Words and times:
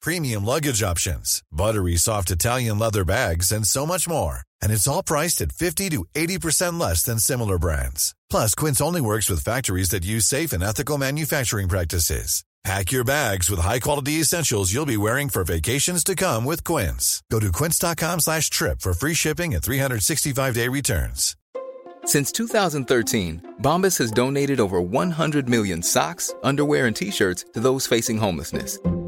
premium 0.00 0.44
luggage 0.44 0.82
options, 0.82 1.42
buttery 1.52 1.96
soft 1.96 2.30
Italian 2.30 2.78
leather 2.78 3.04
bags, 3.04 3.52
and 3.52 3.66
so 3.66 3.84
much 3.84 4.08
more. 4.08 4.42
And 4.62 4.72
it's 4.72 4.88
all 4.88 5.02
priced 5.02 5.40
at 5.42 5.52
50 5.52 5.90
to 5.90 6.04
80% 6.14 6.80
less 6.80 7.02
than 7.02 7.18
similar 7.18 7.58
brands. 7.58 8.14
Plus, 8.30 8.54
Quince 8.54 8.80
only 8.80 9.00
works 9.00 9.28
with 9.28 9.44
factories 9.44 9.90
that 9.90 10.04
use 10.04 10.24
safe 10.24 10.52
and 10.52 10.62
ethical 10.62 10.96
manufacturing 10.96 11.68
practices. 11.68 12.42
Pack 12.64 12.90
your 12.92 13.04
bags 13.04 13.48
with 13.48 13.60
high-quality 13.60 14.14
essentials 14.14 14.72
you'll 14.72 14.84
be 14.84 14.96
wearing 14.96 15.28
for 15.28 15.44
vacations 15.44 16.02
to 16.04 16.14
come 16.14 16.44
with 16.44 16.64
Quince. 16.64 17.22
Go 17.30 17.38
to 17.38 17.52
quince.com 17.52 18.20
slash 18.20 18.50
trip 18.50 18.80
for 18.80 18.92
free 18.92 19.14
shipping 19.14 19.54
and 19.54 19.62
365-day 19.62 20.68
returns. 20.68 21.36
Since 22.04 22.32
2013, 22.32 23.54
Bombas 23.62 23.98
has 23.98 24.10
donated 24.10 24.60
over 24.60 24.80
100 24.80 25.48
million 25.48 25.82
socks, 25.82 26.34
underwear, 26.42 26.86
and 26.86 26.96
T-shirts 26.96 27.44
to 27.54 27.60
those 27.60 27.86
facing 27.86 28.18
homelessness. 28.18 28.78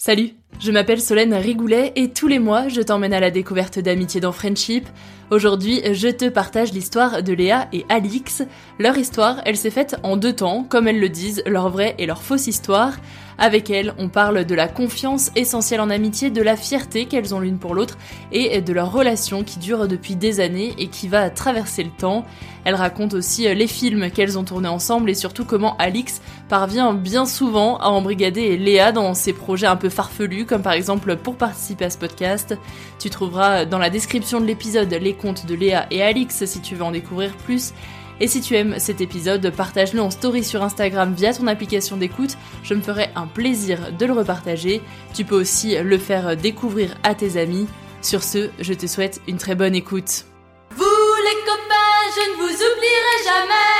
Salut, 0.00 0.32
je 0.58 0.72
m'appelle 0.72 1.00
Solène 1.00 1.34
Rigoulet 1.34 1.92
et 1.96 2.10
tous 2.10 2.28
les 2.28 2.38
mois, 2.38 2.68
je 2.68 2.80
t'emmène 2.80 3.14
à 3.14 3.20
la 3.20 3.30
découverte 3.30 3.78
d'amitié 3.78 4.20
dans 4.20 4.32
Friendship. 4.32 4.86
Aujourd'hui, 5.30 5.80
je 5.92 6.08
te 6.08 6.28
partage 6.28 6.72
l'histoire 6.72 7.22
de 7.22 7.32
Léa 7.32 7.68
et 7.72 7.86
Alix. 7.88 8.42
Leur 8.80 8.98
histoire, 8.98 9.40
elle 9.44 9.56
s'est 9.56 9.70
faite 9.70 9.96
en 10.02 10.16
deux 10.16 10.34
temps, 10.34 10.64
comme 10.68 10.88
elles 10.88 10.98
le 10.98 11.08
disent, 11.08 11.44
leur 11.46 11.70
vraie 11.70 11.94
et 11.98 12.06
leur 12.06 12.20
fausse 12.20 12.48
histoire. 12.48 12.94
Avec 13.38 13.70
elles, 13.70 13.94
on 13.96 14.08
parle 14.08 14.44
de 14.44 14.54
la 14.54 14.68
confiance 14.68 15.30
essentielle 15.36 15.80
en 15.80 15.88
amitié, 15.88 16.30
de 16.30 16.42
la 16.42 16.56
fierté 16.56 17.06
qu'elles 17.06 17.34
ont 17.34 17.40
l'une 17.40 17.58
pour 17.58 17.74
l'autre 17.74 17.96
et 18.32 18.60
de 18.60 18.72
leur 18.72 18.92
relation 18.92 19.44
qui 19.44 19.58
dure 19.58 19.88
depuis 19.88 20.14
des 20.14 20.40
années 20.40 20.74
et 20.78 20.88
qui 20.88 21.08
va 21.08 21.30
traverser 21.30 21.84
le 21.84 21.90
temps. 21.90 22.26
Elles 22.64 22.74
racontent 22.74 23.16
aussi 23.16 23.52
les 23.54 23.66
films 23.66 24.10
qu'elles 24.10 24.38
ont 24.38 24.44
tournés 24.44 24.68
ensemble 24.68 25.08
et 25.08 25.14
surtout 25.14 25.46
comment 25.46 25.74
Alix 25.78 26.20
parvient 26.50 26.92
bien 26.92 27.24
souvent 27.24 27.78
à 27.78 27.86
embrigader 27.86 28.58
Léa 28.58 28.92
dans 28.92 29.14
ses 29.14 29.32
projets 29.32 29.66
un 29.66 29.76
peu 29.76 29.88
farfelus, 29.88 30.39
comme 30.46 30.62
par 30.62 30.72
exemple 30.72 31.16
pour 31.16 31.36
participer 31.36 31.86
à 31.86 31.90
ce 31.90 31.98
podcast. 31.98 32.56
Tu 32.98 33.10
trouveras 33.10 33.64
dans 33.64 33.78
la 33.78 33.90
description 33.90 34.40
de 34.40 34.46
l'épisode 34.46 34.92
les 34.92 35.14
comptes 35.14 35.46
de 35.46 35.54
Léa 35.54 35.86
et 35.90 36.02
Alix 36.02 36.44
si 36.44 36.60
tu 36.60 36.74
veux 36.74 36.84
en 36.84 36.92
découvrir 36.92 37.36
plus. 37.36 37.72
Et 38.20 38.28
si 38.28 38.42
tu 38.42 38.54
aimes 38.54 38.74
cet 38.78 39.00
épisode, 39.00 39.50
partage-le 39.50 40.00
en 40.02 40.10
story 40.10 40.44
sur 40.44 40.62
Instagram 40.62 41.14
via 41.14 41.32
ton 41.32 41.46
application 41.46 41.96
d'écoute, 41.96 42.36
je 42.62 42.74
me 42.74 42.82
ferai 42.82 43.08
un 43.16 43.26
plaisir 43.26 43.92
de 43.98 44.04
le 44.04 44.12
repartager. 44.12 44.82
Tu 45.14 45.24
peux 45.24 45.40
aussi 45.40 45.74
le 45.78 45.96
faire 45.96 46.36
découvrir 46.36 46.94
à 47.02 47.14
tes 47.14 47.40
amis. 47.40 47.66
Sur 48.02 48.22
ce, 48.22 48.50
je 48.58 48.74
te 48.74 48.86
souhaite 48.86 49.22
une 49.26 49.38
très 49.38 49.54
bonne 49.54 49.74
écoute. 49.74 50.26
Vous 50.76 50.84
les 50.84 51.40
copains, 51.46 52.10
je 52.14 52.20
ne 52.30 52.36
vous 52.36 52.54
oublierai 52.54 53.16
jamais. 53.24 53.70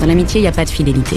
Dans 0.00 0.06
l'amitié, 0.06 0.40
il 0.40 0.42
n'y 0.42 0.48
a 0.48 0.52
pas 0.52 0.66
de 0.66 0.70
fidélité. 0.70 1.16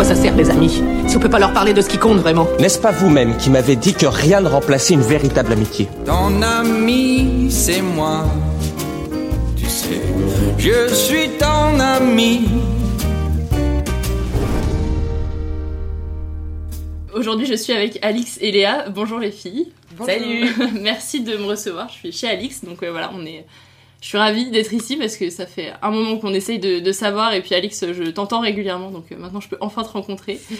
Quoi 0.00 0.14
ça 0.14 0.14
sert 0.14 0.34
les 0.34 0.48
amis 0.48 0.82
Si 1.08 1.16
on 1.18 1.20
peut 1.20 1.28
pas 1.28 1.38
leur 1.38 1.52
parler 1.52 1.74
de 1.74 1.82
ce 1.82 1.90
qui 1.90 1.98
compte 1.98 2.16
vraiment? 2.16 2.48
N'est-ce 2.58 2.78
pas 2.78 2.90
vous-même 2.90 3.36
qui 3.36 3.50
m'avez 3.50 3.76
dit 3.76 3.92
que 3.92 4.06
rien 4.06 4.40
ne 4.40 4.48
remplaçait 4.48 4.94
une 4.94 5.02
véritable 5.02 5.52
amitié? 5.52 5.88
Ton 6.06 6.40
ami, 6.40 7.48
c'est 7.50 7.82
moi. 7.82 8.24
Tu 9.58 9.66
sais, 9.66 10.00
je 10.56 10.88
suis 10.94 11.28
ton 11.38 11.78
ami. 11.78 12.48
Aujourd'hui, 17.12 17.44
je 17.44 17.54
suis 17.54 17.74
avec 17.74 17.98
Alix 18.00 18.38
et 18.40 18.52
Léa. 18.52 18.88
Bonjour 18.88 19.18
les 19.18 19.30
filles. 19.30 19.70
Bonjour. 19.98 20.14
Salut. 20.14 20.80
Merci 20.80 21.20
de 21.20 21.36
me 21.36 21.44
recevoir. 21.44 21.90
Je 21.90 21.96
suis 21.96 22.12
chez 22.12 22.28
Alix, 22.28 22.64
donc 22.64 22.82
euh, 22.82 22.90
voilà, 22.90 23.10
on 23.14 23.26
est. 23.26 23.44
Je 24.00 24.08
suis 24.08 24.18
ravie 24.18 24.50
d'être 24.50 24.72
ici 24.72 24.96
parce 24.96 25.16
que 25.16 25.28
ça 25.28 25.46
fait 25.46 25.72
un 25.82 25.90
moment 25.90 26.16
qu'on 26.16 26.32
essaye 26.32 26.58
de, 26.58 26.78
de 26.78 26.92
savoir 26.92 27.34
et 27.34 27.42
puis 27.42 27.54
Alix, 27.54 27.84
je 27.92 28.04
t'entends 28.04 28.40
régulièrement, 28.40 28.90
donc 28.90 29.12
euh, 29.12 29.16
maintenant 29.18 29.40
je 29.40 29.48
peux 29.48 29.58
enfin 29.60 29.82
te 29.82 29.90
rencontrer. 29.90 30.40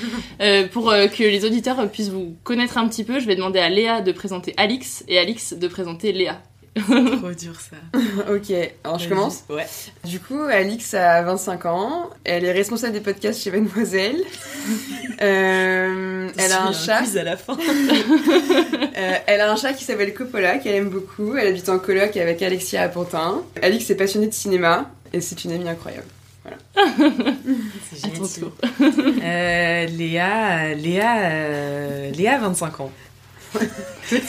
Euh, 0.41 0.67
pour 0.69 0.91
euh, 0.91 1.06
que 1.06 1.23
les 1.23 1.45
auditeurs 1.45 1.91
puissent 1.91 2.09
vous 2.09 2.34
connaître 2.45 2.78
un 2.78 2.89
petit 2.89 3.05
peu, 3.05 3.21
je 3.21 3.27
vais 3.27 3.37
demander 3.37 3.59
à 3.59 3.69
Léa 3.69 4.01
de 4.01 4.11
présenter 4.12 4.55
Alix 4.56 5.05
et 5.06 5.19
Alix 5.19 5.53
de 5.53 5.69
présenter 5.69 6.12
Léa. 6.12 6.41
Trop 7.18 7.30
dur 7.32 7.54
ça. 7.60 7.76
ok, 8.32 8.52
alors 8.84 8.98
je 8.98 9.08
commence. 9.08 9.44
Ouais. 9.48 9.66
Du 10.04 10.20
coup, 10.20 10.42
Alix 10.42 10.94
a 10.94 11.22
25 11.22 11.66
ans. 11.66 12.10
Elle 12.24 12.44
est 12.44 12.52
responsable 12.52 12.92
des 12.92 13.00
podcasts 13.00 13.41
chez 13.42 13.50
Mademoiselle. 13.50 14.16
Euh, 15.22 16.30
elle 16.38 16.52
a 16.52 16.62
un 16.62 16.72
chat. 16.72 17.02
à 17.18 17.22
la 17.22 17.36
fin. 17.36 17.56
Euh, 18.96 19.12
elle 19.26 19.41
a 19.41 19.50
un 19.52 19.56
chat 19.56 19.72
qui 19.74 19.84
s'appelle 19.84 20.12
Coppola, 20.14 20.58
qu'elle 20.58 20.74
aime 20.74 20.88
beaucoup. 20.91 21.36
Elle 21.36 21.48
habite 21.48 21.68
en 21.68 21.78
coloc 21.78 22.16
avec 22.16 22.41
Alexia 22.42 22.82
à 22.82 22.88
Pantin. 22.88 23.42
Alix 23.62 23.88
est 23.91 23.94
passionnée 23.94 24.26
de 24.28 24.32
cinéma 24.34 24.91
et 25.12 25.20
c'est 25.20 25.44
une 25.44 25.52
amie 25.52 25.68
incroyable. 25.68 26.06
C'est 27.92 28.06
À 28.06 28.09
ton 28.10 28.15
gentil. 28.24 28.41
tour. 28.41 28.53
Euh, 29.22 29.86
Léa, 29.86 30.74
Léa, 30.74 31.18
euh, 31.21 32.10
Léa, 32.12 32.38
25 32.38 32.80
ans. 32.80 32.91
Elle 34.12 34.20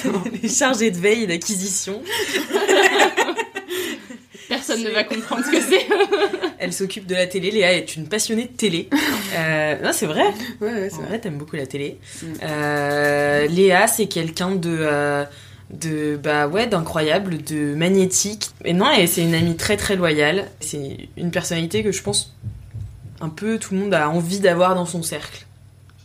est 0.44 0.56
chargée 0.56 0.92
de 0.92 0.98
veille 0.98 1.24
et 1.24 1.28
d'acquisition. 1.28 2.02
Personne 4.52 4.84
ne 4.84 4.90
va 4.90 5.06
comprendre 5.06 5.46
ce 5.46 5.52
que 5.52 5.62
c'est. 5.62 5.88
Elle 6.60 6.74
s'occupe 6.74 7.08
de 7.08 7.16
la 7.16 7.26
télé. 7.26 7.52
Léa 7.52 7.72
est 7.72 7.96
une 7.96 8.08
passionnée 8.08 8.44
de 8.44 8.58
télé. 8.58 8.90
Euh, 9.36 9.82
non, 9.82 9.92
c'est 9.94 10.06
vrai. 10.06 10.26
Ouais, 10.60 10.74
ouais, 10.74 10.90
c'est 10.90 11.02
vrai, 11.02 11.20
t'aimes 11.20 11.38
beaucoup 11.38 11.56
la 11.56 11.66
télé. 11.66 11.98
Mm. 12.22 12.26
Euh, 12.44 13.48
Léa, 13.48 13.88
c'est 13.88 14.08
quelqu'un 14.08 14.52
de, 14.52 14.78
euh, 14.82 15.24
de, 15.70 16.20
bah 16.22 16.48
ouais, 16.48 16.68
d'incroyable, 16.68 17.42
de 17.42 17.74
magnétique. 17.76 18.50
Et 18.66 18.74
non, 18.74 18.92
et 18.92 19.08
c'est 19.08 19.22
une 19.22 19.36
amie 19.36 19.56
très 19.56 19.78
très 19.78 19.96
loyale. 19.96 20.52
C'est 20.60 21.10
une 21.16 21.32
personnalité 21.32 21.82
que 21.82 21.94
je 21.94 22.04
pense 22.04 22.36
un 23.22 23.30
peu 23.30 23.58
tout 23.58 23.74
le 23.74 23.80
monde 23.80 23.94
a 23.94 24.10
envie 24.10 24.42
d'avoir 24.42 24.76
dans 24.76 24.86
son 24.86 25.02
cercle. 25.02 25.46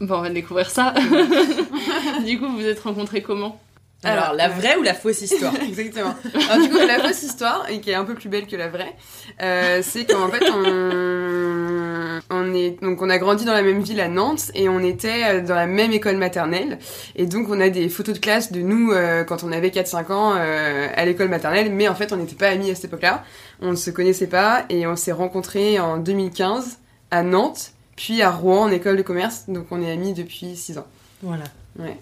Bon, 0.01 0.19
on 0.19 0.23
va 0.23 0.31
découvrir 0.31 0.71
ça. 0.71 0.95
du 2.25 2.39
coup, 2.39 2.47
vous 2.47 2.57
vous 2.57 2.67
êtes 2.67 2.81
rencontrés 2.81 3.23
comment 3.23 3.61
Alors, 4.03 4.35
la 4.35 4.49
vraie 4.49 4.77
ou 4.77 4.83
la 4.83 4.95
fausse 4.95 5.23
histoire 5.23 5.55
Exactement. 5.69 6.15
Alors, 6.51 6.63
du 6.67 6.71
coup, 6.71 6.79
la 6.79 7.01
fausse 7.01 7.23
histoire, 7.23 7.67
et 7.69 7.81
qui 7.81 7.91
est 7.91 7.95
un 7.95 8.05
peu 8.05 8.15
plus 8.15 8.29
belle 8.29 8.47
que 8.47 8.57
la 8.57 8.69
vraie, 8.69 8.95
euh, 9.43 9.81
c'est 9.83 10.05
qu'en 10.05 10.29
fait, 10.29 10.45
on, 10.51 12.07
on 12.31 12.55
est, 12.55 12.83
donc 12.83 13.03
on 13.03 13.11
a 13.11 13.19
grandi 13.19 13.45
dans 13.45 13.53
la 13.53 13.63
même 13.63 13.81
ville 13.81 14.01
à 14.01 14.09
Nantes 14.09 14.51
et 14.55 14.69
on 14.69 14.81
était 14.81 15.25
euh, 15.25 15.41
dans 15.41 15.55
la 15.55 15.67
même 15.67 15.93
école 15.93 16.17
maternelle. 16.17 16.79
Et 17.15 17.27
donc, 17.27 17.49
on 17.49 17.61
a 17.61 17.69
des 17.69 17.89
photos 17.89 18.15
de 18.15 18.21
classe 18.21 18.53
de 18.53 18.61
nous 18.61 18.93
euh, 18.93 19.25
quand 19.25 19.45
on 19.45 19.53
avait 19.53 19.69
4-5 19.71 20.13
ans 20.13 20.35
euh, 20.37 20.89
à 20.95 21.05
l'école 21.05 21.29
maternelle, 21.29 21.73
mais 21.73 21.89
en 21.89 21.95
fait, 21.95 22.13
on 22.13 22.17
n'était 22.17 22.35
pas 22.35 22.49
amis 22.49 22.71
à 22.71 22.75
cette 22.75 22.87
époque-là. 22.87 23.25
On 23.61 23.71
ne 23.71 23.77
se 23.77 23.91
connaissait 23.91 24.27
pas 24.27 24.65
et 24.69 24.87
on 24.87 24.97
s'est 24.97 25.13
rencontrés 25.13 25.79
en 25.79 25.99
2015 25.99 26.79
à 27.11 27.23
Nantes, 27.23 27.73
puis 27.97 28.23
à 28.23 28.31
Rouen 28.31 28.63
en 28.63 28.71
école 28.71 28.97
de 28.97 29.03
commerce. 29.03 29.45
Donc, 29.49 29.67
on 29.71 29.83
est 29.83 29.91
amis 29.91 30.13
depuis 30.13 30.57
6 30.57 30.79
ans. 30.79 30.87
Voilà. 31.23 31.45
Ouais. 31.79 31.97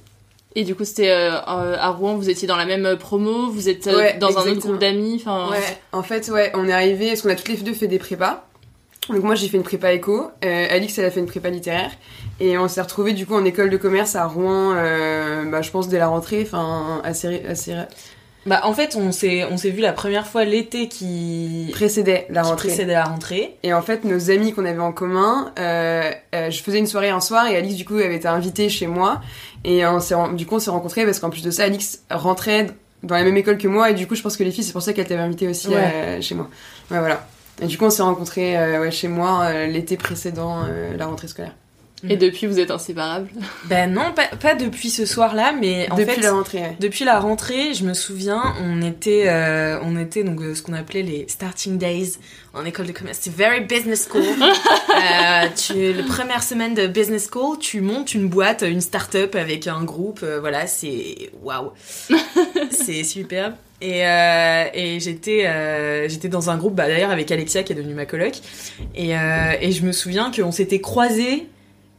Et 0.57 0.63
du 0.65 0.75
coup, 0.77 0.85
c'était 0.85 1.11
euh, 1.11 1.33
à 1.43 1.91
Rouen, 1.91 2.15
vous 2.15 2.31
étiez 2.31 2.47
dans 2.47 2.57
la 2.57 2.65
même 2.65 2.97
promo, 2.97 3.51
vous 3.51 3.69
êtes 3.69 3.89
euh, 3.89 3.97
Ouais, 3.97 4.17
dans 4.19 4.39
un 4.39 4.43
autre 4.51 4.61
groupe 4.61 4.79
d'amis. 4.79 5.23
Ouais, 5.27 5.59
en 5.93 6.03
fait, 6.03 6.29
ouais, 6.29 6.53
on 6.55 6.69
est 6.69 6.73
arrivé, 6.73 7.09
parce 7.09 7.23
qu'on 7.23 7.31
a 7.31 7.35
toutes 7.35 7.49
les 7.49 7.57
deux 7.57 7.75
fait 7.75 7.89
des 7.89 7.99
prépas. 7.99 8.47
Donc 9.11 9.23
moi 9.23 9.35
j'ai 9.35 9.49
fait 9.49 9.59
une 9.59 9.65
prépa 9.65 9.93
éco, 9.93 10.31
euh, 10.43 10.67
Alix 10.71 10.97
elle 10.99 11.05
a 11.05 11.11
fait 11.11 11.21
une 11.21 11.27
prépa 11.27 11.51
littéraire, 11.51 11.91
et 12.41 12.57
on 12.57 12.69
s'est 12.69 12.81
retrouvés 12.81 13.13
du 13.13 13.27
coup 13.27 13.35
en 13.35 13.45
école 13.45 13.69
de 13.69 13.77
commerce 13.77 14.17
à 14.17 14.25
Rouen, 14.25 14.73
euh, 14.75 15.45
bah, 15.45 15.61
je 15.61 15.71
pense 15.71 15.89
dès 15.89 15.99
la 15.99 16.07
rentrée, 16.09 16.41
enfin 16.47 17.03
assez, 17.05 17.43
assez 17.47 17.75
Bah, 18.47 18.61
en 18.65 18.73
fait, 18.73 18.97
on 18.97 19.13
s'est, 19.13 19.45
on 19.45 19.59
s'est 19.59 19.69
vu 19.71 19.81
la 19.83 19.93
première 19.93 20.27
fois 20.27 20.45
l'été 20.45 20.89
qui 20.89 21.69
précédait 21.73 22.27
la 22.31 22.43
qui 22.43 22.49
rentrée. 22.49 22.69
précédait 22.69 22.93
la 22.95 23.05
rentrée. 23.05 23.57
Et 23.63 23.73
en 23.75 23.83
fait, 23.83 24.05
nos 24.05 24.31
amis 24.31 24.53
qu'on 24.53 24.65
avait 24.65 24.79
en 24.79 24.93
commun, 24.93 25.53
euh, 25.59 26.11
euh, 26.35 26.51
je 26.51 26.63
faisais 26.63 26.79
une 26.79 26.87
soirée 26.87 27.11
un 27.11 27.21
soir 27.21 27.47
et 27.47 27.57
Alix 27.57 27.75
du 27.75 27.85
coup 27.85 27.97
avait 27.97 28.17
été 28.17 28.29
invitée 28.29 28.69
chez 28.71 28.87
moi, 28.87 29.21
et 29.65 29.85
on 29.87 29.99
ren- 29.99 30.33
du 30.35 30.47
coup 30.47 30.57
on 30.57 30.59
s'est 30.59 30.71
rencontrés 30.71 31.05
parce 31.05 31.19
qu'en 31.19 31.31
plus 31.31 31.43
de 31.43 31.51
ça, 31.51 31.65
Alix 31.65 32.01
rentrait 32.11 32.69
dans 33.03 33.15
la 33.17 33.25
même 33.25 33.37
école 33.37 33.59
que 33.59 33.69
moi, 33.69 33.91
et 33.91 33.95
du 33.95 34.07
coup 34.07 34.15
je 34.15 34.23
pense 34.23 34.37
que 34.37 34.45
les 34.45 34.51
filles 34.51 34.65
c'est 34.65 34.73
pour 34.73 34.83
ça 34.83 34.93
qu'elle 34.93 35.07
t'avait 35.07 35.21
invitée 35.23 35.49
aussi 35.49 35.69
Ouais. 35.69 35.77
euh, 35.95 36.21
chez 36.23 36.35
moi. 36.35 36.49
Ouais 36.91 36.99
voilà. 37.01 37.27
Et 37.63 37.67
du 37.67 37.77
coup 37.79 37.85
on 37.85 37.91
s'est 37.91 38.03
rencontrés 38.03 38.57
euh, 38.59 38.81
ouais, 38.81 38.91
chez 38.91 39.09
moi 39.09 39.43
euh, 39.45 39.67
l'été 39.67 39.97
précédent 39.97 40.63
euh, 40.69 40.97
la 40.97 41.07
rentrée 41.07 41.29
scolaire. 41.29 41.55
Et 42.09 42.17
depuis, 42.17 42.47
vous 42.47 42.59
êtes 42.59 42.71
inséparables. 42.71 43.29
Ben 43.67 43.93
non, 43.93 44.13
pas, 44.15 44.27
pas 44.41 44.55
depuis 44.55 44.91
ce 44.91 45.07
soir-là, 45.07 45.53
mais 45.59 45.87
en 45.91 45.97
Depuis 45.97 46.15
fait, 46.17 46.21
la 46.21 46.33
rentrée. 46.33 46.59
ouais. 46.59 46.77
depuis 46.81 47.05
la 47.05 47.19
rentrée, 47.21 47.75
je 47.75 47.85
me 47.85 47.95
souviens, 47.95 48.43
on 48.63 48.83
était, 48.83 49.25
euh, 49.29 49.79
on 49.83 49.97
était 49.99 50.23
donc 50.25 50.41
euh, 50.41 50.55
ce 50.55 50.63
qu'on 50.63 50.75
appelait 50.75 51.03
les 51.03 51.27
starting 51.29 51.79
days 51.79 52.13
en 52.53 52.65
école 52.65 52.87
de 52.87 52.93
commerce. 52.93 53.19
C'est 53.21 53.35
very 53.35 53.61
business 53.61 54.09
school. 54.11 54.23
euh, 54.39 55.47
tu, 55.57 55.93
la 55.93 56.03
première 56.05 56.43
semaine 56.43 56.75
de 56.75 56.87
business 56.87 57.29
school, 57.33 57.59
tu 57.59 57.81
montes 57.81 58.15
une 58.15 58.29
boîte, 58.29 58.63
une 58.69 58.81
start-up 58.81 59.35
avec 59.35 59.67
un 59.67 59.83
groupe. 59.85 60.21
euh, 60.23 60.41
voilà, 60.41 60.67
c'est 60.67 61.31
waouh, 61.43 61.73
c'est 62.71 63.05
superbe. 63.05 63.55
Et, 63.81 64.07
euh, 64.07 64.65
et 64.73 65.01
j'étais 65.01 65.47
euh, 65.47 66.09
j'étais 66.09 66.29
dans 66.29 66.49
un 66.49 66.57
groupe, 66.57 66.75
bah, 66.75 66.87
d'ailleurs 66.87 67.11
avec 67.11 67.31
Alexia 67.31 67.63
qui 67.65 67.73
est 67.73 67.77
devenue 67.77 67.95
ma 67.95 68.07
coloc. 68.07 68.35
Et, 68.95 69.17
euh, 69.17 69.53
et 69.61 69.73
je 69.73 69.85
me 69.85 69.93
souviens 69.93 70.31
qu'on 70.31 70.53
s'était 70.53 70.81
croisés, 70.81 71.49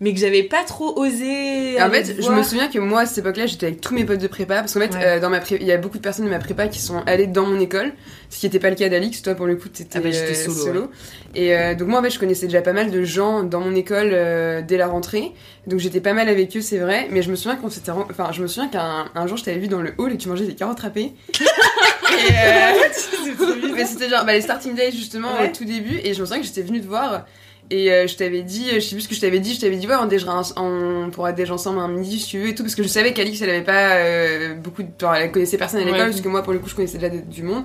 mais 0.05 0.13
que 0.13 0.19
j'avais 0.19 0.43
pas 0.43 0.63
trop 0.63 0.95
osé. 0.99 1.81
En 1.81 1.89
fait, 1.89 2.15
je 2.21 2.29
me 2.29 2.43
souviens 2.43 2.67
que 2.67 2.77
moi, 2.77 3.01
à 3.01 3.05
cette 3.07 3.17
époque-là, 3.17 3.47
j'étais 3.47 3.65
avec 3.65 3.81
tous 3.81 3.95
mes 3.95 4.05
potes 4.05 4.19
de 4.19 4.27
prépa. 4.27 4.57
Parce 4.57 4.75
qu'en 4.75 4.79
fait, 4.81 4.93
Ouais. 4.93 5.03
euh, 5.03 5.19
dans 5.19 5.31
ma 5.31 5.39
pré- 5.39 5.57
il 5.59 5.65
y 5.65 5.71
a 5.71 5.77
beaucoup 5.77 5.97
de 5.97 6.03
personnes 6.03 6.25
de 6.25 6.29
ma 6.29 6.37
prépa 6.37 6.67
qui 6.67 6.77
sont 6.79 7.01
allées 7.07 7.25
dans 7.25 7.47
mon 7.47 7.59
école. 7.59 7.91
Ce 8.29 8.39
qui 8.39 8.45
n'était 8.45 8.59
pas 8.59 8.69
le 8.69 8.75
cas 8.75 8.87
d'Alix. 8.87 9.19
Toi, 9.23 9.33
pour 9.33 9.47
le 9.47 9.55
coup, 9.55 9.67
t'étais 9.69 9.97
Ah 9.97 10.01
bah, 10.01 10.09
euh, 10.13 10.33
solo, 10.35 10.91
Et 11.33 11.55
euh, 11.55 11.73
donc, 11.73 11.87
moi, 11.87 11.99
en 11.99 12.03
fait, 12.03 12.11
je 12.11 12.19
connaissais 12.19 12.45
déjà 12.45 12.61
pas 12.61 12.73
mal 12.73 12.91
de 12.91 13.03
gens 13.03 13.41
dans 13.43 13.61
mon 13.61 13.73
école 13.73 14.11
euh, 14.13 14.61
dès 14.61 14.77
la 14.77 14.85
rentrée. 14.87 15.31
Donc, 15.65 15.79
j'étais 15.79 16.01
pas 16.01 16.13
mal 16.13 16.29
avec 16.29 16.55
eux, 16.55 16.61
c'est 16.61 16.77
vrai. 16.77 17.07
Mais 17.09 17.23
je 17.23 17.31
me 17.31 17.35
souviens 17.35 17.55
qu'on 17.55 17.71
s'était. 17.71 17.89
Enfin, 17.91 18.31
je 18.31 18.43
me 18.43 18.47
souviens 18.47 18.69
qu'un 18.69 19.05
un 19.15 19.25
jour, 19.27 19.37
je 19.37 19.43
t'avais 19.43 19.57
vu 19.57 19.67
dans 19.67 19.81
le 19.81 19.93
hall 19.97 20.11
et 20.13 20.17
que 20.17 20.21
tu 20.21 20.29
mangeais 20.29 20.45
des 20.45 20.53
carottes 20.53 20.81
râpées. 20.81 21.13
et 21.33 22.31
euh, 22.31 23.71
mais 23.75 23.85
c'était 23.85 24.09
genre 24.09 24.23
bah, 24.25 24.33
les 24.33 24.41
starting 24.41 24.75
days, 24.75 24.91
justement, 24.91 25.33
Ouais. 25.39 25.49
au 25.51 25.55
tout 25.55 25.65
début. 25.65 25.99
Et 26.03 26.13
je 26.13 26.21
me 26.21 26.25
souviens 26.25 26.41
que 26.41 26.47
j'étais 26.47 26.61
venue 26.61 26.81
te 26.81 26.87
voir. 26.87 27.25
Et 27.71 27.91
euh, 27.91 28.05
je 28.07 28.15
t'avais 28.15 28.43
dit, 28.43 28.65
je 28.75 28.79
sais 28.79 28.95
plus 28.95 29.01
ce 29.01 29.07
que 29.07 29.15
je 29.15 29.21
t'avais 29.21 29.39
dit, 29.39 29.55
je 29.55 29.59
t'avais 29.61 29.75
dit, 29.77 29.87
ouais, 29.87 29.95
on, 29.99 30.05
déjeunera 30.05 30.39
ens- 30.41 30.53
on 30.61 31.09
pourra 31.09 31.31
déjeuner 31.31 31.55
ensemble 31.55 31.79
un 31.79 31.87
midi 31.87 32.19
si 32.19 32.27
tu 32.27 32.39
veux 32.39 32.49
et 32.49 32.55
tout, 32.55 32.61
parce 32.63 32.75
que 32.75 32.83
je 32.83 32.87
savais 32.87 33.11
qu'Alix, 33.13 33.41
elle 33.41 33.49
avait 33.49 33.63
pas 33.63 33.95
euh, 33.95 34.53
beaucoup 34.55 34.83
de 34.83 34.89
elle 35.17 35.31
connaissait 35.31 35.57
personne 35.57 35.79
à 35.81 35.83
l'école, 35.83 35.99
Ouais. 36.01 36.05
parce 36.09 36.21
que 36.21 36.27
moi, 36.29 36.43
pour 36.43 36.53
le 36.53 36.59
coup, 36.59 36.69
je 36.69 36.75
connaissais 36.75 36.99
déjà 36.99 37.09
de- 37.09 37.21
du 37.21 37.41
monde. 37.41 37.63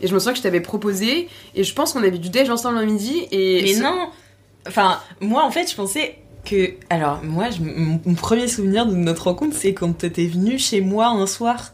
Et 0.00 0.06
je 0.08 0.14
me 0.14 0.18
souviens 0.18 0.32
que 0.32 0.38
je 0.38 0.42
t'avais 0.42 0.60
proposé, 0.60 1.28
et 1.54 1.62
je 1.64 1.74
pense 1.74 1.92
qu'on 1.92 2.00
avait 2.02 2.18
du 2.18 2.30
déj 2.30 2.50
ensemble 2.50 2.78
un 2.78 2.84
midi, 2.86 3.26
et. 3.30 3.62
Mais 3.62 3.74
ce- 3.74 3.82
non 3.82 4.08
Enfin, 4.66 4.98
moi 5.20 5.44
en 5.44 5.50
fait, 5.52 5.70
je 5.70 5.74
pensais 5.76 6.16
que. 6.44 6.72
Alors, 6.90 7.20
moi, 7.22 7.46
je- 7.50 7.60
mon, 7.62 8.00
mon 8.04 8.14
premier 8.14 8.48
souvenir 8.48 8.86
de 8.86 8.94
notre 8.94 9.24
rencontre, 9.24 9.54
c'est 9.56 9.72
quand 9.72 9.92
t'étais 9.96 10.26
venu 10.26 10.58
chez 10.58 10.80
moi 10.80 11.06
un 11.08 11.26
soir. 11.28 11.72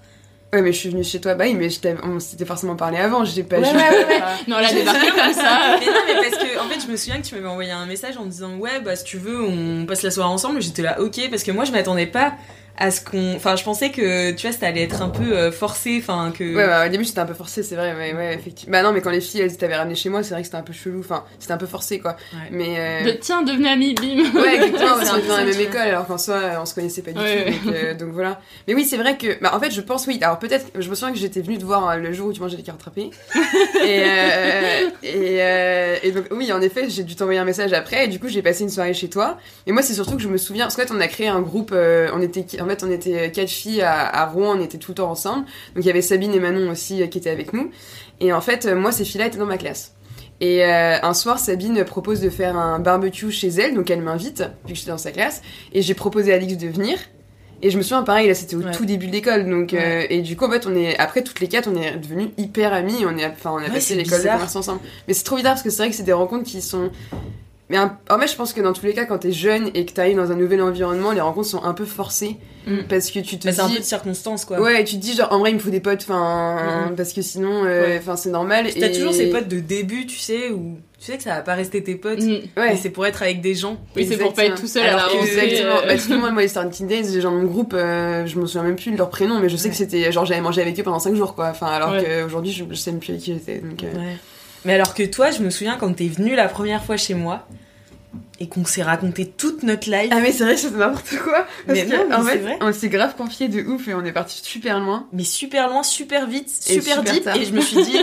Ouais, 0.55 0.63
mais 0.63 0.73
je 0.73 0.79
suis 0.79 0.89
venue 0.89 1.03
chez 1.03 1.21
toi, 1.21 1.35
bah 1.35 1.45
oui, 1.49 1.55
mais 1.55 1.69
on 2.05 2.21
s'était 2.21 2.45
forcément 2.45 2.77
parlé 2.77 2.97
avant, 2.99 3.25
j'ai 3.25 3.43
pas. 3.43 3.59
Ouais, 3.59 3.65
je- 3.65 3.75
ouais, 3.75 3.81
ouais, 3.91 4.07
ouais. 4.07 4.21
Non, 4.47 4.57
a 4.57 4.73
débarqué 4.73 5.09
comme 5.11 5.33
ça. 5.33 5.77
mais 5.81 5.87
non, 5.87 5.93
mais 6.07 6.15
parce 6.31 6.43
que, 6.45 6.59
en 6.61 6.69
fait, 6.69 6.81
je 6.87 6.91
me 6.93 6.97
souviens 6.97 7.21
que 7.21 7.27
tu 7.27 7.35
m'avais 7.35 7.49
envoyé 7.49 7.73
un 7.73 7.87
message 7.87 8.17
en 8.17 8.25
me 8.25 8.31
disant, 8.31 8.55
ouais, 8.59 8.81
bah, 8.81 8.95
si 8.95 9.03
tu 9.05 9.17
veux, 9.19 9.43
on 9.43 9.85
passe 9.85 10.03
la 10.03 10.13
soirée 10.13 10.31
ensemble. 10.31 10.63
J'étais 10.63 10.83
là, 10.83 11.01
ok, 11.01 11.29
parce 11.29 11.43
que 11.43 11.51
moi, 11.51 11.65
je 11.65 11.73
m'attendais 11.73 12.07
pas 12.07 12.35
à 12.77 12.91
ce 12.91 13.01
qu'on. 13.01 13.35
Enfin, 13.37 13.57
je 13.57 13.65
pensais 13.65 13.91
que, 13.91 14.33
tu 14.33 14.47
vois, 14.49 14.57
ça 14.57 14.67
allait 14.67 14.83
être 14.83 15.03
un 15.03 15.09
peu 15.09 15.33
euh, 15.37 15.53
forcé, 15.53 15.99
enfin, 16.03 16.33
que. 16.37 16.43
Ouais, 16.55 16.67
bah, 16.67 16.87
au 16.87 16.89
début 16.89 17.05
c'était 17.05 17.21
un 17.21 17.27
peu 17.27 17.35
forcé, 17.35 17.63
c'est 17.63 17.77
vrai, 17.77 17.95
ouais, 17.95 18.15
ouais, 18.15 18.35
effectivement. 18.35 18.73
Bah 18.73 18.83
non, 18.83 18.93
mais 18.93 19.01
quand 19.01 19.11
les 19.11 19.21
filles 19.21 19.43
elles 19.43 19.57
t'avaient 19.57 19.77
ramené 19.77 19.95
chez 19.95 20.09
moi, 20.09 20.23
c'est 20.23 20.35
vrai 20.35 20.43
que 20.43 20.47
c'était 20.47 20.57
un 20.59 20.63
peu 20.63 20.73
chelou, 20.73 21.01
enfin, 21.01 21.25
c'était 21.39 21.53
un 21.53 21.57
peu 21.59 21.67
forcé 21.67 21.99
quoi. 22.01 22.17
Ouais. 22.33 22.49
Mais. 22.51 22.75
euh, 22.79 23.05
De, 23.05 23.11
tiens, 23.13 23.43
devenez 23.43 23.69
amis, 23.69 23.95
bim. 23.95 24.25
Ouais, 24.41 24.57
exactement, 24.57 24.95
parce 24.99 25.11
qu'on 25.11 25.29
dans 25.29 25.37
la 25.37 25.45
même 25.45 25.61
école, 25.61 25.81
alors 25.83 26.07
qu'en 26.07 26.19
soi, 26.19 26.41
on 26.61 26.67
se 26.67 26.75
connaissait 26.75 27.03
pas 27.03 27.13
du 27.13 27.19
Ouais, 27.21 27.45
tout. 27.45 27.51
ouais. 27.51 27.59
Donc, 27.65 27.75
euh, 27.75 27.95
donc 27.95 28.09
voilà. 28.13 28.41
Mais 28.67 28.75
oui, 28.75 28.85
c'est 28.85 28.97
vrai 28.97 29.17
que. 29.17 29.41
Bah, 29.41 29.53
en 29.55 29.61
fait, 29.61 29.71
je 29.71 29.81
pense, 29.81 30.07
oui. 30.07 30.19
Alors 30.23 30.39
peut-être, 30.39 30.67
je 30.77 30.89
me 30.91 30.95
souviens 30.95 31.13
que 31.13 31.19
j'étais 31.21 31.41
venue 31.43 31.59
te 31.59 31.65
voir 31.65 31.89
euh, 31.89 31.97
le 31.97 32.13
jour 32.13 32.29
où 32.29 32.33
tu 32.33 32.41
mangeais 32.41 32.57
des 32.57 32.63
carottes 32.63 32.83
râpées. 32.83 33.11
et, 33.85 34.03
euh, 34.03 34.91
et, 35.03 35.43
euh, 35.43 35.97
et 36.03 36.11
donc, 36.13 36.25
oui, 36.31 36.53
en 36.53 36.61
effet, 36.61 36.89
j'ai 36.89 37.05
dû 37.05 37.15
t'envoyer 37.17 37.39
un 37.41 37.45
message 37.45 37.73
après, 37.73 38.05
et 38.05 38.09
du 38.09 38.19
coup, 38.19 38.29
j'ai 38.29 38.43
passé 38.43 38.63
une 38.65 38.71
soirée 38.71 38.95
chez 38.95 39.09
toi. 39.09 39.39
Et 39.67 39.73
moi, 39.73 39.83
c'est 39.83 39.95
surtout 39.95 40.17
que 40.17 40.23
je 40.23 40.29
me 40.29 40.37
souviens, 40.39 40.65
parce 40.65 40.77
qu'en 40.77 40.83
fait, 40.83 40.93
on 40.95 41.01
a 41.01 41.09
créé 41.09 41.29
un 41.29 41.41
groupe, 41.41 41.71
euh, 41.73 42.09
on 42.15 42.21
était, 42.21 42.45
en 42.65 42.69
fait, 42.69 42.83
on 42.85 42.91
était 42.91 43.31
quatre 43.31 43.49
filles 43.51 43.83
à, 43.83 44.07
à 44.09 44.27
Rouen, 44.27 44.57
on 44.59 44.61
était 44.63 44.79
tout 44.79 44.91
le 44.93 44.97
temps 44.97 45.11
ensemble. 45.11 45.45
Donc 45.75 45.85
il 45.85 45.87
y 45.87 45.91
avait 45.91 46.03
Sabine 46.03 46.35
et 46.35 46.41
Manon 46.41 46.71
aussi 46.71 47.03
euh, 47.03 47.07
qui 47.07 47.19
étaient 47.19 47.31
avec 47.31 47.53
nous. 47.53 47.71
Et 48.21 48.33
en 48.33 48.41
fait, 48.41 48.67
euh, 48.67 48.75
moi, 48.75 48.93
ces 48.93 49.05
filles-là 49.05 49.27
étaient 49.27 49.39
dans 49.39 49.47
ma 49.47 49.59
classe. 49.59 49.95
Et 50.41 50.65
euh, 50.65 50.97
un 51.03 51.15
soir, 51.15 51.39
Sabine 51.39 51.85
propose 51.85 52.21
de 52.21 52.29
faire 52.31 52.57
un 52.57 52.79
barbecue 52.81 53.31
chez 53.31 53.49
elle, 53.49 53.75
donc 53.75 53.89
elle 53.91 54.03
m'invite, 54.03 54.43
vu 54.67 54.73
que 54.73 54.79
j'étais 54.79 54.91
dans 54.91 54.99
sa 54.99 55.13
classe, 55.13 55.43
et 55.73 55.81
j'ai 55.81 55.95
proposé 55.95 56.33
à 56.33 56.37
Alix 56.37 56.57
de 56.57 56.67
venir. 56.69 56.99
Et 57.63 57.71
je 57.71 57.79
me 57.79 57.83
souviens, 57.83 58.03
pareil, 58.03 58.27
là 58.29 58.35
c'était 58.35 58.57
au 58.57 58.61
Ouais. 58.63 58.73
tout 58.73 58.85
début 58.85 59.07
de 59.07 59.13
l'école, 59.13 59.49
donc 59.49 59.73
euh, 59.73 60.05
et 60.11 60.21
du 60.23 60.37
coup 60.37 60.45
en 60.45 60.51
fait 60.51 60.67
on 60.67 60.75
est 60.75 60.99
après 60.99 61.23
toutes 61.23 61.41
les 61.41 61.47
quatre 61.49 61.69
on 61.73 61.77
est 61.81 61.97
devenus 61.97 62.29
hyper 62.37 62.75
amis, 62.75 63.07
on 63.07 63.17
est 63.17 63.25
enfin 63.25 63.53
on 63.53 63.57
a 63.59 63.63
Ouais, 63.63 63.71
passé 63.71 63.95
l'école 63.95 64.19
de 64.19 64.25
commerce 64.29 64.57
ensemble. 64.57 64.81
Mais 65.09 65.15
c'est 65.15 65.25
trop 65.25 65.37
bizarre 65.37 65.53
parce 65.53 65.63
que 65.63 65.71
c'est 65.71 65.79
vrai 65.79 65.89
que 65.91 65.97
c'est 65.97 66.03
des 66.03 66.13
rencontres 66.13 66.45
qui 66.45 66.61
sont 66.61 66.91
mais 67.75 67.81
un- 67.81 67.99
en 68.11 68.19
fait 68.21 68.29
je 68.29 68.37
pense 68.37 68.53
que 68.53 68.61
dans 68.61 68.73
tous 68.73 68.87
les 68.87 68.95
cas 68.95 69.05
quand 69.05 69.19
t'es 69.19 69.33
jeune 69.33 69.71
et 69.75 69.85
que 69.85 69.93
t'arrives 69.93 70.17
dans 70.17 70.31
un 70.31 70.37
nouvel 70.37 70.63
environnement, 70.63 71.13
les 71.13 71.21
rencontres 71.21 71.49
sont 71.49 71.63
un 71.65 71.75
peu 71.75 71.85
forcées 71.85 72.37
Mm. 72.67 72.85
parce 72.89 73.11
que 73.11 73.19
tu 73.19 73.39
te 73.39 73.47
Bah, 73.47 73.53
c'est 73.53 73.61
un 73.61 73.67
dis 73.69 73.75
peu 73.75 73.81
de 73.81 73.85
circonstance, 73.85 74.47
quoi. 74.47 74.59
ouais, 74.59 74.81
et 74.81 74.85
tu 74.85 74.95
te 74.95 75.01
dis 75.01 75.15
genre 75.15 75.31
en 75.33 75.39
vrai 75.41 75.51
il 75.51 75.55
me 75.57 75.59
faut 75.61 75.69
des 75.69 75.81
potes, 75.81 76.01
enfin 76.09 76.87
Mhm. 76.89 76.97
parce 76.97 77.13
que 77.13 77.21
sinon 77.21 77.65
euh, 77.67 77.99
Ouais. 77.99 78.17
c'est 78.17 78.31
normal. 78.31 78.67
T'as 78.79 78.87
et... 78.89 78.93
toujours 78.93 79.13
ces 79.13 79.29
potes 79.29 79.49
de 79.49 79.61
début, 79.61 80.07
tu 80.07 80.17
sais, 80.19 80.49
où 80.51 80.79
tu 80.99 81.05
sais 81.11 81.19
que 81.19 81.23
ça 81.23 81.35
va 81.35 81.41
pas 81.43 81.53
rester 81.55 81.83
tes 81.83 81.95
potes, 81.97 82.21
Mm. 82.23 82.31
Ouais. 82.57 82.71
mais 82.71 82.77
c'est 82.77 82.89
pour 82.89 83.05
être 83.05 83.23
avec 83.23 83.43
des 83.43 83.55
gens. 83.55 83.77
Oui, 83.97 84.07
c'est 84.09 84.17
pour 84.17 84.33
pas 84.33 84.47
être 84.47 84.59
tout 84.59 84.67
seul 84.67 84.83
à 84.85 84.87
la 84.87 84.93
Alors 84.95 85.09
que- 85.13 85.17
rentrée. 85.19 85.31
Exactement. 85.51 85.77
euh, 85.83 85.87
Bah, 85.89 85.97
typiquement, 85.99 86.33
moi, 86.33 86.41
les 86.43 86.49
Starting 86.49 86.87
Days, 86.87 87.03
les 87.13 87.21
gens 87.21 87.33
de 87.33 87.37
mon 87.37 87.45
groupe, 87.45 87.75
euh, 87.75 88.25
je 88.25 88.39
me 88.39 88.47
souviens 88.47 88.63
même 88.63 88.77
plus 88.77 88.93
de 88.93 88.97
leur 88.97 89.11
prénom, 89.11 89.39
mais 89.41 89.51
je 89.51 89.57
sais 89.59 89.65
Ouais. 89.65 89.71
que 89.71 89.77
c'était, 89.77 90.11
genre, 90.11 90.25
j'avais 90.25 90.41
mangé 90.41 90.63
avec 90.63 90.81
eux 90.81 90.83
pendant 90.83 90.99
5 91.01 91.15
jours, 91.17 91.35
quoi. 91.35 91.49
Enfin, 91.51 91.67
alors 91.67 91.91
Ouais. 91.93 92.03
qu'aujourd'hui, 92.23 92.53
je, 92.53 92.65
je 92.71 92.75
sais 92.77 92.93
même 92.93 93.01
plus 93.01 93.11
avec 93.11 93.23
qui 93.23 93.35
j'étais. 93.35 93.59
Donc, 93.59 93.83
euh, 93.85 93.93
Ouais. 93.99 94.17
Mais 94.65 94.73
alors 94.73 94.95
que 94.95 95.03
toi, 95.03 95.31
je 95.31 95.43
me 95.43 95.51
souviens 95.51 95.77
quand 95.79 95.93
t'es 95.95 96.09
venu 96.09 96.35
la 96.35 96.49
première 96.49 96.83
fois 96.83 96.97
chez 96.97 97.13
moi 97.13 97.47
et 98.41 98.49
qu'on 98.49 98.65
s'est 98.65 98.83
raconté 98.83 99.27
toute 99.27 99.63
notre 99.63 99.89
life. 99.91 100.11
Ah, 100.11 100.21
mais 100.21 100.33
c'est 100.33 100.45
vrai, 100.45 100.57
c'est 100.57 100.71
n'importe 100.73 101.17
quoi. 101.23 101.47
Parce 101.67 101.79
Mais 101.79 101.87
que, 101.87 101.97
non, 101.97 102.05
mais 102.09 102.15
en 102.17 102.25
c'est 102.25 102.31
fait, 102.33 102.39
vrai. 102.39 102.59
on 102.61 102.73
s'est 102.73 102.89
grave 102.89 103.15
confié 103.17 103.49
de 103.49 103.63
ouf 103.63 103.87
et 103.89 103.95
on 103.95 104.05
est 104.05 104.13
parti 104.13 104.41
super 104.43 104.81
loin. 104.81 105.07
mais 105.13 105.25
super 105.25 105.69
loin, 105.69 105.83
super 105.83 106.27
vite, 106.27 106.49
super, 106.51 106.99
super 106.99 107.03
deep. 107.13 107.25
tard. 107.25 107.37
Et 107.37 107.45
je 107.45 107.53
me 107.53 107.61
suis 107.61 107.83
dit, 107.83 107.99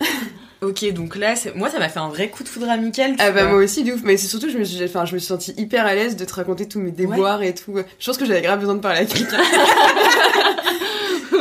ok, 0.62 0.92
donc 0.92 1.14
là, 1.16 1.34
moi, 1.54 1.70
ça 1.70 1.78
m'a 1.78 1.88
fait 1.88 2.00
un 2.00 2.08
vrai 2.08 2.28
coup 2.30 2.42
de 2.42 2.48
foudre 2.48 2.68
amical. 2.68 3.14
Ah 3.20 3.30
bah 3.30 3.44
moi 3.46 3.58
aussi 3.58 3.84
de 3.84 3.92
ouf, 3.92 4.00
mais 4.02 4.16
c'est 4.16 4.26
surtout 4.26 4.46
que 4.46 4.52
je 4.52 4.58
me 4.58 4.64
suis, 4.64 4.82
enfin 4.84 5.04
je 5.04 5.14
me 5.14 5.18
suis 5.18 5.28
sentie 5.28 5.54
hyper 5.56 5.86
à 5.86 5.94
l'aise 5.94 6.16
de 6.16 6.24
te 6.24 6.34
raconter 6.34 6.66
tous 6.68 6.80
mes 6.80 6.90
déboires 6.90 7.42
et 7.42 7.54
tout. 7.54 7.74
Je 7.98 8.06
pense 8.06 8.18
que 8.18 8.24
j'avais 8.26 8.42
grave 8.42 8.58
besoin 8.60 8.74
de 8.74 8.80
parler 8.80 9.00
à 9.00 9.04
quelqu'un. 9.04 9.40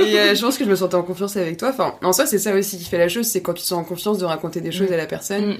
et 0.01 0.19
euh, 0.19 0.35
je 0.35 0.41
pense 0.41 0.57
que 0.57 0.63
je 0.63 0.69
me 0.69 0.75
sentais 0.75 0.95
en 0.95 1.03
confiance 1.03 1.35
avec 1.35 1.57
toi. 1.57 1.69
Enfin, 1.69 1.95
en 2.03 2.13
soi 2.13 2.25
c'est 2.25 2.39
ça 2.39 2.53
aussi 2.53 2.77
qui 2.77 2.85
fait 2.85 2.97
la 2.97 3.09
chose, 3.09 3.27
c'est 3.27 3.41
quand 3.41 3.53
tu 3.53 3.61
te 3.63 3.67
sens 3.67 3.79
en 3.79 3.83
confiance 3.83 4.17
de 4.17 4.25
raconter 4.25 4.61
des 4.61 4.71
choses 4.71 4.89
Mm. 4.89 4.93
à 4.93 4.97
la 4.97 5.05
personne. 5.05 5.45
Mm. 5.49 5.57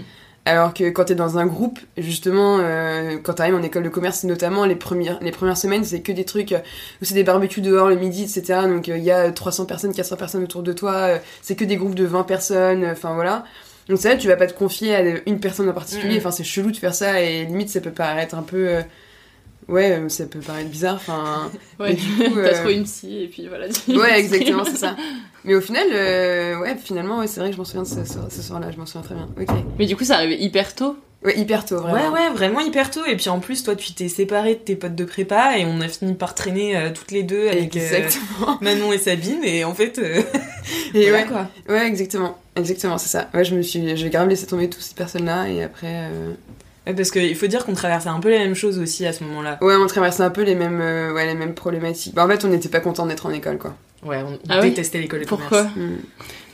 Alors 0.50 0.74
que 0.74 0.90
quand 0.90 1.06
t'es 1.06 1.14
dans 1.14 1.38
un 1.38 1.46
groupe, 1.46 1.78
justement, 1.96 2.58
euh, 2.60 3.18
quand 3.22 3.36
t'arrives 3.36 3.54
en 3.54 3.62
école 3.62 3.84
de 3.84 3.90
commerce, 3.90 4.24
notamment 4.24 4.66
les 4.66 4.76
premières, 4.76 5.20
les 5.22 5.30
premières 5.30 5.58
semaines, 5.58 5.84
c'est 5.84 6.02
que 6.02 6.12
des 6.12 6.26
trucs 6.26 6.54
euh, 6.54 6.60
où 7.04 7.06
c'est 7.06 7.14
des 7.14 7.24
barbecues 7.24 7.62
dehors 7.62 7.88
le 7.88 7.96
midi, 7.96 8.24
etc. 8.24 8.62
Donc 8.68 8.88
il 8.88 8.98
y 8.98 9.12
a 9.12 9.32
300 9.32 9.68
personnes, 9.68 9.94
400 9.94 10.16
personnes 10.16 10.44
autour 10.44 10.64
de 10.64 10.74
toi, 10.74 10.94
euh, 10.96 11.18
c'est 11.44 11.56
que 11.56 11.66
des 11.66 11.76
groupes 11.78 11.94
de 11.94 12.04
20 12.04 12.24
personnes, 12.24 12.84
euh, 12.84 12.94
enfin 12.94 13.14
voilà. 13.14 13.46
Donc 13.90 14.00
c'est 14.00 14.08
vrai, 14.08 14.18
tu 14.18 14.28
vas 14.28 14.38
pas 14.38 14.48
te 14.48 14.58
confier 14.58 14.96
à 14.96 15.02
une 15.28 15.40
personne 15.40 15.70
en 15.70 15.74
particulier, 15.74 16.18
enfin 16.18 16.32
c'est 16.32 16.44
chelou 16.44 16.72
de 16.72 16.78
faire 16.78 16.96
ça 16.96 17.22
et 17.22 17.46
limite 17.46 17.70
ça 17.70 17.80
peut 17.80 17.92
paraître 17.92 18.34
un 18.34 18.44
peu... 18.44 18.80
euh, 19.70 19.74
ouais, 19.74 19.92
euh, 19.92 20.10
ça 20.10 20.26
peut 20.26 20.40
paraître 20.40 20.70
bizarre. 20.70 20.96
Enfin, 20.96 21.52
Ouais, 21.80 21.94
du 21.94 22.06
coup, 22.06 22.24
t'as 22.36 22.40
euh, 22.40 22.54
trouvé 22.60 22.76
une 22.76 22.84
psy 22.84 23.24
et 23.24 23.28
puis 23.28 23.48
voilà. 23.48 23.68
Ouais, 23.88 24.20
exactement, 24.20 24.64
c'est 24.66 24.78
ça. 24.78 24.96
Mais 25.46 25.56
au 25.56 25.62
final, 25.62 25.88
euh, 25.92 26.60
ouais, 26.60 26.76
finalement, 26.76 27.20
ouais, 27.20 27.28
c'est 27.28 27.40
vrai 27.40 27.50
que 27.50 27.56
je 27.56 27.60
m'en 27.60 27.66
souviens 27.66 27.84
de 27.84 28.06
ce, 28.06 28.42
soir-là, 28.42 28.72
je 28.72 28.78
m'en 28.78 28.86
souviens 28.86 29.02
très 29.02 29.16
bien. 29.16 29.30
Ok. 29.40 29.56
Mais 29.78 29.86
du 29.86 29.96
coup, 29.96 30.04
ça 30.04 30.16
arrivait 30.16 30.40
hyper 30.40 30.76
tôt. 30.76 30.98
Ouais, 31.24 31.38
hyper 31.38 31.66
tôt, 31.66 31.78
vraiment. 31.80 32.14
Ouais, 32.14 32.28
ouais, 32.28 32.30
vraiment 32.34 32.62
hyper 32.62 32.90
tôt. 32.90 33.02
Et 33.06 33.18
puis 33.18 33.28
en 33.28 33.42
plus, 33.42 33.64
toi, 33.64 33.76
tu 33.76 33.94
t'es 33.94 34.08
séparé 34.08 34.56
de 34.56 34.60
tes 34.60 34.78
potes 34.78 34.96
de 34.96 35.04
prépa 35.04 35.58
et 35.58 35.66
on 35.66 35.82
a 35.82 35.90
fini 35.90 36.14
par 36.14 36.34
traîner 36.34 36.78
euh, 36.78 36.92
toutes 36.94 37.12
les 37.12 37.24
deux 37.24 37.50
avec 37.50 37.76
euh. 37.76 38.08
Manon 38.62 38.94
et 38.94 38.98
Sabine. 38.98 39.44
Et 39.44 39.66
en 39.66 39.74
fait, 39.74 40.00
euh, 40.00 40.22
Et 40.94 41.10
voilà, 41.10 41.24
ouais, 41.24 41.28
quoi. 41.28 41.48
ouais, 41.68 41.88
exactement, 41.88 42.38
exactement, 42.56 42.98
c'est 42.98 43.10
ça. 43.10 43.30
Ouais, 43.34 43.44
je 43.44 43.54
me 43.54 43.62
suis, 43.62 43.98
j'ai 43.98 44.10
grave 44.10 44.30
laissé 44.30 44.46
tomber 44.48 44.70
toutes 44.70 44.82
ces 44.82 44.96
personnes-là 44.96 45.50
et 45.50 45.62
après, 45.62 46.10
euh, 46.10 46.34
parce 46.86 47.12
qu'il 47.12 47.36
faut 47.36 47.48
dire 47.48 47.66
qu'on 47.66 47.74
traversait 47.74 48.10
un 48.10 48.20
peu 48.20 48.30
les 48.30 48.40
mêmes 48.40 48.56
choses 48.56 48.80
aussi 48.80 49.06
à 49.06 49.14
ce 49.14 49.24
moment-là. 49.24 49.58
ouais, 49.62 49.76
on 49.76 49.88
traversait 49.88 50.24
un 50.24 50.30
peu 50.30 50.42
les 50.44 50.56
mêmes, 50.56 50.82
euh, 50.82 51.14
ouais, 51.14 51.26
les 51.26 51.36
mêmes 51.36 51.54
problématiques. 51.54 52.16
Bah, 52.16 52.26
en 52.26 52.30
fait, 52.30 52.44
on 52.46 52.50
n'était 52.50 52.70
pas 52.70 52.80
content 52.80 53.06
d'être 53.06 53.26
en 53.26 53.32
école, 53.32 53.58
quoi. 53.58 53.76
Ouais, 54.04 54.22
on 54.26 54.40
Ah 54.50 54.60
oui 54.62 54.70
détestait 54.70 55.00
l'école 55.00 55.22
de 55.22 55.26
Pourquoi 55.26 55.64
commerce. 55.66 55.76
Hmm. 55.76 55.98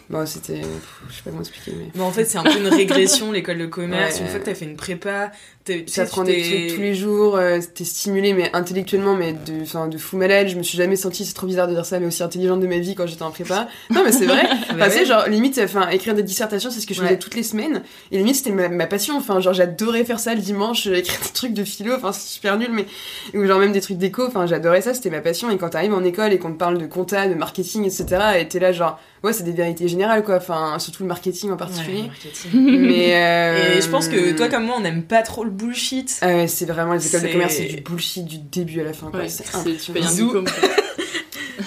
Bon, 0.09 0.25
c'était, 0.25 0.61
je 1.09 1.15
sais 1.15 1.21
pas 1.23 1.29
comment 1.31 1.39
expliquer, 1.41 1.71
mais. 1.77 1.89
Mais 1.95 2.03
en 2.03 2.11
fait, 2.11 2.25
c'est 2.25 2.37
un 2.37 2.43
peu 2.43 2.57
une 2.57 2.67
régression, 2.67 3.31
l'école 3.31 3.57
de 3.57 3.65
commerce. 3.65 4.15
Ouais. 4.15 4.21
Une 4.21 4.27
fois 4.27 4.39
que 4.39 4.45
t'as 4.45 4.53
fait 4.55 4.65
une 4.65 4.75
prépa, 4.75 5.31
des 5.65 5.83
t'es- 5.85 6.05
trucs 6.07 6.75
tous 6.75 6.81
les 6.81 6.93
jours, 6.95 7.37
euh, 7.37 7.59
t'es 7.73 7.83
stimulé, 7.85 8.33
mais 8.33 8.49
intellectuellement, 8.53 9.15
mais 9.15 9.33
de, 9.33 9.61
enfin, 9.63 9.87
de 9.87 9.97
fou 9.97 10.17
malade. 10.17 10.47
Je 10.47 10.55
me 10.55 10.63
suis 10.63 10.77
jamais 10.77 10.95
sentie, 10.95 11.25
c'est 11.25 11.33
trop 11.33 11.47
bizarre 11.47 11.67
de 11.67 11.73
dire 11.73 11.85
ça, 11.85 11.99
mais 11.99 12.05
aussi 12.05 12.21
intelligente 12.23 12.59
de 12.59 12.67
ma 12.67 12.77
vie 12.79 12.93
quand 12.95 13.07
j'étais 13.07 13.23
en 13.23 13.31
prépa. 13.31 13.67
Non, 13.89 14.01
mais 14.05 14.11
c'est 14.11 14.25
vrai. 14.25 14.43
Enfin, 14.75 14.89
ouais. 14.89 15.05
genre, 15.05 15.27
limite, 15.27 15.59
enfin, 15.63 15.87
écrire 15.89 16.13
des 16.15 16.23
dissertations, 16.23 16.69
c'est 16.69 16.79
ce 16.81 16.87
que 16.87 16.93
je 16.93 17.01
Ouais. 17.01 17.07
faisais 17.07 17.19
toutes 17.19 17.35
les 17.35 17.43
semaines. 17.43 17.81
Et 18.11 18.17
limite, 18.17 18.35
c'était 18.35 18.51
ma, 18.51 18.67
ma 18.69 18.85
passion. 18.87 19.15
Enfin, 19.17 19.39
genre, 19.39 19.53
j'adorais 19.53 20.03
faire 20.05 20.19
ça 20.19 20.33
le 20.35 20.41
dimanche, 20.41 20.87
euh, 20.87 20.95
écrire 20.97 21.19
des 21.21 21.29
trucs 21.33 21.53
de 21.53 21.63
philo. 21.63 21.93
Enfin, 21.95 22.11
c'est 22.11 22.27
super 22.27 22.57
nul, 22.57 22.69
mais, 22.71 22.85
ou 23.33 23.45
genre 23.45 23.59
même 23.59 23.71
des 23.71 23.81
trucs 23.81 23.97
d'éco. 23.97 24.25
Enfin, 24.27 24.45
j'adorais 24.45 24.81
ça, 24.81 24.93
c'était 24.93 25.09
ma 25.09 25.21
passion. 25.21 25.49
Et 25.49 25.57
quand 25.57 25.69
t'arrives 25.69 25.93
en 25.93 26.03
école 26.03 26.33
et 26.33 26.37
qu'on 26.39 26.51
te 26.51 26.57
parle 26.57 26.77
de 26.77 26.85
compta, 26.85 27.27
de 27.27 27.33
marketing, 27.35 27.85
etc., 27.85 28.05
et 28.39 28.47
t'es 28.47 28.59
là, 28.59 28.71
genre, 28.71 28.99
ouais, 29.23 29.33
c'est 29.33 29.43
des 29.43 29.51
vérités 29.53 29.87
générales, 29.87 30.23
quoi. 30.23 30.35
Enfin, 30.37 30.77
surtout 30.79 31.03
le 31.03 31.07
marketing 31.09 31.51
en 31.51 31.57
particulier. 31.57 32.01
Ouais, 32.01 32.07
marketing. 32.07 32.79
mais, 32.81 33.15
euh, 33.15 33.75
Et 33.77 33.81
je 33.81 33.89
pense 33.89 34.07
que 34.07 34.35
toi, 34.35 34.47
comme 34.49 34.65
moi, 34.65 34.75
on 34.77 34.81
n'aime 34.81 35.03
pas 35.03 35.21
trop 35.21 35.43
le 35.43 35.49
bullshit. 35.55 36.17
Ah 36.21 36.27
ouais, 36.27 36.47
c'est 36.47 36.65
vraiment 36.65 36.93
les 36.93 37.07
écoles 37.07 37.21
de 37.27 37.31
commerce, 37.31 37.55
c'est 37.55 37.65
du 37.65 37.81
bullshit 37.81 38.25
du 38.25 38.37
début 38.37 38.81
à 38.81 38.83
la 38.83 38.93
fin. 38.93 39.09
Ouais, 39.11 39.29
c'est 39.29 39.45
c'est- 39.45 39.77
tu 39.77 39.91
payes 39.91 40.03
un 40.03 40.05
impressionnant. 40.05 40.25
diplôme. 40.27 40.45
quoi. 40.45 40.69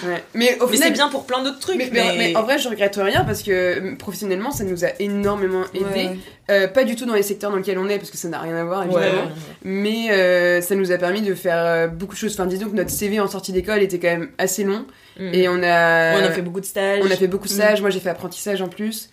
Ouais. 0.05 0.23
Mais 0.35 0.57
au 0.61 0.67
Mais 0.67 0.77
c'est 0.77 0.91
bien 0.91 1.09
pour 1.09 1.25
plein 1.25 1.43
d'autres 1.43 1.59
trucs. 1.59 1.75
Mais, 1.75 1.89
Mais, 1.91 2.03
mais- 2.15 2.17
mais 2.17 2.35
en 2.37 2.43
vrai, 2.43 2.59
je 2.59 2.69
regrette 2.69 2.95
rien 2.95 3.25
parce 3.25 3.41
que 3.41 3.95
professionnellement, 3.95 4.51
ça 4.51 4.63
nous 4.63 4.85
a 4.85 4.89
énormément 4.99 5.63
aidé. 5.73 5.83
Ouais. 6.09 6.17
Euh, 6.51 6.67
pas 6.67 6.83
du 6.83 6.95
tout 6.95 7.05
dans 7.05 7.15
les 7.15 7.23
secteurs 7.23 7.49
dans 7.49 7.57
lesquels 7.57 7.79
on 7.79 7.89
est 7.89 7.97
parce 7.97 8.11
que 8.11 8.15
ça 8.17 8.29
n'a 8.29 8.39
rien 8.39 8.55
à 8.55 8.63
voir 8.63 8.83
évidemment. 8.83 9.23
ouais. 9.23 9.31
Mais 9.63 10.11
euh, 10.11 10.61
ça 10.61 10.75
nous 10.75 10.91
a 10.91 10.97
permis 10.97 11.21
de 11.23 11.33
faire 11.33 11.57
euh, 11.57 11.87
beaucoup 11.87 12.13
de 12.13 12.19
choses. 12.19 12.33
Enfin, 12.33 12.45
disons 12.45 12.69
que 12.69 12.75
notre 12.75 12.91
CV 12.91 13.19
en 13.19 13.27
sortie 13.27 13.51
d'école 13.51 13.81
était 13.81 13.99
quand 13.99 14.07
même 14.09 14.29
assez 14.37 14.63
long 14.63 14.85
Mm. 15.19 15.33
et 15.33 15.49
on 15.49 15.55
a 15.63 16.17
on 16.17 16.23
a 16.23 16.31
fait 16.31 16.41
beaucoup 16.43 16.61
de 16.61 16.65
stages. 16.65 17.01
on 17.03 17.11
a 17.11 17.15
fait 17.17 17.27
beaucoup 17.27 17.47
de 17.47 17.51
stages. 17.53 17.81
Moi, 17.81 17.89
j'ai 17.89 17.99
fait 17.99 18.09
apprentissage 18.09 18.61
en 18.61 18.69
plus. 18.69 19.09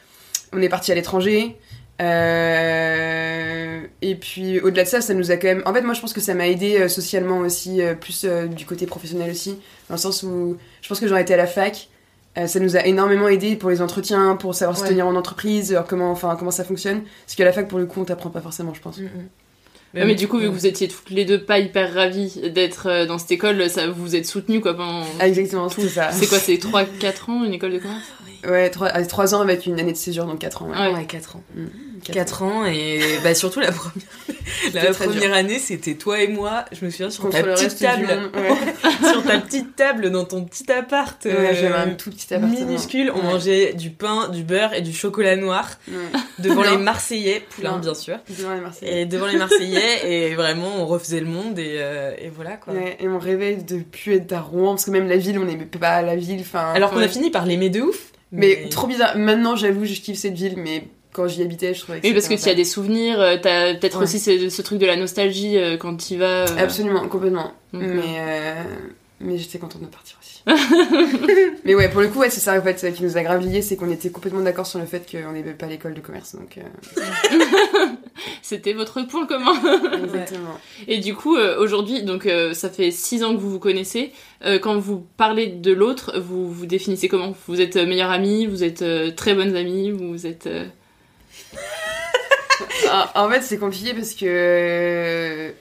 On 0.52 0.62
est 0.62 0.68
parti 0.68 0.92
à 0.92 0.94
l'étranger. 0.94 1.56
Euh, 2.02 3.80
et 4.02 4.14
puis 4.16 4.60
au-delà 4.60 4.84
de 4.84 4.88
ça, 4.88 5.00
ça 5.00 5.14
nous 5.14 5.30
a 5.30 5.36
quand 5.36 5.48
même. 5.48 5.62
En 5.66 5.72
fait, 5.72 5.82
moi, 5.82 5.94
je 5.94 6.00
pense 6.00 6.12
que 6.12 6.20
ça 6.20 6.34
m'a 6.34 6.48
aidé 6.48 6.78
euh, 6.78 6.88
socialement 6.88 7.38
aussi, 7.38 7.80
euh, 7.82 7.94
plus 7.94 8.24
euh, 8.24 8.46
du 8.46 8.66
côté 8.66 8.86
professionnel 8.86 9.30
aussi, 9.30 9.58
dans 9.88 9.94
le 9.94 10.00
sens 10.00 10.22
où 10.22 10.56
je 10.82 10.88
pense 10.88 11.00
que 11.00 11.08
j'aurais 11.08 11.22
été 11.22 11.34
à 11.34 11.38
la 11.38 11.46
fac. 11.46 11.88
euh, 12.38 12.46
ça 12.46 12.60
nous 12.60 12.76
a 12.76 12.84
énormément 12.86 13.28
aidé 13.28 13.56
pour 13.56 13.70
les 13.70 13.80
entretiens, 13.80 14.36
pour 14.36 14.54
savoir 14.54 14.76
se 14.76 14.84
tenir 14.86 15.06
en 15.06 15.16
entreprise, 15.16 15.78
comment, 15.88 16.10
enfin, 16.10 16.36
comment 16.38 16.50
ça 16.50 16.64
fonctionne. 16.64 17.02
Parce 17.24 17.34
qu'à 17.36 17.44
la 17.46 17.52
fac, 17.52 17.66
pour 17.68 17.78
le 17.78 17.86
coup, 17.86 18.00
on 18.02 18.04
t'apprend 18.04 18.30
pas 18.30 18.42
forcément, 18.42 18.74
je 18.74 18.80
pense. 18.80 18.98
Mm, 18.98 19.04
mm. 19.04 19.28
Ouais, 19.94 20.04
mais 20.04 20.14
du 20.14 20.28
coup, 20.28 20.38
vu 20.38 20.48
que 20.48 20.52
vous 20.52 20.66
étiez 20.66 20.88
toutes 20.88 21.08
les 21.08 21.24
deux 21.24 21.42
pas 21.42 21.58
hyper 21.58 21.94
ravis 21.94 22.50
d'être 22.52 22.86
euh, 22.86 23.06
dans 23.06 23.16
cette 23.16 23.30
école, 23.30 23.70
ça 23.70 23.88
vous 23.88 24.14
êtes 24.14 24.26
soutenus 24.26 24.60
quoi 24.60 24.74
pendant. 24.76 25.04
Ah, 25.18 25.26
exactement, 25.28 25.70
c'est 25.70 25.88
ça. 25.88 26.10
C'est 26.12 26.26
quoi, 26.26 26.38
c'est 26.38 26.56
3-4 26.56 27.30
ans 27.30 27.44
une 27.44 27.54
école 27.54 27.72
de 27.72 27.78
commerce? 27.78 28.04
Ouais, 28.48 28.70
3, 28.70 29.34
ans 29.34 29.40
avec 29.40 29.66
une 29.66 29.78
année 29.80 29.92
de 29.92 29.96
césure, 29.96 30.26
donc 30.26 30.38
4 30.40 30.62
ans. 30.62 30.68
Ouais. 30.70 30.76
Ouais. 30.88 30.92
Ouais, 30.94 31.04
4 31.06 31.36
ans. 31.36 31.42
Mm, 31.54 31.64
4 32.12 32.42
ans 32.42 32.64
et 32.66 33.00
bah 33.24 33.34
surtout 33.34 33.58
la 33.58 33.72
première, 33.72 34.06
la 34.74 34.92
première 34.92 35.32
année 35.32 35.58
c'était 35.58 35.94
toi 35.94 36.20
et 36.20 36.28
moi 36.28 36.64
je 36.70 36.84
me 36.84 36.90
souviens 36.90 37.10
sur 37.10 37.24
Contre 37.24 37.38
ta 37.38 37.42
le 37.42 37.54
petite 37.54 37.64
reste 37.64 37.78
du 37.78 37.84
table 38.06 38.06
monde, 38.20 38.30
ouais. 38.36 39.08
sur 39.12 39.24
ta 39.24 39.38
petite 39.38 39.74
table 39.74 40.10
dans 40.10 40.24
ton 40.24 40.44
petit 40.44 40.70
appart 40.70 41.24
Ouais, 41.24 41.32
euh, 41.32 41.54
j'avais 41.54 41.74
un 41.74 41.88
tout 41.94 42.10
petit 42.10 42.32
appartement. 42.32 42.60
minuscule 42.66 43.10
on 43.12 43.16
Ouais. 43.18 43.22
mangeait 43.24 43.72
du 43.74 43.90
pain 43.90 44.28
du 44.28 44.44
beurre 44.44 44.72
et 44.74 44.82
du 44.82 44.92
chocolat 44.92 45.34
noir 45.36 45.68
Ouais. 45.88 45.94
devant 46.38 46.62
les 46.62 46.76
Marseillais 46.76 47.42
poulain 47.50 47.78
bien 47.78 47.94
sûr 47.94 48.18
Devant 48.38 48.54
les 48.54 48.60
Marseillais. 48.60 49.00
et 49.02 49.06
devant 49.06 49.26
les 49.26 49.38
Marseillais 49.38 50.00
et 50.30 50.34
vraiment 50.36 50.76
on 50.76 50.86
refaisait 50.86 51.20
le 51.20 51.26
monde 51.26 51.58
et, 51.58 51.76
euh, 51.78 52.12
et 52.18 52.28
voilà 52.28 52.56
quoi 52.56 52.72
Ouais, 52.74 52.96
et 53.00 53.08
on 53.08 53.18
rêvait 53.18 53.56
de 53.56 53.78
plus 53.78 54.14
être 54.14 54.32
à 54.32 54.40
Rouen, 54.42 54.72
parce 54.74 54.84
que 54.84 54.90
même 54.90 55.08
la 55.08 55.16
ville, 55.16 55.38
on 55.38 55.44
n'aimait 55.44 55.64
pas 55.64 56.02
la 56.02 56.14
ville. 56.14 56.40
Enfin, 56.40 56.72
alors 56.74 56.90
qu'on 56.90 57.00
a 57.00 57.08
fini 57.08 57.30
par 57.30 57.46
l'aimer 57.46 57.70
de 57.70 57.80
ouf 57.80 58.12
Mais, 58.32 58.68
trop 58.70 58.86
bizarre. 58.86 59.16
Maintenant, 59.16 59.56
j'avoue, 59.56 59.84
je 59.84 59.94
kiffe 60.00 60.18
cette 60.18 60.34
ville, 60.34 60.54
mais 60.56 60.88
quand 61.12 61.28
j'y 61.28 61.42
habitais, 61.42 61.72
je 61.74 61.80
trouvais 61.80 62.00
que 62.00 62.06
Oui, 62.06 62.12
parce 62.12 62.28
que 62.28 62.34
tu 62.34 62.48
as 62.48 62.54
des 62.54 62.64
souvenirs, 62.64 63.20
euh, 63.20 63.36
t'as 63.40 63.74
peut-être 63.74 63.98
Ouais. 63.98 64.04
aussi 64.04 64.18
ce, 64.18 64.48
ce 64.50 64.62
truc 64.62 64.78
de 64.78 64.86
la 64.86 64.96
nostalgie 64.96 65.56
euh, 65.56 65.76
quand 65.76 65.96
tu 65.96 66.16
vas. 66.16 66.44
peu- 66.44 66.58
Absolument, 66.58 67.08
complètement. 67.08 67.52
Mais 67.72 67.88
euh, 68.18 68.62
mais 69.20 69.38
j'étais 69.38 69.58
contente 69.58 69.80
de 69.82 69.86
partir 69.86 70.16
aussi. 70.20 70.42
mais 71.64 71.74
ouais, 71.74 71.88
pour 71.88 72.00
le 72.02 72.08
coup, 72.08 72.18
ouais, 72.20 72.30
c'est 72.30 72.40
ça 72.40 72.58
en 72.58 72.62
fait, 72.62 72.92
qui 72.94 73.02
nous 73.02 73.16
a 73.16 73.22
grave 73.22 73.40
liés, 73.46 73.62
c'est 73.62 73.76
qu'on 73.76 73.90
était 73.90 74.10
complètement 74.10 74.42
d'accord 74.42 74.66
sur 74.66 74.78
le 74.78 74.86
fait 74.86 75.10
qu'on 75.10 75.32
n'aimait 75.32 75.52
pas 75.54 75.66
l'école 75.66 75.94
de 75.94 76.00
commerce. 76.00 76.34
Donc, 76.36 76.58
euh, 76.58 76.62
C'était 78.42 78.72
votre 78.72 79.00
point 79.02 79.26
commun. 79.26 79.54
exactement. 80.04 80.58
Et 80.88 80.98
du 80.98 81.14
coup, 81.14 81.36
euh, 81.36 81.58
aujourd'hui, 81.58 82.02
donc 82.02 82.26
euh, 82.26 82.54
ça 82.54 82.70
fait 82.70 82.90
6 82.90 83.24
ans 83.24 83.34
que 83.34 83.40
vous 83.40 83.50
vous 83.50 83.58
connaissez. 83.58 84.12
Euh, 84.44 84.58
quand 84.58 84.76
vous 84.78 85.06
parlez 85.16 85.46
de 85.48 85.72
l'autre, 85.72 86.18
vous 86.18 86.50
vous 86.50 86.66
définissez 86.66 87.08
comment? 87.08 87.34
Vous 87.46 87.60
êtes 87.60 87.76
euh, 87.76 87.86
meilleure 87.86 88.10
amie, 88.10 88.46
vous 88.46 88.64
êtes 88.64 88.82
euh, 88.82 89.10
très 89.10 89.34
bonnes 89.34 89.56
amies, 89.56 89.90
vous 89.90 90.26
êtes. 90.26 90.46
euh, 90.46 90.66
Ah, 92.90 93.10
en 93.14 93.28
fait, 93.30 93.42
c'est 93.42 93.58
compliqué 93.58 93.92
parce 93.94 94.14
que. 94.14 95.52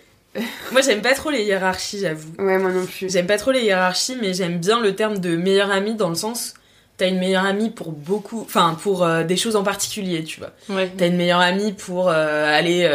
moi 0.71 0.81
j'aime 0.81 1.01
pas 1.01 1.13
trop 1.13 1.29
les 1.29 1.43
hiérarchies 1.43 1.99
j'avoue 1.99 2.31
Ouais, 2.39 2.57
moi 2.57 2.71
non 2.71 2.85
plus. 2.85 3.11
J'aime 3.11 3.27
pas 3.27 3.37
trop 3.37 3.51
les 3.51 3.63
hiérarchies, 3.63 4.17
mais 4.21 4.33
j'aime 4.33 4.59
bien 4.59 4.79
le 4.81 4.95
terme 4.95 5.17
de 5.19 5.35
meilleure 5.35 5.71
amie 5.71 5.95
dans 5.95 6.09
le 6.09 6.15
sens. 6.15 6.53
T'as 6.97 7.09
une 7.09 7.19
meilleure 7.19 7.43
amie 7.45 7.71
pour 7.71 7.91
beaucoup. 7.91 8.41
Enfin, 8.45 8.77
pour 8.81 9.03
euh, 9.03 9.23
des 9.25 9.35
choses 9.35 9.57
en 9.57 9.63
particulier, 9.63 10.23
tu 10.23 10.39
vois. 10.39 10.51
Ouais. 10.69 10.89
T'as 10.97 11.07
une 11.07 11.17
meilleure 11.17 11.41
amie 11.41 11.73
pour 11.73 12.07
euh, 12.09 12.57
aller 12.57 12.87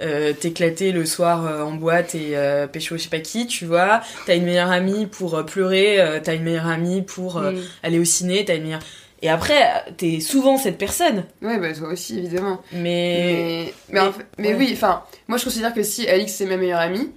euh, 0.00 0.32
t'éclater 0.32 0.92
le 0.92 1.04
soir 1.04 1.66
en 1.66 1.72
boîte 1.72 2.14
et 2.14 2.34
pécho 2.72 2.96
je 2.96 3.02
sais 3.02 3.10
pas 3.10 3.18
qui, 3.20 3.46
tu 3.46 3.66
vois. 3.66 4.00
T'as 4.26 4.36
une 4.36 4.44
meilleure 4.44 4.70
amie 4.70 5.04
pour 5.06 5.44
pleurer. 5.44 5.98
T'as 6.24 6.34
une 6.34 6.42
meilleure 6.44 6.66
amie 6.68 7.02
pour 7.02 7.38
Mm. 7.40 7.56
aller 7.82 7.98
au 7.98 8.04
ciné. 8.04 8.46
T'as 8.46 8.56
une 8.56 8.62
meilleure. 8.64 8.80
Et 9.20 9.28
après, 9.28 9.62
t'es 9.98 10.20
souvent 10.20 10.56
cette 10.56 10.78
personne. 10.78 11.24
Ouais, 11.42 11.58
bah 11.58 11.72
toi 11.74 11.88
aussi, 11.88 12.18
évidemment. 12.18 12.62
Mais. 12.72 12.80
Mais, 12.80 13.74
mais, 13.90 14.00
en 14.00 14.12
fait- 14.12 14.26
mais 14.38 14.48
ouais. 14.48 14.54
oui, 14.58 14.70
enfin, 14.72 15.02
moi 15.28 15.36
je 15.38 15.44
considère 15.44 15.72
que 15.74 15.82
si 15.82 16.08
Alix 16.08 16.32
c'est 16.32 16.46
ma 16.46 16.56
meilleure 16.56 16.80
amie, 16.80 17.10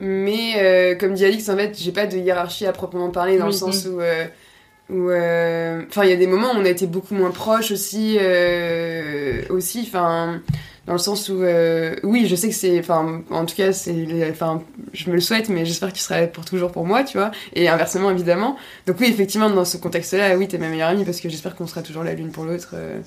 mais 0.00 0.96
comme 1.00 1.14
dit 1.14 1.24
Alix, 1.24 1.48
en 1.48 1.56
fait, 1.56 1.76
j'ai 1.78 1.92
pas 1.92 2.06
de 2.06 2.16
hiérarchie 2.16 2.66
à 2.66 2.72
proprement 2.72 3.10
parler 3.10 3.38
dans 3.38 3.46
le 3.46 3.52
sens 3.52 3.84
oui. 3.86 3.92
où. 3.92 4.00
Où, 4.90 5.10
euh, 5.10 5.82
Enfin, 5.88 6.04
il 6.04 6.10
y 6.10 6.12
a 6.12 6.16
des 6.16 6.26
moments 6.26 6.52
où 6.52 6.56
on 6.58 6.64
a 6.64 6.68
été 6.70 6.86
beaucoup 6.86 7.14
moins 7.14 7.30
proches 7.30 7.70
aussi. 7.70 8.16
euh, 8.20 9.42
aussi, 9.50 9.84
enfin. 9.86 10.40
Dans 10.86 10.94
le 10.94 10.98
sens 10.98 11.28
où. 11.28 11.42
euh, 11.42 11.94
oui, 12.02 12.26
je 12.26 12.34
sais 12.34 12.48
que 12.48 12.54
c'est. 12.54 12.78
Enfin, 12.78 13.20
en 13.30 13.44
tout 13.44 13.54
cas, 13.54 13.72
c'est. 13.72 13.94
Enfin, 14.30 14.62
je 14.94 15.10
me 15.10 15.14
le 15.16 15.20
souhaite, 15.20 15.50
mais 15.50 15.66
j'espère 15.66 15.92
qu'il 15.92 16.00
sera 16.00 16.18
là 16.22 16.26
pour 16.26 16.46
toujours 16.46 16.72
pour 16.72 16.86
moi, 16.86 17.04
tu 17.04 17.18
vois. 17.18 17.30
Et 17.54 17.68
inversement, 17.68 18.10
évidemment. 18.10 18.56
Donc, 18.86 18.96
oui, 19.00 19.08
effectivement, 19.10 19.50
dans 19.50 19.66
ce 19.66 19.76
contexte-là, 19.76 20.36
oui, 20.38 20.48
t'es 20.48 20.56
ma 20.56 20.68
meilleure 20.68 20.88
amie 20.88 21.04
parce 21.04 21.20
que 21.20 21.28
j'espère 21.28 21.54
qu'on 21.56 21.66
sera 21.66 21.82
toujours 21.82 22.04
là 22.04 22.14
l'une 22.14 22.30
pour 22.30 22.44
l'autre. 22.44 22.70
euh. 22.72 23.00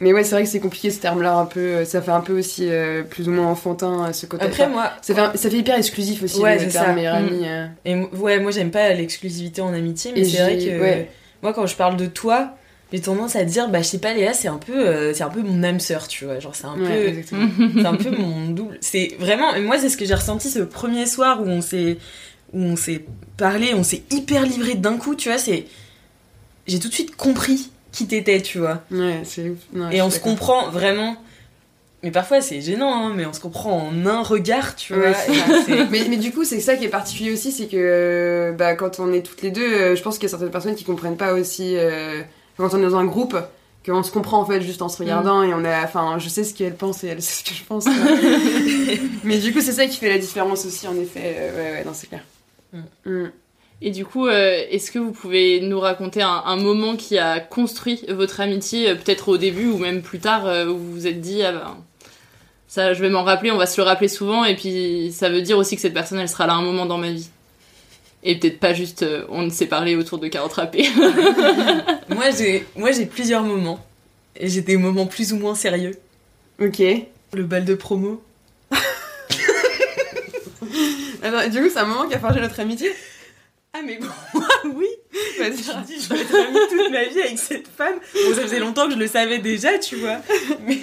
Mais 0.00 0.12
ouais, 0.12 0.24
c'est 0.24 0.34
vrai 0.34 0.42
que 0.42 0.48
c'est 0.50 0.60
compliqué 0.60 0.90
ce 0.90 1.00
terme-là, 1.00 1.36
un 1.36 1.46
peu. 1.46 1.86
Ça 1.86 2.02
fait 2.02 2.10
un 2.10 2.20
peu 2.20 2.36
aussi 2.38 2.66
euh, 2.68 3.02
plus 3.02 3.28
ou 3.28 3.30
moins 3.30 3.46
enfantin 3.46 4.12
ce 4.12 4.26
côté. 4.26 4.44
Après, 4.44 4.68
moi. 4.68 4.90
ça 5.00 5.14
fait, 5.14 5.38
ça 5.38 5.48
fait 5.48 5.56
hyper 5.56 5.78
exclusif 5.78 6.22
aussi, 6.24 6.38
Ouais, 6.40 6.54
le 6.54 6.60
c'est 6.64 6.68
terme 6.70 6.86
ça. 6.88 6.92
meilleure 6.92 7.18
Mm. 7.20 7.26
amie. 7.28 7.46
Et 7.86 7.94
ouais, 8.18 8.40
moi 8.40 8.50
j'aime 8.50 8.70
pas 8.72 8.92
l'exclusivité 8.92 9.62
en 9.62 9.72
amitié, 9.72 10.12
mais 10.14 10.24
c'est 10.24 10.38
vrai 10.42 10.58
que 10.58 10.80
ouais. 10.80 11.10
Moi 11.42 11.52
quand 11.52 11.66
je 11.66 11.76
parle 11.76 11.96
de 11.96 12.06
toi, 12.06 12.54
j'ai 12.92 13.00
tendance 13.00 13.36
à 13.36 13.44
dire, 13.44 13.68
bah 13.68 13.80
je 13.82 13.86
sais 13.88 13.98
pas, 13.98 14.12
Léa, 14.12 14.34
c'est 14.34 14.48
un 14.48 14.58
peu, 14.58 14.86
euh, 14.86 15.14
c'est 15.14 15.22
un 15.22 15.30
peu 15.30 15.42
mon 15.42 15.62
âme 15.62 15.80
sœur, 15.80 16.08
tu 16.08 16.24
vois, 16.26 16.38
genre 16.40 16.54
c'est 16.54 16.66
un 16.66 16.78
Ouais, 16.78 17.12
peu, 17.28 17.36
c'est 17.80 17.86
un 17.86 17.94
peu 17.96 18.10
mon 18.10 18.48
double. 18.50 18.78
C'est 18.80 19.16
vraiment, 19.18 19.54
et 19.54 19.60
moi 19.62 19.78
c'est 19.78 19.88
ce 19.88 19.96
que 19.96 20.04
j'ai 20.04 20.14
ressenti 20.14 20.50
ce 20.50 20.60
premier 20.60 21.06
soir 21.06 21.40
où 21.42 21.46
on 21.46 21.60
s'est, 21.62 21.98
où 22.52 22.60
on 22.60 22.76
s'est 22.76 23.04
parlé, 23.36 23.72
on 23.74 23.82
s'est 23.82 24.02
hyper 24.10 24.44
livré 24.44 24.74
d'un 24.74 24.96
coup, 24.98 25.14
tu 25.14 25.28
vois, 25.30 25.38
c'est, 25.38 25.66
j'ai 26.66 26.78
tout 26.78 26.88
de 26.88 26.94
suite 26.94 27.16
compris 27.16 27.70
qui 27.92 28.06
t'étais, 28.06 28.40
tu 28.42 28.58
vois, 28.58 28.82
Ouais, 28.90 29.20
c'est 29.24 29.52
et 29.90 30.00
on 30.02 30.10
se 30.10 30.18
comprend 30.20 30.68
vraiment. 30.70 31.16
Mais 32.02 32.10
parfois 32.10 32.40
c'est 32.40 32.60
gênant, 32.60 32.92
hein, 33.06 33.12
mais 33.14 33.26
on 33.26 33.32
se 33.32 33.40
comprend 33.40 33.88
en 33.88 34.06
un 34.06 34.22
regard, 34.22 34.74
tu 34.76 34.92
vois. 34.94 35.10
Ouais, 35.10 35.86
mais, 35.90 36.06
mais 36.08 36.16
du 36.16 36.32
coup, 36.32 36.44
c'est 36.44 36.60
ça 36.60 36.76
qui 36.76 36.84
est 36.84 36.88
particulier 36.88 37.32
aussi, 37.32 37.52
c'est 37.52 37.66
que 37.66 37.76
euh, 37.76 38.52
bah, 38.52 38.74
quand 38.74 38.98
on 38.98 39.12
est 39.12 39.22
toutes 39.22 39.42
les 39.42 39.50
deux, 39.50 39.62
euh, 39.72 39.96
je 39.96 40.02
pense 40.02 40.16
qu'il 40.18 40.24
y 40.24 40.26
a 40.26 40.30
certaines 40.30 40.50
personnes 40.50 40.74
qui 40.74 40.84
comprennent 40.84 41.16
pas 41.16 41.32
aussi. 41.34 41.76
euh, 41.76 42.22
quand 42.56 42.74
on 42.74 42.78
est 42.78 42.82
dans 42.82 42.96
un 42.96 43.04
groupe, 43.04 43.36
qu'on 43.86 44.02
se 44.02 44.12
comprend 44.12 44.40
en 44.40 44.46
fait 44.46 44.60
juste 44.60 44.82
en 44.82 44.88
se 44.88 44.98
regardant 44.98 45.42
et 45.42 45.52
on 45.54 45.64
a 45.64 45.82
enfin 45.82 46.16
je 46.20 46.28
sais 46.28 46.44
ce 46.44 46.54
qu'elle 46.54 46.76
pense 46.76 47.02
et 47.02 47.08
elle 47.08 47.20
sait 47.20 47.42
ce 47.42 47.50
que 47.50 47.56
je 47.56 47.64
pense 47.64 47.86
mais 49.24 49.38
du 49.38 49.52
coup 49.52 49.60
c'est 49.60 49.72
ça 49.72 49.86
qui 49.86 49.96
fait 49.96 50.08
la 50.08 50.18
différence 50.18 50.64
aussi 50.66 50.86
en 50.86 50.94
effet 50.94 51.50
ouais 51.56 51.70
ouais 51.72 51.84
non 51.84 51.90
c'est 51.92 52.06
clair 52.08 52.22
Mm. 53.04 53.26
Et 53.82 53.90
du 53.90 54.04
coup, 54.04 54.28
euh, 54.28 54.64
est-ce 54.70 54.90
que 54.92 54.98
vous 54.98 55.10
pouvez 55.12 55.60
nous 55.60 55.80
raconter 55.80 56.22
un, 56.22 56.42
un 56.46 56.56
moment 56.56 56.96
qui 56.96 57.18
a 57.18 57.40
construit 57.40 58.04
votre 58.08 58.40
amitié, 58.40 58.94
peut-être 58.94 59.28
au 59.28 59.36
début 59.38 59.66
ou 59.66 59.76
même 59.78 60.02
plus 60.02 60.20
tard, 60.20 60.46
euh, 60.46 60.66
où 60.68 60.78
vous 60.78 60.92
vous 60.92 61.06
êtes 61.06 61.20
dit, 61.20 61.42
ah 61.42 61.52
ben, 61.52 61.76
ça, 62.72 62.94
je 62.94 63.02
vais 63.02 63.10
m'en 63.10 63.22
rappeler, 63.22 63.50
on 63.50 63.58
va 63.58 63.66
se 63.66 63.78
le 63.78 63.86
rappeler 63.86 64.08
souvent, 64.08 64.46
et 64.46 64.56
puis 64.56 65.12
ça 65.12 65.28
veut 65.28 65.42
dire 65.42 65.58
aussi 65.58 65.76
que 65.76 65.82
cette 65.82 65.92
personne, 65.92 66.18
elle 66.18 66.26
sera 66.26 66.46
là 66.46 66.54
un 66.54 66.62
moment 66.62 66.86
dans 66.86 66.96
ma 66.96 67.10
vie. 67.10 67.28
Et 68.22 68.38
peut-être 68.38 68.58
pas 68.60 68.72
juste, 68.72 69.02
euh, 69.02 69.26
on 69.28 69.50
s'est 69.50 69.66
parlé 69.66 69.94
autour 69.94 70.18
de 70.18 70.26
carottes 70.28 70.54
râpées. 70.54 70.88
moi, 72.08 72.30
j'ai, 72.30 72.66
moi, 72.74 72.90
j'ai 72.92 73.04
plusieurs 73.04 73.42
moments. 73.42 73.78
Et 74.36 74.48
j'ai 74.48 74.62
des 74.62 74.78
moments 74.78 75.04
plus 75.04 75.34
ou 75.34 75.36
moins 75.36 75.54
sérieux. 75.54 75.92
ok 76.62 76.82
Le 77.34 77.42
bal 77.42 77.66
de 77.66 77.74
promo. 77.74 78.22
Attends, 81.22 81.50
du 81.50 81.62
coup 81.62 81.68
c'est 81.68 81.78
un 81.78 81.84
moment 81.84 82.08
qui 82.08 82.14
a 82.14 82.18
forgé 82.20 82.40
notre 82.40 82.58
amitié? 82.58 82.90
Ah, 83.74 83.80
mais 83.84 83.98
bon, 83.98 84.06
moi, 84.32 84.48
oui. 84.76 84.88
vas-y 85.38 85.62
Je 85.62 85.72
me 85.72 85.84
dis, 85.84 86.02
je 86.02 86.08
vais 86.08 86.22
être 86.22 86.34
amie 86.34 86.58
toute 86.70 86.90
ma 86.90 87.04
vie 87.04 87.20
avec 87.20 87.38
cette 87.38 87.68
femme. 87.68 87.96
Bon, 88.14 88.34
ça 88.34 88.40
faisait 88.40 88.60
longtemps 88.60 88.86
que 88.86 88.94
je 88.94 88.98
le 88.98 89.08
savais 89.08 89.40
déjà, 89.40 89.78
tu 89.78 89.96
vois. 89.96 90.22
Mais. 90.66 90.78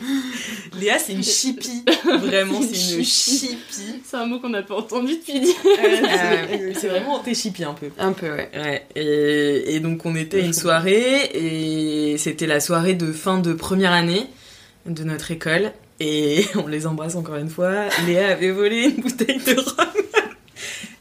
Léa, 0.80 0.98
c'est 0.98 1.12
une 1.12 1.22
chippie. 1.22 1.84
Vraiment, 2.04 2.60
c'est 2.62 2.96
une 2.96 3.04
chippie. 3.04 4.00
C'est 4.04 4.16
un 4.16 4.26
mot 4.26 4.40
qu'on 4.40 4.48
n'a 4.48 4.62
pas 4.62 4.76
entendu 4.76 5.14
depuis. 5.16 5.54
Euh, 5.64 6.72
c'est 6.74 6.88
vraiment 6.88 7.18
t'es 7.20 7.34
chippie 7.34 7.64
un 7.64 7.74
peu. 7.74 7.88
un 7.98 8.12
peu 8.12 8.30
ouais 8.30 8.50
Ouais, 8.54 8.86
et, 8.96 9.74
et 9.76 9.80
donc 9.80 10.04
on 10.06 10.14
était 10.14 10.40
à 10.40 10.44
une 10.44 10.52
soirée, 10.52 11.30
et 11.34 12.18
c'était 12.18 12.46
la 12.46 12.60
soirée 12.60 12.94
de 12.94 13.12
fin 13.12 13.38
de 13.38 13.52
première 13.52 13.92
année 13.92 14.26
de 14.86 15.04
notre 15.04 15.30
école, 15.30 15.72
et 16.00 16.44
on 16.56 16.66
les 16.66 16.86
embrasse 16.86 17.14
encore 17.16 17.36
une 17.36 17.50
fois. 17.50 17.86
Léa 18.06 18.28
avait 18.30 18.50
volé 18.50 18.84
une 18.84 19.02
bouteille 19.02 19.38
de 19.38 19.54
rhum. 19.60 19.86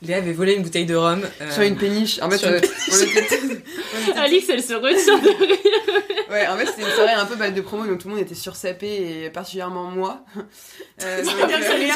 Léa 0.01 0.17
avait 0.17 0.31
volé 0.33 0.53
une 0.53 0.63
bouteille 0.63 0.85
de 0.85 0.95
rhum. 0.95 1.21
euh, 1.41 1.51
sur 1.51 1.63
une 1.63 1.75
péniche 1.77 2.19
en 2.21 2.29
fait 2.29 2.37
sur 2.37 2.47
une 2.49 2.55
euh, 2.55 2.59
on 2.91 2.95
était- 3.01 3.39
on 3.43 4.11
était- 4.11 4.19
Alix, 4.19 4.45
elle 4.49 4.63
se 4.63 4.73
retire 4.73 5.19
de 5.19 5.27
rire. 5.45 5.57
Ouais, 6.29 6.47
en 6.47 6.57
fait, 6.57 6.67
c'était 6.67 6.83
une 6.83 6.91
soirée 6.95 7.13
un 7.13 7.25
peu 7.25 7.35
balle 7.35 7.53
de 7.55 7.61
promo, 7.61 7.85
donc 7.87 7.99
tout 7.99 8.07
le 8.07 8.13
monde 8.15 8.23
était 8.23 8.35
sursapé, 8.35 9.23
et 9.25 9.29
particulièrement 9.31 9.85
moi. 9.85 10.23
Euh, 11.03 11.23
donc, 11.23 11.33
euh, 11.41 11.77
Léa, 11.77 11.95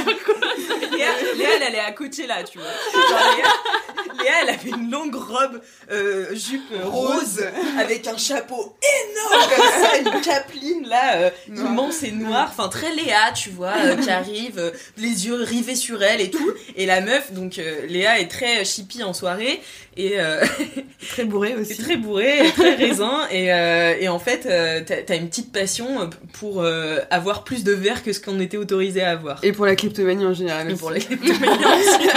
Léa, 0.91 1.07
Léa, 1.37 1.47
elle 1.57 1.63
allait 1.63 1.79
à 1.79 1.91
Coachella, 1.91 2.43
tu 2.43 2.57
vois. 2.57 2.67
Genre, 2.93 3.35
Léa, 3.37 4.23
Léa, 4.23 4.31
elle 4.41 4.49
avait 4.49 4.69
une 4.69 4.89
longue 4.89 5.13
robe 5.15 5.61
euh, 5.91 6.33
jupe 6.33 6.63
rose 6.83 7.43
avec 7.77 8.07
un 8.07 8.17
chapeau 8.17 8.75
énorme 8.81 9.49
comme 9.55 9.65
ça, 9.83 9.97
une 10.15 10.21
capeline 10.21 10.87
là, 10.87 11.15
euh, 11.17 11.29
Noir. 11.49 11.67
immense 11.71 12.03
et 12.03 12.11
noire, 12.11 12.47
enfin 12.51 12.69
très 12.69 12.91
Léa, 12.95 13.31
tu 13.35 13.49
vois, 13.51 13.73
euh, 13.85 13.95
qui 13.97 14.09
arrive, 14.09 14.57
euh, 14.57 14.71
les 14.97 15.27
yeux 15.27 15.35
rivés 15.43 15.75
sur 15.75 16.01
elle 16.01 16.21
et 16.21 16.31
tout. 16.31 16.53
Et 16.75 16.85
la 16.87 17.01
meuf, 17.01 17.31
donc 17.33 17.59
euh, 17.59 17.85
Léa 17.93 18.19
est 18.19 18.27
très 18.27 18.65
chippie 18.65 19.03
en 19.03 19.13
soirée 19.13 19.61
et 19.95 20.13
euh, 20.19 20.43
très 21.09 21.23
bourré 21.25 21.55
aussi. 21.59 21.77
très 21.77 21.97
bourré, 21.97 22.47
et 22.47 22.51
très 22.51 22.75
raisin, 22.83 23.27
et, 23.31 23.53
euh, 23.53 23.95
et 23.99 24.07
en 24.09 24.19
fait, 24.19 24.45
euh, 24.45 24.81
t'as 24.85 25.15
une 25.15 25.29
petite 25.29 25.51
passion 25.51 26.01
euh, 26.01 26.05
pour 26.33 26.61
euh, 26.63 26.97
avoir 27.11 27.43
plus 27.43 27.63
de 27.63 27.71
verre 27.71 28.03
que 28.03 28.11
ce 28.11 28.19
qu'on 28.19 28.39
était 28.39 28.57
autorisé 28.57 29.01
à 29.01 29.11
avoir. 29.11 29.39
Et 29.43 29.51
pour 29.51 29.65
la 29.65 29.75
kleptomanie 29.75 30.25
en 30.25 30.33
général. 30.33 30.67
Et 30.69 30.73
aussi. 30.73 30.79
pour 30.81 30.91
les 30.91 30.99
kleptomanies 30.99 31.63
aussi. 31.63 32.09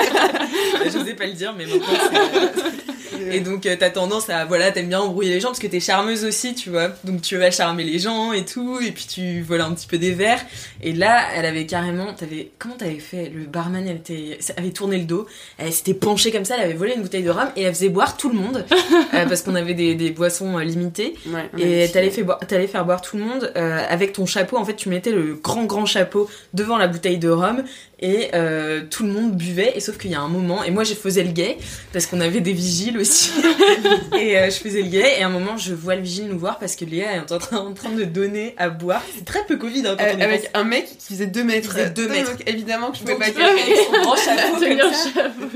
Je 0.90 0.98
n'osais 0.98 1.14
pas 1.14 1.26
le 1.26 1.32
dire, 1.32 1.54
mais 1.56 1.66
maintenant 1.66 1.86
c'est. 1.86 2.95
Et 3.36 3.40
donc 3.40 3.66
euh, 3.66 3.76
t'as 3.78 3.90
tendance 3.90 4.30
à 4.30 4.44
voilà 4.46 4.70
t'aimes 4.72 4.88
bien 4.88 5.00
embrouiller 5.00 5.30
les 5.34 5.40
gens 5.40 5.48
parce 5.48 5.58
que 5.58 5.66
t'es 5.66 5.80
charmeuse 5.80 6.24
aussi 6.24 6.54
tu 6.54 6.70
vois. 6.70 6.88
Donc 7.04 7.20
tu 7.22 7.36
vas 7.36 7.50
charmer 7.50 7.84
les 7.84 7.98
gens 7.98 8.32
et 8.32 8.44
tout 8.44 8.80
et 8.80 8.90
puis 8.92 9.06
tu 9.06 9.42
voles 9.42 9.60
un 9.60 9.72
petit 9.74 9.86
peu 9.86 9.98
des 9.98 10.12
verres. 10.12 10.40
Et 10.82 10.92
là 10.92 11.22
elle 11.34 11.44
avait 11.44 11.66
carrément 11.66 12.12
t'avais 12.14 12.50
comment 12.58 12.74
t'avais 12.76 12.98
fait? 12.98 13.30
Le 13.34 13.44
barman 13.44 13.86
elle 13.86 13.96
était 13.96 14.38
avait 14.56 14.70
tourné 14.70 14.98
le 14.98 15.04
dos. 15.04 15.26
Elle 15.58 15.72
s'était 15.72 15.94
penchée 15.94 16.32
comme 16.32 16.44
ça 16.44 16.56
elle 16.56 16.64
avait 16.64 16.74
volé 16.74 16.94
une 16.96 17.02
bouteille 17.02 17.22
de 17.24 17.30
rhum 17.30 17.48
et 17.56 17.62
elle 17.62 17.74
faisait 17.74 17.88
boire 17.90 18.16
tout 18.16 18.28
le 18.30 18.36
monde 18.36 18.64
euh, 19.14 19.26
parce 19.26 19.42
qu'on 19.42 19.54
avait 19.54 19.74
des, 19.74 19.94
des 19.94 20.10
boissons 20.10 20.58
euh, 20.58 20.64
limitées. 20.64 21.14
Ouais, 21.26 21.50
et 21.58 21.90
t'allais 21.90 22.10
fait- 22.10 22.24
faire 22.68 22.84
boire 22.84 23.02
tout 23.02 23.16
le 23.18 23.24
monde 23.24 23.52
euh, 23.56 23.80
avec 23.88 24.12
ton 24.12 24.24
chapeau. 24.26 24.56
En 24.56 24.64
fait, 24.64 24.76
tu 24.76 24.88
mettais 24.88 25.10
le 25.12 25.34
grand 25.34 25.64
grand 25.64 25.84
chapeau 25.86 26.28
devant 26.54 26.78
la 26.78 26.88
bouteille 26.88 27.18
de 27.18 27.28
rhum 27.28 27.62
et 27.98 28.28
euh, 28.34 28.82
tout 28.90 29.04
le 29.04 29.12
monde 29.12 29.36
buvait. 29.36 29.72
Et 29.74 29.80
sauf 29.80 29.96
qu'il 29.98 30.10
y 30.10 30.14
a 30.14 30.20
un 30.20 30.28
moment, 30.28 30.62
et 30.64 30.70
moi 30.70 30.84
je 30.84 30.94
faisais 30.94 31.22
le 31.24 31.30
gay 31.32 31.56
parce 31.92 32.06
qu'on 32.06 32.20
avait 32.20 32.40
des 32.40 32.52
vigiles 32.52 32.98
aussi. 32.98 33.30
et 34.20 34.38
euh, 34.38 34.46
je 34.50 34.56
faisais 34.56 34.82
le 34.82 34.88
gay. 34.88 35.14
Et 35.18 35.22
à 35.22 35.26
un 35.26 35.30
moment, 35.30 35.56
je 35.56 35.72
vois 35.74 35.96
le 35.96 36.02
vigile 36.02 36.26
nous 36.28 36.38
voir 36.38 36.58
parce 36.58 36.76
que 36.76 36.84
Léa 36.84 37.14
est 37.16 37.32
en 37.32 37.38
train, 37.38 37.56
en 37.58 37.72
train 37.72 37.90
de 37.90 38.04
donner 38.04 38.54
à 38.58 38.68
boire. 38.68 39.02
C'est 39.16 39.24
très 39.24 39.44
peu 39.46 39.56
Covid 39.56 39.86
hein, 39.86 39.96
quand 39.98 40.04
Euh, 40.04 40.14
on 40.16 40.20
avec 40.20 40.42
pense. 40.42 40.50
un 40.60 40.64
mec 40.64 40.86
qui 40.98 41.14
faisait 41.14 41.26
2 41.26 41.44
mètres. 41.44 41.72
Faisait 41.72 41.90
deux 41.90 42.06
Donc, 42.06 42.16
mètres. 42.16 42.36
évidemment 42.46 42.90
que 42.90 42.98
je 42.98 43.02
pouvais 43.02 43.14
Donc, 43.14 43.22
pas 43.22 43.30
dire. 43.30 43.44
avec 43.46 43.76
son 43.86 44.02
grand 44.02 44.16
chapeau 44.16 44.60
Tenir 44.60 44.78
comme 44.82 44.90
le 44.90 44.94
ça. 44.96 45.10
chapeau. 45.14 45.46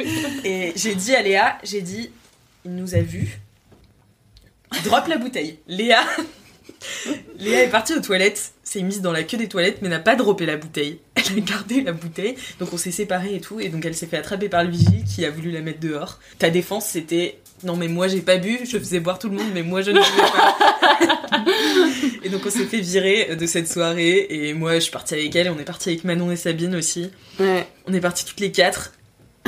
Et 0.45 0.73
j'ai 0.77 0.95
dit 0.95 1.15
à 1.15 1.23
Léa, 1.23 1.59
j'ai 1.63 1.83
dit, 1.83 2.11
il 2.65 2.75
nous 2.75 2.95
a 2.95 3.01
vus. 3.01 3.39
Drop 4.85 5.09
la 5.09 5.17
bouteille. 5.19 5.59
Léa, 5.69 6.01
Léa 7.39 7.65
est 7.65 7.71
partie 7.71 7.95
aux 7.95 8.01
toilettes, 8.01 8.53
s'est 8.63 8.83
mise 8.83 9.01
dans 9.01 9.13
la 9.13 9.23
queue 9.23 9.37
des 9.37 9.49
toilettes, 9.49 9.79
mais 9.83 9.89
n'a 9.89 9.99
pas 9.99 10.17
droppé 10.17 10.47
la 10.47 10.57
bouteille. 10.57 10.99
Elle 11.17 11.39
a 11.39 11.41
gardé 11.41 11.81
la 11.83 11.93
bouteille, 11.93 12.37
donc 12.59 12.73
on 12.73 12.77
s'est 12.77 12.91
séparés 12.91 13.35
et 13.35 13.41
tout, 13.41 13.61
et 13.61 13.69
donc 13.69 13.85
elle 13.85 13.95
s'est 13.95 14.07
fait 14.07 14.17
attraper 14.17 14.49
par 14.49 14.65
le 14.65 14.71
vigile 14.71 15.05
qui 15.05 15.25
a 15.25 15.31
voulu 15.31 15.51
la 15.51 15.61
mettre 15.61 15.81
dehors. 15.81 16.19
Ta 16.39 16.51
défense, 16.51 16.87
c'était 16.87 17.39
non 17.63 17.77
mais 17.77 17.89
moi 17.89 18.09
j'ai 18.09 18.21
pas 18.21 18.39
bu, 18.39 18.61
je 18.65 18.79
faisais 18.79 19.01
boire 19.01 19.19
tout 19.19 19.29
le 19.29 19.37
monde, 19.37 19.51
mais 19.53 19.63
moi 19.63 19.83
je 19.83 19.91
ne 19.91 20.01
buvais 20.01 20.31
pas. 20.33 20.57
et 22.25 22.29
donc 22.31 22.43
on 22.47 22.51
s'est 22.51 22.65
fait 22.65 22.81
virer 22.81 23.37
de 23.37 23.47
cette 23.47 23.69
soirée, 23.69 24.27
et 24.31 24.55
moi 24.55 24.75
je 24.75 24.81
suis 24.81 24.93
partie 24.93 25.15
avec 25.15 25.35
elle, 25.37 25.49
et 25.49 25.51
on 25.51 25.59
est 25.59 25.65
parti 25.65 25.91
avec 25.91 26.05
Manon 26.05 26.31
et 26.31 26.37
Sabine 26.37 26.75
aussi. 26.75 27.11
Ouais. 27.39 27.67
On 27.87 27.93
est 27.93 28.01
partis 28.01 28.25
toutes 28.25 28.41
les 28.41 28.53
quatre. 28.53 28.93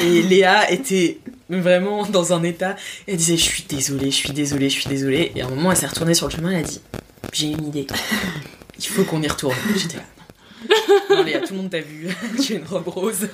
Et 0.00 0.22
Léa 0.22 0.70
était 0.70 1.18
vraiment 1.48 2.06
dans 2.06 2.32
un 2.32 2.42
état. 2.42 2.76
Elle 3.06 3.16
disait 3.16 3.36
Je 3.36 3.42
suis 3.42 3.64
désolée, 3.68 4.10
je 4.10 4.16
suis 4.16 4.32
désolée, 4.32 4.68
je 4.70 4.80
suis 4.80 4.88
désolée. 4.88 5.32
Et 5.36 5.42
à 5.42 5.46
un 5.46 5.50
moment, 5.50 5.70
elle 5.70 5.76
s'est 5.76 5.86
retournée 5.86 6.14
sur 6.14 6.28
le 6.28 6.32
chemin, 6.32 6.50
elle 6.50 6.60
a 6.60 6.62
dit 6.62 6.80
J'ai 7.32 7.48
une 7.48 7.66
idée. 7.66 7.86
Il 8.78 8.86
faut 8.86 9.04
qu'on 9.04 9.22
y 9.22 9.28
retourne. 9.28 9.56
J'étais 9.76 9.98
là. 9.98 10.02
Non. 11.10 11.24
Léa, 11.24 11.40
tout 11.40 11.54
le 11.54 11.60
monde 11.60 11.70
t'a 11.70 11.80
vu. 11.80 12.08
tu 12.42 12.54
as 12.54 12.56
une 12.58 12.64
robe 12.64 12.88
rose. 12.88 13.28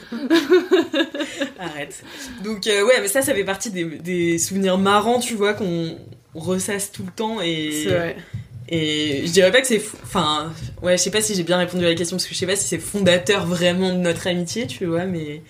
Arrête. 1.59 2.03
Donc, 2.42 2.66
euh, 2.66 2.85
ouais, 2.87 3.01
mais 3.01 3.09
ça, 3.09 3.22
ça 3.22 3.35
fait 3.35 3.44
partie 3.44 3.70
des, 3.70 3.85
des 3.85 4.38
souvenirs 4.38 4.79
marrants, 4.79 5.20
tu 5.20 5.35
vois, 5.35 5.55
qu'on 5.55 5.96
ressasse 6.35 6.90
tout 6.90 7.05
le 7.05 7.12
temps. 7.12 7.40
Et, 7.40 7.83
C'est 7.85 7.90
vrai. 7.90 8.16
et 8.68 9.22
je 9.27 9.33
dirais 9.33 9.53
pas 9.53 9.61
que 9.61 9.66
c'est. 9.66 9.83
Enfin, 10.03 10.53
ouais, 10.83 10.96
je 10.96 11.03
sais 11.03 11.11
pas 11.11 11.20
si 11.20 11.35
j'ai 11.35 11.42
bien 11.42 11.59
répondu 11.59 11.85
à 11.85 11.88
la 11.88 11.94
question 11.94 12.16
parce 12.16 12.27
que 12.27 12.35
je 12.35 12.38
sais 12.38 12.46
pas 12.46 12.57
si 12.57 12.66
c'est 12.66 12.79
fondateur 12.79 13.46
vraiment 13.46 13.90
de 13.90 13.98
notre 13.98 14.27
amitié, 14.27 14.66
tu 14.66 14.87
vois, 14.87 15.05
mais 15.05 15.42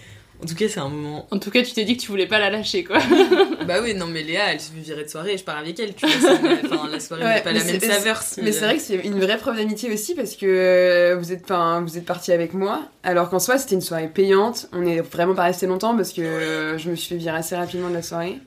en 0.43 0.47
tout 0.47 0.55
cas, 0.55 0.67
c'est 0.69 0.79
un 0.81 0.89
moment. 0.89 1.27
En 1.31 1.39
tout 1.39 1.51
cas, 1.51 1.63
tu 1.63 1.73
t'es 1.73 1.85
dit 1.85 1.97
que 1.97 2.03
tu 2.03 2.09
voulais 2.09 2.27
pas 2.27 2.39
la 2.39 2.49
lâcher, 2.51 2.85
quoi. 2.85 2.99
bah 3.67 3.77
oui, 3.83 3.95
non, 3.95 4.07
mais 4.07 4.23
Léa, 4.23 4.53
elle 4.53 4.61
se 4.61 4.71
fait 4.71 4.79
virer 4.81 5.03
de 5.05 5.09
soirée 5.09 5.33
et 5.33 5.37
je 5.39 5.43
pars 5.45 5.59
avec 5.59 5.79
elle, 5.81 5.95
tu 5.95 6.07
vois. 6.07 6.33
Enfin, 6.65 6.89
la 6.91 7.01
soirée 7.01 7.25
Ouais, 7.25 7.35
n'a 7.35 7.41
pas 7.41 7.53
la 7.53 7.65
même 7.65 7.81
saveur. 7.81 8.23
si- 8.23 8.41
Mais 8.43 8.53
c'est 8.53 8.65
vrai 8.65 8.77
que 8.77 8.83
c'est 8.83 8.95
une 8.97 9.19
vraie 9.19 9.37
preuve 9.39 9.57
d'amitié 9.57 9.93
aussi 9.93 10.15
parce 10.15 10.37
que 10.37 10.47
euh, 10.47 11.17
vous 11.19 11.33
êtes, 11.33 11.43
enfin, 11.45 11.81
vous 11.85 11.99
êtes 11.99 12.05
parti 12.07 12.31
avec 12.33 12.55
moi, 12.55 12.83
alors 13.03 13.31
qu'en 13.31 13.41
soi 13.41 13.59
c'était 13.59 13.75
une 13.75 13.81
soirée 13.81 14.09
payante. 14.09 14.69
On 14.73 14.87
est 14.87 15.01
vraiment 15.01 15.35
pas 15.35 15.43
resté 15.45 15.67
longtemps 15.67 15.97
parce 15.97 16.13
que 16.13 16.21
euh, 16.23 16.79
je 16.79 16.91
me 16.91 16.95
suis 16.95 17.09
fait 17.15 17.17
virer 17.21 17.39
assez 17.39 17.57
rapidement 17.57 17.89
de 17.89 17.95
la 17.95 18.03
soirée. 18.03 18.39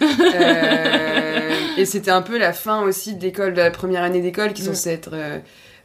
Euh, 0.00 1.50
et 1.76 1.84
c'était 1.84 2.10
un 2.10 2.22
peu 2.22 2.38
la 2.38 2.52
fin 2.52 2.82
aussi 2.82 3.14
de 3.14 3.22
l'école, 3.22 3.52
de 3.54 3.58
la 3.60 3.70
première 3.70 4.02
année 4.02 4.20
d'école 4.20 4.52
qui 4.52 4.62
est 4.62 4.66
censée 4.66 4.90
être 4.90 5.10
euh, 5.12 5.38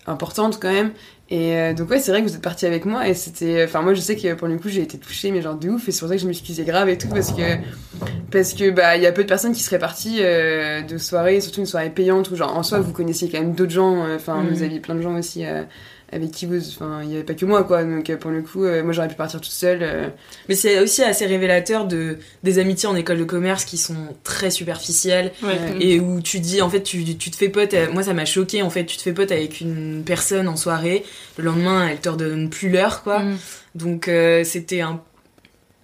importante 0.08 0.60
quand 0.62 0.72
même. 0.72 0.92
Et 1.30 1.58
euh, 1.58 1.74
donc 1.74 1.90
ouais, 1.90 2.00
c'est 2.00 2.12
vrai 2.12 2.22
que 2.22 2.28
vous 2.28 2.36
êtes 2.36 2.42
parti 2.42 2.66
avec 2.66 2.86
moi 2.86 3.08
et 3.08 3.14
c'était, 3.14 3.64
enfin 3.64 3.82
moi 3.82 3.94
je 3.94 4.02
sais 4.02 4.16
que 4.16 4.34
pour 4.34 4.48
le 4.48 4.58
coup 4.58 4.68
j'ai 4.70 4.82
été 4.82 4.98
touchée 4.98 5.32
mais 5.32 5.42
genre 5.42 5.56
de 5.56 5.70
ouf 5.70 5.88
et 5.88 5.92
c'est 5.92 6.00
pour 6.00 6.10
ça 6.10 6.16
que 6.16 6.22
je 6.22 6.28
m'excusais 6.28 6.64
grave 6.64 6.90
et 6.90 6.98
tout 6.98 7.08
parce 7.08 7.32
que 7.32 7.42
parce 8.30 8.54
que 8.54 8.70
bah 8.70 8.98
il 8.98 9.04
y 9.04 9.08
a 9.08 9.12
peu 9.12 9.24
de 9.24 9.28
personnes 9.28 9.54
qui 9.54 9.64
seraient 9.64 9.80
parties 9.80 10.18
euh, 10.20 10.82
de 10.82 10.98
soirée, 10.98 11.40
surtout 11.40 11.62
une 11.62 11.66
soirée 11.66 11.90
payante 11.90 12.30
où 12.30 12.36
genre 12.36 12.56
en 12.56 12.62
soi 12.62 12.80
vous 12.82 12.92
connaissiez 12.92 13.30
quand 13.30 13.40
même 13.40 13.54
d'autres 13.54 13.72
gens, 13.72 14.06
euh, 14.06 14.18
enfin 14.18 14.44
vous 14.44 14.64
aviez 14.64 14.80
plein 14.80 14.96
de 14.96 15.02
gens 15.02 15.18
aussi 15.18 15.46
euh, 15.46 15.64
avec 16.14 16.32
qui 16.32 16.46
vous, 16.46 16.60
enfin 16.70 17.02
il 17.04 17.10
y 17.12 17.16
avait 17.16 17.24
pas 17.24 17.34
que 17.34 17.46
moi 17.46 17.64
quoi 17.64 17.84
donc 17.84 18.10
euh, 18.10 18.18
pour 18.18 18.32
le 18.32 18.42
coup 18.42 18.64
euh, 18.64 18.84
moi 18.84 18.94
j'aurais 18.94 19.08
pu 19.08 19.16
partir 19.16 19.42
toute 19.42 19.52
seule. 19.52 19.80
euh, 19.82 20.08
Mais 20.48 20.56
c'est 20.56 20.80
aussi 20.80 21.02
assez 21.04 21.26
révélateur 21.26 21.86
de 21.86 22.18
des 22.44 22.60
amitiés 22.60 22.88
en 22.88 22.96
école 22.96 23.18
de 23.18 23.24
commerce 23.24 23.66
qui 23.66 23.78
sont 23.78 23.96
très 24.24 24.52
superficielles 24.52 25.32
Ouais. 25.42 25.58
et 25.80 26.00
où 26.00 26.22
tu 26.22 26.40
dis 26.40 26.62
en 26.62 26.70
fait 26.70 26.84
tu, 26.84 27.04
tu 27.18 27.32
te 27.32 27.36
fais 27.36 27.50
pote. 27.50 27.76
Moi 27.94 28.04
ça 28.04 28.14
m'a 28.14 28.26
choqué 28.26 28.62
en 28.62 28.70
fait 28.70 28.86
tu 28.86 28.98
te 28.98 29.02
fais 29.02 29.14
pote 29.14 29.32
avec 29.32 29.60
une 29.62 30.04
personne 30.06 30.48
en 30.48 30.56
soirée. 30.56 31.04
Le 31.38 31.44
lendemain 31.46 31.88
elle 31.90 32.00
te 32.00 32.10
redonne 32.10 32.50
plus 32.50 32.70
l'heure 32.70 33.04
quoi. 33.04 33.20
Mm. 33.20 33.38
Donc 33.76 34.10
c'était 34.44 34.82
un 34.82 35.02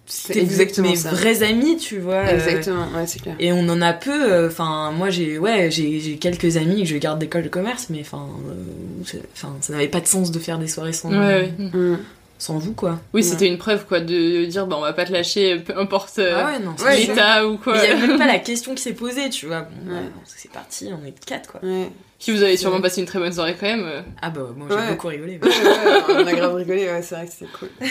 c'était 0.10 0.40
exactement 0.42 0.90
mes 0.90 0.96
ça. 0.96 1.12
vrais 1.12 1.44
amis 1.44 1.78
tu 1.78 2.00
vois. 2.00 2.16
euh, 2.16 2.34
Exactement, 2.36 2.88
ouais 2.96 3.08
c'est 3.08 3.22
clair. 3.22 3.36
Et 3.40 3.54
on 3.54 3.68
en 3.70 3.82
a 3.82 3.94
peu. 3.94 4.32
euh, 4.34 4.48
Enfin, 4.48 4.92
moi 4.92 5.10
j'ai 5.10 5.38
ouais 5.38 5.70
j'ai 5.72 6.00
j'ai 6.00 6.18
quelques 6.18 6.58
amis 6.58 6.82
que 6.84 6.90
je 6.90 6.98
garde 6.98 7.20
d'école 7.20 7.44
de 7.44 7.50
commerce, 7.50 7.88
mais 7.90 8.02
enfin, 8.02 8.28
euh, 8.50 9.18
enfin 9.34 9.56
ça 9.62 9.74
n'avait 9.74 9.88
pas 9.88 10.02
de 10.02 10.08
sens 10.08 10.32
de 10.32 10.40
faire 10.40 10.58
des 10.60 10.68
soirées 10.68 10.94
sans. 10.94 11.10
Ouais, 11.12 11.18
ouais. 11.18 11.54
Mm. 11.74 11.98
Sans 12.40 12.58
vous 12.58 12.74
quoi. 12.74 13.00
Oui, 13.14 13.24
c'était 13.24 13.48
une 13.48 13.58
preuve 13.60 13.86
quoi 13.86 14.00
de 14.00 14.46
dire 14.46 14.66
bah 14.66 14.78
on 14.80 14.82
va 14.82 14.94
pas 14.94 15.06
te 15.06 15.12
lâcher 15.12 15.58
peu 15.60 15.78
importe 15.78 16.18
euh, 16.18 16.36
Ah 16.36 16.46
ouais, 16.48 16.60
non, 16.60 16.74
c'est 16.78 16.98
l'état 16.98 17.46
ou 17.48 17.58
quoi. 17.58 17.78
Il 17.78 17.84
y 17.84 17.88
a 17.92 17.96
même 17.96 18.18
pas 18.18 18.26
la 18.26 18.40
question 18.40 18.74
qui 18.74 18.82
s'est 18.82 18.94
posée, 18.94 19.30
tu 19.30 19.46
vois. 19.46 19.62
Bon, 19.62 19.94
bah, 19.94 20.00
bon, 20.02 20.22
c'est 20.26 20.50
parti, 20.52 20.90
on 20.92 21.06
est 21.06 21.14
quatre 21.26 21.52
quoi. 21.52 21.62
Puis 21.62 22.32
vous 22.36 22.42
avez 22.44 22.58
sûrement 22.58 22.82
passé 22.82 23.00
une 23.02 23.08
très 23.08 23.20
bonne 23.20 23.32
soirée 23.32 23.56
quand 23.60 23.68
même. 23.68 23.84
euh. 23.86 24.02
Ah 24.22 24.30
bah 24.30 24.48
moi 24.56 24.68
j'ai 24.70 24.76
Ouais. 24.76 24.90
beaucoup 24.90 25.08
rigolé. 25.08 25.40
Ouais, 25.42 25.48
ouais, 25.50 26.02
on 26.24 26.28
a 26.28 26.34
grave 26.34 26.56
rigolé, 26.56 26.86
ouais, 26.88 27.02
c'est 27.02 27.16
vrai 27.16 27.26
que 27.28 27.32
c'était 27.32 27.52
cool. 27.58 27.70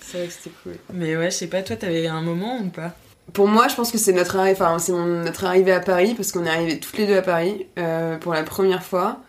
c'est 0.00 0.18
vrai 0.18 0.26
que 0.26 0.32
c'était 0.32 0.50
cool. 0.62 0.72
Mais 0.92 1.16
ouais, 1.16 1.30
je 1.30 1.36
sais 1.36 1.46
pas, 1.46 1.62
toi 1.62 1.76
t'avais 1.76 2.06
un 2.06 2.22
moment 2.22 2.58
ou 2.60 2.68
pas? 2.68 2.92
Pour 3.32 3.48
moi, 3.48 3.68
je 3.68 3.74
pense 3.74 3.90
que 3.90 3.96
c'est 3.98 4.12
notre, 4.12 4.36
arri- 4.36 4.52
enfin, 4.52 4.78
c'est 4.78 4.92
mon- 4.92 5.24
notre 5.24 5.44
arrivée 5.44 5.72
à 5.72 5.80
Paris, 5.80 6.12
parce 6.14 6.30
qu'on 6.30 6.44
est 6.44 6.50
arrivés 6.50 6.78
toutes 6.78 6.98
les 6.98 7.06
deux 7.06 7.16
à 7.16 7.22
Paris 7.22 7.66
euh, 7.78 8.16
pour 8.18 8.34
la 8.34 8.42
première 8.42 8.82
fois. 8.82 9.20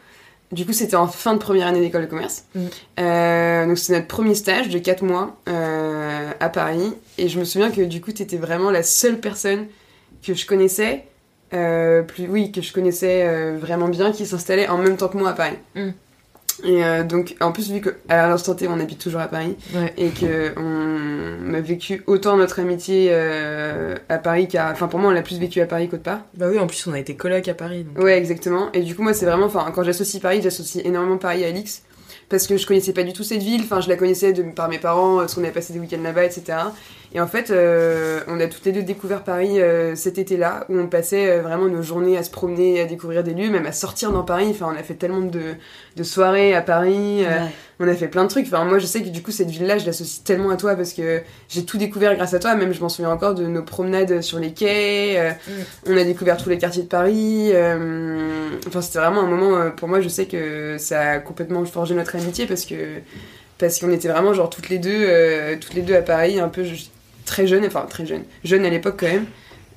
Du 0.55 0.65
coup, 0.65 0.71
c'était 0.71 0.95
en 0.95 1.07
fin 1.07 1.33
de 1.33 1.39
première 1.39 1.67
année 1.67 1.81
d'école 1.81 2.03
de 2.03 2.07
commerce. 2.07 2.45
Mm. 2.55 2.65
Euh, 3.01 3.65
donc, 3.67 3.77
c'était 3.77 3.99
notre 3.99 4.07
premier 4.07 4.35
stage 4.35 4.69
de 4.69 4.79
4 4.79 5.03
mois 5.03 5.35
euh, 5.49 6.31
à 6.39 6.49
Paris. 6.49 6.93
Et 7.17 7.27
je 7.27 7.39
me 7.39 7.43
souviens 7.43 7.69
que 7.71 7.81
du 7.81 7.99
coup, 7.99 8.13
t'étais 8.13 8.37
vraiment 8.37 8.71
la 8.71 8.81
seule 8.81 9.19
personne 9.19 9.67
que 10.25 10.33
je 10.33 10.45
connaissais, 10.45 11.03
euh, 11.53 12.03
plus, 12.03 12.27
oui, 12.27 12.53
que 12.53 12.61
je 12.61 12.71
connaissais 12.71 13.51
vraiment 13.57 13.89
bien, 13.89 14.13
qui 14.13 14.25
s'installait 14.25 14.69
en 14.69 14.77
même 14.77 14.95
temps 14.95 15.09
que 15.09 15.17
moi 15.17 15.31
à 15.31 15.33
Paris. 15.33 15.57
Mm. 15.75 15.89
Et 16.63 16.83
euh, 16.83 17.03
donc, 17.03 17.35
en 17.41 17.51
plus, 17.51 17.69
vu 17.69 17.81
qu'à 17.81 18.27
l'instant 18.27 18.55
T, 18.55 18.67
on 18.67 18.79
habite 18.79 18.99
toujours 18.99 19.21
à 19.21 19.27
Paris, 19.27 19.55
Ouais. 19.75 19.93
et 19.97 20.09
que 20.09 20.53
on 20.57 21.53
a 21.53 21.59
vécu 21.61 22.03
autant 22.07 22.37
notre 22.37 22.59
amitié 22.59 23.09
euh, 23.11 23.95
à 24.09 24.17
Paris 24.17 24.47
qu'à. 24.47 24.71
Enfin, 24.71 24.87
pour 24.87 24.99
moi, 24.99 25.11
on 25.11 25.13
l'a 25.13 25.21
plus 25.21 25.39
vécu 25.39 25.59
à 25.61 25.65
Paris 25.65 25.89
qu'autre 25.89 26.03
part. 26.03 26.19
Bah 26.37 26.47
oui, 26.49 26.57
en 26.59 26.67
plus 26.67 26.85
on 26.87 26.93
a 26.93 26.99
été 26.99 27.15
coloc 27.15 27.47
à 27.47 27.53
Paris. 27.53 27.83
Donc... 27.83 28.03
Ouais, 28.03 28.17
exactement. 28.17 28.71
Et 28.73 28.81
du 28.81 28.95
coup, 28.95 29.03
moi, 29.03 29.13
c'est 29.13 29.25
vraiment. 29.25 29.47
Enfin, 29.47 29.69
quand 29.75 29.83
j'associe 29.83 30.21
Paris, 30.21 30.41
j'associe 30.41 30.85
énormément 30.85 31.17
Paris 31.17 31.43
à 31.43 31.47
Alix. 31.47 31.83
Parce 32.27 32.47
que 32.47 32.57
je 32.57 32.65
connaissais 32.65 32.93
pas 32.93 33.03
du 33.03 33.13
tout 33.13 33.23
cette 33.23 33.43
ville. 33.43 33.61
Enfin, 33.63 33.81
je 33.81 33.89
la 33.89 33.97
connaissais 33.97 34.33
de, 34.33 34.41
par 34.41 34.67
mes 34.67 34.79
parents, 34.79 35.17
parce 35.17 35.35
qu'on 35.35 35.43
avait 35.43 35.51
passé 35.51 35.73
des 35.73 35.79
week-ends 35.79 36.01
là-bas, 36.01 36.23
etc. 36.25 36.57
Et 37.15 37.21
en 37.21 37.27
fait, 37.27 37.49
euh, 37.49 38.19
on 38.27 38.41
a 38.41 38.47
toutes 38.47 38.65
les 38.65 38.73
deux 38.73 38.83
découvert 38.83 39.23
Paris 39.23 39.61
euh, 39.61 39.95
cet 39.95 40.17
été-là, 40.17 40.65
où 40.67 40.77
on 40.77 40.87
passait 40.87 41.29
euh, 41.29 41.41
vraiment 41.41 41.67
nos 41.67 41.81
journées 41.81 42.17
à 42.17 42.23
se 42.23 42.29
promener, 42.29 42.81
à 42.81 42.85
découvrir 42.85 43.23
des 43.23 43.33
lieux, 43.33 43.49
même 43.49 43.65
à 43.65 43.71
sortir 43.71 44.11
dans 44.11 44.23
Paris. 44.23 44.47
Enfin, 44.51 44.69
on 44.75 44.77
a 44.77 44.83
fait 44.83 44.95
tellement 44.95 45.21
de, 45.21 45.41
de 45.95 46.03
soirées 46.03 46.53
à 46.53 46.61
Paris. 46.61 47.21
Ouais. 47.23 47.49
on 47.79 47.87
a 47.87 47.95
fait 47.95 48.09
plein 48.09 48.25
de 48.25 48.29
trucs. 48.29 48.47
Enfin, 48.47 48.65
moi, 48.65 48.79
je 48.79 48.85
sais 48.85 49.01
que 49.01 49.07
du 49.07 49.23
coup, 49.23 49.31
cette 49.31 49.49
ville-là, 49.49 49.77
je 49.77 49.85
l'associe 49.85 50.23
tellement 50.25 50.49
à 50.49 50.57
toi 50.57 50.75
parce 50.75 50.91
que 50.91 51.21
j'ai 51.47 51.63
tout 51.63 51.77
découvert 51.77 52.13
grâce 52.17 52.33
à 52.33 52.39
toi. 52.39 52.53
Même, 52.53 52.73
je 52.73 52.81
m'en 52.81 52.89
souviens 52.89 53.11
encore 53.11 53.33
de 53.33 53.45
nos 53.47 53.63
promenades 53.63 54.21
sur 54.21 54.37
les 54.37 54.51
quais. 54.51 55.15
euh, 55.17 55.31
On 55.87 55.95
a 55.95 56.03
découvert 56.03 56.35
tous 56.35 56.49
les 56.49 56.57
quartiers 56.57 56.83
de 56.83 56.89
Paris. 56.89 57.51
Enfin, 58.67 58.81
c'était 58.81 58.99
vraiment 58.99 59.21
un 59.21 59.27
moment, 59.27 59.71
pour 59.71 59.87
moi, 59.87 60.01
je 60.01 60.09
sais 60.09 60.25
que 60.25 60.75
ça 60.77 60.99
a 61.11 61.19
complètement 61.19 61.63
forgé 61.63 61.95
notre 61.95 62.15
amitié 62.17 62.45
parce 62.45 62.65
que 62.65 62.75
parce 63.57 63.79
qu'on 63.79 63.89
était 63.91 64.09
vraiment 64.09 64.33
genre 64.33 64.49
toutes 64.49 64.67
les 64.67 64.79
deux, 64.79 64.89
euh, 64.93 65.55
toutes 65.57 65.75
les 65.75 65.81
deux 65.81 65.95
à 65.95 66.01
Paris, 66.01 66.41
un 66.41 66.49
peu 66.49 66.65
je- 66.65 66.87
très 67.25 67.47
jeunes, 67.47 67.65
enfin 67.65 67.85
très 67.89 68.05
jeunes, 68.05 68.23
jeunes 68.43 68.65
à 68.65 68.69
l'époque 68.69 68.95
quand 68.99 69.07
même. 69.07 69.25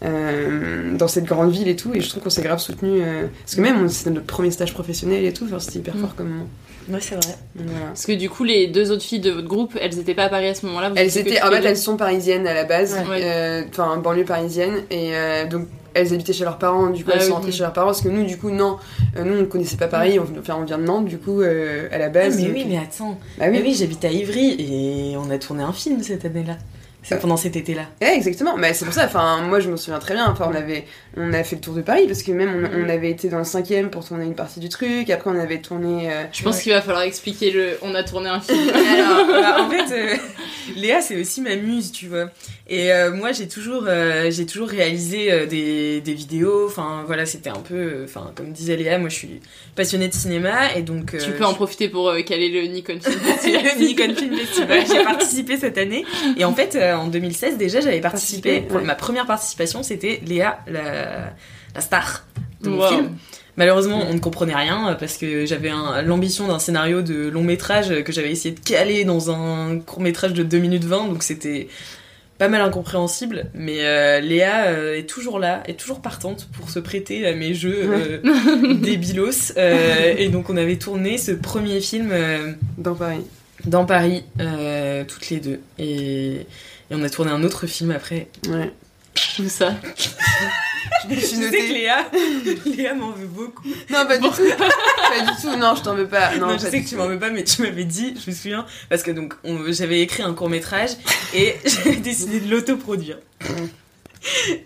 euh, 0.05 0.97
dans 0.97 1.09
cette 1.09 1.25
grande 1.25 1.51
ville 1.51 1.67
et 1.69 1.75
tout 1.75 1.93
et 1.95 2.01
je 2.01 2.09
trouve 2.09 2.23
qu'on 2.23 2.31
s'est 2.31 2.43
grave 2.43 2.61
soutenu 2.61 3.01
parce 3.43 3.57
que 3.57 3.61
même 3.61 3.89
c'était 3.89 4.11
notre 4.11 4.27
premier 4.27 4.53
stage 4.53 4.73
professionnel 4.73 5.25
et 5.25 5.33
tout 5.33 5.45
enfin, 5.47 5.59
c'était 5.59 5.81
hyper 5.81 5.97
fort 5.97 6.15
comme 6.15 6.29
moment 6.29 6.47
Ouais, 6.91 7.01
c'est 7.03 7.17
vrai. 7.17 7.35
voilà. 7.55 7.87
Parce 7.89 8.07
que 8.07 8.13
du 8.13 8.31
coup, 8.31 8.45
les 8.45 8.67
deux 8.67 8.91
autres 8.93 9.03
filles 9.03 9.21
de 9.21 9.31
votre 9.31 9.47
groupe, 9.47 9.77
elles 9.79 9.99
étaient 9.99 10.15
pas 10.15 10.25
à 10.25 10.29
Paris 10.31 10.47
à 10.49 10.55
ce 10.55 10.65
moment-là. 10.65 10.91
Elles 10.97 11.19
étaient, 11.19 11.43
en 11.43 11.51
fait, 11.51 11.63
elles 11.63 11.77
sont 11.77 11.99
parisiennes 11.99 12.47
à 12.47 12.55
la 12.55 12.65
base, 12.65 12.95
Ouais. 13.11 13.21
euh, 13.25 13.63
enfin 13.69 13.99
banlieue 13.99 14.25
parisienne, 14.25 14.73
et 14.91 15.15
euh, 15.15 15.47
donc 15.47 15.67
elles 15.93 16.15
habitaient 16.15 16.33
chez 16.33 16.45
leurs 16.45 16.57
parents, 16.57 16.89
du 16.89 17.05
coup 17.05 17.11
Ah 17.13 17.17
elles 17.17 17.23
sont 17.25 17.29
oui. 17.29 17.35
rentrées 17.35 17.53
chez 17.53 17.61
leurs 17.63 17.75
parents, 17.75 17.89
parce 17.89 18.01
que 18.01 18.09
nous, 18.09 18.25
du 18.25 18.39
coup, 18.39 18.49
non, 18.51 18.79
euh, 19.19 19.25
nous 19.25 19.35
on 19.35 19.41
ne 19.41 19.45
connaissait 19.45 19.77
pas 19.77 19.89
Paris, 19.89 20.19
on, 20.19 20.27
enfin 20.41 20.57
on 20.59 20.65
vient 20.65 20.79
de 20.79 20.85
Nantes, 20.85 21.05
du 21.05 21.19
coup, 21.19 21.43
euh, 21.43 21.89
à 21.93 21.99
la 21.99 22.07
Ah, 22.07 22.09
base. 22.09 22.37
mais 22.39 22.45
donc- 22.45 22.53
oui, 22.55 22.65
mais 22.67 22.79
attends. 22.79 23.19
Bah 23.39 23.45
oui. 23.49 23.51
Mais 23.53 23.61
oui, 23.61 23.75
j'habite 23.79 24.03
à 24.07 24.11
Ivry 24.11 24.57
et 24.59 25.17
on 25.19 25.29
a 25.29 25.37
tourné 25.37 25.63
un 25.65 25.75
film 25.75 26.03
cette 26.03 26.25
année-là. 26.25 26.57
C'est 27.03 27.19
pendant 27.21 27.37
cet 27.39 27.57
été-là. 27.57 27.83
Ouais, 28.03 28.15
exactement. 28.17 28.57
Mais 28.59 28.75
c'est 28.75 28.85
pour 28.85 28.93
ça. 28.93 29.05
Enfin, 29.07 29.41
moi, 29.43 29.61
je 29.61 29.71
me 29.71 29.77
souviens 29.77 29.99
très 30.01 30.15
bien. 30.15 30.27
Enfin, 30.29 30.51
on 30.53 30.55
avait, 30.55 30.85
on 31.17 31.33
a 31.33 31.43
fait 31.45 31.57
le 31.57 31.63
tour 31.63 31.73
de 31.75 31.81
Paris 31.81 32.07
parce 32.07 32.23
que 32.23 32.33
même 32.33 32.69
on, 32.75 32.85
on 32.85 32.89
avait 32.89 33.11
été 33.11 33.29
dans 33.29 33.39
le 33.39 33.45
cinquième 33.45 33.89
pour 33.89 34.07
tourner 34.07 34.25
une 34.25 34.35
partie 34.35 34.61
du 34.61 34.69
truc. 34.69 35.09
Après, 35.09 35.31
on 35.31 35.39
avait 35.39 35.59
tourné. 35.61 36.13
euh, 36.13 36.25
Je 36.33 36.43
pense 36.43 36.61
qu'il 36.61 36.73
va 36.73 36.83
falloir 36.83 37.03
expliquer 37.05 37.51
le. 37.51 37.79
On 37.83 37.95
a 37.95 38.03
tourné 38.03 38.29
un 38.29 38.41
film. 38.41 38.69
Alors, 38.75 39.27
bah, 39.29 39.63
en 39.63 39.71
fait, 39.71 39.95
euh, 39.95 40.17
Léa, 40.77 41.01
c'est 41.01 41.19
aussi 41.19 41.41
ma 41.41 41.57
muse, 41.57 41.93
tu 41.93 42.09
vois. 42.09 42.31
Et 42.69 42.93
euh, 42.93 43.11
moi, 43.13 43.33
j'ai 43.33 43.49
toujours, 43.49 43.85
euh, 43.87 44.31
j'ai 44.31 44.45
toujours 44.45 44.69
réalisé 44.69 45.33
euh, 45.33 45.47
des, 45.47 46.03
des 46.03 46.13
vidéos. 46.13 46.67
Enfin, 46.67 47.05
voilà, 47.07 47.25
c'était 47.25 47.49
un 47.49 47.61
peu, 47.61 47.75
euh, 47.75 48.05
enfin, 48.05 48.33
comme 48.35 48.53
disait 48.53 48.77
Léa, 48.77 48.99
moi, 48.99 49.09
je 49.09 49.15
suis 49.15 49.41
passionnée 49.75 50.09
de 50.09 50.15
cinéma 50.15 50.75
et 50.77 50.83
donc. 50.83 51.15
euh, 51.15 51.19
tu 51.25 51.31
peux 51.31 51.45
en 51.47 51.55
profiter 51.55 51.89
pour 51.89 52.11
euh, 52.11 52.21
caler 52.21 52.51
le 52.51 52.67
Nikon 52.69 52.99
Film 53.01 53.19
Festival. 53.23 53.63
le 53.79 53.85
Nikon 53.87 54.15
Film 54.15 54.37
Festival. 54.37 54.81
J'ai 54.87 55.03
participé 55.05 55.57
cette 55.57 55.79
année. 55.79 56.05
Et 56.37 56.45
en 56.45 56.53
fait, 56.53 56.75
euh, 56.77 56.97
en 56.99 57.09
2016, 57.09 57.57
déjà, 57.59 57.81
j'avais 57.81 58.01
participé. 58.01 58.51
Participé, 58.51 58.69
Pour 58.69 58.79
ouais. 58.81 58.87
ma 58.87 58.95
première 58.95 59.27
participation, 59.27 59.83
c'était 59.83 60.21
Léa, 60.27 60.61
la, 60.67 61.33
la 61.75 61.81
star 61.81 62.25
de 62.63 62.69
mon 62.71 62.79
Wow. 62.81 62.89
film. 62.89 63.17
Malheureusement, 63.57 64.05
on 64.09 64.15
ne 64.15 64.21
comprenait 64.21 64.55
rien 64.55 64.91
euh, 64.91 64.95
parce 64.95 65.17
que 65.17 65.45
j'avais 65.45 65.71
l'ambition 66.05 66.47
d'un 66.47 66.61
scénario 66.61 67.03
de 67.03 67.29
long 67.29 67.43
métrage 67.43 68.03
que 68.05 68.13
j'avais 68.13 68.31
essayé 68.31 68.55
de 68.55 68.61
caler 68.61 69.05
dans 69.05 69.31
un 69.33 69.81
court 69.81 70.01
métrage 70.01 70.33
de 70.33 70.45
2 70.45 70.59
minutes 70.59 70.85
20, 70.85 71.09
donc 71.09 71.23
c'était 71.25 71.67
pas 72.39 72.47
mal 72.47 72.61
incompréhensible. 72.61 73.47
Mais 73.55 73.79
euh, 73.81 74.21
Léa 74.21 74.67
euh, 74.69 74.97
est 74.97 75.09
toujours 75.09 75.41
là, 75.41 75.65
est 75.67 75.75
toujours 75.79 76.01
partante 76.01 76.49
pour 76.53 76.71
se 76.71 76.79
prêter 76.79 77.27
à 77.27 77.35
mes 77.35 77.53
jeux 77.53 78.21
euh, 78.25 78.75
débilos. 78.75 79.53
Euh, 79.57 80.15
et 80.17 80.29
donc 80.29 80.51
on 80.51 80.57
avait 80.57 80.77
tourné 80.77 81.19
ce 81.19 81.33
premier 81.33 81.81
film 81.81 82.11
euh, 82.13 82.53
dans 82.77 82.95
Paris. 82.95 83.25
Dans 83.65 83.85
Paris, 83.87 84.23
euh, 84.41 85.03
toutes 85.05 85.31
les 85.31 85.41
deux. 85.41 85.59
Et, 85.81 86.47
et 86.91 86.95
on 86.95 87.03
a 87.03 87.11
tourné 87.11 87.31
un 87.31 87.43
autre 87.45 87.67
film 87.67 87.91
après. 87.91 88.29
Ouais. 88.49 88.73
Où 89.41 89.49
ça 89.49 89.75
Je 91.09 91.15
me 91.15 91.21
suis 91.21 91.29
Tu 91.29 91.35
sais 91.37 91.41
notée. 91.45 91.69
que 91.69 91.73
Léa, 91.75 92.11
Léa 92.77 92.95
m'en 92.95 93.11
veut 93.13 93.27
beaucoup. 93.27 93.67
Non, 93.91 94.07
pas 94.07 94.19
du 94.19 94.29
tout. 94.29 94.35
pas 94.59 95.21
du 95.21 95.41
tout. 95.41 95.57
Non, 95.57 95.75
je 95.77 95.83
t'en 95.83 95.95
veux 95.95 96.07
pas. 96.09 96.35
Non, 96.37 96.53
je 96.59 96.59
sais 96.59 96.83
que 96.83 96.89
tu 96.89 96.95
tout. 96.95 96.97
m'en 97.01 97.07
veux 97.09 97.19
pas, 97.19 97.31
mais 97.31 97.45
tu 97.45 97.63
m'avais 97.63 97.85
dit, 97.85 98.15
je 98.25 98.31
me 98.31 98.35
souviens, 98.35 98.67
parce 98.89 99.03
que 99.03 99.11
donc 99.11 99.35
on- 99.45 99.71
j'avais 99.73 100.01
écrit 100.01 100.23
un 100.23 100.35
court 100.35 100.49
métrage 100.49 100.91
et 101.35 101.55
j'avais 101.65 101.97
décidé 101.97 102.41
de 102.41 102.51
l'autoproduire. 102.51 103.19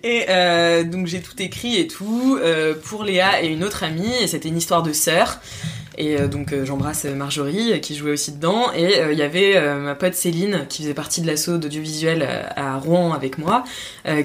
Et 0.03 0.25
euh, 0.31 0.83
donc 0.85 1.07
j'ai 1.07 1.21
tout 1.21 1.41
écrit 1.41 1.77
et 1.79 1.87
tout 1.87 2.39
euh, 2.41 2.75
pour 2.75 3.05
Léa 3.05 3.43
et 3.43 3.49
une 3.49 3.63
autre 3.65 3.83
amie, 3.85 4.13
et 4.23 4.27
c'était 4.27 4.49
une 4.49 4.57
histoire 4.59 4.83
de 4.83 4.93
sœur. 4.93 5.41
Et 5.99 6.17
euh, 6.17 6.27
donc 6.27 6.53
euh, 6.53 6.65
j'embrasse 6.65 7.05
Marjorie 7.05 7.73
euh, 7.73 7.79
qui 7.79 7.95
jouait 7.95 8.13
aussi 8.13 8.33
dedans. 8.33 8.73
Et 8.75 9.01
il 9.11 9.19
y 9.19 9.23
avait 9.23 9.61
ma 9.77 9.95
pote 9.95 10.15
Céline 10.15 10.67
qui 10.69 10.83
faisait 10.83 10.95
partie 10.95 11.21
de 11.21 11.27
l'assaut 11.27 11.59
d'audiovisuel 11.59 12.23
à 12.57 12.77
Rouen 12.79 13.13
avec 13.13 13.39
moi, 13.39 13.65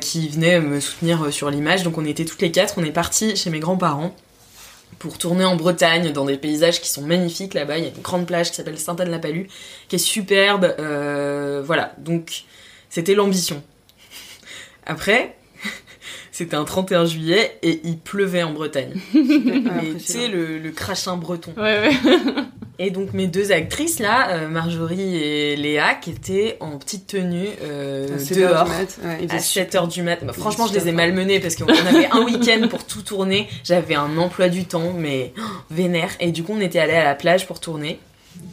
qui 0.02 0.30
venait 0.30 0.60
me 0.60 0.80
soutenir 0.80 1.32
sur 1.32 1.50
l'image. 1.50 1.84
Donc 1.84 1.98
on 1.98 2.06
était 2.06 2.26
toutes 2.26 2.42
les 2.42 2.52
quatre, 2.52 2.76
on 2.78 2.84
est 2.84 2.92
partis 2.92 3.36
chez 3.36 3.50
mes 3.50 3.60
grands-parents 3.60 4.16
pour 5.00 5.18
tourner 5.18 5.46
en 5.46 5.56
Bretagne 5.56 6.12
dans 6.12 6.26
des 6.26 6.38
paysages 6.38 6.82
qui 6.82 6.90
sont 6.90 7.02
magnifiques 7.02 7.54
là-bas. 7.54 7.78
Il 7.78 7.84
y 7.84 7.88
a 7.88 7.90
une 7.90 8.02
grande 8.02 8.26
plage 8.26 8.50
qui 8.50 8.56
s'appelle 8.56 8.80
Sainte-Anne-la-Palue 8.80 9.48
qui 9.88 9.96
est 9.96 10.00
superbe. 10.00 10.74
Voilà, 11.66 11.94
donc 11.98 12.44
c'était 12.90 13.16
l'ambition. 13.16 13.62
Après, 14.86 15.37
c'était 16.38 16.56
un 16.56 16.66
31 16.66 17.06
juillet 17.06 17.58
et 17.64 17.82
il 17.84 17.98
pleuvait 17.98 18.44
en 18.44 18.54
Bretagne. 18.54 18.94
Mais 19.16 19.94
tu 19.98 20.04
sais, 20.04 20.28
le, 20.28 20.60
le 20.60 20.70
crachin 20.70 21.18
breton. 21.18 21.52
Ouais, 21.58 21.64
ouais. 21.80 21.92
Et 22.80 22.92
donc 22.92 23.14
mes 23.14 23.26
deux 23.26 23.52
actrices 23.52 23.98
là, 23.98 24.30
euh, 24.30 24.48
Marjorie 24.48 25.16
et 25.16 25.56
Léa, 25.56 25.96
qui 25.96 26.12
étaient 26.12 26.58
en 26.60 26.78
petite 26.78 27.08
tenue 27.08 27.48
euh, 27.64 28.18
À 28.18 28.20
7 28.20 28.38
heures 28.38 28.50
dehors 28.52 28.68
ouais, 28.68 29.28
à 29.32 29.40
faisait 29.40 29.64
7h 29.64 29.88
du 29.92 30.04
mat. 30.04 30.24
Bah, 30.24 30.32
franchement, 30.32 30.68
je 30.68 30.76
les 30.76 30.88
ai 30.88 30.92
malmenées 30.92 31.40
parce 31.40 31.56
qu'on 31.56 31.66
avait 31.66 32.08
un 32.12 32.22
week-end 32.22 32.68
pour 32.68 32.84
tout 32.84 33.02
tourner. 33.02 33.48
J'avais 33.64 33.96
un 33.96 34.16
emploi 34.20 34.48
du 34.50 34.66
temps, 34.66 34.94
mais 34.96 35.34
oh, 35.40 35.42
vénère. 35.72 36.12
Et 36.20 36.32
du 36.32 36.44
coup, 36.44 36.54
on 36.56 36.62
était 36.62 36.78
allés 36.78 36.94
à 36.94 37.04
la 37.04 37.16
plage 37.16 37.48
pour 37.48 37.60
tourner. 37.60 38.00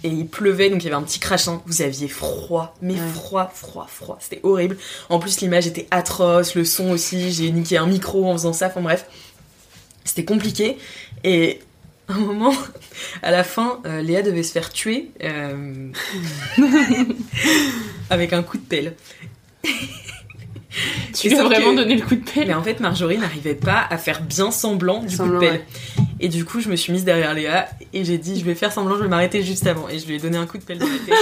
Et 0.02 0.08
il 0.08 0.26
pleuvait, 0.26 0.68
donc 0.70 0.82
il 0.82 0.84
y 0.84 0.88
avait 0.88 0.96
un 0.96 1.02
petit 1.02 1.18
crachin. 1.18 1.62
Vous 1.66 1.82
aviez 1.82 2.08
froid, 2.08 2.74
mais 2.82 2.96
froid, 2.96 3.50
froid, 3.54 3.86
froid. 3.88 4.18
C'était 4.20 4.40
horrible. 4.42 4.76
En 5.08 5.18
plus, 5.18 5.40
l'image 5.40 5.66
était 5.66 5.86
atroce, 5.90 6.54
le 6.54 6.64
son 6.64 6.90
aussi. 6.90 7.32
J'ai 7.32 7.50
niqué 7.50 7.78
un 7.78 7.86
micro 7.86 8.28
en 8.28 8.32
faisant 8.32 8.52
ça. 8.52 8.66
Enfin 8.66 8.82
bref, 8.82 9.06
c'était 10.04 10.24
compliqué. 10.24 10.76
Et 11.24 11.60
à 12.08 12.14
un 12.14 12.18
moment, 12.18 12.52
à 13.22 13.30
la 13.30 13.44
fin, 13.44 13.80
euh, 13.86 14.02
Léa 14.02 14.22
devait 14.22 14.42
se 14.42 14.52
faire 14.52 14.70
tuer 14.70 15.10
euh, 15.22 15.90
avec 18.10 18.32
un 18.32 18.42
coup 18.42 18.58
de 18.58 18.62
pelle. 18.62 18.94
Tu 21.14 21.28
lui 21.28 21.36
as 21.38 21.44
vraiment 21.44 21.70
que- 21.72 21.76
donné 21.76 21.94
le 21.96 22.02
coup 22.02 22.16
de 22.16 22.24
pelle. 22.24 22.48
Mais 22.48 22.54
en 22.54 22.62
fait, 22.62 22.80
Marjorie 22.80 23.18
n'arrivait 23.18 23.54
pas 23.54 23.86
à 23.90 23.96
faire 23.98 24.22
bien 24.22 24.50
semblant 24.50 25.00
du 25.02 25.14
Semblant, 25.14 25.38
coup 25.38 25.44
de 25.44 25.50
pelle. 25.50 25.60
ouais. 25.98 26.04
Et 26.20 26.28
du 26.28 26.44
coup, 26.44 26.60
je 26.60 26.68
me 26.68 26.76
suis 26.76 26.92
mise 26.92 27.04
derrière 27.04 27.34
Léa 27.34 27.68
et 27.92 28.04
j'ai 28.04 28.18
dit, 28.18 28.38
je 28.38 28.44
vais 28.44 28.54
faire 28.54 28.72
semblant, 28.72 28.96
je 28.96 29.02
vais 29.02 29.08
m'arrêter 29.08 29.42
juste 29.42 29.66
avant. 29.66 29.88
Et 29.88 29.98
je 29.98 30.06
lui 30.06 30.14
ai 30.14 30.18
donné 30.18 30.36
un 30.38 30.46
coup 30.46 30.58
de 30.58 30.62
pelle 30.64 30.78
dans 30.78 30.86
la 30.86 30.92
tête. 30.98 31.14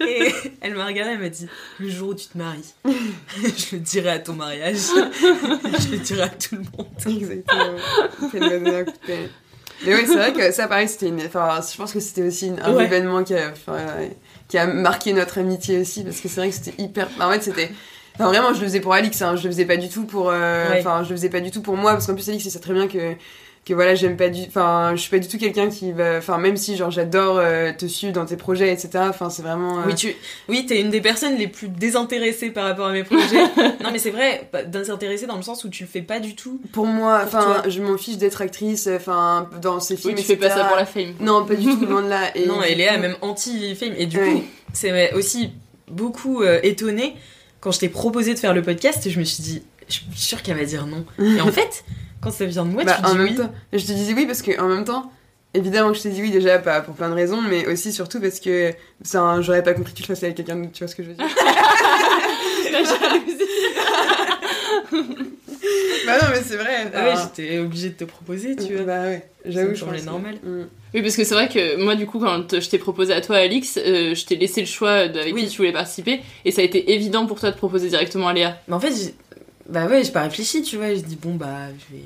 et 0.00 0.32
elle 0.60 0.74
m'a 0.74 0.86
regardée, 0.86 1.12
elle 1.12 1.20
m'a 1.20 1.28
dit, 1.28 1.46
le 1.78 1.88
jour 1.88 2.10
où 2.10 2.14
tu 2.14 2.26
te 2.26 2.36
maries, 2.38 2.74
je 2.84 3.76
le 3.76 3.78
dirai 3.80 4.10
à 4.10 4.18
ton 4.18 4.34
mariage. 4.34 4.76
je 5.14 5.90
le 5.92 5.98
dirai 5.98 6.22
à 6.22 6.28
tout 6.28 6.56
le 6.56 6.62
monde. 6.76 6.88
Exactement. 7.06 7.76
Elle 8.34 8.40
m'a 8.40 8.48
donné 8.50 8.76
un 8.76 8.84
coup 8.84 8.92
de 8.92 9.06
pelle. 9.06 9.30
Mais 9.86 9.94
oui, 9.94 10.02
c'est 10.06 10.16
vrai 10.16 10.32
que 10.32 10.50
ça, 10.52 10.66
pareil, 10.66 10.88
c'était 10.88 11.06
une. 11.08 11.20
Enfin, 11.24 11.60
je 11.70 11.76
pense 11.76 11.92
que 11.92 12.00
c'était 12.00 12.22
aussi 12.24 12.50
un 12.60 12.72
Ouais. 12.74 12.84
événement 12.84 13.22
qui 13.22 13.34
a, 13.34 13.52
enfin, 13.52 13.74
ouais, 13.96 14.16
qui 14.48 14.58
a 14.58 14.66
marqué 14.66 15.12
notre 15.12 15.38
amitié 15.38 15.78
aussi, 15.78 16.02
parce 16.04 16.20
que 16.20 16.28
c'est 16.28 16.40
vrai 16.40 16.48
que 16.48 16.54
c'était 16.54 16.82
hyper. 16.82 17.08
En 17.20 17.30
fait, 17.30 17.42
c'était. 17.42 17.70
Enfin, 18.14 18.26
vraiment, 18.28 18.52
je 18.54 18.60
le 18.60 18.66
faisais 18.66 18.80
pour 18.80 18.94
Alix, 18.94 19.20
hein. 19.22 19.36
je 19.36 19.44
le 19.44 19.50
faisais 19.50 19.64
pas 19.66 19.76
du 19.76 19.88
tout 19.88 20.04
pour. 20.04 20.30
euh, 20.30 20.70
Ouais. 20.70 20.80
Enfin, 20.80 21.04
je 21.04 21.10
le 21.10 21.16
faisais 21.16 21.28
pas 21.28 21.40
du 21.40 21.50
tout 21.50 21.62
pour 21.62 21.76
moi, 21.76 21.92
parce 21.92 22.06
qu'en 22.06 22.14
plus, 22.14 22.28
Alix, 22.28 22.44
il 22.44 22.50
sait 22.50 22.58
très 22.58 22.72
bien 22.74 22.88
que. 22.88 23.14
Que 23.68 23.74
voilà, 23.74 23.94
j'aime 23.94 24.16
pas 24.16 24.30
du. 24.30 24.40
Enfin, 24.48 24.92
je 24.96 25.00
suis 25.02 25.10
pas 25.10 25.18
du 25.18 25.28
tout 25.28 25.36
quelqu'un 25.36 25.68
qui 25.68 25.92
va. 25.92 26.16
Enfin, 26.16 26.38
même 26.38 26.56
si, 26.56 26.74
genre, 26.74 26.90
j'adore 26.90 27.36
euh, 27.38 27.70
te 27.76 27.84
suivre 27.84 28.14
dans 28.14 28.24
tes 28.24 28.36
projets, 28.38 28.72
etc. 28.72 28.88
Enfin, 29.10 29.28
c'est 29.28 29.42
vraiment. 29.42 29.80
euh, 29.80 29.82
Oui, 29.86 29.94
tu, 29.94 30.14
oui, 30.48 30.64
t'es 30.64 30.80
une 30.80 30.88
des 30.88 31.02
personnes 31.02 31.36
les 31.36 31.48
plus 31.48 31.68
désintéressées 31.68 32.48
par 32.50 32.64
rapport 32.64 32.86
à 32.86 32.92
mes 32.92 33.04
projets. 33.04 33.42
non, 33.84 33.90
mais 33.92 33.98
c'est 33.98 34.10
vrai, 34.10 34.48
pas 34.50 34.62
désintéressée 34.62 35.26
dans 35.26 35.36
le 35.36 35.42
sens 35.42 35.64
où 35.64 35.68
tu 35.68 35.82
le 35.82 35.88
fais 35.90 36.00
pas 36.00 36.18
du 36.18 36.34
tout. 36.34 36.62
Pour 36.72 36.86
moi, 36.86 37.20
enfin, 37.24 37.62
je 37.68 37.82
m'en 37.82 37.98
fiche 37.98 38.16
d'être 38.16 38.40
actrice, 38.40 38.88
enfin, 38.90 39.50
dans 39.60 39.80
ces 39.80 39.98
films. 39.98 40.14
tu 40.14 40.22
fais 40.24 40.36
pas 40.36 40.48
ça 40.48 40.64
pour 40.64 40.76
la 40.76 40.86
fame. 40.86 41.12
Non, 41.20 41.44
pas 41.44 41.54
du 41.54 41.66
tout, 41.66 41.84
loin 41.86 42.00
de 42.02 42.08
là. 42.08 42.34
Et 42.36 42.46
non, 42.46 42.60
du 42.60 42.66
et 42.68 42.74
Léa 42.74 42.88
coup- 42.92 42.94
est 42.94 43.00
même 43.00 43.16
anti-film. 43.20 43.94
Et 43.98 44.06
du 44.06 44.18
Ouais. 44.18 44.32
coup, 44.32 44.44
c'est 44.72 45.12
aussi 45.12 45.50
beaucoup 45.88 46.42
euh, 46.42 46.58
étonnée 46.62 47.16
quand 47.60 47.70
je 47.70 47.80
t'ai 47.80 47.90
proposé 47.90 48.32
de 48.32 48.38
faire 48.38 48.54
le 48.54 48.62
podcast. 48.62 49.10
Je 49.10 49.18
me 49.18 49.24
suis 49.24 49.42
dit, 49.42 49.62
je 49.88 49.94
suis 49.94 50.04
sûre 50.14 50.42
qu'elle 50.42 50.56
va 50.56 50.64
dire 50.64 50.86
non. 50.86 51.04
Et 51.22 51.40
en 51.42 51.46
fait, 51.52 51.84
quand 52.20 52.30
ça 52.30 52.44
vient 52.46 52.64
de 52.64 52.70
moi, 52.70 52.84
Bah, 52.84 52.94
tu 52.96 53.02
dis 53.02 53.08
en 53.10 53.14
même 53.14 53.26
oui. 53.28 53.34
temps, 53.34 53.52
je 53.72 53.78
te 53.86 53.92
disais 53.92 54.12
oui 54.14 54.26
parce 54.26 54.42
que 54.42 54.60
en 54.60 54.68
même 54.68 54.84
temps, 54.84 55.10
évidemment 55.54 55.90
que 55.92 55.96
je 55.98 56.02
t'ai 56.02 56.10
dit 56.10 56.20
oui 56.22 56.30
déjà 56.30 56.58
pas 56.58 56.80
pour 56.80 56.94
plein 56.94 57.08
de 57.08 57.14
raisons, 57.14 57.40
mais 57.42 57.66
aussi 57.66 57.92
surtout 57.92 58.20
parce 58.20 58.40
que 58.40 58.72
c'est 59.02 59.18
un- 59.18 59.40
j'aurais 59.42 59.62
pas 59.62 59.74
compris 59.74 59.92
que 59.92 59.98
tu 59.98 60.02
le 60.02 60.08
fasses 60.08 60.22
avec 60.24 60.36
quelqu'un 60.36 60.56
d'autre, 60.56 60.72
tu 60.72 60.84
vois 60.84 60.88
ce 60.88 60.94
que 60.96 61.02
je 61.02 61.08
veux 61.08 61.14
dire. 61.14 61.24
Bah 66.06 66.16
non 66.22 66.28
mais 66.30 66.40
c'est 66.42 66.56
vrai. 66.56 66.90
Ah 66.94 67.04
ouais, 67.04 67.14
j'étais 67.36 67.58
obligée 67.58 67.90
de 67.90 67.94
te 67.94 68.04
proposer, 68.04 68.56
tu 68.56 68.74
vois. 68.76 68.84
Bah 68.84 69.02
ouais, 69.02 69.28
j'avoue, 69.44 69.74
je 69.74 69.84
pense. 69.84 70.04
normal. 70.04 70.36
Mm. 70.42 70.62
Oui, 70.94 71.02
parce 71.02 71.16
que 71.16 71.24
c'est 71.24 71.34
vrai 71.34 71.48
que 71.48 71.76
moi, 71.82 71.96
du 71.96 72.06
coup, 72.06 72.18
quand 72.18 72.58
je 72.58 72.68
t'ai 72.68 72.78
proposé 72.78 73.12
à 73.12 73.20
toi, 73.20 73.36
Alix, 73.36 73.76
euh, 73.76 74.14
je 74.14 74.24
t'ai 74.24 74.36
laissé 74.36 74.60
le 74.62 74.66
choix 74.66 75.08
de 75.08 75.18
avec 75.20 75.34
Oui. 75.34 75.42
qui 75.44 75.50
tu 75.50 75.58
voulais 75.58 75.72
participer, 75.72 76.20
et 76.46 76.50
ça 76.50 76.62
a 76.62 76.64
été 76.64 76.92
évident 76.94 77.26
pour 77.26 77.38
toi 77.40 77.50
de 77.50 77.56
proposer 77.56 77.88
directement 77.90 78.28
à 78.28 78.32
Léa. 78.32 78.56
Mais 78.68 78.74
en 78.74 78.80
fait, 78.80 78.92
j'ai- 78.94 79.14
bah 79.68 79.86
ouais, 79.86 80.04
j'ai 80.04 80.12
pas 80.12 80.22
réfléchi, 80.22 80.62
tu 80.62 80.76
vois. 80.76 80.88
J'ai 80.94 81.02
dit, 81.02 81.16
bon, 81.16 81.34
bah, 81.34 81.68
je 81.78 81.96
vais. 81.96 82.02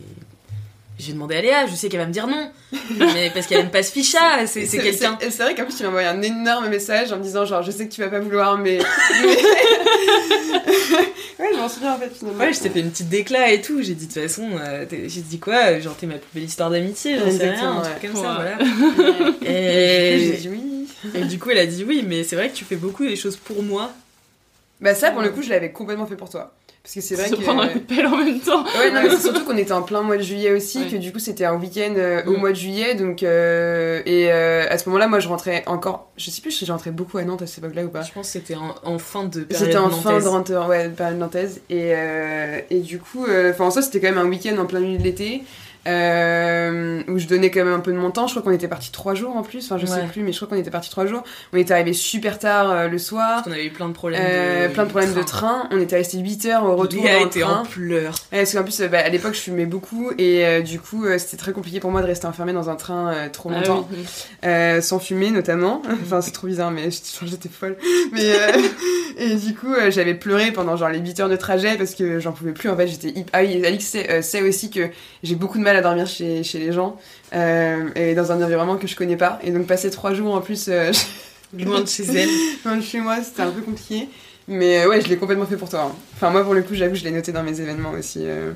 Je 0.99 1.07
vais 1.09 1.13
demander 1.15 1.37
à 1.37 1.41
Léa, 1.41 1.67
je 1.67 1.75
sais 1.75 1.89
qu'elle 1.89 1.99
va 2.01 2.07
me 2.07 2.13
dire 2.13 2.29
non. 2.29 2.53
mais 2.99 3.31
parce 3.35 3.47
qu'elle 3.49 3.61
aime 3.61 3.71
pas 3.71 3.83
ce 3.83 3.91
ficha, 3.91 4.47
c'est 4.47 4.67
quelqu'un. 4.69 5.19
C'est 5.21 5.43
vrai 5.43 5.55
qu'en 5.57 5.65
plus 5.65 5.75
tu 5.77 5.83
m'as 5.83 5.89
envoyé 5.89 6.07
un 6.07 6.21
énorme 6.23 6.69
message 6.69 7.11
en 7.13 7.17
me 7.17 7.23
disant 7.25 7.45
genre 7.45 7.63
je 7.63 7.73
sais 7.73 7.89
que 7.89 7.93
tu 7.93 8.03
vas 8.03 8.09
pas 8.09 8.21
vouloir 8.21 8.57
mais. 8.59 8.79
mais- 9.23 9.37
ouais, 11.41 11.49
je 11.53 11.57
m'en 11.59 11.69
souviens 11.69 11.95
en 11.95 11.99
fait 11.99 12.11
finalement. 12.15 12.45
Ouais, 12.45 12.53
je 12.53 12.61
t'ai 12.61 12.71
fait 12.71 12.81
une 12.81 12.91
petite 12.91 13.09
déclat 13.09 13.51
et 13.53 13.61
tout. 13.63 13.83
J'ai 13.83 13.95
dit, 13.95 14.07
de 14.07 14.13
toute 14.13 14.23
façon, 14.23 14.49
euh, 14.61 14.85
j'ai 14.91 15.23
dit 15.23 15.39
quoi 15.41 15.81
Genre, 15.81 15.97
t'es 15.97 16.07
ma 16.07 16.15
plus 16.19 16.29
belle 16.35 16.45
histoire 16.45 16.71
d'amitié, 16.71 17.19
j'en 17.19 17.31
sais 17.31 17.51
rien, 17.51 17.79
un 17.79 17.81
truc 17.81 17.95
ouais. 18.03 18.09
comme 18.09 18.23
ça, 18.23 18.39
Ouais. 18.39 18.65
voilà. 18.97 19.31
Et 19.43 20.15
Et... 20.15 20.19
j'ai 20.19 20.37
dit 20.37 20.49
oui. 20.51 20.89
et 21.15 21.25
du 21.25 21.39
coup, 21.39 21.51
elle 21.51 21.59
a 21.59 21.67
dit 21.67 21.85
oui, 21.85 22.05
mais 22.07 22.23
c'est 22.23 22.37
vrai 22.37 22.49
que 22.51 22.55
tu 22.55 22.65
fais 22.65 22.77
beaucoup 22.77 23.05
des 23.05 23.17
choses 23.17 23.37
pour 23.37 23.63
moi. 23.63 23.93
Bah 24.81 24.95
ça 24.95 25.11
pour 25.13 25.23
le 25.23 25.31
coup 25.31 25.43
je 25.43 25.49
l'avais 25.49 25.71
complètement 25.71 26.07
fait 26.07 26.17
pour 26.17 26.29
toi. 26.29 26.53
Parce 26.85 26.95
que 26.97 27.01
c'est 27.01 27.15
vrai 27.15 27.29
Se 27.29 27.37
que. 27.37 27.43
prendre 27.43 27.63
un 27.63 27.69
coup 27.69 27.79
de 27.79 27.85
pelle 27.85 28.07
en 28.09 28.17
même 28.17 28.41
temps. 28.41 28.65
Ouais, 28.65 28.91
non, 28.91 29.03
mais 29.05 29.11
c'est 29.11 29.23
surtout 29.23 29.45
qu'on 29.47 29.57
était 29.57 29.71
en 29.73 29.83
plein 29.83 30.03
mois 30.03 30.17
de 30.17 30.23
juillet 30.23 30.51
aussi, 30.51 30.79
Ouais. 30.83 30.89
que 30.91 30.97
du 30.97 31.13
coup 31.13 31.21
c'était 31.21 31.45
un 31.45 31.55
week-end 31.55 31.95
euh, 31.97 32.25
au 32.27 32.33
Mm. 32.33 32.37
mois 32.41 32.51
de 32.51 32.57
juillet, 32.57 32.95
donc 32.97 33.23
euh, 33.23 34.03
et 34.05 34.33
euh, 34.33 34.67
à 34.69 34.79
ce 34.79 34.89
moment-là, 34.89 35.07
moi 35.07 35.21
je 35.21 35.29
rentrais 35.29 35.63
encore, 35.67 36.11
je 36.17 36.29
sais 36.31 36.41
plus 36.43 36.51
si 36.51 36.67
je 36.67 36.73
rentrais 36.73 36.91
beaucoup 36.91 37.19
à 37.19 37.23
Nantes 37.23 37.43
à 37.43 37.47
cette 37.47 37.59
époque-là 37.63 37.85
ou 37.85 37.89
pas. 37.89 38.03
Je 38.03 38.11
pense 38.13 38.27
que 38.27 38.33
c'était 38.33 38.57
en, 38.57 38.75
en 38.83 38.99
fin 38.99 39.23
de 39.25 39.43
période 39.43 39.67
C'était 39.67 39.79
en 39.79 39.91
fin 39.91 40.19
de 40.19 40.27
rentrée, 40.27 40.57
ouais, 40.59 40.89
de 40.89 40.95
période 40.95 41.19
nantaise, 41.19 41.61
et 41.71 41.93
euh, 41.95 42.59
et 42.69 42.81
du 42.81 42.99
coup, 42.99 43.27
euh, 43.27 43.51
enfin 43.53 43.67
en 43.67 43.71
soi 43.71 43.83
c'était 43.83 44.01
quand 44.01 44.09
même 44.13 44.19
un 44.19 44.29
week-end 44.29 44.57
en 44.59 44.67
plein 44.67 44.81
milieu 44.81 44.99
de 44.99 45.05
l'été. 45.05 45.43
Euh, 45.87 47.03
où 47.09 47.19
je 47.19 47.27
donnais 47.27 47.51
quand 47.51 47.65
même 47.65 47.75
un 47.75 47.81
peu 47.81 47.93
de 47.93 47.97
mon 47.97 48.11
temps. 48.11 48.27
Je 48.27 48.33
crois 48.33 48.43
qu'on 48.43 48.51
était 48.57 48.69
parti 48.69 48.91
trois 48.93 49.15
jours 49.15 49.37
en 49.37 49.43
plus. 49.43 49.65
Enfin, 49.65 49.79
je 49.79 49.87
sais 49.87 49.93
Ouais. 49.95 50.07
plus, 50.07 50.23
mais 50.23 50.33
je 50.33 50.37
crois 50.37 50.49
qu'on 50.49 50.61
était 50.61 50.71
parti 50.71 50.91
trois 50.91 51.07
jours. 51.07 51.23
On 51.53 51.57
était 51.57 51.75
arrivé 51.75 51.93
super 51.93 52.39
tard 52.39 52.71
euh, 52.71 52.89
le 52.89 52.99
soir. 52.99 53.37
Parce 53.37 53.45
qu'on 53.45 53.53
avait 53.53 53.67
eu 53.67 53.71
plein 53.71 53.89
de 53.89 53.93
problèmes. 53.95 54.21
Euh, 54.25 54.69
de... 54.69 54.73
plein 54.73 54.85
de 54.85 54.91
problèmes 54.91 55.15
de 55.15 55.23
train. 55.23 55.69
On 55.71 55.81
était 55.81 55.97
resté 55.97 56.19
8 56.19 56.47
heures 56.47 56.65
au 56.65 56.77
retour 56.77 57.03
Léa 57.03 57.15
dans 57.15 57.21
le 57.21 57.27
était 57.27 57.43
en 57.43 57.65
pleurs. 57.65 58.15
Ouais, 58.33 58.39
parce 58.39 58.53
qu'en 58.53 58.63
plus, 58.63 58.81
bah, 58.83 58.99
à 59.05 59.09
l'époque, 59.09 59.35
je 59.35 59.41
fumais 59.41 59.67
beaucoup 59.67 60.11
et 60.19 60.63
du 60.63 60.79
coup, 60.81 61.05
c'était 61.19 61.37
très 61.37 61.53
compliqué 61.53 61.81
pour 61.81 61.91
moi 61.91 62.01
de 62.03 62.07
rester 62.07 62.27
enfermée 62.27 62.53
dans 62.53 62.71
un 62.71 62.77
train 62.77 63.29
trop 63.33 63.51
Ah 63.53 63.59
longtemps, 63.59 63.89
oui. 63.93 64.83
Sans 64.83 64.99
fumer 64.99 65.31
notamment. 65.31 65.83
enfin, 66.05 66.21
c'est 66.21 66.31
trop 66.33 66.47
bizarre, 66.47 66.71
mais 66.71 66.91
j'étais 66.91 67.49
folle. 67.49 67.77
Mais 68.13 68.33
et 69.19 69.35
du 69.37 69.55
coup, 69.55 69.73
j'avais 69.91 70.15
pleuré 70.15 70.53
pendant 70.53 70.77
genre 70.77 70.89
les 70.91 70.99
8 71.01 71.21
heures 71.21 71.29
de 71.29 71.37
trajet 71.37 71.77
parce 71.77 71.95
que 71.95 72.21
j'en 72.21 72.33
pouvais 72.33 72.53
plus. 72.53 72.69
En 72.71 72.77
fait, 72.77 72.87
j'étais 72.87 73.15
Ah 73.33 73.41
oui, 73.43 73.65
Alix 73.65 73.85
sait, 73.85 74.23
sait 74.23 74.43
aussi 74.43 74.71
que 74.71 74.89
j'ai 75.23 75.35
beaucoup 75.35 75.59
de 75.59 75.63
mal 75.65 75.72
à 75.77 75.81
dormir 75.83 76.07
chez, 76.07 76.43
chez 76.43 76.59
les 76.59 76.73
gens 76.73 76.97
euh, 77.35 77.89
et 77.95 78.15
dans 78.15 78.33
un 78.33 78.43
environnement 78.43 78.77
que 78.77 78.87
je 78.87 78.97
connais 78.97 79.17
pas. 79.17 79.39
Et 79.43 79.51
donc, 79.51 79.67
passer 79.67 79.91
trois 79.91 80.15
jours 80.15 80.35
en 80.35 80.41
plus 80.41 80.67
euh, 80.69 80.93
Loin 81.59 81.81
de 81.83 81.89
chez 81.89 82.05
elle. 82.05 82.29
loin 82.65 82.77
de 82.77 82.83
chez 82.83 83.01
moi, 83.01 83.23
c'était 83.23 83.43
un 83.43 83.51
peu 83.51 83.61
compliqué. 83.61 84.09
Mais 84.49 84.83
euh, 84.83 84.89
ouais, 84.89 85.01
je 85.01 85.09
l'ai 85.09 85.17
complètement 85.19 85.47
fait 85.47 85.57
pour 85.57 85.69
toi. 85.69 85.91
hein. 85.93 85.97
Enfin, 86.15 86.31
moi, 86.31 86.43
pour 86.45 86.55
le 86.55 86.63
coup, 86.63 86.75
j'avoue, 86.75 86.95
je 86.95 87.05
l'ai 87.05 87.11
noté 87.11 87.31
dans 87.33 87.43
mes 87.43 87.61
événements 87.61 87.91
aussi. 87.93 88.21
euh. 88.23 88.53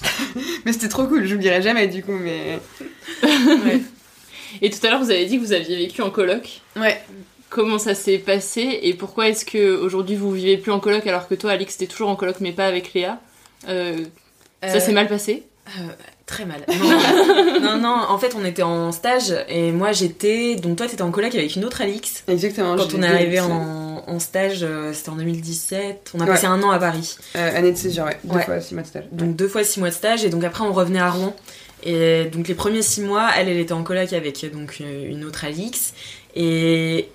mais 0.64 0.72
c'était 0.72 0.88
trop 0.88 1.06
cool, 1.06 1.24
je 1.26 1.32
l'oublierai 1.34 1.60
jamais 1.62 1.86
du 1.88 2.02
coup, 2.02 2.12
mais. 2.12 2.58
Ouais. 3.64 3.80
Et 4.62 4.70
tout 4.70 4.78
à 4.86 4.90
l'heure, 4.90 5.00
vous 5.02 5.10
avez 5.10 5.26
dit 5.26 5.36
que 5.38 5.42
vous 5.44 5.52
aviez 5.52 5.76
vécu 5.76 6.02
en 6.02 6.10
coloc. 6.10 6.60
Ouais. 6.76 7.00
Comment 7.50 7.78
ça 7.78 7.94
s'est 7.94 8.18
passé 8.18 8.78
et 8.82 8.94
pourquoi 8.94 9.28
est-ce 9.28 9.44
que 9.44 9.74
aujourd'hui 9.76 10.16
vous 10.16 10.30
vivez 10.30 10.56
plus 10.58 10.70
en 10.70 10.80
coloc 10.80 11.06
alors 11.06 11.28
que 11.28 11.34
toi, 11.34 11.52
Alix, 11.52 11.78
t'es 11.78 11.86
toujours 11.86 12.10
en 12.10 12.16
coloc 12.16 12.36
mais 12.40 12.52
pas 12.52 12.66
avec 12.66 12.92
Léa? 12.94 13.20
Euh, 13.68 13.96
Ça 14.62 14.76
Euh, 14.76 14.80
s'est 14.80 14.92
mal 14.92 15.08
passé? 15.08 15.44
Très 16.28 16.44
mal. 16.44 16.60
Non, 16.68 17.60
non, 17.60 17.78
non, 17.78 17.96
en 18.08 18.18
fait, 18.18 18.36
on 18.38 18.44
était 18.44 18.62
en 18.62 18.92
stage 18.92 19.34
et 19.48 19.72
moi 19.72 19.92
j'étais. 19.92 20.56
Donc, 20.56 20.76
toi, 20.76 20.86
t'étais 20.86 21.00
en 21.02 21.10
coloc 21.10 21.34
avec 21.34 21.56
une 21.56 21.64
autre 21.64 21.80
Alix. 21.80 22.22
Exactement. 22.28 22.76
Quand 22.76 22.94
on 22.94 23.02
est 23.02 23.06
arrivé 23.08 23.40
en, 23.40 24.04
en 24.06 24.18
stage, 24.20 24.58
euh, 24.62 24.92
c'était 24.92 25.08
en 25.08 25.16
2017. 25.16 26.10
On 26.14 26.20
a 26.20 26.24
Ouais. 26.24 26.28
passé 26.30 26.46
un 26.46 26.62
an 26.62 26.70
à 26.70 26.78
Paris. 26.78 27.16
Euh, 27.34 27.56
année 27.58 27.72
de 27.72 27.76
césure, 27.78 28.04
ouais. 28.04 28.18
Deux 28.24 28.36
Ouais. 28.36 28.44
fois, 28.44 28.60
six 28.60 28.74
mois 28.74 28.82
de 28.82 28.88
stage. 28.88 29.04
Donc, 29.10 29.34
deux 29.36 29.48
fois 29.48 29.64
six 29.64 29.80
mois 29.80 29.88
de 29.88 29.94
stage 29.94 30.22
et 30.24 30.28
donc 30.28 30.44
après, 30.44 30.64
on 30.64 30.72
revenait 30.74 31.00
à 31.00 31.10
Rouen. 31.10 31.34
Et 31.82 32.26
donc, 32.26 32.46
les 32.46 32.54
premiers 32.54 32.82
six 32.82 33.00
mois, 33.00 33.30
elle, 33.38 33.48
elle 33.48 33.58
était 33.58 33.72
en 33.72 33.82
coloc 33.82 34.12
avec 34.12 34.44
donc 34.52 34.76
euh, 34.82 35.08
une 35.10 35.24
autre 35.24 35.44
Alix. 35.46 35.94
Et. 36.36 37.08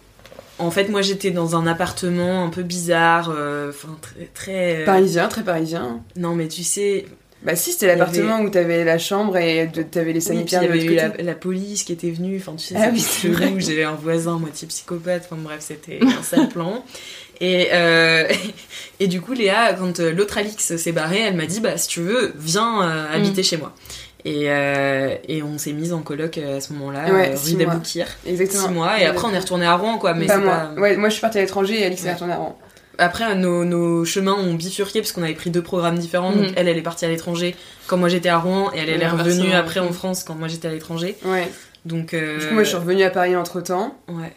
En 0.60 0.69
fait, 0.69 0.88
moi 0.88 1.02
j'étais 1.02 1.32
dans 1.32 1.56
un 1.56 1.65
appartement 1.65 2.45
un 2.45 2.49
peu 2.49 2.62
bizarre, 2.62 3.34
euh, 3.36 3.69
enfin 3.71 3.97
très. 4.02 4.30
très 4.36 4.84
Parisien, 4.86 5.28
très 5.28 5.41
parisien. 5.43 6.02
Non, 6.15 6.36
mais 6.36 6.47
tu 6.47 6.63
sais, 6.63 7.06
Bah, 7.43 7.56
si, 7.56 7.73
c'était 7.73 7.88
l'appartement 7.88 8.36
avait- 8.36 8.45
où 8.45 8.49
t'avais 8.49 8.84
la 8.86 8.97
chambre 8.97 9.36
et 9.38 9.69
t'avais 9.91 10.13
les 10.13 10.29
Oui, 10.29 10.36
puis 10.36 10.45
il 10.45 10.49
sanitaires 10.49 10.63
y 10.63 10.65
avait 10.67 10.84
eu 10.86 11.23
la, 11.23 11.36
police 11.36 11.84
qui 11.84 11.91
était 11.91 12.10
venue, 12.12 12.38
enfin 12.39 12.56
tu 12.56 12.67
sais, 12.67 12.75
Ah 12.77 12.89
oui, 12.91 12.99
c'est 13.01 13.27
vrai. 13.27 13.53
j'avais 13.58 13.84
un 13.84 13.95
voisin 13.95 14.39
moitié 14.39 14.67
psychopathe, 14.67 15.23
enfin 15.29 15.41
bref, 15.41 15.58
c'était 15.60 15.99
un 16.19 16.23
sale 16.23 16.47
plan. 16.49 16.84
Et, 17.41 17.67
euh, 17.73 18.27
et 19.01 19.08
du 19.08 19.19
coup, 19.19 19.34
Léa, 19.34 19.73
quand 19.73 19.99
euh, 19.99 20.12
l'autre 20.13 20.38
Alix 20.38 20.75
s'est 20.77 20.91
barrée, 20.93 21.19
elle 21.19 21.36
m'a 21.36 21.45
dit, 21.45 21.60
bah 21.60 21.77
si 21.77 21.88
tu 21.89 21.99
veux, 21.99 22.34
viens 22.38 22.82
euh, 22.84 23.13
habiter 23.13 23.41
Mm. 23.41 23.45
chez 23.45 23.58
moi. 23.58 23.73
Et, 24.25 24.43
euh, 24.49 25.15
et 25.27 25.43
on 25.43 25.58
s'est 25.58 25.73
mis 25.73 25.91
en 25.91 25.99
coloc 26.01 26.38
à 26.38 26.62
ce 26.62 26.71
moment-là, 26.71 27.12
Ouais, 27.12 27.36
rue 27.36 27.56
d'Aboukir. 27.56 28.08
Exactement. 28.25 28.67
Six 28.67 28.73
mois, 28.73 29.01
et 29.01 29.06
après 29.06 29.27
on 29.27 29.34
est 29.34 29.39
retourné 29.39 29.65
à 29.65 29.75
Rouen, 29.75 29.97
quoi, 29.97 30.13
mais 30.13 30.27
moi. 30.27 30.38
pas... 30.38 30.73
Ouais, 30.79 30.95
moi 30.95 31.10
je 31.10 31.15
suis 31.15 31.21
partie 31.21 31.39
à 31.39 31.41
l'étranger 31.41 31.82
et 31.82 31.86
Alix 31.88 32.06
est 32.06 32.13
retournée 32.13 32.32
à 32.32 32.38
Rouen. 32.38 32.58
Après, 32.97 33.36
nos, 33.36 33.65
nos 33.65 34.06
chemins 34.06 34.34
ont 34.36 34.53
bifurqué 34.53 35.01
parce 35.01 35.12
qu'on 35.12 35.23
avait 35.23 35.34
pris 35.34 35.49
deux 35.49 35.63
programmes 35.63 35.97
différents. 35.97 36.32
Donc, 36.32 36.53
elle, 36.56 36.67
elle 36.67 36.77
est 36.77 36.82
partie 36.84 37.06
à 37.06 37.08
l'étranger 37.08 37.56
quand 37.88 37.97
moi 37.97 38.08
j'étais 38.10 38.29
à 38.29 38.38
Rouen, 38.38 38.71
et 38.73 38.79
elle, 38.79 38.89
elle 38.89 39.01
est 39.01 39.08
revenue 39.10 39.51
après 39.53 39.79
en 39.79 39.91
France 39.91 40.23
quand 40.23 40.36
moi 40.36 40.47
j'étais 40.47 40.67
à 40.67 40.71
l'étranger. 40.71 41.17
Ouais. 41.25 41.47
Donc, 41.86 42.13
euh, 42.13 42.39
Du 42.39 42.47
coup, 42.47 42.53
moi 42.53 42.63
je 42.63 42.69
suis 42.69 42.77
revenue 42.77 43.03
à 43.03 43.10
Paris 43.10 43.36
entre 43.36 43.62
temps. 43.62 43.97
Ouais. 44.08 44.32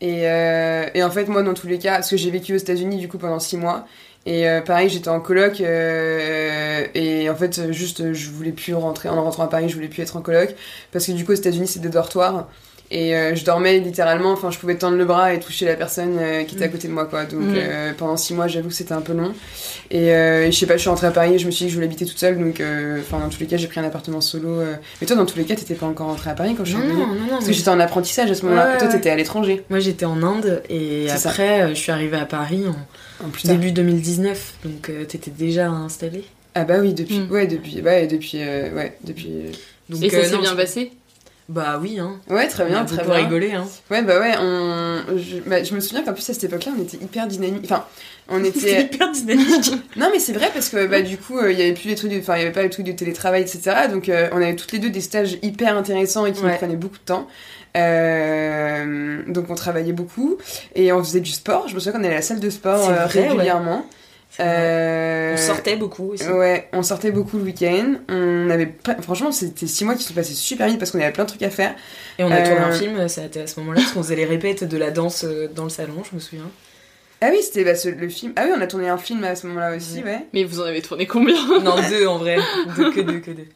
Et, 0.00 0.28
euh, 0.28 0.86
et 0.94 1.02
en 1.02 1.10
fait, 1.10 1.26
moi, 1.26 1.42
dans 1.42 1.54
tous 1.54 1.66
les 1.66 1.78
cas, 1.78 1.94
parce 1.94 2.10
que 2.10 2.16
j'ai 2.16 2.30
vécu 2.30 2.54
aux 2.54 2.58
États-Unis 2.58 2.98
du 2.98 3.08
coup 3.08 3.18
pendant 3.18 3.40
six 3.40 3.56
mois. 3.56 3.86
Et 4.26 4.48
euh, 4.48 4.60
pareil, 4.60 4.88
j'étais 4.88 5.08
en 5.08 5.20
coloc. 5.20 5.60
euh, 5.60 6.84
et 6.94 7.28
en 7.30 7.34
fait, 7.34 7.72
juste, 7.72 8.12
je 8.12 8.30
voulais 8.30 8.52
plus 8.52 8.74
rentrer. 8.74 9.08
En 9.08 9.22
rentrant 9.22 9.44
à 9.44 9.48
Paris, 9.48 9.68
je 9.68 9.74
voulais 9.74 9.88
plus 9.88 10.02
être 10.02 10.16
en 10.16 10.20
coloc. 10.22 10.54
Parce 10.92 11.06
que 11.06 11.12
du 11.12 11.24
coup, 11.24 11.32
aux 11.32 11.36
États-Unis, 11.36 11.66
c'est 11.66 11.80
des 11.80 11.88
dortoirs. 11.88 12.46
Et 12.90 13.14
euh, 13.14 13.34
je 13.34 13.44
dormais 13.44 13.78
littéralement, 13.80 14.32
enfin, 14.32 14.50
je 14.50 14.58
pouvais 14.58 14.76
tendre 14.76 14.96
le 14.96 15.04
bras 15.04 15.34
et 15.34 15.40
toucher 15.40 15.66
la 15.66 15.74
personne 15.74 16.16
euh, 16.18 16.44
qui 16.44 16.54
était 16.54 16.64
à 16.64 16.68
côté 16.68 16.88
de 16.88 16.92
moi, 16.94 17.04
quoi. 17.04 17.24
Donc 17.26 17.40
Mhm. 17.42 17.54
euh, 17.54 17.92
pendant 17.96 18.16
six 18.16 18.32
mois, 18.32 18.48
j'avoue 18.48 18.68
que 18.68 18.74
c'était 18.74 18.94
un 18.94 19.02
peu 19.02 19.12
long. 19.12 19.34
Et 19.90 20.12
euh, 20.14 20.46
je 20.50 20.56
sais 20.58 20.64
pas, 20.66 20.74
je 20.76 20.80
suis 20.80 20.88
rentrée 20.88 21.06
à 21.06 21.10
Paris 21.10 21.34
et 21.34 21.38
je 21.38 21.44
me 21.44 21.50
suis 21.50 21.64
dit 21.64 21.66
que 21.66 21.70
je 21.70 21.74
voulais 21.74 21.86
habiter 21.86 22.06
toute 22.06 22.18
seule. 22.18 22.38
Donc, 22.38 22.60
euh, 22.60 23.00
enfin, 23.00 23.18
dans 23.20 23.28
tous 23.28 23.40
les 23.40 23.46
cas, 23.46 23.58
j'ai 23.58 23.66
pris 23.68 23.78
un 23.80 23.84
appartement 23.84 24.22
solo. 24.22 24.48
euh. 24.60 24.74
Mais 25.02 25.06
toi, 25.06 25.16
dans 25.16 25.26
tous 25.26 25.36
les 25.36 25.44
cas, 25.44 25.54
t'étais 25.54 25.74
pas 25.74 25.84
encore 25.86 26.06
rentrée 26.06 26.30
à 26.30 26.34
Paris 26.34 26.54
quand 26.56 26.64
je 26.64 26.70
suis 26.76 26.78
Non, 26.78 26.86
non, 26.94 27.06
non, 27.08 27.14
non. 27.14 27.28
Parce 27.28 27.42
mais- 27.44 27.50
que 27.50 27.56
j'étais 27.58 27.68
en 27.68 27.80
apprentissage 27.80 28.30
à 28.30 28.34
ce 28.34 28.42
moment-là. 28.46 28.68
Ouais, 28.70 28.74
Et 28.76 28.78
toi, 28.78 28.88
t'étais 28.88 29.10
à 29.10 29.16
l'étranger. 29.16 29.64
Moi 29.68 29.80
j'étais 29.80 30.06
en 30.06 30.22
Inde 30.22 30.62
et 30.70 31.08
ça. 31.08 31.28
après 31.28 31.60
euh, 31.62 31.68
je 31.70 31.74
suis 31.74 31.92
arrivée 31.92 32.16
à 32.16 32.24
Paris 32.24 32.64
en 33.20 33.26
En 33.26 33.28
plus 33.28 33.42
tard. 33.42 33.52
début 33.52 33.70
2019 33.72 34.54
donc 34.64 34.88
euh, 34.88 35.04
t'étais 35.04 35.30
déjà 35.30 35.68
installée? 35.68 36.24
Ah 36.54 36.64
bah 36.64 36.76
oui, 36.80 36.94
depuis, 36.94 37.20
Mm. 37.20 37.30
ouais, 37.30 37.46
depuis, 37.46 37.82
ouais, 37.82 38.06
depuis, 38.06 38.38
euh, 38.40 38.72
ouais, 38.74 38.96
depuis. 39.04 39.28
euh, 39.30 39.50
Donc, 39.90 40.02
Et 40.02 40.10
ça 40.10 40.16
euh, 40.18 40.24
s'est 40.24 40.38
bien 40.38 40.54
passé? 40.56 40.90
Bah 41.48 41.78
oui, 41.80 41.98
hein. 41.98 42.20
Ouais, 42.28 42.46
très 42.46 42.66
bien, 42.66 42.80
On 42.80 42.82
a 42.82 42.84
très 42.84 43.04
bien. 43.04 43.14
rigolé, 43.14 43.52
hein. 43.52 43.66
Ouais, 43.90 44.02
bah 44.02 44.20
ouais, 44.20 44.34
on... 44.38 45.16
je, 45.16 45.38
bah, 45.46 45.64
je 45.64 45.74
me 45.74 45.80
souviens 45.80 46.04
qu'en 46.04 46.12
plus 46.12 46.28
à 46.28 46.34
cette 46.34 46.44
époque-là, 46.44 46.72
on 46.78 46.82
était 46.82 46.98
hyper 46.98 47.26
dynamique. 47.26 47.62
Enfin, 47.64 47.86
on 48.28 48.44
était. 48.44 48.82
Hyper 48.82 49.10
dynamique. 49.12 49.72
non, 49.96 50.10
mais 50.12 50.18
c'est 50.18 50.34
vrai 50.34 50.50
parce 50.52 50.68
que 50.68 50.86
bah, 50.86 51.00
du 51.00 51.16
coup, 51.16 51.38
euh, 51.38 51.50
il 51.50 51.58
y 51.58 51.62
avait 51.62 51.72
plus 51.72 51.88
les 51.88 51.94
trucs, 51.94 52.12
de... 52.12 52.18
enfin, 52.18 52.36
il 52.36 52.40
y 52.40 52.42
avait 52.42 52.52
pas 52.52 52.62
les 52.62 52.68
trucs 52.68 52.84
de 52.84 52.92
télétravail, 52.92 53.40
etc. 53.40 53.88
Donc, 53.90 54.10
euh, 54.10 54.28
on 54.32 54.36
avait 54.36 54.56
toutes 54.56 54.72
les 54.72 54.78
deux 54.78 54.90
des 54.90 55.00
stages 55.00 55.38
hyper 55.42 55.74
intéressants 55.76 56.26
et 56.26 56.32
qui 56.32 56.42
nous 56.42 56.54
prenaient 56.54 56.76
beaucoup 56.76 56.98
de 56.98 57.04
temps. 57.04 57.26
Euh, 57.76 59.22
donc, 59.26 59.46
on 59.48 59.54
travaillait 59.54 59.92
beaucoup 59.92 60.36
et 60.74 60.92
on 60.92 61.02
faisait 61.02 61.20
du 61.20 61.32
sport. 61.32 61.66
Je 61.68 61.74
me 61.74 61.80
souviens 61.80 61.92
qu'on 61.92 62.04
allait 62.04 62.12
à 62.12 62.16
la 62.16 62.22
salle 62.22 62.40
de 62.40 62.50
sport 62.50 62.90
euh, 62.90 63.06
ouais. 63.36 63.48
Euh, 64.40 65.34
On 65.34 65.36
sortait 65.36 65.76
beaucoup 65.76 66.12
aussi. 66.12 66.26
Ouais, 66.28 66.68
on 66.72 66.82
sortait 66.82 67.10
beaucoup 67.10 67.38
le 67.38 67.44
week-end. 67.44 67.94
On 68.08 68.50
avait 68.50 68.66
pas... 68.66 68.96
Franchement, 69.02 69.32
c'était 69.32 69.66
six 69.66 69.84
mois 69.84 69.94
qui 69.94 70.02
se 70.02 70.08
sont 70.08 70.14
passés 70.14 70.34
super 70.34 70.68
vite 70.68 70.78
parce 70.78 70.90
qu'on 70.90 71.00
avait 71.00 71.12
plein 71.12 71.24
de 71.24 71.28
trucs 71.28 71.42
à 71.42 71.50
faire. 71.50 71.74
Et 72.18 72.24
on 72.24 72.30
a 72.30 72.40
tourné 72.42 72.60
un 72.60 72.70
Euh, 72.70 72.72
film, 72.72 73.08
ça 73.08 73.22
a 73.22 73.24
été 73.24 73.40
à 73.40 73.46
ce 73.46 73.58
moment-là, 73.60 73.80
parce 73.80 73.92
qu'on 73.92 74.02
faisait 74.02 74.16
les 74.16 74.24
répètes 74.26 74.64
de 74.64 74.76
la 74.76 74.90
danse 74.90 75.24
euh, 75.24 75.48
dans 75.54 75.64
le 75.64 75.70
salon, 75.70 76.02
je 76.08 76.14
me 76.14 76.20
souviens. 76.20 76.48
Ah 77.20 77.28
oui, 77.32 77.38
c'était 77.42 77.64
bah, 77.64 77.74
ce- 77.74 77.88
le 77.88 78.08
film. 78.08 78.32
Ah 78.36 78.42
oui, 78.46 78.52
on 78.56 78.60
a 78.60 78.66
tourné 78.68 78.88
un 78.88 78.96
film 78.98 79.24
à 79.24 79.34
ce 79.34 79.46
moment-là 79.48 79.74
aussi, 79.76 80.02
ouais. 80.04 80.20
Mais 80.32 80.44
vous 80.44 80.60
en 80.60 80.64
avez 80.64 80.82
tourné 80.82 81.06
combien? 81.06 81.34
Non, 81.60 81.74
deux 81.90 82.06
en 82.06 82.18
vrai. 82.18 82.36
Deux, 82.76 82.92
que 82.92 83.00
deux, 83.00 83.18
que 83.18 83.32
deux. 83.32 83.46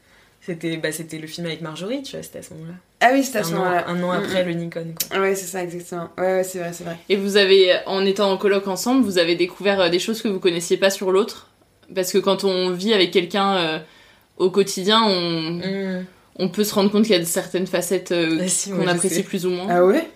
C'était 0.44 0.76
bah, 0.76 0.90
c'était 0.90 1.18
le 1.18 1.26
film 1.28 1.46
avec 1.46 1.60
Marjorie, 1.60 2.02
tu 2.02 2.16
vois, 2.16 2.22
c'était 2.24 2.40
à 2.40 2.42
ce 2.42 2.52
moment-là. 2.54 2.74
Ah 3.00 3.10
oui, 3.12 3.22
c'était 3.22 3.38
à 3.38 3.44
ce 3.44 3.52
moment-là. 3.52 3.86
Un 3.88 4.02
an 4.02 4.08
Mm, 4.12 4.24
après 4.24 4.44
mm. 4.44 4.48
le 4.48 4.52
Nikon, 4.54 4.94
quoi. 5.08 5.20
Ouais, 5.20 5.34
c'est 5.36 5.46
ça, 5.46 5.62
exactement. 5.62 6.08
Ouais, 6.18 6.24
ouais, 6.38 6.44
c'est 6.44 6.58
vrai, 6.58 6.72
c'est 6.72 6.82
vrai. 6.84 6.96
Et 7.08 7.14
vous 7.16 7.36
avez, 7.36 7.76
en 7.86 8.04
étant 8.04 8.30
en 8.32 8.36
coloc 8.36 8.66
ensemble, 8.66 9.04
vous 9.04 9.18
avez 9.18 9.36
découvert 9.36 9.80
euh, 9.80 9.88
des 9.88 10.00
choses 10.00 10.20
que 10.20 10.26
vous 10.28 10.40
connaissiez 10.40 10.76
pas 10.78 10.90
sur 10.90 11.12
l'autre? 11.12 11.48
Parce 11.94 12.10
que 12.12 12.18
quand 12.18 12.42
on 12.42 12.70
vit 12.70 12.92
avec 12.92 13.12
quelqu'un 13.12 13.56
euh, 13.56 13.78
au 14.38 14.50
quotidien, 14.50 15.00
on, 15.04 15.50
Mm. 15.60 16.06
on 16.40 16.48
peut 16.48 16.64
se 16.64 16.74
rendre 16.74 16.90
compte 16.90 17.04
qu'il 17.06 17.16
y 17.16 17.20
a 17.20 17.24
certaines 17.24 17.68
facettes 17.68 18.10
euh, 18.10 18.38
Ah 18.42 18.48
si, 18.48 18.70
qu'on 18.70 18.78
moi, 18.78 18.90
apprécie 18.90 19.16
sais. 19.16 19.22
plus 19.22 19.46
ou 19.46 19.50
moins. 19.50 19.66
Ah 19.70 19.84
ouais? 19.84 20.08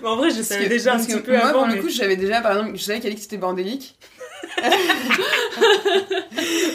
Mais 0.00 0.06
en 0.08 0.16
vrai, 0.16 0.30
je 0.30 0.36
Parce 0.36 0.46
savais 0.48 0.64
que- 0.64 0.68
déjà 0.70 0.94
un 0.94 1.04
petit 1.04 1.18
peu 1.20 1.32
moi, 1.32 1.46
avant. 1.46 1.58
pour 1.60 1.68
mais- 1.68 1.74
le 1.76 1.82
coup, 1.82 1.88
je 1.88 1.96
savais 1.96 2.16
déjà, 2.16 2.40
par 2.40 2.52
exemple, 2.56 2.78
je 2.78 2.82
savais 2.82 3.00
qu'Alix 3.00 3.24
était 3.24 3.36
bordélique. 3.38 3.96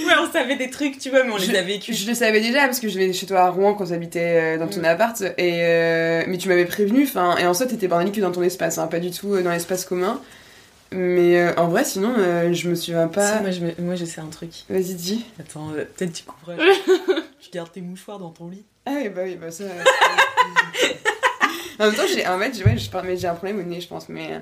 Ouais, 0.05 0.13
on 0.21 0.31
savait 0.31 0.55
des 0.57 0.69
trucs, 0.69 0.99
tu 0.99 1.09
vois, 1.09 1.23
mais 1.23 1.31
on 1.31 1.37
je, 1.37 1.49
les 1.51 1.57
a 1.57 1.61
vécus. 1.61 1.97
Je 1.97 2.07
le 2.07 2.13
savais 2.13 2.41
déjà 2.41 2.65
parce 2.65 2.79
que 2.79 2.87
je 2.89 2.99
venais 2.99 3.13
chez 3.13 3.25
toi 3.25 3.41
à 3.41 3.49
Rouen 3.49 3.73
quand 3.73 3.85
j'habitais 3.85 4.55
euh, 4.55 4.57
dans 4.57 4.67
ton 4.67 4.83
appart. 4.83 5.19
Et, 5.37 5.61
euh, 5.63 6.23
mais 6.27 6.37
tu 6.37 6.49
m'avais 6.49 6.65
prévenu, 6.65 7.03
enfin, 7.03 7.37
et 7.37 7.47
en 7.47 7.53
soi, 7.53 7.65
t'étais 7.65 7.87
bordélique 7.87 8.15
que 8.15 8.21
dans 8.21 8.31
ton 8.31 8.43
espace, 8.43 8.77
hein, 8.77 8.87
pas 8.87 8.99
du 8.99 9.11
tout 9.11 9.33
euh, 9.33 9.41
dans 9.43 9.51
l'espace 9.51 9.85
commun. 9.85 10.21
Mais 10.91 11.39
euh, 11.39 11.53
en 11.57 11.67
vrai, 11.69 11.83
sinon, 11.85 12.13
euh, 12.17 12.53
je 12.53 12.69
me 12.69 12.75
souviens 12.75 13.07
pas. 13.07 13.37
Si, 13.37 13.41
moi, 13.41 13.51
je, 13.51 13.59
me- 13.61 13.73
moi, 13.79 13.95
je 13.95 14.05
sais 14.05 14.21
un 14.21 14.27
truc. 14.27 14.51
Vas-y, 14.69 14.93
dis. 14.93 15.25
Attends, 15.39 15.69
euh, 15.75 15.85
peut-être 15.95 16.13
tu 16.13 16.23
comprends. 16.23 16.53
tu 17.41 17.49
gardes 17.51 17.71
tes 17.71 17.81
mouchoirs 17.81 18.19
dans 18.19 18.29
ton 18.29 18.49
lit. 18.49 18.63
Ah 18.85 18.91
oui, 19.01 19.09
bah 19.09 19.21
oui, 19.23 19.37
bah 19.41 19.49
ça. 19.49 19.63
en 21.79 21.85
même 21.85 21.95
temps, 21.95 22.03
j'ai 22.13 22.27
en 22.27 22.37
fait, 22.37 22.53
j'ai- 22.55 22.63
ouais, 22.65 22.77
je 22.77 22.89
parle- 22.89 23.07
mais 23.07 23.17
j'ai 23.17 23.27
un 23.27 23.33
problème 23.35 23.59
au 23.59 23.63
nez, 23.63 23.79
je 23.81 23.87
pense. 23.87 24.09
Mais, 24.09 24.41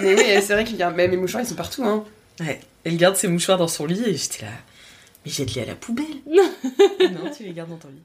mais 0.00 0.14
oui, 0.14 0.24
c'est 0.42 0.54
vrai 0.54 0.64
qu'il 0.64 0.76
y 0.76 0.82
a. 0.82 0.90
bah, 0.90 1.06
mes 1.08 1.16
mouchoirs, 1.16 1.42
ils 1.42 1.46
sont 1.48 1.54
partout, 1.56 1.84
hein. 1.84 2.04
Ouais, 2.40 2.60
elle 2.84 2.96
garde 2.96 3.16
ses 3.16 3.28
mouchoirs 3.28 3.58
dans 3.58 3.68
son 3.68 3.86
lit 3.86 4.02
et 4.06 4.14
j'étais 4.14 4.44
là. 4.44 4.52
Mais 5.24 5.32
jette-les 5.32 5.62
à 5.62 5.66
la 5.66 5.74
poubelle. 5.74 6.04
non, 6.30 7.30
tu 7.36 7.42
les 7.44 7.52
gardes 7.52 7.70
dans 7.70 7.76
ton 7.76 7.88
lit. 7.88 8.02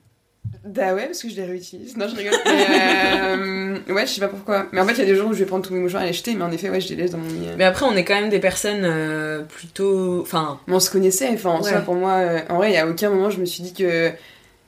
Bah 0.65 0.93
ouais, 0.93 1.05
parce 1.05 1.21
que 1.21 1.29
je 1.29 1.35
les 1.35 1.45
réutilise. 1.45 1.95
Non, 1.97 2.07
je 2.07 2.15
rigole. 2.15 2.33
Euh, 2.45 3.77
ouais, 3.93 4.05
je 4.05 4.11
sais 4.11 4.19
pas 4.21 4.27
pourquoi. 4.27 4.67
Mais 4.71 4.81
en 4.81 4.85
fait, 4.85 4.93
il 4.93 4.99
y 4.99 5.01
a 5.01 5.05
des 5.05 5.15
jours 5.15 5.29
où 5.29 5.33
je 5.33 5.39
vais 5.39 5.45
prendre 5.45 5.65
tous 5.65 5.73
mes 5.73 5.79
mouchoirs 5.79 6.03
et 6.03 6.07
les 6.07 6.13
jeter, 6.13 6.33
mais 6.35 6.43
en 6.43 6.51
effet, 6.51 6.69
ouais, 6.69 6.81
je 6.81 6.89
les 6.89 6.95
laisse 6.95 7.11
dans 7.11 7.17
mon 7.17 7.29
lit. 7.29 7.47
Mais 7.57 7.63
après, 7.63 7.85
on 7.85 7.95
est 7.95 8.03
quand 8.03 8.15
même 8.19 8.29
des 8.29 8.39
personnes 8.39 8.83
euh, 8.83 9.41
plutôt. 9.43 10.21
Enfin. 10.21 10.59
Mais 10.67 10.75
on 10.75 10.79
se 10.79 10.89
connaissait, 10.89 11.29
enfin, 11.33 11.51
en 11.51 11.61
Ouais. 11.63 11.69
soi, 11.69 11.79
pour 11.81 11.95
moi, 11.95 12.13
euh, 12.15 12.39
en 12.49 12.57
vrai, 12.57 12.71
il 12.71 12.73
y 12.73 12.77
a 12.77 12.87
aucun 12.87 13.09
moment 13.09 13.29
je 13.29 13.39
me 13.39 13.45
suis 13.45 13.63
dit 13.63 13.73
que. 13.73 14.11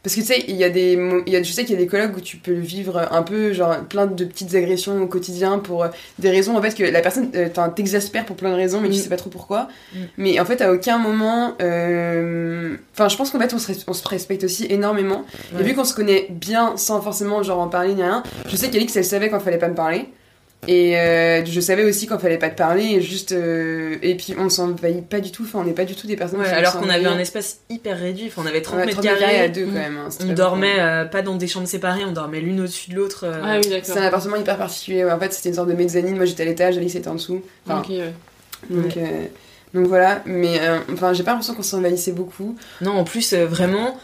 Parce 0.06 0.14
que 0.14 0.22
tu 0.22 0.28
sais, 0.28 0.46
il 0.48 0.56
y 0.56 0.64
a 0.64 0.70
des. 0.70 1.00
y 1.26 1.36
a, 1.36 1.42
je 1.42 1.52
sais 1.52 1.64
qu'il 1.66 1.74
y 1.74 1.78
a 1.78 1.82
des 1.82 1.88
colloques 1.88 2.16
où 2.16 2.22
tu 2.22 2.38
peux 2.38 2.54
vivre 2.54 3.08
un 3.12 3.24
peu, 3.24 3.54
genre, 3.54 3.76
plein 3.90 4.06
de 4.06 4.24
petites 4.24 4.54
agressions 4.54 5.02
au 5.02 5.08
quotidien 5.08 5.58
pour 5.58 5.84
euh, 5.84 5.88
des 6.20 6.30
raisons, 6.30 6.56
en 6.56 6.62
fait, 6.62 6.76
que 6.76 6.84
la 6.84 7.02
personne 7.02 7.32
euh, 7.36 7.48
t'exaspère 7.76 8.24
pour 8.26 8.36
plein 8.36 8.52
de 8.52 8.56
raisons, 8.56 8.82
mais 8.82 8.90
tu 8.90 8.98
Mm. 9.00 9.02
sais 9.02 9.10
pas 9.10 9.18
trop 9.18 9.32
pourquoi. 9.32 9.68
Mm. 9.96 9.98
Mais 10.18 10.40
en 10.40 10.46
fait, 10.46 10.62
à 10.62 10.72
aucun 10.72 11.00
moment. 11.00 11.56
euh, 11.62 12.76
Enfin, 12.94 13.10
je 13.10 13.18
pense 13.18 13.32
qu'en 13.32 13.40
fait, 13.40 13.52
on 13.54 13.58
se, 13.58 13.72
on 13.88 13.94
se 13.94 14.08
respecte 14.08 14.44
aussi 14.44 14.68
énormément. 14.70 15.26
Ouais. 15.54 15.62
Et 15.62 15.64
vu 15.64 15.74
qu'on 15.74 15.84
se 15.86 15.96
connaît 15.96 16.28
bien 16.30 16.78
sans 16.78 17.02
forcément, 17.02 17.42
genre, 17.44 17.60
en 17.60 17.68
parler 17.68 17.96
ni 17.96 18.04
rien, 18.04 18.22
je 18.48 18.56
sais 18.56 18.70
qu'Alix, 18.70 18.96
elle 18.96 19.06
savait 19.06 19.30
quand 19.30 19.40
fallait 19.40 19.58
pas 19.58 19.70
me 19.70 19.76
parler. 19.76 20.06
Et 20.68 20.98
euh, 20.98 21.44
je 21.46 21.60
savais 21.60 21.84
aussi 21.84 22.08
quand 22.08 22.18
fallait 22.20 22.38
pas 22.38 22.50
te 22.50 22.58
parler, 22.58 22.84
et 22.96 23.02
juste. 23.02 23.32
euh, 23.32 23.96
et 24.02 24.16
puis 24.16 24.36
on 24.38 24.50
s'envahit 24.50 25.08
pas 25.08 25.20
du 25.20 25.32
tout, 25.32 25.44
enfin 25.44 25.60
on 25.60 25.64
n'est 25.64 25.74
pas 25.74 25.86
du 25.86 25.96
tout 25.96 26.08
des 26.08 26.16
personnes 26.16 26.40
Ouais, 26.40 26.46
qui 26.46 26.52
vont 26.52 26.58
alors 26.58 26.80
qu'on 26.80 26.90
avait 26.90 27.06
un 27.06 27.20
espace 27.20 27.60
hyper 27.70 27.98
réduit, 28.00 28.26
enfin, 28.28 28.42
on 28.44 28.48
avait 28.48 28.62
30 28.62 28.80
Ouais, 28.80 28.86
mètres 28.86 29.02
30 29.02 29.06
mètres 29.06 29.20
carrés. 29.20 29.40
à 29.42 29.48
deux, 29.50 29.66
quand 29.66 29.72
même, 29.72 29.98
hein, 29.98 30.10
on 30.28 30.34
dormait 30.34 30.80
euh, 30.80 31.06
pas 31.06 31.22
dans 31.22 31.36
des 31.36 31.48
chambres 31.48 31.68
séparées, 31.68 32.04
on 32.06 32.12
dormait 32.12 32.40
l'une 32.42 32.60
au-dessus 32.62 32.92
de 32.92 32.96
l'autre. 32.96 33.26
euh. 33.26 33.42
Ah 33.44 33.58
oui, 33.62 33.70
d'accord. 33.70 33.86
C'est 33.86 34.00
un 34.00 34.04
appartement 34.08 34.36
hyper 34.38 34.58
particulier, 34.58 35.06
ouais. 35.06 35.12
en 35.12 35.20
fait 35.20 35.34
c'était 35.34 35.50
une 35.50 35.56
sorte 35.56 35.70
de 35.70 35.74
mezzanine, 35.74 36.16
moi 36.16 36.26
j'étais 36.26 36.44
à 36.44 36.46
l'étage, 36.46 36.78
Alice 36.78 36.96
était 36.96 37.08
en 37.08 37.16
dessous. 37.16 37.42
Enfin, 37.68 37.80
Ok, 37.82 37.90
ouais. 37.90 38.14
donc, 38.70 38.98
euh, 38.98 39.26
donc 39.74 39.88
voilà, 39.88 40.22
mais 40.26 40.60
euh, 40.62 40.80
enfin 40.94 41.14
j'ai 41.14 41.24
pas 41.24 41.32
l'impression 41.32 41.54
qu'on 41.54 41.62
s'envahissait 41.64 42.14
beaucoup. 42.14 42.56
Non, 42.82 42.92
en 42.92 43.04
plus, 43.04 43.34
euh, 43.34 43.46
vraiment, 43.46 43.98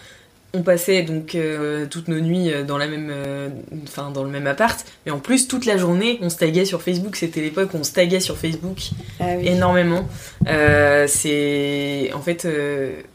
on 0.53 0.63
passait 0.63 1.03
donc 1.03 1.35
euh, 1.35 1.85
toutes 1.85 2.07
nos 2.09 2.19
nuits 2.19 2.51
euh, 2.51 2.63
dans 2.63 2.77
la 2.77 2.87
même, 2.87 3.09
euh, 3.09 3.49
enfin 3.83 4.11
dans 4.11 4.23
le 4.23 4.29
même 4.29 4.47
appart, 4.47 4.85
mais 5.05 5.11
en 5.11 5.19
plus 5.19 5.47
toute 5.47 5.65
la 5.65 5.77
journée, 5.77 6.19
on 6.21 6.29
se 6.29 6.37
taguait 6.37 6.65
sur 6.65 6.81
Facebook. 6.81 7.15
C'était 7.15 7.41
l'époque 7.41 7.73
où 7.73 7.77
on 7.77 7.83
se 7.83 7.93
taguait 7.93 8.19
sur 8.19 8.37
Facebook 8.37 8.77
Ah 9.19 9.25
oui. 9.37 9.47
énormément. 9.47 10.07
Euh, 10.47 11.07
c'est 11.07 12.11
en 12.13 12.21
fait 12.21 12.47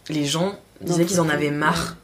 les 0.09 0.25
gens 0.25 0.59
disaient 0.81 1.05
qu'ils 1.05 1.21
en 1.21 1.29
avaient 1.29 1.51
marre 1.51 1.97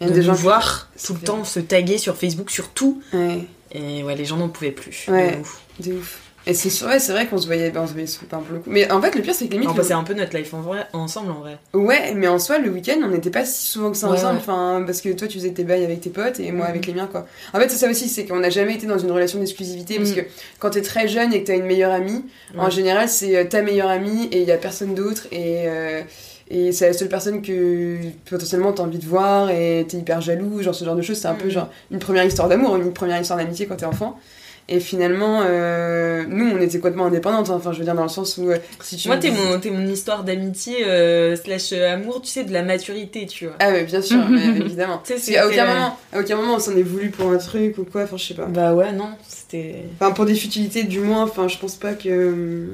de 0.00 0.08
des 0.08 0.22
gens 0.22 0.32
voir 0.34 0.90
tout 1.02 1.14
le 1.14 1.20
temps 1.20 1.44
se 1.44 1.60
taguer 1.60 1.98
sur 1.98 2.16
Facebook 2.16 2.50
sur 2.50 2.68
tout. 2.70 3.02
Ouais, 3.12 3.46
Et 3.72 4.02
ouais, 4.02 4.16
les 4.16 4.24
gens 4.24 4.36
n'en 4.36 4.48
pouvaient 4.48 4.70
plus. 4.72 5.06
Ouais. 5.08 5.36
De 5.36 5.40
ouf. 5.40 5.60
de 5.80 5.92
ouf. 5.94 6.20
Et 6.46 6.52
c'est 6.52 6.84
ouais, 6.84 6.98
c'est 6.98 7.12
vrai 7.12 7.26
qu'on 7.26 7.38
se 7.38 7.46
voyait, 7.46 7.70
ben, 7.70 7.80
on 7.82 7.86
se 7.86 7.92
voyait 7.92 8.06
souvent 8.06 8.26
pour 8.42 8.52
le 8.52 8.58
coup. 8.60 8.68
Mais 8.70 8.90
en 8.92 9.00
fait, 9.00 9.14
le 9.14 9.22
pire, 9.22 9.34
c'est 9.34 9.46
que 9.46 9.52
limite. 9.52 9.68
On 9.68 9.72
le- 9.72 9.78
passait 9.78 9.94
un 9.94 10.04
peu 10.04 10.12
notre 10.12 10.36
life 10.36 10.52
en 10.52 10.60
vrai, 10.60 10.86
ensemble 10.92 11.30
en 11.30 11.40
vrai. 11.40 11.58
Ouais, 11.72 12.12
mais 12.14 12.28
en 12.28 12.38
soi, 12.38 12.58
le 12.58 12.68
week-end, 12.70 12.98
on 13.02 13.08
n'était 13.08 13.30
pas 13.30 13.46
si 13.46 13.66
souvent 13.66 13.90
que 13.90 13.96
ça 13.96 14.08
Ouais, 14.08 14.18
ensemble. 14.18 14.34
ouais. 14.34 14.40
Enfin, 14.40 14.82
parce 14.84 15.00
que 15.00 15.08
toi, 15.10 15.26
tu 15.26 15.38
faisais 15.38 15.52
tes 15.52 15.64
bails 15.64 15.84
avec 15.84 16.02
tes 16.02 16.10
potes 16.10 16.40
et 16.40 16.52
moi 16.52 16.66
Mhm. 16.66 16.70
avec 16.70 16.86
les 16.86 16.92
miens, 16.92 17.08
quoi. 17.10 17.26
En 17.54 17.58
fait, 17.60 17.70
c'est 17.70 17.78
ça 17.78 17.88
aussi, 17.90 18.08
c'est 18.10 18.26
qu'on 18.26 18.40
n'a 18.40 18.50
jamais 18.50 18.74
été 18.74 18.86
dans 18.86 18.98
une 18.98 19.10
relation 19.10 19.38
d'exclusivité. 19.38 19.96
Parce 19.96 20.10
Mhm. 20.10 20.16
que 20.16 20.20
quand 20.58 20.70
t'es 20.70 20.82
très 20.82 21.08
jeune 21.08 21.32
et 21.32 21.40
que 21.42 21.46
t'as 21.46 21.56
une 21.56 21.64
meilleure 21.66 21.92
amie, 21.92 22.24
en 22.58 22.68
général, 22.68 23.08
c'est 23.08 23.36
euh, 23.36 23.44
ta 23.44 23.62
meilleure 23.62 23.88
amie 23.88 24.28
et 24.30 24.42
il 24.42 24.48
y 24.48 24.52
a 24.52 24.58
personne 24.58 24.94
d'autre. 24.94 25.26
Et. 25.32 25.64
euh, 25.68 26.02
et 26.50 26.72
c'est 26.72 26.86
la 26.88 26.92
seule 26.92 27.08
personne 27.08 27.40
que 27.40 27.96
potentiellement 28.28 28.74
t'as 28.74 28.82
envie 28.82 28.98
de 28.98 29.06
voir 29.06 29.48
et 29.48 29.86
t'es 29.88 29.96
hyper 29.96 30.20
jaloux, 30.20 30.60
genre 30.60 30.74
ce 30.74 30.84
genre 30.84 30.94
de 30.94 31.00
choses. 31.00 31.16
C'est 31.16 31.26
un 31.26 31.32
peu 31.34 31.46
Mhm. 31.46 31.50
genre 31.50 31.70
une 31.90 31.98
première 31.98 32.22
histoire 32.24 32.48
d'amour, 32.50 32.76
une 32.76 32.92
première 32.92 33.18
histoire 33.18 33.38
d'amitié 33.38 33.64
quand 33.64 33.76
t'es 33.76 33.86
enfant. 33.86 34.20
Et 34.66 34.80
finalement, 34.80 35.42
euh, 35.44 36.24
nous, 36.26 36.46
on 36.50 36.58
était 36.58 36.78
complètement 36.78 37.04
indépendantes. 37.06 37.50
hein. 37.50 37.54
Enfin, 37.56 37.72
je 37.72 37.78
veux 37.80 37.84
dire, 37.84 37.94
dans 37.94 38.02
le 38.04 38.08
sens 38.08 38.38
où 38.38 38.48
euh, 38.50 38.56
si 38.80 38.96
tu. 38.96 39.08
Moi, 39.08 39.18
t'es 39.18 39.30
mon, 39.30 39.60
t'es 39.60 39.70
mon 39.70 39.86
histoire 39.86 40.24
d'amitié 40.24 40.86
euh, 40.86 41.36
slash 41.36 41.72
amour, 41.72 42.22
tu 42.22 42.28
sais, 42.28 42.44
de 42.44 42.52
la 42.52 42.62
maturité, 42.62 43.26
tu 43.26 43.44
vois. 43.44 43.56
Ah 43.60 43.70
ouais, 43.72 43.84
bien 43.84 44.00
sûr, 44.00 44.26
mais 44.30 44.46
évidemment. 44.46 45.02
Tu 45.04 45.08
sais, 45.08 45.14
Parce 45.14 45.26
qu'à 45.26 45.42
c'était- 45.50 45.60
aucun 45.62 45.66
moment, 45.74 45.98
à 46.14 46.20
aucun 46.20 46.36
moment 46.36 46.54
on 46.54 46.58
s'en 46.58 46.74
est 46.76 46.82
voulu 46.82 47.10
pour 47.10 47.30
un 47.30 47.36
truc 47.36 47.76
ou 47.76 47.84
quoi, 47.84 48.04
enfin 48.04 48.16
je 48.16 48.24
sais 48.24 48.34
pas. 48.34 48.46
Bah 48.46 48.72
ouais, 48.74 48.90
non, 48.92 49.10
c'était. 49.28 49.84
Enfin 50.00 50.12
pour 50.12 50.24
des 50.24 50.34
futilités 50.34 50.84
du 50.84 51.00
moins, 51.00 51.24
enfin 51.24 51.46
je 51.46 51.58
pense 51.58 51.76
pas 51.76 51.92
que... 51.92 52.66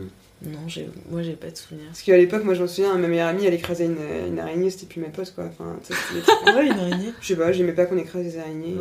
Non, 0.42 0.58
j'ai... 0.68 0.88
moi 1.10 1.22
j'ai 1.22 1.32
pas 1.32 1.50
de 1.50 1.56
souvenir. 1.56 1.84
Parce 1.88 2.02
qu'à 2.02 2.16
l'époque, 2.16 2.44
moi 2.44 2.54
je 2.54 2.62
me 2.62 2.66
souviens, 2.68 2.94
ma 2.94 3.08
meilleure 3.08 3.28
amie 3.28 3.44
elle 3.46 3.52
écrasait 3.54 3.86
une, 3.86 3.96
une 4.28 4.38
araignée, 4.38 4.70
c'était 4.70 4.86
plus 4.86 5.00
ma 5.00 5.08
pote 5.08 5.34
quoi. 5.34 5.44
Enfin, 5.44 5.76
Ouais, 6.56 6.66
une 6.66 6.72
araignée. 6.78 7.12
Je 7.20 7.26
sais 7.26 7.36
pas, 7.36 7.50
j'aimais 7.52 7.72
pas 7.72 7.84
qu'on 7.86 7.98
écrase 7.98 8.22
des 8.22 8.38
araignées. 8.38 8.76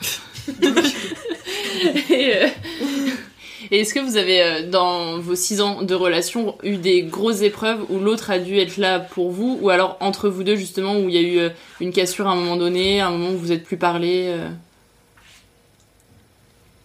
Et, 2.10 2.36
euh, 2.36 2.48
et 3.70 3.80
est-ce 3.80 3.94
que 3.94 4.00
vous 4.00 4.16
avez, 4.16 4.42
euh, 4.42 4.70
dans 4.70 5.18
vos 5.18 5.34
six 5.34 5.60
ans 5.60 5.82
de 5.82 5.94
relation, 5.94 6.56
eu 6.62 6.76
des 6.76 7.02
grosses 7.02 7.42
épreuves 7.42 7.84
où 7.90 7.98
l'autre 7.98 8.30
a 8.30 8.38
dû 8.38 8.58
être 8.58 8.76
là 8.76 9.00
pour 9.00 9.30
vous, 9.30 9.58
ou 9.60 9.70
alors 9.70 9.96
entre 10.00 10.28
vous 10.28 10.44
deux, 10.44 10.56
justement, 10.56 10.98
où 10.98 11.08
il 11.08 11.14
y 11.14 11.18
a 11.18 11.20
eu 11.20 11.38
euh, 11.38 11.48
une 11.80 11.92
cassure 11.92 12.26
à 12.26 12.32
un 12.32 12.36
moment 12.36 12.56
donné, 12.56 13.00
un 13.00 13.10
moment 13.10 13.30
où 13.30 13.38
vous 13.38 13.52
êtes 13.52 13.64
plus 13.64 13.76
parlé 13.76 14.34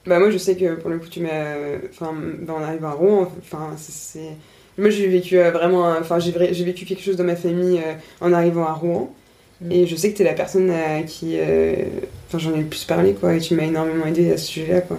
Bah 0.06 0.17
moi 0.17 0.32
je 0.32 0.38
sais 0.38 0.56
que 0.56 0.76
pour 0.76 0.89
le 0.89 0.97
coup 0.97 1.08
tu 1.08 1.19
m'as... 1.19 1.56
Enfin, 1.91 2.13
bah, 2.39 2.56
on 2.58 2.63
arrive 2.63 2.86
à 2.86 2.91
Rouen, 2.91 3.32
enfin 3.39 3.74
c'est-. 3.78 4.36
Moi 4.78 4.89
j'ai 4.89 5.08
vécu 5.08 5.38
vraiment... 5.38 5.95
Enfin 6.00 6.17
j'ai 6.19 6.63
vécu 6.63 6.86
quelque 6.86 7.04
chose 7.04 7.17
dans 7.17 7.24
ma 7.24 7.36
famille 7.36 7.82
en 8.19 8.34
arrivant 8.34 8.65
à 8.65 8.74
Rouen. 8.74 9.13
Mm. 9.62 9.71
Et 9.71 9.88
je 9.88 9.95
sais 9.95 10.12
que 10.12 10.17
t'es 10.17 10.24
la 10.24 10.34
personne 10.34 10.69
à 10.69 11.04
qui... 11.04 11.38
euh, 11.39 11.86
Enfin 12.28 12.39
j'en 12.39 12.54
ai 12.56 12.60
le 12.60 12.65
plus 12.65 12.86
parlé 12.86 13.13
quoi, 13.13 13.36
et 13.36 13.39
tu 13.39 13.56
m'as 13.56 13.63
énormément 13.63 14.06
aidé 14.06 14.32
à 14.32 14.38
ce 14.38 14.47
sujet-là 14.47 14.82
quoi. 14.82 14.97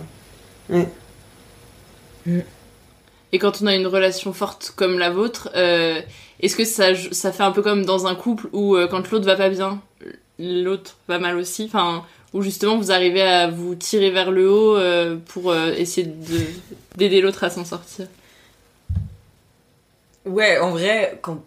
Ouais. 0.68 0.86
Et 3.32 3.38
quand 3.38 3.62
on 3.62 3.66
a 3.66 3.74
une 3.74 3.86
relation 3.86 4.34
forte 4.34 4.74
comme 4.76 4.98
la 4.98 5.10
vôtre, 5.10 5.50
euh, 5.56 6.00
est-ce 6.40 6.54
que 6.56 6.64
ça, 6.66 6.94
ça 7.10 7.32
fait 7.32 7.42
un 7.42 7.50
peu 7.50 7.62
comme 7.62 7.86
dans 7.86 8.06
un 8.06 8.14
couple 8.14 8.48
où 8.52 8.76
euh, 8.76 8.86
quand 8.86 9.10
l'autre 9.10 9.24
va 9.24 9.36
pas 9.36 9.48
bien, 9.48 9.80
l'autre 10.38 10.98
va 11.08 11.18
mal 11.18 11.38
aussi? 11.38 11.64
Enfin, 11.64 12.04
où 12.34 12.42
justement 12.42 12.76
vous 12.76 12.92
arrivez 12.92 13.22
à 13.22 13.48
vous 13.48 13.74
tirer 13.74 14.10
vers 14.10 14.30
le 14.30 14.50
haut 14.50 14.76
euh, 14.76 15.16
pour 15.28 15.50
euh, 15.50 15.72
essayer 15.72 16.06
de- 16.06 16.46
d'aider 16.96 17.22
l'autre 17.22 17.44
à 17.44 17.50
s'en 17.50 17.64
sortir? 17.64 18.06
Ouais, 20.26 20.58
en 20.58 20.70
vrai, 20.70 21.18
quand. 21.22 21.42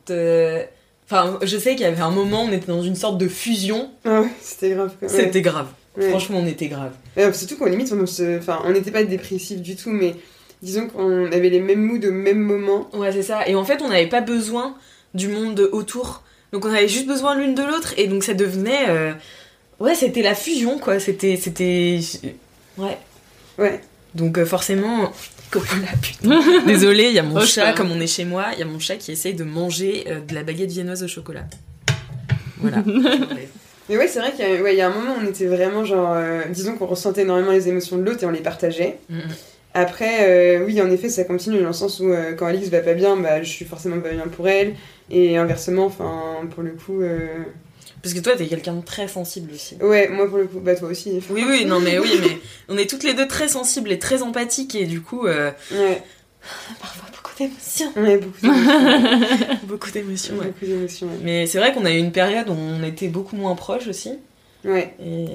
Enfin, 1.06 1.38
je 1.44 1.58
sais 1.58 1.72
qu'il 1.76 1.82
y 1.82 1.86
avait 1.86 2.02
un 2.02 2.10
moment, 2.12 2.44
on 2.44 2.52
était 2.52 2.68
dans 2.68 2.82
une 2.82 2.96
sorte 2.96 3.18
de 3.18 3.28
fusion. 3.28 3.92
Ah 4.06 4.22
ouais, 4.22 4.28
c'était 4.42 4.72
grave. 4.72 4.92
Ouais. 5.02 5.08
C'était 5.08 5.42
grave. 5.42 5.68
Ouais. 5.98 6.10
Franchement, 6.10 6.40
on 6.44 6.48
était 6.48 6.68
grave. 6.68 6.92
Surtout 7.34 7.58
qu'en 7.58 7.66
limite, 7.68 7.94
on 7.94 8.06
se- 8.06 8.40
enfin, 8.40 8.62
on 8.66 8.72
n'était 8.72 8.92
pas 8.92 9.04
dépressifs 9.04 9.62
du 9.62 9.76
tout, 9.76 9.92
mais 9.92 10.16
disons 10.62 10.88
qu'on 10.88 11.28
avait 11.32 11.50
les 11.50 11.60
mêmes 11.62 11.82
moods 11.82 12.06
au 12.08 12.12
même 12.12 12.40
moment. 12.40 12.90
Ouais, 12.94 13.12
c'est 13.12 13.22
ça. 13.24 13.48
Et 13.48 13.56
en 13.56 13.64
fait, 13.64 13.82
on 13.84 13.88
n'avait 13.90 14.08
pas 14.10 14.22
besoin 14.22 14.76
du 15.14 15.28
monde 15.28 15.70
autour. 15.72 16.24
Donc 16.52 16.66
on 16.66 16.70
avait 16.74 16.88
juste 16.88 17.08
besoin 17.08 17.36
l'une 17.36 17.54
de 17.56 17.64
l'autre. 17.64 17.94
Et 17.98 18.08
donc 18.08 18.24
ça 18.24 18.34
devenait. 18.34 18.90
euh, 18.90 19.14
Ouais, 19.80 19.94
c'était 19.94 20.22
la 20.22 20.36
fusion, 20.36 20.80
quoi. 20.80 21.00
C'était. 21.00 21.36
C'était. 21.38 22.00
Ouais. 22.78 22.98
Ouais. 23.58 23.80
Donc 24.16 24.38
euh, 24.38 24.46
forcément. 24.46 25.12
Putain. 26.02 26.40
Désolée, 26.68 27.06
il 27.06 27.14
y 27.14 27.20
a 27.20 27.24
mon 27.24 27.38
Oh, 27.40 27.46
chat, 27.46 27.74
comme 27.74 27.92
on 27.92 28.00
est 28.00 28.08
chez 28.08 28.26
moi, 28.26 28.46
il 28.54 28.60
y 28.60 28.62
a 28.62 28.66
mon 28.66 28.80
chat 28.80 28.96
qui 28.98 29.12
essaye 29.12 29.34
de 29.34 29.44
manger 29.44 30.06
euh, 30.08 30.20
de 30.22 30.34
la 30.36 30.44
baguette 30.44 30.72
viennoise 30.72 31.04
au 31.04 31.08
chocolat. 31.08 31.46
Voilà. 32.60 32.78
Mais 33.90 33.98
ouais, 33.98 34.08
c'est 34.08 34.20
vrai 34.20 34.32
qu'il 34.32 34.48
y, 34.48 34.52
a- 34.58 34.62
ouais, 34.62 34.74
il 34.74 34.78
y 34.78 34.82
a 34.82 34.88
un 34.88 34.94
moment 34.94 35.14
où 35.14 35.24
on 35.24 35.28
était 35.28 35.46
vraiment 35.46 35.86
genre. 35.86 36.14
euh, 36.16 36.42
disons 36.50 36.76
qu'on 36.76 36.88
ressentait 36.88 37.22
énormément 37.22 37.52
les 37.52 37.68
émotions 37.70 37.98
de 37.98 38.04
l'autre 38.04 38.24
et 38.24 38.26
on 38.26 38.32
les 38.32 38.40
partageait. 38.42 38.98
Mhm. 39.10 39.22
Après, 39.76 40.20
euh, 40.60 40.66
oui, 40.66 40.82
en 40.82 40.90
effet, 40.90 41.10
ça 41.10 41.24
continue 41.26 41.60
dans 41.60 41.68
le 41.68 41.74
sens 41.74 42.00
où 42.00 42.10
euh, 42.10 42.34
quand 42.34 42.46
Alix 42.48 42.70
va 42.70 42.80
pas 42.80 42.94
bien, 42.94 43.18
bah, 43.18 43.44
je 43.44 43.50
suis 43.50 43.66
forcément 43.66 44.00
pas 44.00 44.10
bien 44.12 44.24
pour 44.28 44.48
elle. 44.48 44.74
Et 45.12 45.38
inversement, 45.38 45.86
enfin, 45.86 46.48
pour 46.54 46.64
le 46.64 46.72
coup. 46.72 47.02
euh, 47.02 47.28
Parce 48.06 48.14
que 48.14 48.20
toi, 48.20 48.36
t'es 48.36 48.46
quelqu'un 48.46 48.74
de 48.76 48.86
très 48.86 49.08
sensible 49.08 49.52
aussi. 49.52 49.78
Ouais, 49.82 50.08
moi 50.10 50.30
pour 50.30 50.38
le 50.38 50.46
coup, 50.46 50.60
bah 50.60 50.76
toi 50.76 50.90
aussi. 50.90 51.20
Oui, 51.32 51.44
oui, 51.50 51.66
non, 51.66 51.80
mais 51.80 51.98
oui, 51.98 52.12
mais 52.22 52.38
on 52.70 52.78
est 52.78 52.88
toutes 52.88 53.02
les 53.02 53.16
deux 53.16 53.28
très 53.28 53.48
sensibles 53.48 53.92
et 53.92 53.98
très 53.98 54.22
empathiques, 54.22 54.76
et 54.76 54.86
du 54.86 55.02
coup, 55.02 55.26
euh, 55.26 55.50
Ouais. 55.72 56.04
parfois 56.80 57.10
beaucoup 57.12 57.32
d'émotions. 57.36 57.92
Ouais, 57.96 58.18
beaucoup 58.18 58.42
d'émotions. 58.44 59.58
Beaucoup 59.64 59.90
d'émotions, 59.90 60.36
ouais. 60.36 60.46
Beaucoup 60.46 60.66
d'émotions, 60.68 61.08
ouais. 61.08 61.20
Mais 61.24 61.48
c'est 61.48 61.58
vrai 61.58 61.74
qu'on 61.74 61.84
a 61.84 61.92
eu 61.92 61.98
une 61.98 62.12
période 62.12 62.48
où 62.48 62.54
on 62.54 62.84
était 62.84 63.08
beaucoup 63.08 63.36
moins 63.38 63.56
proches 63.56 63.88
aussi. 63.88 64.12
Ouais. 64.64 64.94
Et. 65.04 65.26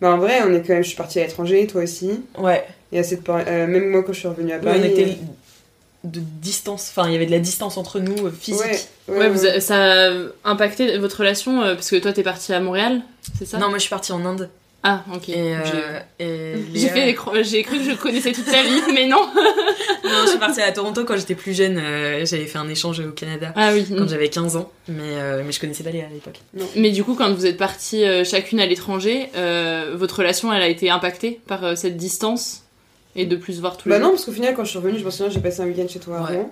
Bah 0.00 0.12
en 0.12 0.18
vrai, 0.18 0.40
on 0.46 0.54
est 0.54 0.62
quand 0.64 0.74
même. 0.74 0.84
Je 0.84 0.88
suis 0.90 0.96
partie 0.96 1.18
à 1.18 1.24
l'étranger, 1.24 1.66
toi 1.66 1.82
aussi. 1.82 2.10
Ouais. 2.38 2.64
Et 2.92 3.00
à 3.00 3.02
cette 3.02 3.28
euh, 3.28 3.66
même 3.66 3.88
moi 3.90 4.04
quand 4.04 4.12
je 4.12 4.20
suis 4.20 4.28
revenue 4.28 4.52
à 4.52 4.60
Paris. 4.60 4.78
on 4.80 4.84
était 4.84 5.02
euh, 5.02 5.14
de 6.10 6.20
distance, 6.20 6.92
enfin, 6.94 7.08
il 7.08 7.12
y 7.12 7.16
avait 7.16 7.26
de 7.26 7.30
la 7.30 7.38
distance 7.38 7.76
entre 7.76 8.00
nous, 8.00 8.26
euh, 8.26 8.30
physique. 8.30 8.62
Ouais, 9.08 9.18
Ouais, 9.18 9.28
vous 9.28 9.46
a- 9.46 9.60
ça 9.60 10.08
a 10.08 10.10
impacté 10.44 10.98
votre 10.98 11.18
relation 11.20 11.62
euh, 11.62 11.74
parce 11.74 11.90
que 11.90 11.96
toi 11.96 12.12
t'es 12.12 12.22
parti 12.22 12.52
à 12.52 12.60
Montréal, 12.60 13.00
c'est 13.38 13.46
ça? 13.46 13.58
Non, 13.58 13.68
moi 13.68 13.78
je 13.78 13.82
suis 13.82 13.90
partie 13.90 14.12
en 14.12 14.24
Inde. 14.24 14.50
Ah, 14.84 15.02
ok. 15.12 15.28
Et, 15.30 15.32
J'ai- 15.34 16.24
euh, 16.24 16.56
et 16.78 16.78
J'ai 17.42 17.62
cru 17.64 17.78
que 17.78 17.82
je 17.84 17.96
connaissais 17.96 18.30
toute 18.32 18.44
ta 18.44 18.62
vie, 18.62 18.80
mais 18.94 19.06
non. 19.06 19.28
Non, 20.04 20.22
je 20.24 20.30
suis 20.30 20.38
partie 20.38 20.62
à 20.62 20.70
Toronto 20.72 21.04
quand 21.04 21.16
j'étais 21.16 21.34
plus 21.34 21.52
jeune. 21.52 21.78
euh, 21.78 22.24
j'avais 22.24 22.46
fait 22.46 22.58
un 22.58 22.68
échange 22.68 23.00
au 23.00 23.10
Canada 23.10 23.52
Ah 23.56 23.70
oui. 23.72 23.84
quand 23.88 24.04
mm. 24.04 24.08
j'avais 24.08 24.28
15 24.28 24.56
ans, 24.56 24.70
mais, 24.86 25.02
euh, 25.02 25.42
mais 25.44 25.50
je 25.52 25.58
connaissais 25.60 25.82
pas 25.82 25.90
Léa 25.90 26.04
à 26.06 26.08
l'époque. 26.14 26.40
Mais 26.76 26.90
du 26.92 27.02
coup, 27.02 27.14
quand 27.16 27.32
vous 27.32 27.44
êtes 27.44 27.56
partis 27.56 28.04
euh, 28.04 28.22
chacune 28.24 28.60
à 28.60 28.66
l'étranger, 28.66 29.28
euh, 29.36 29.94
votre 29.96 30.18
relation, 30.20 30.52
elle 30.52 30.62
a 30.62 30.68
été 30.68 30.90
impactée 30.90 31.40
par 31.48 31.64
euh, 31.64 31.74
cette 31.74 31.96
distance? 31.96 32.62
Et 33.18 33.26
de 33.26 33.36
plus 33.36 33.60
voir 33.60 33.76
tous 33.76 33.88
les 33.88 33.94
Bah 33.94 33.98
non, 33.98 34.04
jours 34.06 34.12
parce 34.14 34.24
qu'au 34.24 34.32
final, 34.32 34.54
quand 34.54 34.64
je 34.64 34.70
suis 34.70 34.78
revenue, 34.78 34.98
je 34.98 35.04
me 35.04 35.10
souviens, 35.10 35.28
j'ai 35.30 35.40
passé 35.40 35.60
un 35.60 35.66
week-end 35.66 35.86
chez 35.88 35.98
toi 35.98 36.18
avant. 36.26 36.50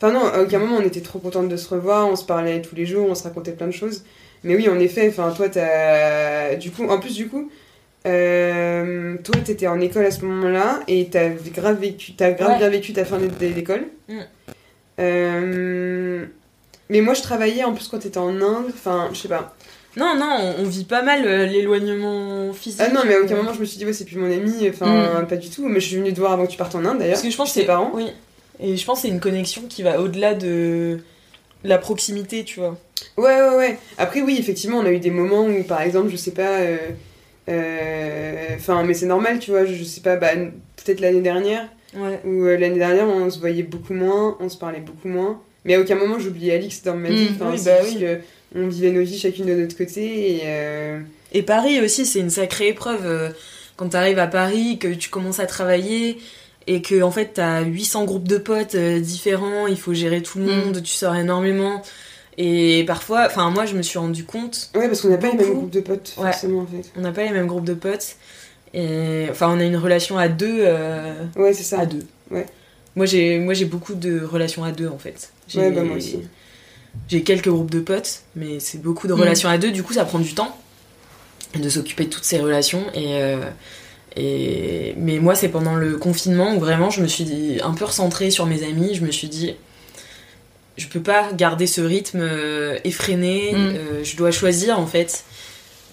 Enfin 0.00 0.12
non, 0.12 0.24
à 0.26 0.40
aucun 0.42 0.58
moment 0.58 0.76
on 0.76 0.82
était 0.84 1.00
trop 1.00 1.18
contentes 1.18 1.48
de 1.48 1.56
se 1.56 1.68
revoir, 1.72 2.06
on 2.08 2.16
se 2.16 2.24
parlait 2.24 2.60
tous 2.62 2.74
les 2.76 2.84
jours, 2.86 3.06
on 3.08 3.14
se 3.14 3.22
racontait 3.24 3.52
plein 3.52 3.66
de 3.68 3.72
choses. 3.72 4.04
Mais 4.42 4.54
oui, 4.56 4.68
en 4.68 4.78
effet, 4.78 5.08
enfin 5.08 5.32
toi, 5.34 5.48
t'as... 5.48 6.56
Du 6.56 6.70
coup, 6.70 6.86
en 6.86 6.98
plus 7.00 7.14
du 7.14 7.28
coup, 7.28 7.50
euh, 8.06 9.16
toi, 9.24 9.36
t'étais 9.42 9.66
en 9.66 9.80
école 9.80 10.04
à 10.04 10.10
ce 10.10 10.24
moment-là 10.26 10.80
et 10.88 11.08
t'as 11.10 11.28
grave 11.30 11.80
vécu, 11.80 12.12
t'as 12.12 12.32
grave 12.32 12.50
Ouais. 12.52 12.58
bien 12.58 12.68
vécu 12.68 12.92
ta 12.92 13.04
fin 13.06 13.18
d'é- 13.18 13.50
d'école. 13.50 13.84
Mm. 14.08 14.18
Euh, 15.00 16.26
Mais 16.90 17.00
moi, 17.00 17.14
je 17.14 17.22
travaillais 17.22 17.64
en 17.64 17.72
plus 17.72 17.88
quand 17.88 17.98
t'étais 18.00 18.18
en 18.18 18.28
Inde, 18.42 18.66
enfin, 18.68 19.08
je 19.14 19.18
sais 19.18 19.28
pas. 19.28 19.54
Non, 19.96 20.14
non, 20.18 20.54
on, 20.58 20.62
on 20.62 20.64
vit 20.64 20.84
pas 20.84 21.02
mal 21.02 21.24
euh, 21.26 21.46
l'éloignement 21.46 22.52
physique. 22.52 22.80
Ah 22.84 22.90
non, 22.92 23.02
mais 23.06 23.14
à 23.14 23.20
aucun 23.20 23.36
moment 23.36 23.52
je 23.54 23.60
me 23.60 23.64
suis 23.64 23.78
dit, 23.78 23.84
ouais, 23.86 23.92
c'est 23.92 24.04
plus 24.04 24.16
mon 24.16 24.30
ami, 24.30 24.68
enfin, 24.68 25.24
pas 25.28 25.36
du 25.36 25.48
tout. 25.50 25.68
Mais 25.68 25.80
je 25.80 25.86
suis 25.86 25.96
venue 25.96 26.12
te 26.12 26.18
voir 26.20 26.32
avant 26.32 26.46
que 26.46 26.50
tu 26.50 26.56
partes 26.58 26.74
en 26.74 26.84
Inde 26.84 26.98
d'ailleurs. 26.98 27.12
Parce 27.14 27.22
que 27.22 27.30
je 27.30 27.36
pense 27.36 27.52
que 27.52 27.60
tes 27.60 27.66
parents. 27.66 27.90
Oui. 27.94 28.06
Et 28.60 28.76
je 28.76 28.84
pense 28.84 28.98
que 28.98 29.02
c'est 29.08 29.12
une 29.12 29.20
connexion 29.20 29.62
qui 29.68 29.82
va 29.82 30.00
au-delà 30.00 30.34
de 30.34 30.98
la 31.64 31.78
proximité, 31.78 32.44
tu 32.44 32.60
vois. 32.60 32.76
Ouais, 33.16 33.40
ouais, 33.40 33.56
ouais. 33.56 33.78
Après, 33.98 34.22
oui, 34.22 34.36
effectivement, 34.38 34.78
on 34.78 34.84
a 34.86 34.90
eu 34.90 34.98
des 35.00 35.10
moments 35.10 35.44
où, 35.46 35.62
par 35.64 35.80
exemple, 35.82 36.08
je 36.10 36.16
sais 36.16 36.30
pas. 36.32 36.58
euh, 36.60 36.76
euh, 37.48 38.46
Enfin, 38.56 38.82
mais 38.84 38.94
c'est 38.94 39.06
normal, 39.06 39.38
tu 39.38 39.50
vois, 39.50 39.64
je, 39.64 39.74
je 39.74 39.84
sais 39.84 40.00
pas, 40.00 40.16
bah, 40.16 40.30
peut-être 40.84 41.00
l'année 41.00 41.20
dernière, 41.20 41.68
Ouais. 41.96 42.20
où 42.24 42.44
euh, 42.44 42.56
l'année 42.56 42.78
dernière, 42.78 43.06
on 43.06 43.30
se 43.30 43.38
voyait 43.38 43.62
beaucoup 43.62 43.94
moins, 43.94 44.36
on 44.40 44.48
se 44.48 44.56
parlait 44.58 44.80
beaucoup 44.80 45.08
moins. 45.08 45.40
Mais 45.64 45.74
à 45.74 45.80
aucun 45.80 45.94
moment, 45.94 46.18
j'oubliais 46.18 46.54
Alix 46.54 46.82
dans 46.82 46.96
ma 46.96 47.08
vie. 47.08 47.30
Mm, 47.30 47.34
Enfin, 47.36 47.50
oui, 47.52 47.58
c'est 47.58 47.70
bah 47.70 47.80
oui. 47.84 48.00
que 48.00 48.20
on 48.54 48.68
vivait 48.68 48.90
nos 48.92 49.02
vies 49.02 49.18
chacune 49.18 49.46
de 49.46 49.54
notre 49.54 49.76
côté 49.76 50.36
et. 50.36 50.40
euh, 50.44 51.00
Et 51.32 51.42
Paris 51.42 51.80
aussi, 51.80 52.06
c'est 52.06 52.20
une 52.20 52.30
sacrée 52.30 52.68
épreuve. 52.68 53.04
euh, 53.04 53.30
Quand 53.76 53.88
t'arrives 53.88 54.18
à 54.20 54.26
Paris, 54.28 54.78
que 54.78 54.88
tu 54.88 55.10
commences 55.10 55.40
à 55.40 55.46
travailler 55.46 56.18
et 56.66 56.80
que 56.80 57.02
en 57.02 57.10
fait 57.10 57.32
t'as 57.34 57.62
800 57.62 58.04
groupes 58.04 58.28
de 58.28 58.38
potes 58.38 58.74
euh, 58.76 59.00
différents, 59.00 59.66
il 59.66 59.76
faut 59.76 59.92
gérer 59.94 60.22
tout 60.22 60.38
le 60.38 60.44
Mm. 60.46 60.64
monde, 60.66 60.82
tu 60.82 60.92
sors 60.92 61.14
énormément. 61.16 61.82
Et 62.38 62.84
parfois, 62.86 63.26
enfin 63.26 63.50
moi 63.50 63.66
je 63.66 63.74
me 63.76 63.82
suis 63.82 63.98
rendu 63.98 64.24
compte. 64.24 64.70
Ouais, 64.74 64.86
parce 64.88 65.00
qu'on 65.02 65.08
n'a 65.08 65.18
pas 65.18 65.30
les 65.30 65.36
mêmes 65.36 65.54
groupes 65.54 65.70
de 65.70 65.80
potes, 65.80 66.14
Ouais. 66.16 66.30
forcément, 66.32 66.60
en 66.60 66.66
fait. 66.66 66.90
On 66.96 67.00
n'a 67.00 67.12
pas 67.12 67.24
les 67.24 67.30
mêmes 67.32 67.46
groupes 67.46 67.64
de 67.64 67.74
potes. 67.74 68.16
Et 68.72 69.26
enfin 69.30 69.48
on 69.54 69.60
a 69.60 69.64
une 69.64 69.76
relation 69.76 70.18
à 70.18 70.28
deux. 70.28 70.58
euh, 70.60 71.14
Ouais, 71.36 71.52
c'est 71.52 71.62
ça. 71.62 71.80
À 71.80 71.86
deux. 71.86 72.04
Ouais. 72.30 72.46
Moi 72.96 73.06
j'ai 73.06 73.38
moi 73.38 73.54
j'ai 73.54 73.64
beaucoup 73.66 73.94
de 73.94 74.20
relations 74.24 74.64
à 74.64 74.72
deux 74.72 74.88
en 74.88 74.98
fait. 74.98 75.30
Ouais, 75.54 75.70
bah, 75.70 75.82
moi 75.82 75.96
aussi. 75.96 76.20
J'ai 77.08 77.22
quelques 77.22 77.48
groupes 77.48 77.70
de 77.70 77.80
potes, 77.80 78.22
mais 78.36 78.60
c'est 78.60 78.80
beaucoup 78.80 79.06
de 79.08 79.14
Mm. 79.14 79.20
relations 79.20 79.48
à 79.48 79.58
deux. 79.58 79.70
Du 79.70 79.82
coup, 79.82 79.92
ça 79.94 80.04
prend 80.04 80.18
du 80.18 80.34
temps 80.34 80.56
de 81.54 81.68
s'occuper 81.68 82.04
de 82.04 82.10
toutes 82.10 82.24
ces 82.24 82.38
relations. 82.40 82.84
Et, 82.94 83.14
euh, 83.22 83.38
et 84.16 84.94
mais 84.96 85.18
moi, 85.18 85.34
c'est 85.34 85.48
pendant 85.48 85.74
le 85.74 85.96
confinement 85.96 86.54
où 86.54 86.60
vraiment 86.60 86.90
je 86.90 87.00
me 87.02 87.06
suis 87.06 87.24
dit, 87.24 87.58
un 87.62 87.74
peu 87.74 87.84
recentrée 87.84 88.30
sur 88.30 88.46
mes 88.46 88.62
amis. 88.64 88.94
Je 88.94 89.04
me 89.04 89.10
suis 89.10 89.28
dit, 89.28 89.54
je 90.76 90.86
peux 90.88 91.00
pas 91.00 91.32
garder 91.32 91.66
ce 91.66 91.80
rythme 91.80 92.20
euh, 92.22 92.78
effréné. 92.84 93.52
Mm. 93.52 93.56
Euh, 93.56 94.04
je 94.04 94.16
dois 94.16 94.30
choisir 94.30 94.78
en 94.78 94.86
fait 94.86 95.24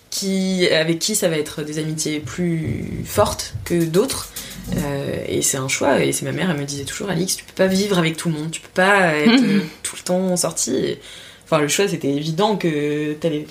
qui 0.09 0.67
avec 0.67 0.99
qui 0.99 1.15
ça 1.15 1.29
va 1.29 1.37
être 1.37 1.61
des 1.63 1.79
amitiés 1.79 2.19
plus 2.19 2.85
fortes 3.05 3.53
que 3.65 3.83
d'autres. 3.85 4.29
Euh, 4.77 5.23
et 5.27 5.41
c'est 5.41 5.57
un 5.57 5.67
choix. 5.67 6.03
Et 6.03 6.11
c'est 6.11 6.25
ma 6.25 6.31
mère, 6.31 6.49
elle 6.51 6.57
me 6.57 6.65
disait 6.65 6.83
toujours, 6.85 7.09
Alix, 7.09 7.35
tu 7.37 7.43
peux 7.43 7.53
pas 7.53 7.67
vivre 7.67 7.97
avec 7.97 8.17
tout 8.17 8.29
le 8.29 8.35
monde. 8.35 8.51
Tu 8.51 8.61
peux 8.61 8.69
pas 8.73 9.15
être 9.17 9.29
euh, 9.43 9.59
tout 9.83 9.95
le 9.97 10.03
temps 10.03 10.35
sortie. 10.37 10.75
Et- 10.75 10.99
Enfin, 11.45 11.59
le 11.61 11.67
choix, 11.67 11.85
c'était 11.85 12.07
évident 12.07 12.55
que 12.55 13.11
t'allais 13.15 13.45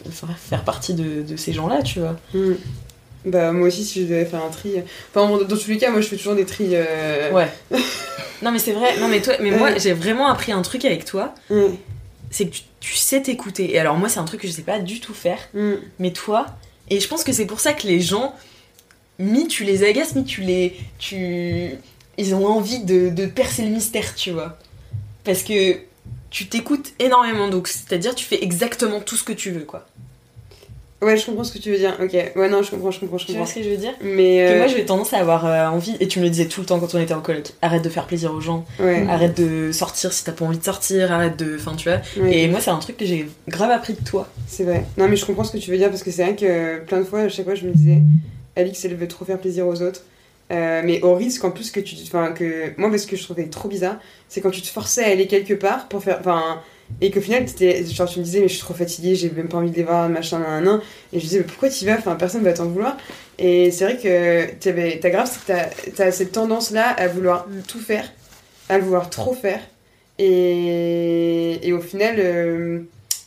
faire 0.49 0.65
partie 0.65 0.95
de, 0.95 1.21
de 1.21 1.37
ces 1.37 1.53
gens-là, 1.53 1.83
tu 1.83 2.01
vois. 2.01 2.17
Mm. 2.33 2.53
Bah, 3.27 3.53
moi 3.53 3.69
aussi, 3.69 3.85
si 3.85 4.01
je 4.01 4.07
devais 4.07 4.25
faire 4.25 4.43
un 4.43 4.49
tri. 4.49 4.73
Enfin, 5.15 5.27
bon, 5.29 5.37
dans 5.45 5.57
tous 5.57 5.69
les 5.69 5.77
cas, 5.77 5.91
moi, 5.91 6.01
je 6.01 6.07
fais 6.09 6.17
toujours 6.17 6.35
des 6.35 6.47
tris. 6.47 6.69
euh, 6.73 7.31
Ouais. 7.31 7.49
non, 8.43 8.53
mais 8.53 8.59
c'est 8.59 8.73
vrai. 8.73 8.99
Non, 8.99 9.09
mais 9.09 9.21
toi, 9.21 9.35
mais 9.43 9.51
moi, 9.51 9.77
j'ai 9.77 9.93
vraiment 9.93 10.29
appris 10.29 10.51
un 10.51 10.63
truc 10.63 10.87
avec 10.87 11.05
toi. 11.05 11.35
Ouais. 11.51 11.73
C'est 12.31 12.47
que 12.47 12.53
tu, 12.55 12.63
tu 12.81 12.95
sais 12.95 13.21
t'écouter. 13.21 13.75
Et 13.75 13.79
alors, 13.79 13.97
moi, 13.99 14.09
c'est 14.09 14.19
un 14.21 14.25
truc 14.25 14.41
que 14.41 14.47
je 14.49 14.53
sais 14.53 14.63
pas 14.63 14.79
du 14.79 15.01
tout 15.01 15.13
faire. 15.13 15.39
Mm. 15.53 15.73
Mais 15.99 16.13
toi, 16.13 16.47
et 16.89 17.01
je 17.01 17.07
pense 17.07 17.23
que 17.23 17.33
c'est 17.33 17.45
pour 17.45 17.61
ça 17.61 17.75
que 17.75 17.87
les 17.87 18.01
gens, 18.01 18.35
mi 19.21 19.47
tu 19.47 19.65
les 19.65 19.85
agaces, 19.85 20.15
mi 20.15 20.25
tu 20.25 20.41
les. 20.43 20.77
Tu... 20.99 21.71
Ils 22.19 22.35
ont 22.35 22.47
envie 22.47 22.81
de, 22.85 23.09
de 23.11 23.27
percer 23.27 23.63
le 23.63 23.69
mystère, 23.71 24.15
tu 24.15 24.31
vois. 24.33 24.59
Parce 25.25 25.43
que 25.43 25.77
tu 26.31 26.47
t'écoutes 26.49 26.93
énormément, 26.99 27.49
donc 27.49 27.69
c'est-à-dire 27.69 28.15
tu 28.15 28.25
fais 28.25 28.43
exactement 28.43 29.01
tout 29.01 29.17
ce 29.17 29.25
que 29.25 29.33
tu 29.33 29.51
veux, 29.51 29.65
quoi. 29.65 29.87
Ouais, 31.03 31.17
je 31.17 31.25
comprends 31.25 31.45
ce 31.45 31.53
que 31.55 31.59
tu 31.59 31.71
veux 31.71 31.79
dire. 31.79 31.97
Ok. 31.99 32.13
Ouais, 32.37 32.49
non, 32.51 32.63
je 32.63 32.71
comprends, 32.71 32.91
je 32.91 33.01
comprends, 33.01 33.17
je 33.17 33.25
Tu 33.25 33.33
comprends. 33.33 33.45
vois 33.45 33.51
ce 33.51 33.59
que 33.59 33.65
je 33.65 33.71
veux 33.71 33.79
dire? 33.79 33.95
Mais. 34.03 34.37
Que 34.37 34.53
euh, 34.53 34.59
moi 34.59 34.67
j'ai 34.67 34.85
tendance 34.85 35.15
à 35.15 35.19
avoir 35.19 35.47
euh, 35.47 35.67
envie, 35.69 35.97
et 35.99 36.07
tu 36.09 36.19
me 36.19 36.25
le 36.25 36.31
disais 36.31 36.45
tout 36.45 36.61
le 36.61 36.67
temps 36.67 36.79
quand 36.79 36.95
on 36.95 37.01
était 37.01 37.15
en 37.15 37.23
coloc, 37.23 37.53
arrête 37.63 37.83
de 37.83 37.89
faire 37.89 38.07
plaisir 38.07 38.35
aux 38.35 38.41
gens, 38.43 38.67
Ouais. 38.79 39.07
arrête 39.09 39.35
de 39.41 39.73
sortir 39.73 40.13
si 40.13 40.25
t'as 40.25 40.33
pas 40.33 40.45
envie 40.45 40.59
de 40.59 40.65
sortir, 40.65 41.11
arrête 41.11 41.39
de. 41.39 41.57
Enfin, 41.59 41.75
tu 41.75 41.89
vois. 41.89 42.01
Ouais. 42.23 42.41
Et 42.41 42.49
moi 42.49 42.61
c'est 42.61 42.69
un 42.71 42.79
truc 42.81 42.99
que 42.99 43.07
j'ai 43.07 43.27
grave 43.49 43.71
appris 43.71 43.95
de 43.95 44.05
toi. 44.05 44.29
C'est 44.47 44.65
vrai. 44.65 44.85
Non, 44.99 45.09
mais 45.09 45.17
je 45.17 45.25
comprends 45.25 45.45
ce 45.45 45.53
que 45.53 45.59
tu 45.59 45.71
veux 45.71 45.79
dire 45.79 45.89
parce 45.89 46.03
que 46.03 46.11
c'est 46.11 46.23
vrai 46.23 46.37
que 46.37 46.81
plein 46.85 46.99
de 46.99 47.05
fois, 47.05 47.21
à 47.21 47.29
chaque 47.31 47.47
fois, 47.47 47.55
je 47.55 47.65
me 47.67 47.73
disais, 47.73 48.03
Alix, 48.57 48.85
elle 48.85 48.97
veut 48.97 49.09
trop 49.09 49.25
faire 49.25 49.39
plaisir 49.39 49.67
aux 49.67 49.83
autres. 49.83 50.03
Euh, 50.53 50.83
mais 50.85 51.01
au 51.03 51.15
risque 51.15 51.45
en 51.45 51.53
plus 51.53 51.71
que 51.71 51.79
tu. 51.81 51.95
Enfin, 52.03 52.33
que. 52.33 52.73
Moi, 52.77 52.91
parce 52.91 53.07
que 53.07 53.15
je 53.17 53.23
trouvais 53.23 53.47
trop 53.47 53.69
bizarre, 53.69 53.99
c'est 54.29 54.41
quand 54.41 54.51
tu 54.51 54.63
te 54.63 54.67
forçais 54.67 55.05
à 55.05 55.09
aller 55.09 55.27
quelque 55.29 55.55
part 55.55 55.89
pour 55.89 56.03
faire. 56.03 56.19
Enfin. 56.21 56.61
Et 57.01 57.13
qu'au 57.13 57.21
final, 57.21 57.45
t'étais- 57.45 57.85
genre, 57.87 58.09
tu 58.09 58.19
me 58.19 58.25
disais, 58.25 58.41
mais 58.41 58.49
je 58.49 58.55
suis 58.55 58.63
trop 58.63 58.75
fatiguée, 58.75 59.15
j'ai 59.15 59.31
même 59.31 59.47
pas 59.47 59.59
envie 59.59 59.71
de 59.71 59.77
les 59.77 59.85
voir, 59.85 60.09
machin, 60.09 60.41
nan, 60.41 60.65
nan. 60.65 60.81
Et 61.13 61.21
je 61.21 61.25
disais, 61.25 61.39
mais 61.39 61.45
pourquoi 61.45 61.69
tu 61.71 61.85
vas? 61.87 61.95
Enfin, 61.97 62.17
personne 62.17 62.43
va 62.43 62.53
t'en 62.53 62.67
vouloir. 62.67 62.97
Et 63.39 63.71
c'est 63.71 63.85
vrai 63.85 63.97
que 63.97 64.99
t'as 64.99 65.11
grave, 65.11 65.31
c'est 65.33 65.53
que 65.55 65.91
t'as- 65.97 66.11
cette 66.11 66.33
tendance-là 66.33 66.89
à 66.89 67.07
vouloir 67.07 67.47
tout 67.69 67.79
faire, 67.79 68.11
à 68.69 68.79
vouloir 68.81 69.09
trop 69.09 69.35
faire. 69.35 69.61
Et, 70.19 71.61
et 71.67 71.73
au 71.73 71.81
final, 71.81 72.17
euh, 72.19 72.81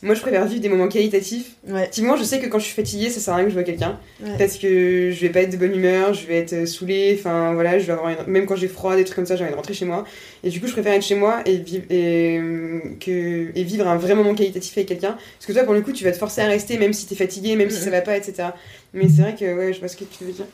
moi 0.04 0.14
je 0.14 0.20
préfère 0.20 0.46
vivre 0.46 0.60
des 0.60 0.68
moments 0.68 0.86
qualitatifs. 0.88 1.52
Ouais. 1.66 1.88
Typiquement, 1.90 2.16
je 2.16 2.22
sais 2.22 2.38
que 2.38 2.46
quand 2.46 2.58
je 2.60 2.66
suis 2.66 2.74
fatiguée, 2.74 3.10
ça 3.10 3.18
sert 3.20 3.34
à 3.34 3.36
rien 3.38 3.44
que 3.46 3.50
je 3.50 3.54
vois 3.54 3.64
quelqu'un. 3.64 3.98
Ouais. 4.22 4.36
Parce 4.38 4.58
que 4.58 5.10
je 5.10 5.20
vais 5.20 5.30
pas 5.30 5.40
être 5.40 5.50
de 5.50 5.56
bonne 5.56 5.74
humeur, 5.74 6.14
je 6.14 6.26
vais 6.26 6.36
être 6.38 6.52
euh, 6.52 6.66
saoulée, 6.66 7.16
enfin 7.18 7.54
voilà, 7.54 7.78
je 7.78 7.86
vais 7.86 7.92
avoir 7.92 8.10
une- 8.10 8.30
même 8.30 8.46
quand 8.46 8.54
j'ai 8.56 8.68
froid, 8.68 8.94
des 8.94 9.04
trucs 9.04 9.16
comme 9.16 9.26
ça, 9.26 9.34
j'ai 9.34 9.42
envie 9.42 9.52
de 9.52 9.56
rentrer 9.56 9.74
chez 9.74 9.84
moi. 9.86 10.04
Et 10.44 10.50
du 10.50 10.60
coup, 10.60 10.66
je 10.68 10.72
préfère 10.72 10.92
être 10.92 11.02
chez 11.02 11.14
moi 11.16 11.40
et, 11.46 11.56
vivre 11.56 11.84
et, 11.90 12.38
euh, 12.38 12.80
que, 13.00 13.50
et 13.58 13.64
vivre 13.64 13.88
un 13.88 13.96
vrai 13.96 14.14
moment 14.14 14.34
qualitatif 14.34 14.76
avec 14.76 14.88
quelqu'un. 14.88 15.16
Parce 15.38 15.46
que 15.46 15.52
toi, 15.52 15.64
pour 15.64 15.74
le 15.74 15.80
coup, 15.80 15.92
tu 15.92 16.04
vas 16.04 16.12
te 16.12 16.18
forcer 16.18 16.42
à 16.42 16.46
rester, 16.46 16.78
même 16.78 16.92
si 16.92 17.06
t'es 17.06 17.14
fatigué, 17.16 17.56
même 17.56 17.70
si 17.70 17.80
ça 17.80 17.90
va 17.90 18.00
pas, 18.02 18.16
etc. 18.16 18.48
Mais 18.92 19.08
c'est 19.08 19.22
vrai 19.22 19.34
que 19.34 19.54
ouais, 19.56 19.72
je 19.72 19.80
vois 19.80 19.88
ce 19.88 19.96
que 19.96 20.04
tu 20.04 20.24
veux 20.24 20.32
dire. 20.32 20.46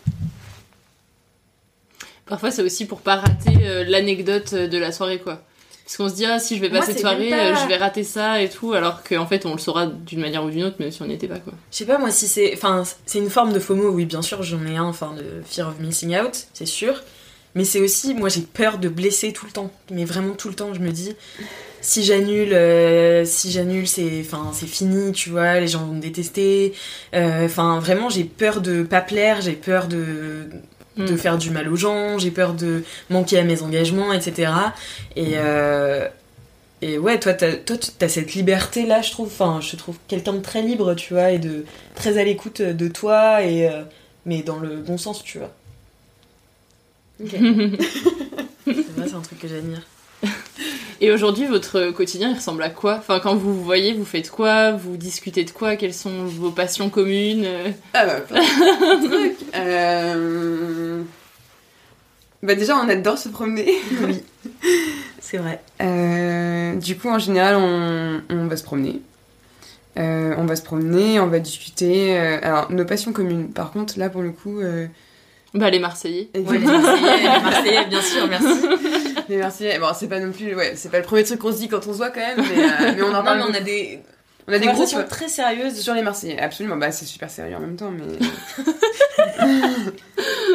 Parfois, 2.27 2.51
c'est 2.53 2.63
aussi 2.63 2.85
pour 2.87 3.01
pas 3.01 3.17
rater 3.17 3.51
euh, 3.65 3.85
l'anecdote 3.85 4.55
de 4.55 4.79
la 4.79 4.93
soirée, 4.93 5.19
quoi. 5.19 5.43
Parce 5.91 5.97
qu'on 5.97 6.09
se 6.09 6.15
dit, 6.15 6.25
ah, 6.25 6.39
si 6.39 6.55
je 6.57 6.61
vais 6.61 6.71
passer 6.71 6.95
de 6.95 6.99
soirée, 7.01 7.31
pas- 7.31 7.37
euh, 7.47 7.55
je 7.61 7.67
vais 7.67 7.77
rater 7.77 8.05
ça 8.05 8.41
et 8.41 8.49
tout, 8.49 8.75
alors 8.75 9.03
qu'en 9.03 9.27
fait, 9.27 9.45
on 9.45 9.55
le 9.55 9.59
saura 9.59 9.87
d'une 9.89 10.21
manière 10.21 10.45
ou 10.45 10.51
d'une 10.51 10.63
autre, 10.63 10.77
même 10.79 10.93
si 10.93 11.03
on 11.03 11.07
n'y 11.07 11.15
était 11.15 11.27
pas, 11.27 11.41
quoi. 11.41 11.53
Je 11.73 11.79
sais 11.79 11.85
pas 11.85 11.99
moi 11.99 12.13
si 12.13 12.29
c'est. 12.29 12.53
Enfin, 12.55 12.85
c'est 13.07 13.19
une 13.19 13.29
forme 13.29 13.53
de 13.53 13.59
FOMO, 13.59 13.91
oui, 13.91 14.05
bien 14.05 14.23
sûr, 14.23 14.41
j'en 14.45 14.65
ai 14.67 14.77
un, 14.77 14.85
enfin, 14.85 15.13
de 15.17 15.43
Fear 15.45 15.67
of 15.67 15.81
Missing 15.81 16.17
Out, 16.21 16.47
c'est 16.55 16.65
sûr. 16.67 17.03
Mais 17.57 17.65
c'est 17.65 17.81
aussi, 17.81 18.15
moi 18.15 18.29
j'ai 18.29 18.43
peur 18.43 18.79
de 18.79 18.89
blesser 18.89 19.33
tout 19.33 19.47
le 19.47 19.51
temps. 19.51 19.73
Mais 19.91 20.05
vraiment 20.05 20.35
tout 20.35 20.47
le 20.49 20.55
temps, 20.55 20.73
je 20.75 20.79
me 20.79 20.93
dis, 20.93 21.17
si 21.81 22.05
j'annule, 22.05 22.53
euh, 22.55 23.25
si 23.25 23.51
j'annule, 23.51 23.89
c'est 23.89 24.21
enfin, 24.25 24.53
c'est 24.53 24.69
fini, 24.69 25.11
tu 25.11 25.31
vois, 25.31 25.59
les 25.59 25.67
gens 25.67 25.85
vont 25.85 25.95
me 25.95 26.01
détester. 26.01 26.73
Euh, 27.17 27.47
Enfin, 27.47 27.81
vraiment, 27.81 28.09
j'ai 28.09 28.23
peur 28.23 28.61
de 28.61 28.85
pas 28.85 29.01
plaire, 29.01 29.41
j'ai 29.41 29.55
peur 29.55 29.89
de 29.89 30.49
de 30.97 31.13
Mm. 31.13 31.19
faire 31.19 31.39
du 31.39 31.51
mal 31.51 31.69
aux 31.69 31.77
gens, 31.77 32.19
j'ai 32.19 32.31
peur 32.31 32.55
de 32.55 32.83
manquer 33.11 33.39
à 33.39 33.45
mes 33.45 33.63
engagements, 33.63 34.13
etc. 34.13 34.53
Et, 35.17 35.33
euh, 35.37 36.09
et 36.83 36.99
ouais, 36.99 37.19
toi, 37.21 37.33
t'as, 37.35 37.55
toi, 37.57 37.77
t'as 37.99 38.09
cette 38.09 38.35
liberté-là, 38.35 39.03
je 39.03 39.11
trouve. 39.11 39.29
Enfin, 39.29 39.61
je 39.61 39.71
te 39.73 39.77
trouve 39.77 39.97
quelqu'un 40.09 40.33
de 40.33 40.41
très 40.41 40.63
libre, 40.63 40.95
tu 40.95 41.15
vois, 41.15 41.31
et 41.31 41.39
de 41.39 41.65
très 41.95 42.19
à 42.19 42.25
l'écoute 42.25 42.61
de 42.63 42.89
toi, 42.89 43.43
et, 43.43 43.69
euh, 43.69 43.83
mais 44.27 44.43
dans 44.43 44.59
le 44.59 44.77
bon 44.77 44.99
sens, 44.99 45.23
tu 45.23 45.39
vois. 45.39 45.53
c'est 47.19 47.37
vrai, 48.97 49.07
c'est 49.09 49.15
un 49.15 49.21
truc 49.21 49.39
que 49.39 49.49
j'admire. 49.49 49.83
Et 51.03 51.11
aujourd'hui, 51.11 51.47
votre 51.47 51.93
quotidien, 51.93 52.31
il 52.31 52.35
ressemble 52.37 52.63
à 52.63 52.69
quoi? 52.69 52.97
Enfin, 52.99 53.21
quand 53.21 53.35
vous 53.35 53.55
vous 53.55 53.65
voyez, 53.65 53.95
vous 53.95 54.05
faites 54.05 54.31
quoi? 54.31 54.73
Vous 54.73 54.99
discutez 54.99 55.45
de 55.45 55.51
quoi? 55.51 55.77
Quelles 55.77 55.95
sont 55.95 56.25
vos 56.27 56.51
passions 56.51 56.91
communes? 56.91 57.47
Ah 57.95 58.05
bah, 58.05 58.21
plein 58.21 58.41
de 58.41 59.07
trucs. 59.07 59.37
Euh, 59.55 61.03
Bah 62.43 62.55
déjà, 62.55 62.77
on 62.77 62.89
adore 62.89 63.17
se 63.19 63.31
promener. 63.31 63.73
Oui, 64.03 64.23
c'est 65.21 65.39
vrai. 65.39 65.63
Euh, 65.81 66.75
du 66.77 66.97
coup, 66.99 67.09
en 67.09 67.19
général, 67.19 67.57
on, 67.57 68.21
on 68.29 68.47
va 68.47 68.57
se 68.59 68.63
promener. 68.65 69.01
Euh, 69.99 70.35
on 70.37 70.45
va 70.45 70.55
se 70.55 70.63
promener, 70.63 71.19
on 71.19 71.27
va 71.29 71.39
discuter. 71.39 72.17
Alors, 72.19 72.71
nos 72.71 72.85
passions 72.85 73.13
communes. 73.13 73.49
Par 73.51 73.73
contre, 73.73 73.99
là, 73.99 74.11
pour 74.11 74.21
le 74.23 74.33
coup... 74.33 74.61
euh, 75.55 75.59
Bah, 75.59 75.71
les 75.71 75.79
Marseillais. 75.79 76.31
Ouais, 76.35 76.59
les 76.59 76.65
Marseillais, 76.65 77.17
les 77.23 77.43
Marseillais, 77.43 77.85
bien 77.87 78.03
sûr, 78.03 78.27
merci. 78.29 78.61
Les 79.29 79.37
Marseillais, 79.39 79.79
bon, 79.79 79.87
c'est 79.99 80.09
pas 80.09 80.21
non 80.21 80.33
plus... 80.33 80.55
Ouais, 80.55 80.73
c'est 80.77 80.91
pas 80.91 80.99
le 80.99 81.05
premier 81.05 81.25
truc 81.25 81.39
qu'on 81.41 81.53
se 81.53 81.59
dit 81.59 81.69
quand 81.69 81.87
on 81.87 81.93
se 81.93 81.97
voit, 81.99 82.11
quand 82.11 82.21
même, 82.21 82.39
mais, 82.39 82.65
euh, 82.65 82.93
mais 82.97 83.03
on 83.03 83.09
en 83.09 83.13
Non, 83.13 83.23
parle 83.25 83.39
mais 83.39 83.45
on 83.51 83.55
a 83.55 83.61
des, 83.61 84.01
On 84.49 84.53
a 84.53 84.59
des 84.59 84.67
groupes 84.67 85.09
très 85.09 85.29
sérieuses. 85.29 85.79
sur 85.81 85.95
les 85.95 86.03
Marseillais, 86.03 86.41
absolument. 86.41 86.77
Bah, 86.77 86.93
c'est 86.93 87.07
super 87.07 87.31
sérieux 87.31 87.57
en 87.57 87.61
même 87.61 87.77
temps, 87.77 87.91
mais. 87.91 88.63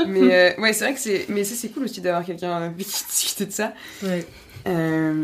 mais 0.07 0.55
euh, 0.57 0.61
ouais, 0.61 0.73
c'est 0.73 0.85
vrai 0.85 0.93
que 0.93 0.99
c'est. 0.99 1.25
Mais 1.29 1.43
ça, 1.43 1.55
c'est 1.55 1.69
cool 1.69 1.83
aussi 1.85 2.01
d'avoir 2.01 2.25
quelqu'un 2.25 2.51
avec 2.55 2.77
qui 2.77 2.85
discuter 2.85 3.45
de 3.45 3.51
ça. 3.51 3.73
Ouais. 4.03 4.25
Euh, 4.67 5.21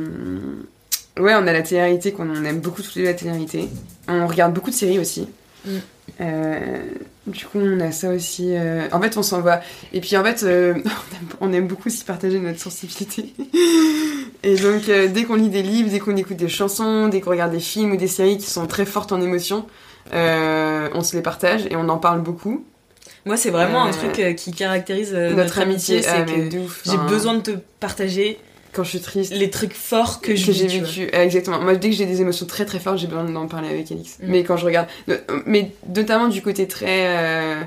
Ouais, 1.19 1.33
on 1.35 1.45
a 1.45 1.51
la 1.51 1.61
télé-réalité 1.61 2.13
qu'on 2.13 2.29
on 2.29 2.45
aime 2.45 2.61
beaucoup 2.61 2.81
toutes 2.81 2.95
les 2.95 3.01
deux 3.01 3.07
la 3.09 3.13
télé-réalité. 3.13 3.67
On 4.07 4.25
regarde 4.27 4.53
beaucoup 4.53 4.69
de 4.69 4.75
séries 4.75 4.97
aussi. 4.97 5.27
Mm. 5.65 5.77
Euh, 6.19 6.83
du 7.27 7.45
coup, 7.45 7.59
on 7.59 7.79
a 7.79 7.91
ça 7.91 8.09
aussi. 8.09 8.55
euh, 8.55 8.87
En 8.91 9.01
fait, 9.01 9.17
on 9.17 9.23
s'en 9.23 9.41
va. 9.41 9.61
Et 9.93 10.01
puis, 10.01 10.17
en 10.17 10.23
fait, 10.23 10.43
euh, 10.43 10.75
on, 11.41 11.51
aime, 11.53 11.67
beaucoup 11.67 11.87
aussi 11.87 12.03
partager 12.03 12.39
notre 12.39 12.59
sensibilité. 12.59 13.33
Et 14.43 14.55
donc, 14.55 14.85
dès 14.85 15.23
qu'on 15.23 15.35
lit 15.35 15.49
des 15.49 15.61
livres, 15.61 15.89
dès 15.89 15.99
qu'on 15.99 16.15
écoute 16.17 16.37
des 16.37 16.49
chansons, 16.49 17.09
dès 17.09 17.21
qu'on 17.21 17.29
regarde 17.29 17.51
des 17.51 17.59
films 17.59 17.91
ou 17.91 17.97
des 17.97 18.07
séries 18.07 18.39
qui 18.39 18.49
sont 18.49 18.65
très 18.65 18.85
fortes 18.85 19.11
en 19.11 19.21
émotion, 19.21 19.67
on 20.11 21.01
se 21.03 21.15
les 21.15 21.21
partage 21.21 21.67
et 21.69 21.75
on 21.75 21.87
en 21.89 21.97
parle 21.97 22.21
beaucoup. 22.21 22.65
Moi, 23.27 23.37
c'est 23.37 23.51
vraiment 23.51 23.83
un 23.83 23.91
truc 23.91 24.35
qui 24.35 24.51
caractérise 24.51 25.13
notre 25.13 25.35
notre, 25.35 25.59
amitié, 25.59 26.03
amitié, 26.07 26.11
ah, 26.11 26.25
c'est 26.27 26.49
que 26.49 26.67
j'ai 26.85 26.97
enfin. 26.97 27.05
besoin 27.05 27.33
de 27.35 27.41
te 27.41 27.51
partager 27.79 28.39
Quand 28.73 28.83
je 28.83 28.89
suis 28.89 29.01
triste, 29.01 29.33
les 29.33 29.49
trucs 29.49 29.73
forts 29.73 30.21
que, 30.21 30.27
que 30.27 30.35
j'ai 30.35 30.67
vécu. 30.67 31.09
Exactement. 31.13 31.59
Moi, 31.59 31.75
dès 31.75 31.89
que 31.89 31.95
j'ai 31.95 32.05
des 32.05 32.21
émotions 32.21 32.45
très 32.45 32.63
très 32.65 32.79
fortes, 32.79 32.97
j'ai 32.99 33.07
besoin 33.07 33.25
d'en 33.25 33.47
parler 33.47 33.67
avec 33.69 33.91
Alix. 33.91 34.17
Mm. 34.19 34.25
Mais 34.29 34.43
quand 34.43 34.55
je 34.57 34.65
regarde, 34.65 34.87
mais 35.45 35.71
notamment 35.93 36.27
du 36.29 36.41
côté 36.41 36.67
très, 36.67 37.07
euh, 37.07 37.61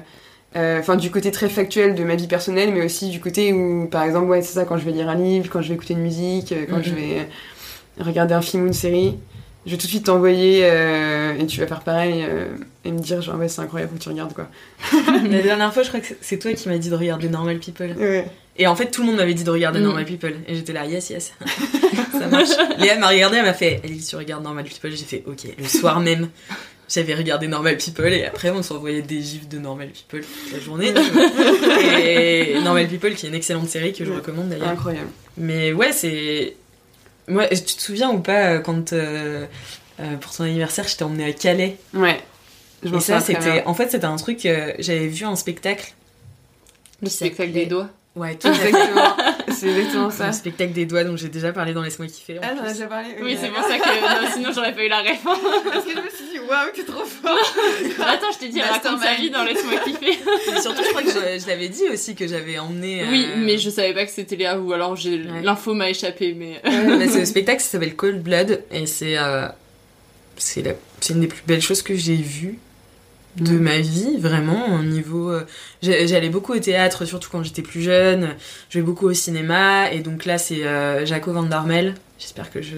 euh, 0.56 0.78
enfin 0.80 0.96
du 0.96 1.10
côté 1.10 1.30
très 1.30 1.48
factuel 1.48 1.94
de 1.94 2.04
ma 2.04 2.14
vie 2.16 2.26
personnelle, 2.26 2.72
mais 2.72 2.84
aussi 2.84 3.10
du 3.10 3.20
côté 3.20 3.52
où, 3.52 3.86
par 3.90 4.02
exemple, 4.04 4.26
ouais, 4.30 4.40
c'est 4.40 4.54
ça, 4.54 4.64
quand 4.64 4.78
je 4.78 4.84
vais 4.84 4.92
lire 4.92 5.08
un 5.10 5.14
livre, 5.16 5.48
quand 5.52 5.60
je 5.60 5.68
vais 5.68 5.74
écouter 5.74 5.92
une 5.94 6.00
musique, 6.02 6.52
euh, 6.52 6.64
quand 6.70 6.82
je 6.82 6.94
vais 6.94 7.18
euh, 7.18 8.02
regarder 8.04 8.34
un 8.34 8.42
film 8.42 8.62
ou 8.64 8.66
une 8.68 8.72
série. 8.72 9.14
Je 9.66 9.70
vais 9.70 9.78
tout 9.78 9.86
de 9.86 9.90
suite 9.90 10.04
t'envoyer 10.04 10.60
euh, 10.64 11.38
et 11.38 11.46
tu 11.46 11.58
vas 11.58 11.66
faire 11.66 11.80
pareil 11.80 12.22
euh, 12.28 12.48
et 12.84 12.92
me 12.92 12.98
dire 12.98 13.22
genre 13.22 13.38
ouais 13.38 13.48
c'est 13.48 13.62
incroyable 13.62 13.94
que 13.96 14.02
tu 14.02 14.10
regardes 14.10 14.34
quoi. 14.34 14.46
La 15.30 15.40
dernière 15.40 15.72
fois, 15.72 15.82
je 15.82 15.88
crois 15.88 16.00
que 16.00 16.06
c'est- 16.06 16.18
c'est 16.20 16.38
toi 16.38 16.52
qui 16.52 16.68
m'as 16.68 16.76
dit 16.76 16.90
de 16.90 16.94
regarder 16.94 17.30
Normal 17.30 17.58
People. 17.60 17.94
Ouais. 17.98 18.26
Et 18.56 18.66
en 18.68 18.76
fait, 18.76 18.90
tout 18.90 19.00
le 19.02 19.08
monde 19.08 19.16
m'avait 19.16 19.34
dit 19.34 19.42
de 19.44 19.50
regarder 19.50 19.80
Mm. 19.80 19.84
Normal 19.84 20.04
People. 20.04 20.36
Et 20.46 20.54
j'étais 20.54 20.72
là, 20.72 20.86
yes, 20.86 21.10
yes. 21.10 21.32
ça 22.12 22.26
marche. 22.28 22.50
Léa 22.78 22.96
m'a 22.98 23.08
regardé, 23.08 23.38
elle 23.38 23.44
m'a 23.44 23.52
fait, 23.54 23.80
Alice, 23.82 24.06
tu 24.08 24.16
regardes 24.16 24.44
Normal 24.44 24.64
People? 24.64 24.90
J'ai 24.92 25.04
fait, 25.04 25.24
ok. 25.26 25.40
Le 25.58 25.64
soir 25.66 25.98
même, 26.00 26.28
j'avais 26.88 27.14
regardé 27.14 27.48
Normal 27.48 27.76
People. 27.78 28.12
Et 28.12 28.24
après, 28.24 28.50
on 28.50 28.62
s'envoyait 28.62 29.02
des 29.02 29.20
gifs 29.20 29.48
de 29.48 29.58
Normal 29.58 29.88
People 29.88 30.20
toute 30.24 30.52
la 30.52 30.60
journée. 30.60 30.92
et 32.04 32.60
Normal 32.62 32.86
People, 32.88 33.14
qui 33.14 33.26
est 33.26 33.28
une 33.28 33.34
excellente 33.34 33.68
série 33.68 33.92
que 33.92 34.04
je 34.04 34.10
Ouais. 34.10 34.16
recommande 34.16 34.48
d'ailleurs. 34.50 34.68
Incroyable. 34.68 35.08
Mais 35.36 35.72
ouais, 35.72 35.92
c'est. 35.92 36.54
Moi, 37.26 37.46
tu 37.48 37.62
te 37.76 37.80
souviens 37.82 38.10
ou 38.10 38.20
pas 38.20 38.50
euh, 38.52 38.58
quand 38.60 38.92
euh, 38.92 39.46
euh, 40.00 40.16
pour 40.18 40.32
ton 40.32 40.44
anniversaire, 40.44 40.86
je 40.86 40.96
t'ai 40.96 41.04
emmené 41.04 41.24
à 41.24 41.32
Calais? 41.32 41.76
Ouais. 41.94 42.20
Je 42.84 42.94
Et 42.94 43.00
ça, 43.00 43.20
c'était. 43.20 43.62
En 43.66 43.74
fait, 43.74 43.90
c'était 43.90 44.04
un 44.04 44.16
truc. 44.16 44.44
euh, 44.46 44.72
J'avais 44.78 45.06
vu 45.08 45.24
un 45.24 45.36
spectacle. 45.36 45.92
Le 47.02 47.08
spectacle 47.08 47.52
des 47.52 47.66
doigts. 47.66 47.88
Ouais, 48.16 48.36
tout 48.36 48.46
Exactement. 48.46 49.16
c'est 49.52 49.68
exactement 49.68 50.10
ça. 50.10 50.26
Un 50.28 50.32
spectacle 50.32 50.72
des 50.72 50.86
doigts 50.86 51.02
dont 51.02 51.16
j'ai 51.16 51.28
déjà 51.28 51.52
parlé 51.52 51.72
dans 51.74 51.82
Laisse-moi 51.82 52.06
kiffer. 52.06 52.38
Ah, 52.42 52.48
plus. 52.50 52.60
as 52.68 52.72
déjà 52.72 52.86
parlé 52.86 53.08
Oui, 53.20 53.36
c'est 53.40 53.48
pour 53.48 53.62
ça 53.64 53.76
que 53.76 54.22
non, 54.24 54.30
sinon 54.32 54.50
j'aurais 54.54 54.72
pas 54.72 54.84
eu 54.84 54.88
la 54.88 55.00
réponse. 55.00 55.38
Parce 55.64 55.84
que 55.84 55.90
je 55.90 55.96
me 55.96 56.08
suis 56.10 56.24
dit 56.32 56.38
waouh 56.38 56.70
t'es 56.72 56.84
trop 56.84 57.04
fort. 57.04 57.36
Attends, 58.06 58.30
je 58.32 58.38
t'ai 58.38 58.48
dit, 58.50 58.62
raconte 58.62 59.00
sa 59.02 59.14
vie 59.14 59.30
dans 59.30 59.42
Laisse-moi 59.42 59.80
kiffer. 59.84 60.16
Mais 60.52 60.60
surtout, 60.60 60.84
je 60.84 60.88
crois 60.90 61.02
que 61.02 61.08
je, 61.10 61.42
je 61.42 61.46
l'avais 61.48 61.68
dit 61.68 61.88
aussi 61.92 62.14
que 62.14 62.28
j'avais 62.28 62.56
emmené. 62.58 63.02
euh, 63.02 63.06
Oui, 63.10 63.26
mais 63.38 63.58
je 63.58 63.68
savais 63.68 63.92
pas 63.94 64.04
que 64.04 64.12
c'était 64.12 64.36
Léa 64.36 64.58
ou 64.60 64.72
alors 64.72 64.94
j'ai 64.94 65.14
Ouais. 65.24 65.42
l'info 65.42 65.74
m'a 65.74 65.90
échappé, 65.90 66.34
mais. 66.34 66.60
Mais 66.64 67.08
c'est 67.08 67.18
le 67.20 67.24
spectacle, 67.24 67.60
ça 67.62 67.70
s'appelle 67.70 67.96
Cold 67.96 68.22
Blood 68.22 68.62
et 68.70 68.86
c'est 68.86 69.18
euh, 69.18 69.48
c'est 70.36 70.62
la- 70.62 70.74
c'est 71.00 71.14
une 71.14 71.20
des 71.20 71.26
plus 71.26 71.42
belles 71.46 71.62
choses 71.62 71.82
que 71.82 71.96
j'ai 71.96 72.14
vues 72.16 72.58
de 73.36 73.58
ma 73.58 73.78
vie, 73.80 74.16
vraiment, 74.18 74.74
au 74.76 74.82
niveau... 74.82 75.30
euh, 75.30 75.44
J'allais 75.82 76.28
beaucoup 76.28 76.52
au 76.54 76.58
théâtre, 76.58 77.04
surtout 77.04 77.28
quand 77.30 77.42
j'étais 77.42 77.62
plus 77.62 77.82
jeune, 77.82 78.30
je 78.70 78.78
vais 78.78 78.84
beaucoup 78.84 79.06
au 79.06 79.12
cinéma, 79.14 79.90
et 79.92 80.00
donc 80.00 80.24
là 80.24 80.38
c'est 80.38 80.64
euh, 80.64 81.04
Jaco 81.04 81.32
Van 81.32 81.42
Darmel, 81.42 81.94
j'espère 82.18 82.50
que 82.50 82.62
je 82.62 82.76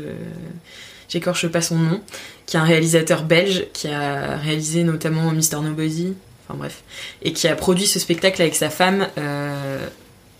j'écorche 1.08 1.46
pas 1.48 1.60
son 1.62 1.76
nom, 1.76 2.00
qui 2.46 2.56
est 2.56 2.60
un 2.60 2.64
réalisateur 2.64 3.22
belge, 3.22 3.66
qui 3.72 3.86
a 3.88 4.36
réalisé 4.38 4.82
notamment 4.82 5.30
Mister 5.32 5.56
Nobody, 5.60 6.14
enfin 6.48 6.58
bref, 6.58 6.82
et 7.22 7.32
qui 7.32 7.46
a 7.48 7.54
produit 7.54 7.86
ce 7.86 7.98
spectacle 7.98 8.40
avec 8.42 8.54
sa 8.54 8.70
femme, 8.70 9.06
euh, 9.18 9.86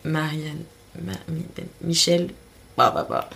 Marianne... 0.04 0.62
Ma- 1.04 1.12
Michel... 1.82 2.28
Bah, 2.78 2.90
bah, 2.94 3.06
bah. 3.08 3.30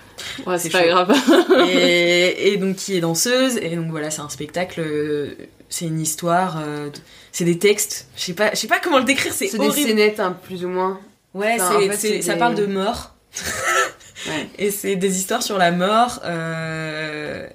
Ouais, 0.46 0.58
c'est 0.58 0.68
pas 0.70 0.82
chaud. 0.82 0.88
grave. 0.88 1.14
et, 1.70 2.52
et 2.52 2.56
donc 2.58 2.76
qui 2.76 2.96
est 2.96 3.00
danseuse 3.00 3.56
et 3.56 3.74
donc 3.76 3.90
voilà 3.90 4.10
c'est 4.10 4.20
un 4.20 4.28
spectacle 4.28 4.80
euh, 4.80 5.34
c'est 5.70 5.86
une 5.86 6.00
histoire 6.00 6.58
euh, 6.60 6.90
de- 6.90 6.98
c'est 7.32 7.44
des 7.44 7.58
textes 7.58 8.06
je 8.16 8.22
sais 8.24 8.32
pas 8.34 8.50
je 8.50 8.56
sais 8.56 8.66
pas 8.66 8.78
comment 8.82 8.98
le 8.98 9.04
décrire 9.04 9.32
c'est 9.32 9.46
C'est 9.48 9.56
des 9.58 9.66
horrible 9.68 9.88
scénettes 9.88 10.20
hein, 10.20 10.36
plus 10.42 10.64
ou 10.64 10.68
moins. 10.68 11.00
ouais 11.34 11.56
Enfin, 11.60 11.76
en 11.76 11.80
fait, 11.92 12.22
ça 12.22 12.32
des- 12.34 12.38
parle 12.38 12.54
de 12.56 12.66
mort 12.66 13.14
Ouais. 14.28 14.48
et 14.58 14.70
c'est 14.70 14.96
des 14.96 15.16
histoires 15.18 15.42
sur 15.42 15.56
la 15.56 15.70
mort 15.72 16.20
euh, 16.24 17.46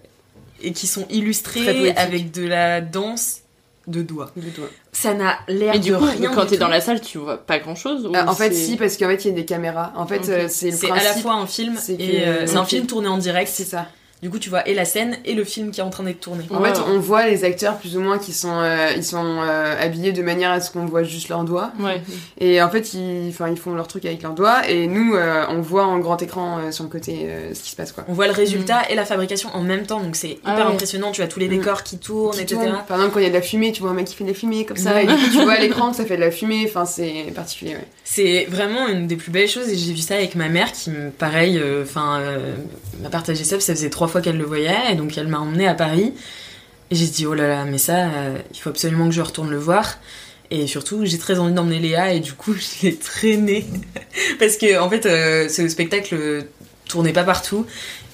et 0.64 0.72
qui 0.72 0.88
sont 0.88 1.06
illustrées 1.12 1.92
avec 1.96 2.32
de 2.32 2.48
la 2.48 2.82
danse 2.82 3.42
de 3.86 4.02
doigts 4.02 4.32
Du 4.36 4.50
doigt. 4.50 4.70
ça 4.92 5.14
n'a 5.14 5.38
l'air 5.48 5.76
Et 5.76 5.80
du 5.80 5.92
de 5.92 5.96
coup, 5.96 6.06
rien 6.06 6.32
quand 6.34 6.48
t'es 6.48 6.58
dans 6.58 6.68
la 6.70 6.82
salle, 6.82 7.02
tu 7.02 7.20
vois 7.20 7.38
pas 7.38 7.60
grand 7.60 7.76
chose 7.76 8.10
Ah, 8.16 8.28
en 8.28 8.34
fait 8.34 8.52
si 8.52 8.78
parce 8.78 8.98
qu'en 8.98 9.08
fait 9.10 9.26
il 9.26 9.28
y 9.28 9.32
a 9.32 9.36
des 9.36 9.46
caméras. 9.46 9.94
En 9.96 10.08
fait 10.08 10.28
euh, 10.28 10.48
c'est 10.50 10.72
le 10.72 10.76
c'est 10.78 10.90
à 10.90 10.96
la 11.04 11.14
fois 11.14 11.34
un 11.36 11.46
film 11.46 11.78
et 12.00 12.28
euh, 12.28 12.48
c'est 12.48 12.56
un 12.58 12.66
film 12.66 12.88
tourné 12.88 13.10
en 13.10 13.20
direct 13.20 13.52
C'est 13.54 13.64
ça. 13.66 13.88
Du 14.22 14.30
coup, 14.32 14.40
tu 14.40 14.50
vois 14.50 14.68
et 14.68 14.74
la 14.74 14.86
scène 14.86 15.18
et 15.26 15.34
le 15.34 15.44
film 15.44 15.70
qui 15.72 15.82
est 15.82 15.84
en 15.84 15.90
train 15.90 16.04
d'être 16.04 16.22
tourné. 16.22 16.44
En 16.50 16.64
fait, 16.64 16.80
on 16.88 17.00
voit 17.00 17.28
les 17.28 17.44
acteurs 17.44 17.78
plus 17.78 17.96
ou 17.98 18.00
moins 18.02 18.18
qui 18.18 18.32
sont, 18.34 18.60
euh, 18.60 18.88
ils 18.96 19.04
sont 19.04 19.42
euh, 19.44 19.76
habillés 19.80 20.14
de 20.14 20.24
manière 20.24 20.52
à 20.52 20.62
ce 20.62 20.72
qu'on 20.72 20.86
voit 20.86 21.04
juste 21.04 21.28
leurs 21.30 21.44
doigts. 21.44 21.72
Ouais. 21.80 22.02
Et 22.40 22.62
en 22.62 22.70
fait, 22.70 22.94
ils, 22.94 23.28
enfin, 23.30 23.50
ils 23.50 23.58
font 23.58 23.74
leur 23.76 23.88
truc 23.88 24.06
avec 24.06 24.24
leurs 24.24 24.34
doigts. 24.34 24.68
Et 24.70 24.88
nous, 24.88 25.14
euh, 25.16 25.44
on 25.50 25.62
voit 25.62 25.86
en 25.86 26.00
grand 26.00 26.20
écran 26.24 26.58
euh, 26.60 26.72
sur 26.72 26.86
le 26.86 26.90
côté 26.90 27.26
euh, 27.26 27.54
ce 27.54 27.62
qui 27.62 27.70
se 27.72 27.76
passe, 27.76 27.92
quoi. 27.92 28.04
On 28.08 28.14
voit 28.14 28.26
le 28.28 28.34
résultat 28.34 28.90
et 28.90 28.96
la 28.96 29.06
fabrication 29.06 29.50
en 29.54 29.62
même 29.62 29.86
temps, 29.86 30.00
donc 30.02 30.16
c'est 30.16 30.30
hyper 30.30 30.42
Ah 30.46 30.56
ouais. 30.56 30.74
impressionnant. 30.74 31.12
Tu 31.12 31.22
as 31.22 31.28
tous 31.28 31.40
les 31.40 31.50
décors 31.50 31.84
qui 31.84 31.98
tournent, 32.00 32.34
Qui 32.34 32.42
etc. 32.42 32.62
tourne. 32.64 32.84
Par 32.88 32.98
exemple, 32.98 33.14
quand 33.16 33.20
il 33.20 33.24
y 33.24 33.28
a 33.28 33.30
de 33.30 33.36
la 33.36 33.42
fumée, 33.44 33.74
tu 33.74 33.82
vois 33.82 33.92
un 33.92 33.96
mec 33.96 34.06
qui 34.08 34.16
fait 34.16 34.24
de 34.24 34.30
la 34.30 34.36
fumée 34.36 34.66
comme 34.66 34.78
ça. 34.78 35.04
Et 35.04 35.06
du 35.08 35.14
coup, 35.14 35.30
tu 35.34 35.44
vois 35.44 35.54
à 35.54 35.60
l'écran 35.60 35.92
que 35.92 35.98
ça 35.98 36.06
fait 36.06 36.16
de 36.16 36.22
la 36.22 36.32
fumée. 36.32 36.66
Enfin, 36.68 36.86
c'est 36.86 37.32
particulier, 37.36 37.74
ouais. 37.74 37.88
C'est 38.06 38.48
vraiment 38.50 38.88
une 38.88 39.08
des 39.08 39.18
plus 39.18 39.30
belles 39.32 39.50
choses 39.50 39.68
et 39.68 39.76
j'ai 39.76 39.92
vu 39.92 40.00
ça 40.00 40.16
avec 40.16 40.36
ma 40.36 40.48
mère 40.48 40.72
qui, 40.72 40.90
pareil, 41.20 41.62
enfin, 41.84 42.20
euh, 42.22 42.56
m'a 43.04 43.10
partagé 43.10 43.44
ça. 43.44 43.60
Ça 43.60 43.74
faisait 43.76 43.90
trois 43.90 44.08
fois 44.08 44.15
qu'elle 44.22 44.38
le 44.38 44.46
voyait 44.46 44.92
et 44.92 44.96
donc 44.96 45.18
elle 45.18 45.28
m'a 45.28 45.40
emmené 45.40 45.68
à 45.68 45.74
Paris. 45.74 46.14
Et 46.92 46.96
j'ai 46.96 47.08
dit 47.08 47.26
oh 47.26 47.34
là 47.34 47.48
là, 47.48 47.66
mais 47.66 47.78
ça, 47.78 48.10
euh, 48.10 48.38
il 48.54 48.60
faut 48.60 48.70
absolument 48.70 49.10
que 49.10 49.16
je 49.16 49.22
retourne 49.22 49.50
le 49.50 49.58
voir. 49.58 49.98
Et 50.52 50.68
surtout, 50.68 51.06
j'ai 51.06 51.18
très 51.18 51.40
envie 51.40 51.54
d'emmener 51.54 51.80
Léa 51.80 52.14
et 52.14 52.20
du 52.20 52.34
coup, 52.34 52.54
je 52.82 52.86
l'ai 52.86 52.96
traîné 52.96 53.66
parce 54.40 54.58
que 54.58 54.80
en 54.80 54.90
fait, 54.90 55.06
euh, 55.06 55.50
ce 55.50 55.68
spectacle 55.68 56.46
tournait 56.88 57.14
pas 57.14 57.24
partout. 57.24 57.66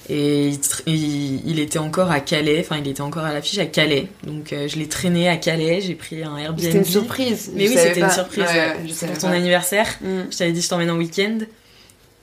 Et 0.08 0.52
il, 0.86 1.60
était 1.60 1.78
encore 1.78 2.10
à 2.10 2.20
Calais, 2.20 2.58
enfin 2.60 2.76
il 2.84 2.90
était 2.90 3.02
encore 3.02 3.22
à 3.22 3.32
l'affiche 3.32 3.58
à 3.58 3.66
Calais. 3.66 4.08
Donc 4.26 4.52
euh, 4.52 4.66
je 4.66 4.76
l'ai 4.76 4.88
traîné 4.88 5.28
à 5.28 5.36
Calais, 5.36 5.80
j'ai 5.80 5.94
pris 5.94 6.24
un 6.24 6.36
Airbnb. 6.36 6.60
C'était 6.60 6.78
une 6.78 6.84
surprise. 6.84 7.52
Mais 7.54 7.66
Je 7.66 7.70
oui, 7.70 7.78
c'était 7.78 8.00
une 8.00 8.10
surprise. 8.10 8.44
Ouais, 8.44 9.06
pour 9.06 9.18
ton 9.18 9.28
pas. 9.28 9.34
anniversaire. 9.34 9.86
Mm. 10.00 10.22
Je 10.30 10.36
t'avais 10.36 10.52
dit 10.52 10.60
je 10.60 10.68
t'emmène 10.68 10.90
en 10.90 10.96
week-end. 10.96 11.38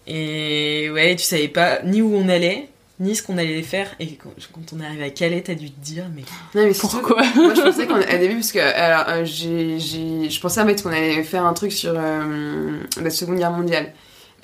Et 0.08 0.90
ouais, 0.92 1.16
tu 1.16 1.24
savais 1.24 1.48
pas 1.48 1.82
ni 1.84 2.02
où 2.02 2.14
on 2.16 2.28
allait, 2.28 2.68
ni 3.00 3.16
ce 3.16 3.24
qu'on 3.24 3.38
allait 3.38 3.62
faire. 3.62 3.88
Et 4.00 4.16
quand, 4.16 4.30
quand 4.54 4.74
on 4.76 4.80
est 4.82 4.86
arrivé 4.86 5.04
à 5.06 5.10
Calais, 5.10 5.42
t'as 5.42 5.56
dû 5.56 5.72
te 5.72 5.80
dire, 5.80 6.06
mais 6.16 6.24
Non, 6.56 6.68
mais 6.68 6.74
Pourquoi 6.80 7.22
Moi, 7.36 7.54
je 7.56 7.62
pensais 7.62 7.88
qu'on 7.88 8.00
au 8.00 8.18
début 8.20 8.36
parce 8.36 8.52
que 8.52 8.60
alors 8.60 9.06
euh, 9.10 9.26
j'ai 9.26 9.80
j'ai 9.80 10.30
je 10.30 10.40
pensais 10.42 10.62
en 10.62 10.66
fait 10.66 10.82
qu'on 10.84 10.90
allait 10.92 11.24
faire 11.24 11.46
un 11.46 11.54
truc 11.54 11.72
sur 11.72 11.94
euh, 11.96 12.80
la 13.02 13.10
Seconde 13.10 13.38
Guerre 13.38 13.52
mondiale. 13.52 13.94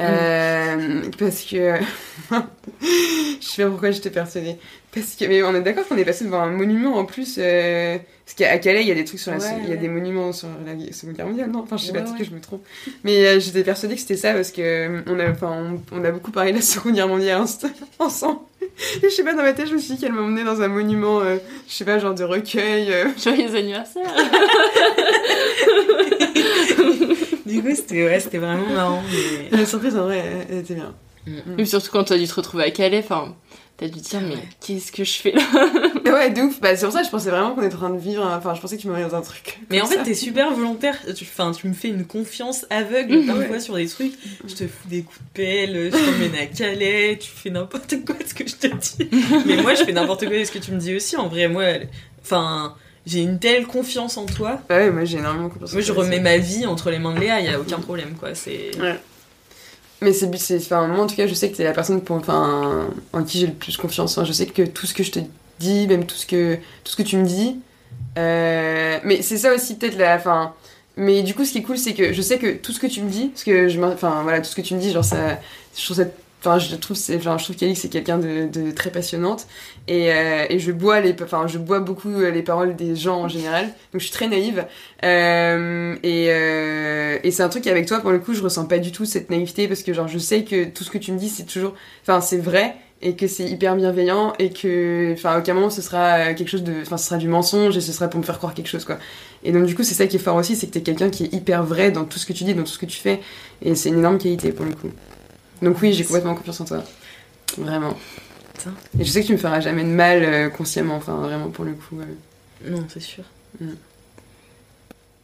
Euh, 0.01 1.03
Parce 1.17 1.41
que 1.43 1.75
je 2.81 3.37
sais 3.39 3.63
pas 3.63 3.69
pourquoi 3.69 3.91
j'étais 3.91 4.09
persuadée. 4.09 4.57
Parce 4.93 5.15
que 5.15 5.25
mais 5.25 5.41
on 5.43 5.55
est 5.55 5.61
d'accord 5.61 5.87
qu'on 5.87 5.97
est 5.97 6.05
passé 6.05 6.25
devant 6.25 6.41
un 6.41 6.51
monument 6.51 6.95
en 6.97 7.05
plus. 7.05 7.35
euh, 7.37 7.97
Parce 8.25 8.33
qu'à 8.35 8.57
Calais, 8.57 8.81
il 8.81 8.87
y 8.87 8.91
a 8.91 8.95
des 8.95 9.05
trucs 9.05 9.19
sur 9.19 9.31
la, 9.31 9.37
Ouais, 9.37 9.43
il 9.63 9.69
y 9.69 9.73
a 9.73 9.75
des 9.75 9.87
monuments 9.87 10.33
sur 10.33 10.47
la 10.65 10.73
Seconde 10.91 11.15
Guerre 11.15 11.27
mondiale, 11.27 11.51
non 11.51 11.59
Enfin, 11.59 11.77
je 11.77 11.85
sais 11.85 11.91
Ouais, 11.91 12.03
pas, 12.03 12.11
que 12.17 12.23
je 12.23 12.31
me 12.31 12.41
trompe. 12.41 12.65
Mais 13.03 13.23
euh, 13.27 13.39
j'étais 13.39 13.63
persuadée 13.63 13.93
que 13.93 14.01
c'était 14.01 14.17
ça 14.17 14.33
parce 14.33 14.51
que 14.51 14.61
euh, 14.61 15.01
on 15.05 15.19
a, 15.19 15.29
enfin, 15.29 15.77
on, 15.91 15.95
on 15.95 16.03
a 16.03 16.09
beaucoup 16.11 16.31
parlé 16.31 16.51
de 16.51 16.55
la 16.57 16.63
Seconde 16.63 16.95
Guerre 16.95 17.07
mondiale 17.07 17.43
ensemble. 17.99 18.39
Et 19.03 19.03
je 19.03 19.09
sais 19.09 19.23
pas, 19.23 19.33
dans 19.35 19.43
ma 19.43 19.53
tête, 19.53 19.67
je 19.67 19.73
me 19.75 19.79
suis 19.79 19.93
dit 19.93 19.99
qu'elle 20.01 20.11
m'emmenait 20.11 20.43
dans 20.43 20.59
un 20.61 20.67
monument, 20.67 21.19
euh, 21.21 21.37
je 21.67 21.73
sais 21.73 21.85
pas, 21.85 21.99
genre 21.99 22.15
de 22.15 22.23
recueil. 22.23 22.91
euh. 22.91 23.05
Joyeux 23.23 23.55
anniversaire 23.55 24.03
du 27.45 27.61
coup, 27.61 27.75
c'était 27.75 28.05
ouais, 28.05 28.19
c'était 28.19 28.37
vraiment 28.39 28.65
marrant. 28.67 29.03
mais- 29.51 29.57
La 29.57 29.65
surprise, 29.65 29.95
en 29.95 30.03
vrai, 30.05 30.23
elle, 30.25 30.47
elle 30.49 30.57
était 30.59 30.75
bien. 30.75 30.93
Et 31.57 31.65
surtout 31.65 31.89
quand 31.91 32.03
t'as 32.05 32.17
dû 32.17 32.27
te 32.27 32.33
retrouver 32.35 32.65
à 32.65 32.71
Calais, 32.71 32.99
enfin, 33.03 33.35
t'as 33.77 33.87
dû 33.87 34.01
te 34.01 34.09
dire, 34.09 34.21
mais 34.21 34.35
qu'est-ce 34.61 34.91
que 34.91 35.03
je 35.03 35.13
fais 35.13 35.31
là 35.31 35.41
ouais, 36.05 36.29
de 36.29 36.41
ouf. 36.41 36.61
Bah, 36.61 36.75
c'est 36.75 36.85
pour 36.85 36.93
ça 36.93 36.99
que 37.01 37.05
je 37.05 37.11
pensais 37.11 37.29
vraiment 37.29 37.53
qu'on 37.55 37.61
était 37.61 37.75
en 37.75 37.79
train 37.79 37.89
de 37.89 37.99
vivre. 37.99 38.25
Enfin, 38.25 38.53
je 38.55 38.61
pensais 38.61 38.77
que 38.77 38.81
tu 38.81 38.87
m'aurais 38.87 39.03
dans 39.03 39.15
un 39.15 39.21
truc. 39.21 39.59
Mais 39.69 39.81
en 39.81 39.85
fait, 39.85 40.01
t'es 40.03 40.13
super 40.13 40.53
volontaire. 40.53 40.97
Tu, 41.15 41.25
enfin, 41.25 41.51
tu 41.51 41.67
me 41.67 41.73
fais 41.73 41.89
une 41.89 42.05
confiance 42.05 42.65
aveugle 42.69 43.25
parfois 43.25 43.59
sur 43.59 43.75
des 43.75 43.87
trucs. 43.87 44.13
Je 44.47 44.55
te 44.55 44.67
fous 44.67 44.87
des 44.87 45.01
coups 45.01 45.19
de 45.19 45.25
pelle, 45.33 45.91
je 45.91 45.97
t'emmène 45.97 46.35
à 46.35 46.45
Calais, 46.45 47.17
tu 47.19 47.29
fais 47.29 47.49
n'importe 47.49 48.05
quoi 48.05 48.15
de 48.15 48.27
ce 48.27 48.33
que 48.33 48.47
je 48.47 48.55
te 48.55 48.67
dis. 48.67 49.09
Mais 49.45 49.61
moi, 49.61 49.75
je 49.75 49.83
fais 49.83 49.93
n'importe 49.93 50.25
quoi 50.25 50.37
de 50.37 50.43
ce 50.43 50.51
que 50.51 50.59
tu 50.59 50.71
me 50.71 50.79
dis 50.79 50.95
aussi. 50.95 51.17
En 51.17 51.27
vrai, 51.27 51.47
moi, 51.47 51.65
enfin, 52.21 52.75
j'ai 53.05 53.21
une 53.21 53.39
telle 53.39 53.67
confiance 53.67 54.17
en 54.17 54.25
toi. 54.25 54.59
Bah 54.67 54.77
ouais, 54.77 54.91
moi 54.91 55.05
j'ai 55.05 55.17
énormément 55.19 55.49
confiance 55.49 55.71
en 55.71 55.73
Moi, 55.73 55.81
je 55.81 55.91
remets 55.91 56.19
ma 56.19 56.37
vie 56.37 56.65
entre 56.65 56.89
les 56.89 56.99
mains 56.99 57.13
de 57.13 57.19
Léa, 57.19 57.39
il 57.39 57.45
y 57.45 57.49
a 57.49 57.59
aucun 57.59 57.79
problème, 57.79 58.15
quoi. 58.15 58.33
C'est. 58.33 58.71
Ouais. 58.79 58.95
Mais 60.01 60.13
c'est, 60.13 60.35
c'est, 60.37 60.57
enfin, 60.57 60.87
moi 60.87 61.05
en 61.05 61.07
tout 61.07 61.15
cas, 61.15 61.27
je 61.27 61.33
sais 61.33 61.49
que 61.49 61.55
t'es 61.55 61.63
la 61.63 61.71
personne 61.71 62.01
enfin, 62.09 62.87
en 63.13 63.23
qui 63.23 63.39
j'ai 63.39 63.47
le 63.47 63.53
plus 63.53 63.77
confiance. 63.77 64.19
Je 64.23 64.31
sais 64.31 64.45
que 64.45 64.63
tout 64.63 64.85
ce 64.85 64.93
que 64.93 65.03
je 65.03 65.11
te 65.11 65.19
dis, 65.59 65.87
même 65.87 66.05
tout 66.05 66.15
ce 66.15 66.25
que, 66.25 66.55
tout 66.83 66.91
ce 66.91 66.95
que 66.95 67.03
tu 67.03 67.17
me 67.17 67.25
dis, 67.25 67.57
euh, 68.17 68.99
mais 69.03 69.21
c'est 69.21 69.37
ça 69.37 69.53
aussi 69.53 69.75
peut-être 69.75 69.97
la, 69.97 70.15
enfin, 70.15 70.53
mais 70.97 71.23
du 71.23 71.33
coup, 71.33 71.45
ce 71.45 71.51
qui 71.51 71.59
est 71.59 71.63
cool, 71.63 71.77
c'est 71.77 71.93
que 71.93 72.13
je 72.13 72.21
sais 72.21 72.37
que 72.37 72.55
tout 72.55 72.71
ce 72.71 72.79
que 72.79 72.87
tu 72.87 73.01
me 73.01 73.09
dis, 73.09 73.27
parce 73.27 73.43
que 73.43 73.67
je, 73.67 73.81
enfin, 73.81 74.21
voilà, 74.23 74.39
tout 74.39 74.49
ce 74.49 74.55
que 74.55 74.61
tu 74.61 74.73
me 74.75 74.79
dis, 74.79 74.91
genre 74.91 75.03
ça, 75.03 75.39
je 75.77 75.83
trouve 75.83 75.97
ça, 75.97 76.05
enfin, 76.45 76.59
je 76.59 76.75
trouve, 76.75 76.95
c'est, 76.95 77.19
genre, 77.19 77.37
je 77.37 77.45
trouve 77.45 77.55
qu'Alix 77.55 77.79
c'est 77.79 77.89
quelqu'un 77.89 78.17
de, 78.17 78.71
très 78.71 78.91
passionnante, 78.91 79.47
et, 79.87 80.11
euh, 80.11 80.45
et 80.49 80.59
je 80.59 80.71
bois 80.71 80.99
les, 81.01 81.15
enfin, 81.23 81.47
je 81.47 81.57
bois 81.57 81.79
beaucoup 81.79 82.19
les 82.19 82.43
paroles 82.43 82.75
des 82.75 82.95
gens 82.95 83.21
en 83.21 83.27
général, 83.27 83.65
donc 83.65 84.01
je 84.01 84.05
suis 84.05 84.11
très 84.11 84.27
naïve. 84.27 84.65
Euh, 85.03 85.95
et 86.03 86.27
euh, 86.29 87.17
et 87.23 87.31
c'est 87.31 87.43
un 87.43 87.49
truc 87.49 87.63
qu'avec 87.63 87.85
toi, 87.87 87.99
pour 87.99 88.11
le 88.11 88.19
coup, 88.19 88.33
je 88.33 88.41
ressens 88.41 88.65
pas 88.65 88.79
du 88.79 88.91
tout 88.91 89.05
cette 89.05 89.29
naïveté 89.29 89.67
parce 89.67 89.83
que 89.83 89.93
genre 89.93 90.07
je 90.07 90.17
sais 90.17 90.43
que 90.43 90.65
tout 90.65 90.83
ce 90.83 90.91
que 90.91 90.97
tu 90.97 91.11
me 91.11 91.17
dis, 91.17 91.29
c'est 91.29 91.45
toujours, 91.45 91.73
enfin 92.01 92.21
c'est 92.21 92.37
vrai 92.37 92.75
et 93.01 93.15
que 93.15 93.27
c'est 93.27 93.43
hyper 93.45 93.75
bienveillant 93.75 94.33
et 94.39 94.51
que, 94.51 95.13
enfin 95.13 95.31
à 95.31 95.39
aucun 95.39 95.53
moment 95.53 95.69
ce 95.69 95.81
sera 95.81 96.33
quelque 96.33 96.47
chose 96.49 96.63
de, 96.63 96.73
enfin 96.81 96.97
ce 96.97 97.07
sera 97.07 97.17
du 97.17 97.27
mensonge 97.27 97.75
et 97.77 97.81
ce 97.81 97.91
sera 97.91 98.07
pour 98.07 98.19
me 98.19 98.25
faire 98.25 98.37
croire 98.37 98.53
quelque 98.53 98.69
chose 98.69 98.85
quoi. 98.85 98.97
Et 99.43 99.51
donc 99.51 99.65
du 99.65 99.75
coup 99.75 99.83
c'est 99.83 99.93
ça 99.93 100.07
qui 100.07 100.15
est 100.15 100.19
fort 100.19 100.37
aussi, 100.37 100.55
c'est 100.55 100.67
que 100.67 100.71
t'es 100.71 100.81
quelqu'un 100.81 101.09
qui 101.09 101.25
est 101.25 101.33
hyper 101.33 101.63
vrai 101.63 101.91
dans 101.91 102.05
tout 102.05 102.19
ce 102.19 102.25
que 102.25 102.33
tu 102.33 102.45
dis, 102.45 102.53
dans 102.53 102.63
tout 102.63 102.69
ce 102.69 102.79
que 102.79 102.85
tu 102.85 102.97
fais 102.97 103.19
et 103.61 103.75
c'est 103.75 103.89
une 103.89 103.99
énorme 103.99 104.17
qualité 104.17 104.51
pour 104.51 104.65
le 104.65 104.71
coup. 104.73 104.89
Donc 105.61 105.81
oui, 105.81 105.93
j'ai 105.93 106.03
complètement 106.03 106.35
confiance 106.35 106.61
en 106.61 106.65
toi, 106.65 106.83
vraiment. 107.57 107.95
Putain. 108.53 108.73
Et 108.99 109.05
je 109.05 109.09
sais 109.09 109.21
que 109.21 109.27
tu 109.27 109.33
me 109.33 109.37
feras 109.37 109.59
jamais 109.59 109.83
de 109.83 109.89
mal 109.89 110.23
euh, 110.23 110.49
consciemment, 110.49 110.95
enfin 110.95 111.15
vraiment 111.15 111.49
pour 111.49 111.65
le 111.65 111.73
coup. 111.73 111.99
euh. 111.99 112.69
Non, 112.69 112.85
c'est 112.89 113.01
sûr. 113.01 113.23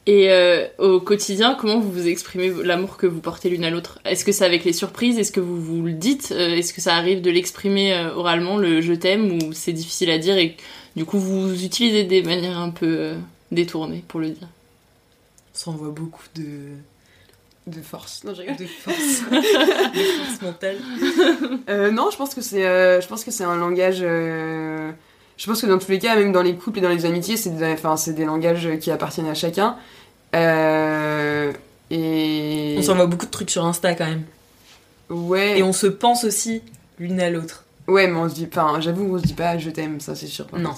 Et 0.08 0.32
euh, 0.32 0.66
au 0.80 1.00
quotidien, 1.00 1.56
comment 1.60 1.80
vous 1.80 1.92
vous 1.92 2.08
exprimez 2.08 2.52
l'amour 2.64 2.98
que 2.98 3.06
vous 3.06 3.20
portez 3.20 3.50
l'une 3.50 3.64
à 3.64 3.70
l'autre? 3.70 4.00
Est-ce 4.04 4.26
que 4.26 4.32
c'est 4.32 4.46
avec 4.46 4.64
les 4.64 4.74
surprises? 4.74 5.20
Est-ce 5.20 5.32
que 5.32 5.40
vous 5.40 5.62
vous 5.62 5.84
le 5.84 5.94
dites? 5.94 6.30
Euh, 6.32 6.56
Est-ce 6.56 6.74
que 6.74 6.82
ça 6.82 6.96
arrive 6.96 7.22
de 7.22 7.30
l'exprimer 7.30 7.94
euh, 7.94 8.16
oralement, 8.16 8.58
le 8.58 8.82
je 8.82 8.94
t'aime, 8.94 9.32
ou 9.32 9.54
c'est 9.54 9.74
difficile 9.74 10.10
à 10.10 10.18
dire 10.18 10.38
et 10.38 10.58
du 10.96 11.06
coup 11.06 11.20
vous 11.20 11.64
utilisez 11.64 12.04
des 12.04 12.24
manières 12.24 12.58
un 12.58 12.72
peu 12.72 12.88
euh, 12.88 13.16
détournées 13.52 14.04
pour 14.08 14.20
le 14.20 14.30
dire? 14.30 14.48
Ça 15.54 15.70
envoie 15.70 15.90
beaucoup 15.90 16.24
de. 16.36 16.44
De 17.68 17.82
force. 17.82 18.24
Non, 18.24 18.34
je 18.34 18.42
rigole. 18.42 18.56
De 18.58 18.66
force. 18.66 18.98
de 19.32 20.26
force 20.26 20.42
mentale. 20.42 20.78
Euh, 21.70 21.92
non, 21.92 22.10
je 22.12 22.18
pense 22.18 22.34
que 22.34 22.42
c'est, 22.42 22.66
euh, 22.66 23.00
je 23.02 23.08
pense 23.08 23.24
que 23.24 23.32
c'est 23.32 23.44
un 23.44 23.56
langage. 23.56 24.00
euh, 24.02 24.92
Je 25.38 25.46
pense 25.46 25.62
que 25.62 25.68
dans 25.68 25.78
tous 25.78 25.92
les 25.92 26.00
cas, 26.00 26.16
même 26.16 26.32
dans 26.32 26.42
les 26.42 26.56
couples 26.56 26.80
et 26.80 26.82
dans 26.82 26.90
les 26.90 27.06
amitiés, 27.06 27.38
c'est 27.38 27.52
des, 27.52 27.72
enfin, 27.74 27.98
c'est 27.98 28.14
des 28.14 28.26
langages 28.26 28.68
qui 28.80 28.90
appartiennent 28.92 29.28
à 29.30 29.36
chacun. 29.36 29.76
Euh, 30.36 31.52
Et. 31.92 32.76
On 32.80 32.82
s'envoie 32.82 33.06
beaucoup 33.06 33.26
de 33.26 33.32
trucs 33.32 33.52
sur 33.52 33.66
Insta 33.66 33.94
quand 33.96 34.06
même. 34.08 34.24
Ouais. 35.10 35.60
Et 35.60 35.64
on 35.64 35.74
se 35.74 35.88
pense 35.88 36.24
aussi 36.24 36.64
l'une 37.00 37.20
à 37.20 37.30
l'autre. 37.30 37.66
Ouais, 37.88 38.08
mais 38.08 38.18
on 38.18 38.30
se 38.30 38.34
dit, 38.36 38.48
enfin, 38.52 38.80
j'avoue, 38.80 39.16
on 39.16 39.20
se 39.20 39.24
dit 39.24 39.34
pas 39.34 39.58
je 39.58 39.70
t'aime, 39.70 40.00
ça 40.00 40.16
c'est 40.16 40.28
sûr. 40.28 40.48
Non. 40.58 40.74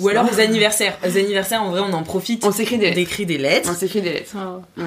Ou 0.00 0.08
alors 0.08 0.26
aux 0.32 0.40
anniversaires. 0.40 0.96
Aux 1.06 1.16
anniversaires, 1.18 1.62
en 1.62 1.70
vrai, 1.70 1.80
on 1.80 1.92
en 1.92 2.02
profite. 2.02 2.44
On 2.44 2.52
s'écrit 2.52 2.78
des 2.78 2.86
lettres. 2.86 2.98
écrit 3.00 3.26
des 3.26 3.38
lettres. 3.38 3.68
On 3.72 3.74
s'écrit 3.74 4.00
des 4.00 4.12
lettres. 4.12 4.36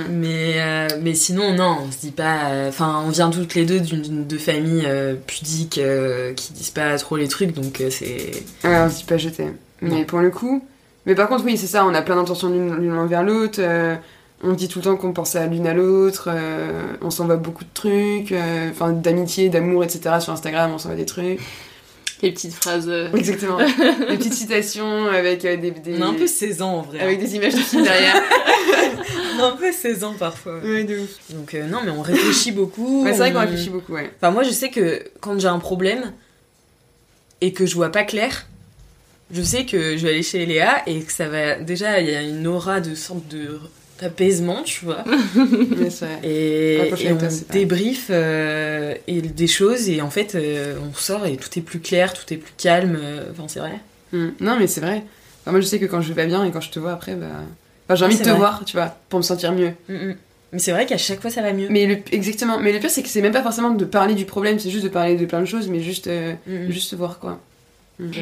Mais, 0.10 0.54
euh, 0.58 0.88
mais 1.02 1.14
sinon, 1.14 1.54
non, 1.54 1.80
on 1.88 1.92
se 1.92 1.98
dit 2.00 2.12
pas. 2.12 2.50
euh, 2.52 2.70
Enfin, 2.70 3.04
on 3.06 3.10
vient 3.10 3.30
toutes 3.30 3.56
les 3.56 3.66
deux 3.66 3.80
d'une 3.80 4.26
de 4.26 4.38
familles 4.38 4.84
euh, 4.86 5.16
pudiques 5.28 5.78
euh, 5.80 6.34
qui 6.34 6.54
disent 6.54 6.70
pas 6.70 6.98
trop 6.98 7.18
les 7.18 7.28
trucs, 7.28 7.54
donc 7.54 7.82
euh, 7.82 7.90
c'est. 7.90 8.32
Ouais, 8.64 8.78
on 8.86 8.90
se 8.90 8.98
dit 8.98 9.04
pas 9.04 9.18
je 9.18 9.30
t'aime. 9.30 9.56
Mais 9.82 10.06
pour 10.06 10.20
le 10.20 10.30
coup. 10.30 10.64
Mais 11.06 11.16
par 11.16 11.28
contre, 11.28 11.44
oui, 11.44 11.58
c'est 11.58 11.68
ça, 11.68 11.84
on 11.86 11.94
a 11.96 12.02
plein 12.04 12.16
d'intentions 12.16 12.50
l'une 12.50 12.94
envers 12.94 13.24
l'autre. 13.24 13.60
euh, 13.60 13.96
on 14.44 14.54
dit 14.54 14.68
tout 14.68 14.80
le 14.80 14.86
temps 14.86 14.96
qu'on 14.98 15.14
pense 15.14 15.36
à 15.36 15.46
l'une 15.48 15.68
à 15.68 15.74
l'autre. 15.74 16.30
euh, 16.32 16.94
on 17.02 17.10
s'envoie 17.12 17.36
beaucoup 17.38 17.64
de 17.64 17.70
trucs. 17.74 18.32
euh, 18.32 18.70
Enfin, 18.72 18.92
d'amitié, 18.92 19.50
d'amour, 19.50 19.84
etc. 19.84 20.16
Sur 20.20 20.34
Instagram, 20.34 20.72
on 20.74 20.78
s'envoie 20.78 20.98
des 20.98 21.06
trucs. 21.06 21.40
Les 22.22 22.32
petites 22.32 22.54
phrases. 22.54 22.88
euh, 22.88 23.12
Exactement. 23.14 23.58
des 24.10 24.18
petites 24.18 24.34
citations 24.34 25.08
avec 25.08 25.44
euh, 25.46 25.58
des, 25.58 25.72
des. 25.72 25.98
On 25.98 26.02
a 26.04 26.06
un 26.08 26.14
peu 26.14 26.28
16 26.28 26.62
ans 26.62 26.74
en 26.76 26.82
vrai. 26.82 27.00
Avec 27.00 27.20
des 27.20 27.36
images 27.36 27.54
de 27.54 27.60
films 27.60 27.84
derrière. 27.84 28.16
On 29.40 29.44
a 29.44 29.48
un 29.48 29.56
peu 29.56 29.72
16 29.72 30.04
ans 30.04 30.14
parfois. 30.20 30.60
Ouais, 30.60 30.84
de 30.84 31.00
ouf. 31.00 31.10
Donc, 31.32 31.54
euh, 31.56 31.66
non, 31.68 31.80
mais 31.84 31.90
on 31.90 32.02
réfléchit 32.02 32.52
beaucoup. 32.52 33.04
Ouais, 33.04 33.12
c'est 33.14 33.18
vrai 33.20 33.30
on- 33.32 33.34
qu'on 33.34 33.40
réfléchit 33.40 33.70
beaucoup, 33.70 33.94
ouais. 33.94 34.12
Enfin, 34.18 34.30
moi, 34.32 34.44
je 34.44 34.52
sais 34.52 34.70
que 34.70 35.04
quand 35.20 35.40
j'ai 35.40 35.48
un 35.48 35.58
problème 35.60 36.12
et 37.40 37.54
que 37.54 37.66
je 37.66 37.74
vois 37.76 37.92
pas 37.92 38.04
clair, 38.04 38.46
je 39.32 39.42
sais 39.42 39.66
que 39.66 39.98
je 39.98 40.04
vais 40.06 40.10
aller 40.14 40.24
chez 40.24 40.46
Léa 40.46 40.84
et 40.86 41.02
que 41.02 41.12
ça 41.12 41.28
va. 41.28 41.56
Déjà, 41.56 42.00
il 42.02 42.10
y 42.10 42.16
a 42.16 42.22
une 42.22 42.46
aura 42.46 42.82
de 42.82 42.94
sorte 42.94 43.28
de 43.30 43.60
d'apaisement, 44.02 44.64
tu 44.64 44.86
vois. 44.86 45.04
Mais. 45.36 45.90
Et, 46.24 46.76
et 46.76 47.14
on 47.14 47.18
toi, 47.18 47.30
c'est 47.30 47.48
pareil. 47.48 47.62
débrief 47.66 48.08
euh, 48.10 48.96
et 49.08 49.22
des 49.22 49.48
choses 49.48 49.90
et 49.90 50.02
en 50.02 50.10
fait, 50.10 50.36
euh, 50.36 50.76
on 50.90 50.94
sort 50.94 51.26
et 51.26 51.38
tout 51.38 51.50
est 51.58 51.62
plus 51.62 51.80
clair, 51.80 52.14
tout 52.14 52.34
est 52.34 52.38
plus 52.38 52.54
calme. 52.58 52.98
euh, 53.02 53.26
Enfin, 53.32 53.44
c'est 53.48 53.60
vrai. 53.60 53.80
Hmm. 54.12 54.30
Non, 54.40 54.58
mais 54.60 54.68
c'est 54.68 54.82
vrai. 54.82 55.04
Enfin, 55.42 55.52
moi, 55.52 55.62
je 55.62 55.66
sais 55.66 55.80
que 55.80 55.86
quand 55.86 56.02
je 56.02 56.10
vais 56.10 56.22
pas 56.24 56.28
bien 56.28 56.44
et 56.44 56.52
quand 56.52 56.62
je 56.62 56.72
te 56.72 56.80
vois 56.80 56.92
après, 56.94 57.16
bah. 57.16 57.28
Enfin, 57.88 57.96
j'ai 57.96 58.06
envie 58.06 58.18
de 58.18 58.24
te 58.24 58.30
vrai. 58.30 58.38
voir, 58.38 58.64
tu 58.66 58.78
vois, 58.78 58.96
pour 59.10 59.20
me 59.20 59.24
sentir 59.24 59.52
mieux. 59.54 59.74
Mm, 59.90 59.94
mm. 59.96 60.16
Mais 60.54 60.60
c'est 60.60 60.72
vrai 60.72 60.86
qu'à 60.86 60.98
chaque 60.98 61.22
fois, 61.22 61.30
ça 61.30 61.42
va 61.42 61.54
mieux. 61.54 61.68
Mais 61.70 61.86
le, 61.86 61.98
exactement. 62.12 62.60
Mais 62.60 62.74
le 62.74 62.80
pire, 62.80 62.90
c'est 62.90 63.04
que 63.04 63.08
c'est 63.10 63.22
même 63.22 63.32
pas 63.32 63.42
forcément 63.44 63.72
de 63.72 63.86
parler 63.86 64.16
du 64.16 64.26
problème, 64.26 64.60
c'est 64.60 64.70
juste 64.70 64.84
de 64.84 64.90
parler 64.90 65.16
de 65.16 65.26
plein 65.26 65.40
de 65.40 65.46
choses, 65.46 65.70
mais 65.70 65.80
juste, 65.80 66.08
euh, 66.08 66.34
juste 66.70 66.94
voir 66.94 67.20
quoi. 67.20 67.40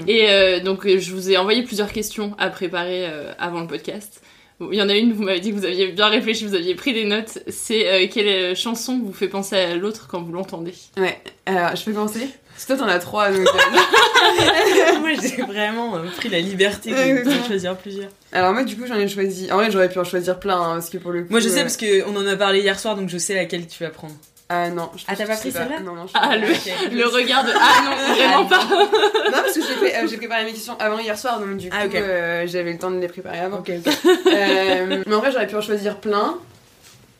Et 0.07 0.25
euh, 0.30 0.59
donc, 0.59 0.86
je 0.88 1.11
vous 1.13 1.32
ai 1.32 1.38
envoyé 1.38 1.63
plusieurs 1.63 1.91
questions 1.93 2.36
à 2.38 2.49
préparer 2.49 3.05
euh, 3.07 3.32
avant 3.39 3.61
le 3.61 3.67
podcast. 3.67 4.21
Il 4.62 4.78
y 4.78 4.82
en 4.82 4.89
a 4.89 4.95
une, 4.95 5.14
vous 5.14 5.24
m'avez 5.24 5.39
dit 5.39 5.51
que 5.51 5.55
vous 5.55 5.66
aviez 5.66 5.88
bien 5.88 6.07
réfléchi, 6.07 6.45
vous 6.45 6.55
aviez 6.55 6.76
pris 6.76 6.93
des 6.93 7.05
notes. 7.05 7.39
C'est 7.47 7.88
euh, 7.88 8.07
quelle 8.12 8.28
euh, 8.28 8.55
chanson 8.55 8.99
vous 8.99 9.14
fait 9.14 9.30
penser 9.30 9.55
à 9.55 9.76
l'autre 9.76 10.07
quand 10.10 10.22
vous 10.22 10.34
l'entendez? 10.34 10.74
Ouais, 10.97 11.18
alors 11.45 11.76
je 11.76 11.84
peux 11.84 11.93
commencer? 11.93 12.28
Parce 12.60 12.68
que 12.68 12.74
toi 12.74 12.88
t'en 12.88 12.91
as 12.91 12.99
trois 12.99 13.32
donc. 13.32 13.47
euh, 13.47 14.99
Moi, 14.99 15.12
j'ai 15.14 15.41
vraiment 15.43 15.95
euh, 15.95 16.03
pris 16.18 16.28
la 16.28 16.41
liberté 16.41 16.91
de, 16.91 17.47
choisir 17.47 17.78
plusieurs. 17.78 18.10
Alors 18.34 18.51
moi 18.51 18.66
du 18.66 18.76
coup 18.76 18.86
j'en 18.86 18.95
ai 18.95 19.07
choisi. 19.07 19.49
En 19.49 19.55
vrai 19.55 19.72
j'aurais 19.72 19.88
pu 19.88 19.97
en 19.97 20.03
choisir 20.03 20.38
plein 20.38 20.60
hein, 20.60 20.74
parce 20.74 20.89
que 20.89 20.97
pour 20.97 21.12
le 21.12 21.24
coup. 21.24 21.30
Moi, 21.30 21.39
je 21.39 21.47
sais 21.47 21.60
euh, 21.60 21.62
parce 21.62 21.78
qu'on 21.78 22.14
en 22.18 22.28
a 22.28 22.36
parlé 22.36 22.60
hier 22.60 22.78
soir, 22.78 22.97
donc 22.97 23.07
je 23.07 23.18
sais 23.18 23.34
laquelle 23.34 23.66
tu 23.66 23.82
vas 23.82 23.91
prendre. 23.91 24.14
Ah 24.52 24.70
non. 24.70 24.89
je 24.97 25.04
Ah, 25.08 25.16
t'as 25.16 25.28
pas 25.28 25.36
pris 25.38 25.52
celle-là 25.52 25.80
Non 25.82 25.93
non. 25.93 26.08
je 26.08 26.14
Ah, 26.16 26.32
sais 26.32 26.38
le, 26.39 26.47
pas. 26.47 26.95
le 26.95 27.06
regard 27.08 27.45
de. 27.45 27.52
Ah 27.56 27.84
non, 27.86 28.14
vraiment 28.16 28.45
pas 28.45 28.64
Non 28.66 29.32
parce 29.43 29.54
que 29.54 29.62
j'ai 29.62 29.76
fait- 29.76 29.95
euh, 29.95 30.08
j'ai 30.08 30.18
préparé 30.24 30.43
mes 30.45 30.54
questions 30.54 30.76
avant 30.80 30.97
hier 31.00 31.18
soir 31.18 31.39
donc 31.39 31.58
du 31.58 31.70
coup 31.70 31.76
Ah, 31.80 31.86
ok. 31.86 31.93
euh, 31.95 32.47
j'avais 32.47 32.74
le 32.74 32.80
temps 32.80 32.89
de 32.91 33.00
les 33.00 33.08
préparer 33.08 33.39
avant. 33.39 33.60
Ok, 33.60 33.72
ok. 33.86 33.93
Euh, 34.28 35.04
mais 35.06 35.14
en 35.16 35.20
vrai 35.20 35.32
j'aurais 35.32 35.47
pu 35.47 35.56
en 35.56 35.62
choisir 35.62 35.97
plein, 35.97 36.38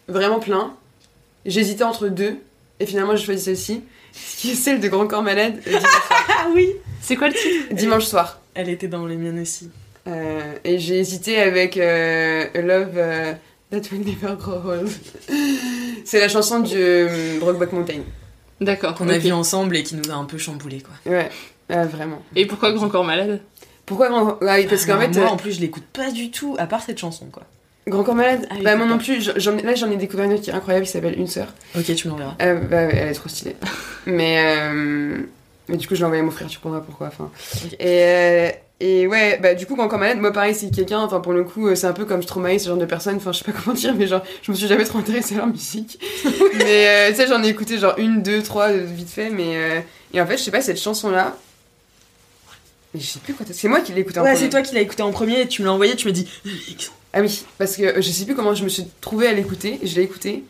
vraiment 0.08 0.40
plein. 0.40 0.74
J'hésitais 1.46 1.84
entre 1.84 2.08
deux 2.08 2.36
et 2.80 2.86
finalement 2.86 3.16
j'ai 3.16 3.26
choisi 3.26 3.44
celle-ci, 3.44 3.84
qui 4.38 4.52
est 4.52 4.56
celle 4.56 4.80
de 4.80 4.88
Grand 4.88 5.06
Corps 5.08 5.22
Malade. 5.24 5.60
Ah 6.30 6.48
oui 6.54 6.72
C'est 7.02 7.16
quoi 7.16 7.28
le 7.28 7.34
titre? 7.34 7.74
Dimanche 7.74 8.06
soir. 8.06 8.40
Elle 8.56 8.70
était 8.70 8.88
dans 8.88 9.06
les 9.06 9.16
miennes 9.16 9.40
aussi. 9.42 9.70
Euh, 10.08 10.40
et 10.64 10.80
j'ai 10.80 10.98
hésité 11.00 11.40
avec 11.40 11.78
euh, 11.78 12.46
A 12.56 12.62
Love 12.62 12.94
euh, 12.98 13.34
That 13.72 13.82
Will 13.92 14.02
Never 14.06 14.36
Grow 14.40 14.62
Old. 14.72 14.90
C'est 16.06 16.20
la 16.20 16.28
chanson 16.28 16.60
de 16.62 16.70
euh, 16.76 17.40
Brokeback 17.40 17.72
Mountain. 17.72 18.02
D'accord. 18.62 18.96
Qu'on 18.96 19.10
a 19.10 19.18
vu 19.18 19.32
ensemble 19.32 19.78
et 19.78 19.84
qui 19.84 19.96
nous 19.96 20.10
a 20.12 20.16
un 20.16 20.26
peu 20.26 20.38
chamboulé, 20.38 20.82
quoi. 20.82 20.94
Ouais, 21.12 21.30
ah, 21.70 21.86
vraiment. 21.86 22.22
Et 22.36 22.46
pourquoi 22.46 22.72
Grand 22.72 22.90
Corps 22.90 23.06
Malade? 23.06 23.42
Pourquoi 23.86 24.10
Grand 24.10 24.38
ah 24.42 24.56
oui, 24.58 24.66
Parce 24.68 24.86
qu'en 24.86 24.94
Alors, 25.00 25.04
fait, 25.14 25.20
moi, 25.20 25.30
euh, 25.30 25.34
en 25.34 25.38
plus, 25.38 25.54
je 25.54 25.62
l'écoute 25.62 25.84
pas 25.94 26.12
du 26.12 26.32
tout, 26.32 26.56
à 26.58 26.66
part 26.66 26.82
cette 26.82 26.98
chanson, 27.00 27.28
quoi. 27.32 27.44
Grand 27.88 28.04
Corps 28.04 28.16
Malade, 28.16 28.48
Ah 28.52 28.56
bah 28.64 28.76
moi 28.76 28.86
non 28.86 28.98
plus, 28.98 29.32
j'en- 29.38 29.56
là 29.56 29.74
j'en 29.74 29.90
ai 29.90 29.96
découvert 29.98 30.26
une 30.26 30.34
autre 30.34 30.44
qui 30.44 30.50
est 30.52 30.54
incroyable 30.54 30.86
qui 30.86 30.92
s'appelle 30.92 31.18
Une 31.18 31.26
Sœur. 31.28 31.48
Ok, 31.76 31.96
tu 31.96 32.08
m'enverras. 32.08 32.36
Euh, 32.42 32.56
bah, 32.60 32.86
ouais, 32.88 32.96
elle 32.96 33.08
est 33.10 33.14
trop 33.14 33.30
stylée. 33.30 33.56
mais, 34.06 34.44
euh, 34.60 35.18
mais 35.68 35.78
du 35.78 35.88
coup, 35.88 35.96
je 35.96 36.00
l'ai 36.00 36.06
envoyé 36.06 36.22
à 36.22 36.26
mon 36.26 36.32
frère, 36.32 36.48
tu 36.48 36.58
comprendras 36.58 36.82
pourquoi. 36.82 37.08
Enfin. 37.08 37.32
Et, 37.80 38.04
euh, 38.04 38.50
et 38.80 39.08
ouais, 39.08 39.38
bah 39.42 39.54
du 39.56 39.66
coup, 39.66 39.76
quand 39.76 39.88
Corps 39.88 40.00
Malade, 40.00 40.20
moi 40.20 40.32
pareil, 40.32 40.56
c'est 40.56 40.70
quelqu'un, 40.74 41.00
enfin 41.00 41.20
pour 41.20 41.34
le 41.34 41.44
coup, 41.44 41.68
euh, 41.68 41.76
c'est 41.76 41.88
un 41.88 41.94
peu 41.94 42.06
comme 42.06 42.22
Stromae, 42.24 42.60
ce 42.60 42.70
genre 42.70 42.78
de 42.78 42.86
personne, 42.86 43.18
enfin 43.18 43.32
je 43.32 43.40
sais 43.40 43.44
pas 43.44 43.52
comment 43.64 43.76
dire, 43.76 43.94
mais 43.96 44.08
genre, 44.08 44.24
je 44.42 44.52
me 44.52 44.56
suis 44.58 44.68
jamais 44.68 44.86
trop 44.86 45.00
intéressée 45.00 45.36
à 45.36 45.40
leur 45.40 45.48
musique. 45.48 46.00
mais 46.56 46.88
euh, 46.88 47.10
tu 47.10 47.16
sais, 47.16 47.28
j'en 47.28 47.44
ai 47.44 47.48
écouté 47.50 47.78
genre 47.78 47.96
une, 47.98 48.22
deux, 48.24 48.42
trois, 48.44 48.70
euh, 48.70 48.86
vite 48.86 49.10
fait, 49.10 49.30
mais. 49.30 49.56
euh, 49.58 49.80
et 50.14 50.22
en 50.22 50.26
fait, 50.26 50.38
je 50.38 50.44
sais 50.44 50.52
pas, 50.52 50.62
cette 50.62 50.80
chanson-là. 50.82 51.36
Mais 52.94 53.00
je 53.00 53.06
sais 53.06 53.20
plus 53.20 53.34
quoi. 53.36 53.46
C'est 53.52 53.68
moi 53.68 53.82
qui 53.82 53.94
l'ai 53.94 54.02
écoutée 54.02 54.20
en 54.20 54.24
Ouais, 54.24 54.32
premier. 54.32 54.46
c'est 54.46 54.50
toi 54.50 54.62
qui 54.64 54.74
l'as 54.74 54.82
écouté 54.82 55.04
en 55.04 55.12
premier 55.12 55.42
et 55.42 55.48
tu 55.48 55.62
me 55.62 55.68
l'as 55.68 55.74
envoyé, 55.74 55.96
tu 55.96 56.08
me 56.08 56.12
dis. 56.12 56.28
Ah 57.14 57.22
oui, 57.22 57.44
parce 57.58 57.76
que 57.76 58.02
je 58.02 58.10
sais 58.10 58.26
plus 58.26 58.34
comment 58.36 58.56
je 58.56 58.64
me 58.64 58.70
suis 58.70 58.86
trouvée 59.02 59.28
à 59.28 59.34
l'écouter, 59.34 59.80
je 59.84 59.96
l'ai 59.96 60.02
écouté. 60.04 60.44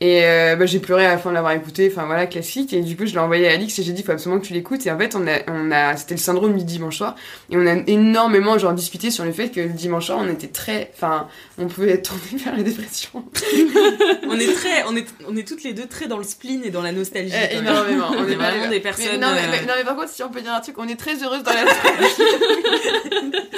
Et 0.00 0.24
euh, 0.24 0.56
bah, 0.56 0.64
j'ai 0.64 0.78
pleuré 0.78 1.04
à 1.04 1.10
la 1.10 1.18
fin 1.18 1.28
de 1.28 1.34
l'avoir 1.34 1.52
écouté, 1.52 1.90
enfin 1.92 2.06
voilà, 2.06 2.26
classique. 2.26 2.72
Et 2.72 2.80
du 2.80 2.96
coup, 2.96 3.04
je 3.04 3.12
l'ai 3.12 3.18
envoyé 3.18 3.48
à 3.48 3.52
Alix 3.52 3.78
et 3.78 3.82
j'ai 3.82 3.92
dit, 3.92 4.02
faut 4.02 4.12
absolument 4.12 4.40
que 4.40 4.46
tu 4.46 4.54
l'écoutes. 4.54 4.86
Et 4.86 4.90
en 4.90 4.96
fait, 4.96 5.14
on 5.14 5.26
a, 5.26 5.40
on 5.48 5.70
a, 5.70 5.94
c'était 5.96 6.14
le 6.14 6.20
syndrome 6.20 6.56
du 6.56 6.64
dimanche 6.64 6.96
soir. 6.96 7.16
Et 7.50 7.56
on 7.58 7.66
a 7.66 7.74
énormément, 7.86 8.56
genre, 8.56 8.72
discuté 8.72 9.10
sur 9.10 9.26
le 9.26 9.32
fait 9.32 9.50
que 9.50 9.60
le 9.60 9.68
dimanche 9.68 10.06
soir, 10.06 10.18
on 10.22 10.28
était 10.28 10.48
très, 10.48 10.90
enfin, 10.94 11.28
on 11.60 11.66
pouvait 11.68 11.90
être 11.90 12.08
tourné 12.08 12.42
vers 12.44 12.56
la 12.56 12.62
dépression. 12.62 13.24
on 14.28 14.38
est 14.38 14.52
très, 14.54 14.84
on 14.88 14.96
est, 14.96 15.06
on 15.28 15.36
est 15.36 15.46
toutes 15.46 15.62
les 15.62 15.72
deux 15.72 15.86
très 15.86 16.06
dans 16.08 16.16
le 16.18 16.24
spleen 16.24 16.62
et 16.64 16.70
dans 16.70 16.82
la 16.82 16.92
nostalgie. 16.92 17.32
Même. 17.32 17.64
énormément. 17.64 18.10
On 18.16 18.26
est 18.26 18.34
vraiment 18.36 18.64
des 18.64 18.68
mais 18.70 18.80
personnes. 18.80 19.20
non, 19.20 19.28
mais, 19.34 19.40
euh, 19.40 19.50
mais- 19.50 19.66
non, 19.66 19.74
mais 19.76 19.84
par 19.84 19.94
contre, 19.96 20.08
si 20.08 20.22
on 20.22 20.28
peut 20.30 20.40
dire 20.40 20.52
un 20.54 20.60
truc, 20.60 20.76
on 20.78 20.88
est 20.88 20.96
très 20.98 21.22
heureuse 21.22 21.42
dans 21.42 21.52
la 21.52 21.64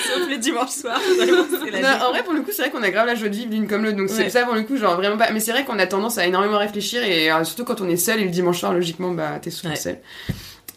Sauf 0.05 0.29
le 0.29 0.37
dimanche 0.39 0.71
soir. 0.71 1.01
vraiment, 1.17 1.45
c'est 1.65 1.71
la 1.71 1.81
Non, 1.81 1.89
vie. 1.99 2.03
en 2.05 2.11
vrai, 2.11 2.23
pour 2.25 2.33
le 2.35 2.41
coup, 2.43 2.51
c'est 2.53 2.63
vrai 2.63 2.71
qu'on 2.71 2.83
a 2.83 2.91
grave 2.91 3.07
la 3.07 3.15
joie 3.15 3.29
de 3.29 3.35
vivre 3.37 3.51
l'une 3.53 3.67
comme 3.69 3.85
l'autre. 3.85 3.97
Donc, 3.97 4.09
c'est 4.09 4.25
Ouais. 4.25 4.31
ça, 4.31 4.45
pour 4.45 4.55
le 4.55 4.63
coup, 4.63 4.77
genre 4.77 4.97
vraiment 4.97 5.17
pas. 5.17 5.31
Mais 5.33 5.41
c'est 5.41 5.53
vrai 5.53 5.65
qu'on 5.65 5.79
a 5.79 5.87
tendance 5.87 6.19
à 6.19 6.27
énormément 6.27 6.59
réfléchir 6.59 7.03
et 7.03 7.31
euh, 7.31 7.45
surtout 7.45 7.65
quand 7.65 7.81
on 7.81 7.89
est 7.89 7.97
seul 7.97 8.21
et 8.21 8.25
le 8.25 8.31
dimanche 8.31 8.61
soir, 8.61 8.73
logiquement, 8.73 9.11
bah, 9.13 9.39
t'es 9.41 9.51
souvent 9.51 9.71
Ouais. 9.71 9.77
seul. 9.77 9.99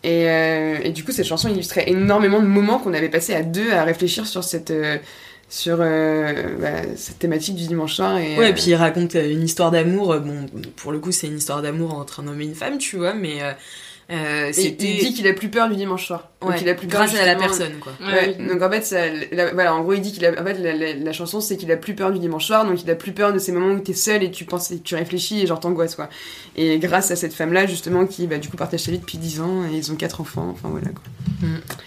Et, 0.03 0.29
euh, 0.29 0.77
et 0.83 0.91
du 0.91 1.03
coup, 1.03 1.11
cette 1.11 1.25
chanson 1.25 1.49
illustrait 1.49 1.85
énormément 1.89 2.39
de 2.39 2.45
moments 2.45 2.77
qu'on 2.77 2.93
avait 2.93 3.09
passé 3.09 3.33
à 3.33 3.41
deux 3.41 3.71
à 3.71 3.83
réfléchir 3.83 4.27
sur 4.27 4.43
cette. 4.43 4.69
euh, 4.71 4.97
sur 5.49 5.77
euh, 5.79 6.57
bah, 6.59 6.95
cette 6.95 7.19
thématique 7.19 7.55
du 7.55 7.67
dimanche 7.67 7.95
soir. 7.95 8.17
Et, 8.17 8.37
Ouais, 8.37 8.45
euh, 8.45 8.49
et 8.49 8.53
puis 8.53 8.65
il 8.67 8.75
raconte 8.75 9.15
euh, 9.15 9.31
une 9.31 9.43
histoire 9.43 9.71
d'amour. 9.71 10.19
Bon, 10.19 10.45
pour 10.75 10.91
le 10.91 10.99
coup, 10.99 11.11
c'est 11.11 11.27
une 11.27 11.37
histoire 11.37 11.61
d'amour 11.61 11.93
entre 11.93 12.21
un 12.21 12.27
homme 12.27 12.41
et 12.41 12.45
une 12.45 12.55
femme, 12.55 12.77
tu 12.77 12.97
vois, 12.97 13.13
mais 13.13 13.39
euh, 14.11 14.51
il 14.57 14.75
dit 14.77 15.13
qu'il 15.13 15.27
a 15.27 15.33
plus 15.33 15.49
peur 15.49 15.67
du 15.69 15.75
dimanche 15.75 16.05
soir. 16.07 16.29
Donc, 16.41 16.61
il 16.61 16.69
a 16.69 16.75
plus 16.75 16.85
peur 16.87 16.99
grâce 17.07 17.19
à 17.19 17.25
la 17.25 17.35
personne, 17.35 17.73
quoi. 17.81 17.91
Ouais, 18.05 18.35
donc 18.35 18.61
en 18.61 18.69
fait, 18.69 18.85
ça, 18.85 18.99
la- 19.31 19.51
voilà, 19.53 19.73
en 19.73 19.81
gros, 19.81 19.93
il 19.93 20.01
dit 20.01 20.11
qu'il 20.11 20.23
a, 20.27 20.31
en 20.39 20.45
fait, 20.45 20.53
la, 20.59 20.73
la- 20.75 20.93
la 20.93 21.11
chanson, 21.13 21.41
c'est 21.41 21.57
qu'il 21.57 21.71
a 21.71 21.75
plus 21.77 21.95
peur 21.95 22.11
du 22.11 22.19
dimanche 22.19 22.45
soir, 22.45 22.65
donc 22.67 22.83
il 22.83 22.89
a 22.91 22.93
plus 22.95 23.13
peur 23.13 23.33
de 23.33 23.39
ces 23.39 23.51
moments 23.51 23.73
où 23.73 23.79
t'es 23.79 23.93
seul 23.95 24.21
et 24.21 24.29
tu 24.29 24.45
penses, 24.45 24.69
et 24.69 24.79
tu 24.79 24.93
réfléchis 24.93 25.41
et 25.41 25.47
genre 25.47 25.59
t'angoisses, 25.59 25.95
quoi. 25.95 26.07
Et 26.55 26.77
grâce 26.77 27.09
à 27.09 27.15
cette 27.15 27.33
femme-là, 27.33 27.65
justement, 27.65 28.05
qui, 28.05 28.27
bah, 28.27 28.37
du 28.37 28.47
coup, 28.49 28.57
partage 28.57 28.81
sa 28.81 28.91
vie 28.91 28.99
depuis 28.99 29.17
10 29.17 29.41
ans 29.41 29.63
et 29.71 29.75
ils 29.75 29.91
ont 29.91 29.95
quatre 29.95 30.21
enfants, 30.21 30.49
enfin 30.51 30.69
voilà, 30.69 30.89
quoi. 30.89 31.03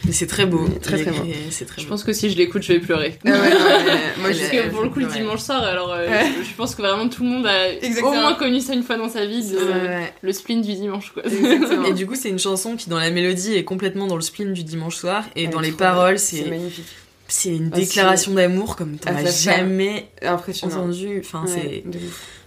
Et 0.09 0.13
c'est 0.13 0.27
très 0.27 0.45
beau. 0.47 0.67
Très, 0.83 1.03
beau. 1.05 1.13
C'est 1.51 1.65
très 1.65 1.81
Je 1.83 1.87
beau. 1.87 1.91
pense 1.91 2.05
que 2.05 2.13
si 2.13 2.29
je 2.31 2.37
l'écoute, 2.37 2.63
je 2.63 2.73
vais 2.75 2.81
pleurer. 2.81 3.19
Ah 3.27 3.31
moi, 4.19 4.29
Parce 4.31 4.39
que 4.39 4.69
pour 4.71 4.83
le 4.83 4.91
coup, 4.91 4.99
le 5.01 5.07
dimanche 5.07 5.41
soir, 5.41 5.63
alors 5.63 5.93
euh, 5.93 6.07
Ouais. 6.09 6.27
je, 6.43 6.49
je 6.51 6.55
pense 6.55 6.75
que 6.75 6.83
vraiment 6.83 7.09
tout 7.09 7.23
le 7.23 7.29
monde 7.31 7.47
a 7.47 7.73
Exactement. 7.73 8.11
au 8.11 8.15
moins 8.15 8.35
connu 8.35 8.61
ça 8.61 8.75
une 8.75 8.83
fois 8.83 8.97
dans 8.97 9.09
sa 9.09 9.25
vie, 9.27 9.49
de- 9.51 9.57
Ouais. 9.57 10.13
le 10.23 10.33
spleen 10.33 10.63
du 10.63 10.75
dimanche, 10.75 11.13
quoi. 11.13 11.25
Exactement. 11.25 11.85
Et 11.87 11.93
du 11.93 12.07
coup, 12.09 12.17
c'est 12.17 12.29
une 12.31 12.39
chanson 12.39 12.77
qui, 12.77 12.89
dans 12.91 12.99
la 12.99 13.11
mélodie, 13.11 13.55
est 13.55 13.65
complètement 13.65 14.07
dans 14.07 14.17
le 14.17 14.23
spleen 14.23 14.53
du 14.53 14.65
dimanche 14.65 14.97
soir. 14.97 15.25
Et 15.37 15.45
Elle 15.45 15.51
dans 15.51 15.61
les 15.61 15.73
paroles, 15.73 16.19
c'est 16.19 16.45
magnifique. 16.49 16.87
c'est 17.29 17.51
une 17.57 17.71
Ah, 17.73 17.77
déclaration 17.77 18.33
d'amour 18.35 18.77
comme 18.77 18.97
t'en 18.97 19.11
Ah, 19.15 19.19
as 19.21 19.27
ça. 19.31 19.57
jamais 19.57 20.09
entendu. 20.25 21.21
Enfin, 21.21 21.45
Ouais, 21.47 21.85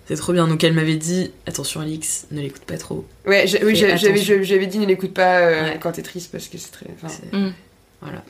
c'est 0.07 0.15
trop 0.15 0.33
bien. 0.33 0.47
Donc 0.47 0.63
elle 0.63 0.73
m'avait 0.73 0.95
dit 0.95 1.31
attention 1.45 1.79
Alix, 1.81 2.25
ne 2.31 2.41
l'écoute 2.41 2.63
pas 2.63 2.77
trop. 2.77 3.05
Ouais, 3.25 3.45
oui, 3.63 3.75
j'avais, 3.75 4.65
dit 4.67 4.79
ne 4.79 4.85
l'écoute 4.85 5.13
pas 5.13 5.37
euh, 5.39 5.63
Ouais. 5.71 5.79
quand 5.81 5.93
t'es 5.93 6.01
triste 6.01 6.31
parce 6.31 6.47
que 6.47 6.57
c'est 6.57 6.71
très. 6.71 6.87
enfin, 7.01 7.13
Mm. 7.31 7.51
Voilà. 8.01 8.23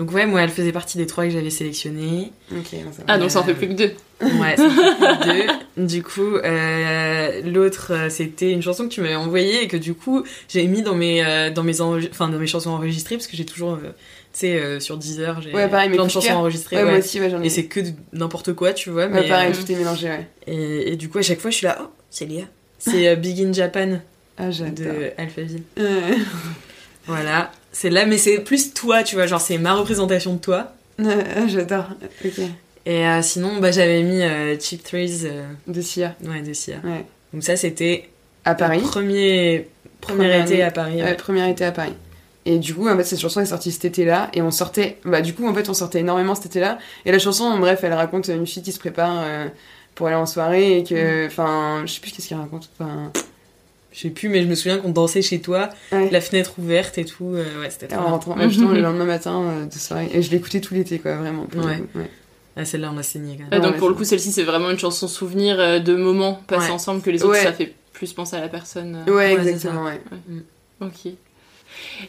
Donc 0.00 0.12
ouais, 0.12 0.24
moi 0.24 0.40
elle 0.40 0.48
faisait 0.48 0.72
partie 0.72 0.96
des 0.96 1.06
trois 1.06 1.24
que 1.24 1.30
j'avais 1.30 1.50
sélectionnés. 1.50 2.32
Ok, 2.52 2.72
non, 2.72 2.90
ça 2.90 2.98
va. 2.98 3.04
Ah, 3.06 3.18
donc 3.18 3.30
ça 3.30 3.40
en 3.40 3.44
fait 3.44 3.52
plus 3.52 3.68
que 3.68 3.74
deux. 3.74 3.92
Ouais, 4.22 4.56
ça 4.56 4.70
fait 4.70 5.46
deux. 5.76 5.86
Du 5.86 6.02
coup, 6.02 6.36
euh, 6.36 7.42
l'autre, 7.44 7.92
euh, 7.92 8.08
c'était 8.08 8.50
une 8.50 8.62
chanson 8.62 8.84
que 8.84 8.88
tu 8.94 9.02
m'avais 9.02 9.14
envoyée 9.14 9.62
et 9.62 9.68
que 9.68 9.76
du 9.76 9.92
coup, 9.92 10.24
j'ai 10.48 10.66
mis 10.66 10.80
dans 10.80 10.94
mes, 10.94 11.22
euh, 11.22 11.50
dans 11.50 11.62
mes, 11.62 11.74
enre- 11.80 12.08
enfin, 12.10 12.28
dans 12.30 12.38
mes 12.38 12.46
chansons 12.46 12.70
enregistrées 12.70 13.16
parce 13.16 13.26
que 13.26 13.36
j'ai 13.36 13.44
toujours, 13.44 13.72
euh, 13.74 13.90
tu 14.32 14.40
sais, 14.40 14.56
euh, 14.58 14.80
sur 14.80 14.96
Deezer, 14.96 15.42
j'ai 15.42 15.52
Ouais, 15.52 15.68
pareil, 15.68 15.90
plein 15.90 16.06
de 16.06 16.10
chansons 16.10 16.32
enregistrées. 16.32 16.76
Ouais, 16.76 16.82
moi 16.84 16.92
ouais. 16.94 16.98
aussi, 17.00 17.20
ouais, 17.20 17.28
j'en 17.28 17.42
ai. 17.42 17.46
Et 17.46 17.50
c'est 17.50 17.66
que 17.66 17.80
n'importe 18.14 18.54
quoi, 18.54 18.72
tu 18.72 18.88
vois. 18.88 19.02
Ouais, 19.04 19.20
Mais, 19.22 19.28
pareil, 19.28 19.52
euh, 19.52 19.54
tout 19.54 19.70
est 19.70 19.76
mélangé, 19.76 20.08
ouais. 20.08 20.26
et, 20.46 20.92
et 20.92 20.96
du 20.96 21.10
coup, 21.10 21.18
à 21.18 21.22
chaque 21.22 21.40
fois, 21.40 21.50
je 21.50 21.56
suis 21.56 21.66
là, 21.66 21.76
oh, 21.82 21.88
c'est 22.08 22.24
Léa. 22.24 22.44
C'est 22.78 23.06
euh, 23.06 23.16
Big 23.16 23.38
in 23.42 23.52
Japan 23.52 23.98
Ah, 24.38 24.50
j'adore. 24.50 24.72
de 24.94 25.10
Alphaville. 25.18 25.62
Voilà. 27.06 27.50
C'est 27.72 27.90
là, 27.90 28.04
mais 28.06 28.18
c'est 28.18 28.38
plus 28.40 28.74
toi, 28.74 29.02
tu 29.02 29.14
vois, 29.16 29.26
genre 29.26 29.40
c'est 29.40 29.58
ma 29.58 29.74
représentation 29.74 30.34
de 30.34 30.38
toi. 30.40 30.72
ah, 30.98 31.46
j'adore. 31.46 31.86
Ok. 32.24 32.40
Et 32.86 33.06
euh, 33.06 33.22
sinon, 33.22 33.58
bah, 33.60 33.70
j'avais 33.70 34.02
mis 34.02 34.22
euh, 34.22 34.58
Cheap 34.58 34.82
Threes 34.82 35.20
euh, 35.24 35.46
De 35.66 35.80
Sia. 35.80 36.14
ouais, 36.24 36.42
de 36.42 36.52
Sia. 36.52 36.76
Ouais. 36.82 37.04
Donc 37.32 37.42
ça, 37.44 37.56
c'était 37.56 38.08
À 38.44 38.54
Paris. 38.54 38.80
premier, 38.80 39.68
premier 40.00 40.16
Première 40.18 40.42
été 40.44 40.54
année. 40.54 40.62
à 40.62 40.70
Paris. 40.70 40.96
Ouais, 40.96 41.02
ouais. 41.04 41.14
première 41.14 41.46
été 41.48 41.64
à 41.64 41.72
Paris. 41.72 41.92
Et 42.46 42.58
du 42.58 42.74
coup, 42.74 42.88
en 42.88 42.96
fait, 42.96 43.04
cette 43.04 43.20
chanson 43.20 43.40
est 43.42 43.46
sortie 43.46 43.70
cet 43.70 43.84
été-là, 43.84 44.30
et 44.32 44.40
on 44.42 44.50
sortait, 44.50 44.98
bah, 45.04 45.20
du 45.20 45.34
coup, 45.34 45.46
en 45.46 45.52
fait, 45.54 45.68
on 45.68 45.74
sortait 45.74 46.00
énormément 46.00 46.34
cet 46.34 46.46
été-là. 46.46 46.78
Et 47.04 47.12
la 47.12 47.18
chanson, 47.18 47.44
en 47.44 47.58
bref, 47.58 47.80
elle 47.84 47.92
raconte 47.92 48.28
une 48.28 48.46
fille 48.46 48.62
qui 48.62 48.72
se 48.72 48.78
prépare 48.78 49.24
pour 49.94 50.06
aller 50.06 50.16
en 50.16 50.24
soirée, 50.26 50.78
et 50.78 50.80
Mm. 50.80 50.84
que, 50.86 51.26
enfin, 51.26 51.82
je 51.86 51.92
sais 51.92 52.00
plus 52.00 52.10
qu'est-ce 52.12 52.28
qu'elle 52.30 52.38
raconte. 52.38 52.70
Enfin, 52.78 53.12
Je 53.92 54.00
sais 54.00 54.10
plus, 54.10 54.28
mais 54.28 54.42
je 54.42 54.46
me 54.46 54.54
souviens 54.54 54.78
qu'on 54.78 54.90
dansait 54.90 55.20
chez 55.22 55.40
toi, 55.40 55.68
ouais. 55.90 56.10
la 56.10 56.20
fenêtre 56.20 56.52
ouverte 56.58 56.96
et 56.98 57.04
tout. 57.04 57.32
euh, 57.34 57.60
ouais, 57.60 57.70
c'était 57.70 57.92
en 57.96 58.06
rentrant, 58.06 58.36
justement, 58.48 58.70
le 58.70 58.80
lendemain 58.82 59.04
matin 59.04 59.42
euh, 59.42 59.66
de 59.66 59.74
soirée. 59.74 60.08
Et 60.14 60.22
je 60.22 60.30
l'écoutais 60.30 60.60
tout 60.60 60.74
l'été, 60.74 60.98
quoi, 61.00 61.16
vraiment. 61.16 61.46
Ouais. 61.56 61.82
ouais. 61.96 62.10
Ah, 62.56 62.64
celle-là, 62.64 62.90
on 62.92 62.96
l'a 62.96 63.02
saigné 63.02 63.36
quand 63.36 63.50
même. 63.50 63.52
Ouais, 63.52 63.60
donc 63.60 63.72
ouais, 63.74 63.78
pour 63.78 63.88
le 63.88 63.94
coup, 63.94 64.04
celle-ci, 64.04 64.30
c'est 64.32 64.42
vraiment 64.44 64.70
une 64.70 64.78
chanson 64.78 65.08
souvenir 65.08 65.58
euh, 65.58 65.78
de 65.80 65.94
moments 65.96 66.40
passés 66.46 66.66
Ouais. 66.66 66.72
ensemble 66.72 67.02
que 67.02 67.10
les 67.10 67.22
autres, 67.24 67.32
Ouais. 67.32 67.42
ça 67.42 67.52
fait 67.52 67.72
plus 67.92 68.12
penser 68.12 68.36
à 68.36 68.40
la 68.40 68.48
personne. 68.48 69.02
euh. 69.08 69.12
Ouais, 69.12 69.32
exactement, 69.32 69.84
ouais. 69.84 70.00
Ok. 70.80 71.12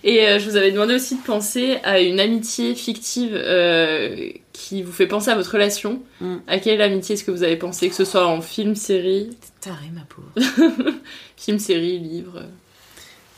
Et 0.03 0.25
euh, 0.27 0.39
je 0.39 0.49
vous 0.49 0.55
avais 0.57 0.71
demandé 0.71 0.95
aussi 0.95 1.15
de 1.15 1.21
penser 1.21 1.77
à 1.83 1.99
une 1.99 2.19
amitié 2.19 2.73
fictive 2.75 3.33
euh, 3.35 4.29
qui 4.53 4.81
vous 4.81 4.91
fait 4.91 5.05
penser 5.07 5.29
à 5.29 5.35
votre 5.35 5.51
relation. 5.51 6.01
Mm. 6.19 6.35
À 6.47 6.59
quelle 6.59 6.81
amitié 6.81 7.13
est-ce 7.13 7.23
que 7.23 7.31
vous 7.31 7.43
avez 7.43 7.57
pensé 7.57 7.87
Que 7.89 7.95
ce 7.95 8.03
soit 8.05 8.25
en 8.25 8.41
film, 8.41 8.75
série, 8.75 9.29
Taré, 9.61 9.85
ma 9.93 10.01
pauvre. 10.01 10.31
film, 11.41 11.59
série, 11.59 11.97
livre. 11.99 12.43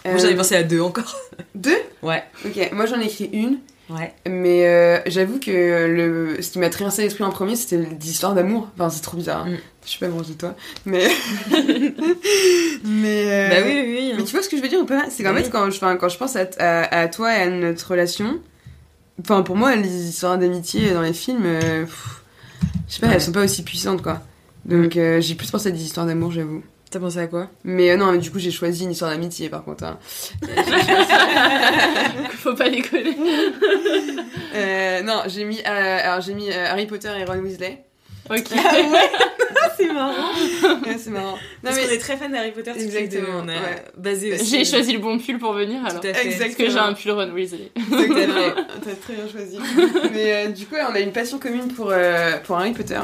Moi, 0.05 0.17
j'avais 0.17 0.33
Euh, 0.33 0.37
pensé 0.37 0.55
à 0.55 0.63
deux 0.63 0.81
encore. 0.81 1.15
Deux? 1.55 1.77
Ouais. 2.01 2.23
Ok, 2.45 2.69
moi 2.73 2.85
j'en 2.85 2.99
ai 2.99 3.05
écrit 3.05 3.29
une. 3.31 3.59
Ouais. 3.89 4.13
Mais 4.29 4.67
euh, 4.67 4.99
j'avoue 5.07 5.39
que 5.39 5.51
le, 5.51 6.41
ce 6.41 6.51
qui 6.51 6.59
m'a 6.59 6.69
traversé 6.69 7.01
l'esprit 7.03 7.23
en 7.23 7.29
premier, 7.31 7.55
c'était 7.55 7.77
des 7.77 8.09
histoires 8.09 8.33
d'amour. 8.33 8.69
Enfin, 8.75 8.89
c'est 8.89 9.01
trop 9.01 9.15
bizarre. 9.17 9.43
hein. 9.45 9.51
Mm. 9.51 9.57
Je 9.85 9.89
suis 9.89 9.99
pas 9.99 10.05
amoureuse 10.07 10.29
de 10.29 10.33
toi. 10.33 10.55
Mais. 10.85 11.07
mais. 12.83 13.25
euh, 13.27 13.49
Bah 13.49 13.55
oui, 13.65 13.71
oui, 13.73 13.95
oui, 13.97 14.11
hein. 14.11 14.15
Mais 14.17 14.23
tu 14.23 14.31
vois 14.33 14.41
ce 14.43 14.49
que 14.49 14.57
je 14.57 14.61
veux 14.61 14.69
dire 14.69 14.79
ou 14.81 14.85
pas? 14.85 15.05
C'est 15.09 15.23
qu'en 15.23 15.33
Oui. 15.35 15.43
fait, 15.43 15.49
quand 15.49 15.69
je, 15.69 15.79
quand 15.79 16.09
je 16.09 16.17
pense 16.17 16.35
à, 16.35 16.45
à, 16.59 16.99
à 17.01 17.07
toi 17.07 17.35
et 17.37 17.41
à 17.41 17.49
notre 17.49 17.89
relation, 17.91 18.39
enfin, 19.21 19.41
pour 19.43 19.55
moi, 19.55 19.75
les 19.75 19.89
histoires 20.09 20.37
d'amitié 20.37 20.91
dans 20.91 21.01
les 21.01 21.13
films, 21.13 21.43
euh, 21.45 21.83
pff, 21.83 22.21
je 22.87 22.93
sais 22.95 22.99
pas, 23.01 23.07
Ouais. 23.07 23.13
elles 23.15 23.21
sont 23.21 23.31
pas 23.31 23.43
aussi 23.43 23.63
puissantes, 23.63 24.01
quoi. 24.01 24.21
Donc, 24.65 24.95
euh, 24.97 25.19
j'ai 25.19 25.35
plus 25.35 25.51
pensé 25.51 25.69
à 25.69 25.71
des 25.71 25.83
histoires 25.83 26.05
d'amour, 26.05 26.31
j'avoue. 26.31 26.63
T'as 26.93 26.99
pensé 26.99 27.17
à 27.17 27.25
quoi? 27.25 27.49
Mais 27.63 27.89
euh, 27.89 27.97
non, 27.97 28.11
mais 28.11 28.19
du 28.19 28.29
coup, 28.29 28.37
j'ai 28.37 28.51
choisi 28.51 28.83
une 28.83 28.91
histoire 28.91 29.09
d'amitié, 29.09 29.49
par 29.49 29.63
contre. 29.63 29.83
hein. 29.83 29.97
Faut 32.37 32.53
pas 32.53 32.69
déconner. 32.69 33.17
Euh, 34.55 35.01
non, 35.01 35.23
j'ai 35.25 35.45
mis, 35.45 35.57
euh, 35.61 35.99
alors 36.03 36.21
j'ai 36.21 36.35
mis 36.35 36.51
euh, 36.51 36.67
Harry 36.69 36.85
Potter 36.85 37.09
et 37.19 37.25
Ron 37.25 37.39
Weasley. 37.39 37.83
Ok. 38.29 38.43
c'est 39.75 39.91
marrant. 39.91 40.13
Ouais, 40.85 40.95
c'est 40.99 41.09
marrant. 41.09 41.31
Non, 41.31 41.37
Parce 41.63 41.75
mais 41.77 41.85
qu'on 41.85 41.89
est 41.93 41.97
très 41.97 42.17
fan 42.17 42.31
d'Harry 42.31 42.51
Potter. 42.51 42.69
Exactement, 42.77 43.39
On 43.43 43.47
a 43.47 43.53
ouais. 43.53 43.83
basé 43.97 44.33
aussi. 44.35 44.45
J'ai 44.59 44.63
choisi 44.65 44.93
le 44.93 44.99
bon 44.99 45.17
pull 45.17 45.39
pour 45.39 45.53
venir 45.53 45.83
alors. 45.83 45.99
Tout 46.01 46.07
à 46.07 46.13
fait. 46.13 46.37
Parce 46.37 46.53
que 46.53 46.69
j'ai 46.69 46.77
un 46.77 46.93
pull 46.93 47.11
Ron 47.13 47.31
Weasley. 47.31 47.71
Exactement. 47.75 48.63
T'as 48.83 48.93
très 48.93 49.13
bien 49.15 49.27
choisi. 49.27 49.57
Mais 50.13 50.33
euh, 50.33 50.47
du 50.49 50.67
coup, 50.67 50.75
on 50.75 50.93
a 50.93 50.99
une 50.99 51.11
passion 51.13 51.39
commune 51.39 51.69
pour, 51.73 51.89
euh, 51.91 52.37
pour 52.43 52.55
Harry 52.57 52.73
Potter. 52.73 52.99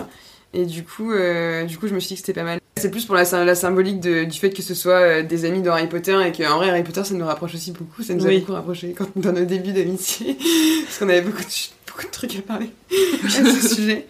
Et 0.53 0.65
du 0.67 0.83
coup, 0.83 1.11
euh, 1.11 1.63
du 1.65 1.79
coup, 1.79 1.87
je 1.87 1.95
me 1.95 1.99
suis 1.99 2.09
dit 2.09 2.13
que 2.21 2.27
c'était 2.27 2.39
pas 2.39 2.45
mal. 2.45 2.58
C'est 2.79 2.89
plus 2.91 3.05
pour 3.05 3.15
la, 3.15 3.23
la 3.45 3.55
symbolique 3.55 3.99
de- 3.99 4.23
du 4.23 4.37
fait 4.39 4.49
que 4.51 4.61
ce 4.61 4.73
soit 4.73 4.99
euh, 4.99 5.23
des 5.23 5.45
amis 5.45 5.61
de 5.61 5.69
Harry 5.69 5.87
Potter 5.87 6.17
et 6.25 6.31
qu'en 6.31 6.57
vrai, 6.57 6.69
Harry 6.69 6.83
Potter, 6.83 7.03
ça 7.03 7.13
nous 7.13 7.25
rapproche 7.25 7.53
aussi 7.55 7.71
beaucoup. 7.71 8.01
Ça 8.03 8.13
nous 8.13 8.25
a 8.25 8.31
beaucoup 8.31 8.53
rapprochés 8.53 8.93
quand, 8.97 9.07
dans 9.17 9.31
nos 9.33 9.45
débuts 9.45 9.73
d'amitié. 9.73 10.37
Parce 10.85 10.97
qu'on 10.99 11.09
avait 11.09 11.21
beaucoup 11.21 11.41
de, 11.41 11.47
beaucoup 11.87 12.05
de 12.05 12.11
trucs 12.11 12.35
à 12.37 12.41
parler 12.41 12.69
à 12.91 13.29
ce 13.29 13.67
sujet. 13.75 14.07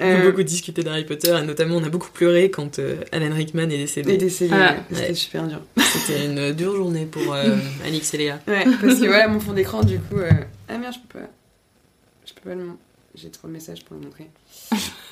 On 0.00 0.04
a 0.04 0.06
Euh, 0.06 0.30
beaucoup 0.30 0.42
discuté 0.42 0.82
d'Harry 0.82 1.04
Potter 1.04 1.36
et 1.36 1.44
notamment 1.46 1.76
on 1.76 1.84
a 1.84 1.88
beaucoup 1.88 2.10
pleuré 2.10 2.50
quand 2.50 2.78
euh, 2.78 2.96
Alan 3.12 3.34
Rickman 3.34 3.64
est 3.70 3.78
décédé. 3.78 4.12
Et 4.14 4.16
décédé, 4.16 4.54
Ah. 4.56 4.72
ouais. 4.72 4.76
c'était 4.90 5.08
Ouais. 5.08 5.14
super 5.14 5.46
dur. 5.48 5.60
C'était 5.78 6.26
une 6.26 6.52
dure 6.52 6.76
journée 6.76 7.06
pour 7.06 7.34
euh, 7.34 7.44
Alix 7.86 8.14
et 8.14 8.18
Léa. 8.18 8.40
Ouais, 8.46 8.64
parce 8.80 9.00
que 9.00 9.06
voilà, 9.06 9.28
mon 9.28 9.40
fond 9.40 9.52
d'écran, 9.52 9.82
du 9.82 9.98
coup. 9.98 10.18
euh, 10.18 10.30
Ah 10.68 10.78
merde, 10.78 10.94
je 10.94 10.98
peux 11.08 11.18
pas. 11.20 11.26
Je 12.26 12.32
peux 12.34 12.48
pas 12.50 12.54
le. 12.54 12.64
J'ai 13.14 13.28
trop 13.30 13.46
de 13.48 13.52
messages 13.52 13.84
pour 13.84 13.96
le 13.96 14.04
montrer. 14.04 14.26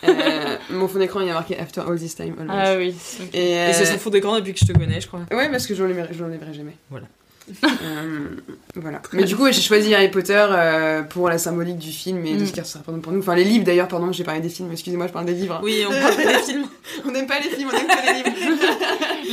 Euh, 0.09 0.57
mon 0.71 0.89
fond 0.89 0.99
d'écran, 0.99 1.21
il 1.21 1.27
y 1.27 1.31
a 1.31 1.35
marqué 1.35 1.59
After 1.59 1.83
all 1.83 1.99
this 1.99 2.15
time. 2.15 2.35
always. 2.39 2.51
Ah 2.51 2.77
oui. 2.77 2.95
Et, 3.35 3.53
Et 3.53 3.73
c'est 3.73 3.83
euh, 3.83 3.93
son 3.93 3.99
fond 3.99 4.11
d'écran 4.11 4.37
depuis 4.37 4.53
que 4.55 4.61
je 4.61 4.65
te 4.73 4.73
connais, 4.77 5.01
je 5.01 5.07
crois. 5.07 5.21
Ouais, 5.31 5.51
parce 5.51 5.67
que 5.67 5.75
je 5.75 5.83
l'enlèverai 5.83 6.09
je 6.13 6.23
l'enlèverai 6.23 6.55
jamais. 6.55 6.77
Voilà. 6.91 7.07
Euh, 7.65 8.29
voilà. 8.77 9.03
Mais 9.13 9.25
du 9.25 9.35
coup, 9.35 9.43
ouais, 9.43 9.53
j'ai 9.53 9.61
choisi 9.63 9.93
Harry 9.93 10.09
Potter 10.09 10.47
euh, 10.51 11.03
pour 11.03 11.29
la 11.29 11.37
symbolique 11.37 11.79
du 11.79 11.91
film 11.91 12.25
et 12.25 12.37
de 12.37 12.43
Mm. 12.43 12.47
ce 12.47 12.53
qui 12.53 12.61
représente 12.61 13.03
pour 13.03 13.13
nous. 13.13 13.19
Enfin, 13.19 13.35
les 13.35 13.43
livres 13.45 13.65
d'ailleurs, 13.65 13.89
pardon, 13.89 14.13
j'ai 14.13 14.23
parlé 14.23 14.41
des 14.41 14.49
films, 14.49 14.71
excusez-moi, 14.71 15.09
je 15.09 15.13
parle 15.13 15.27
des 15.27 15.33
livres. 15.35 15.59
Oui, 15.65 15.83
on 15.85 15.91
parle 15.91 16.17
des 16.17 16.39
films. 16.45 16.67
on 17.05 17.11
n'aime 17.11 17.27
pas 17.27 17.41
les 17.41 17.49
films, 17.51 17.69
on 17.73 17.77
aime 17.77 17.87
que 17.89 18.07
les 18.07 18.23
livres. 18.23 18.63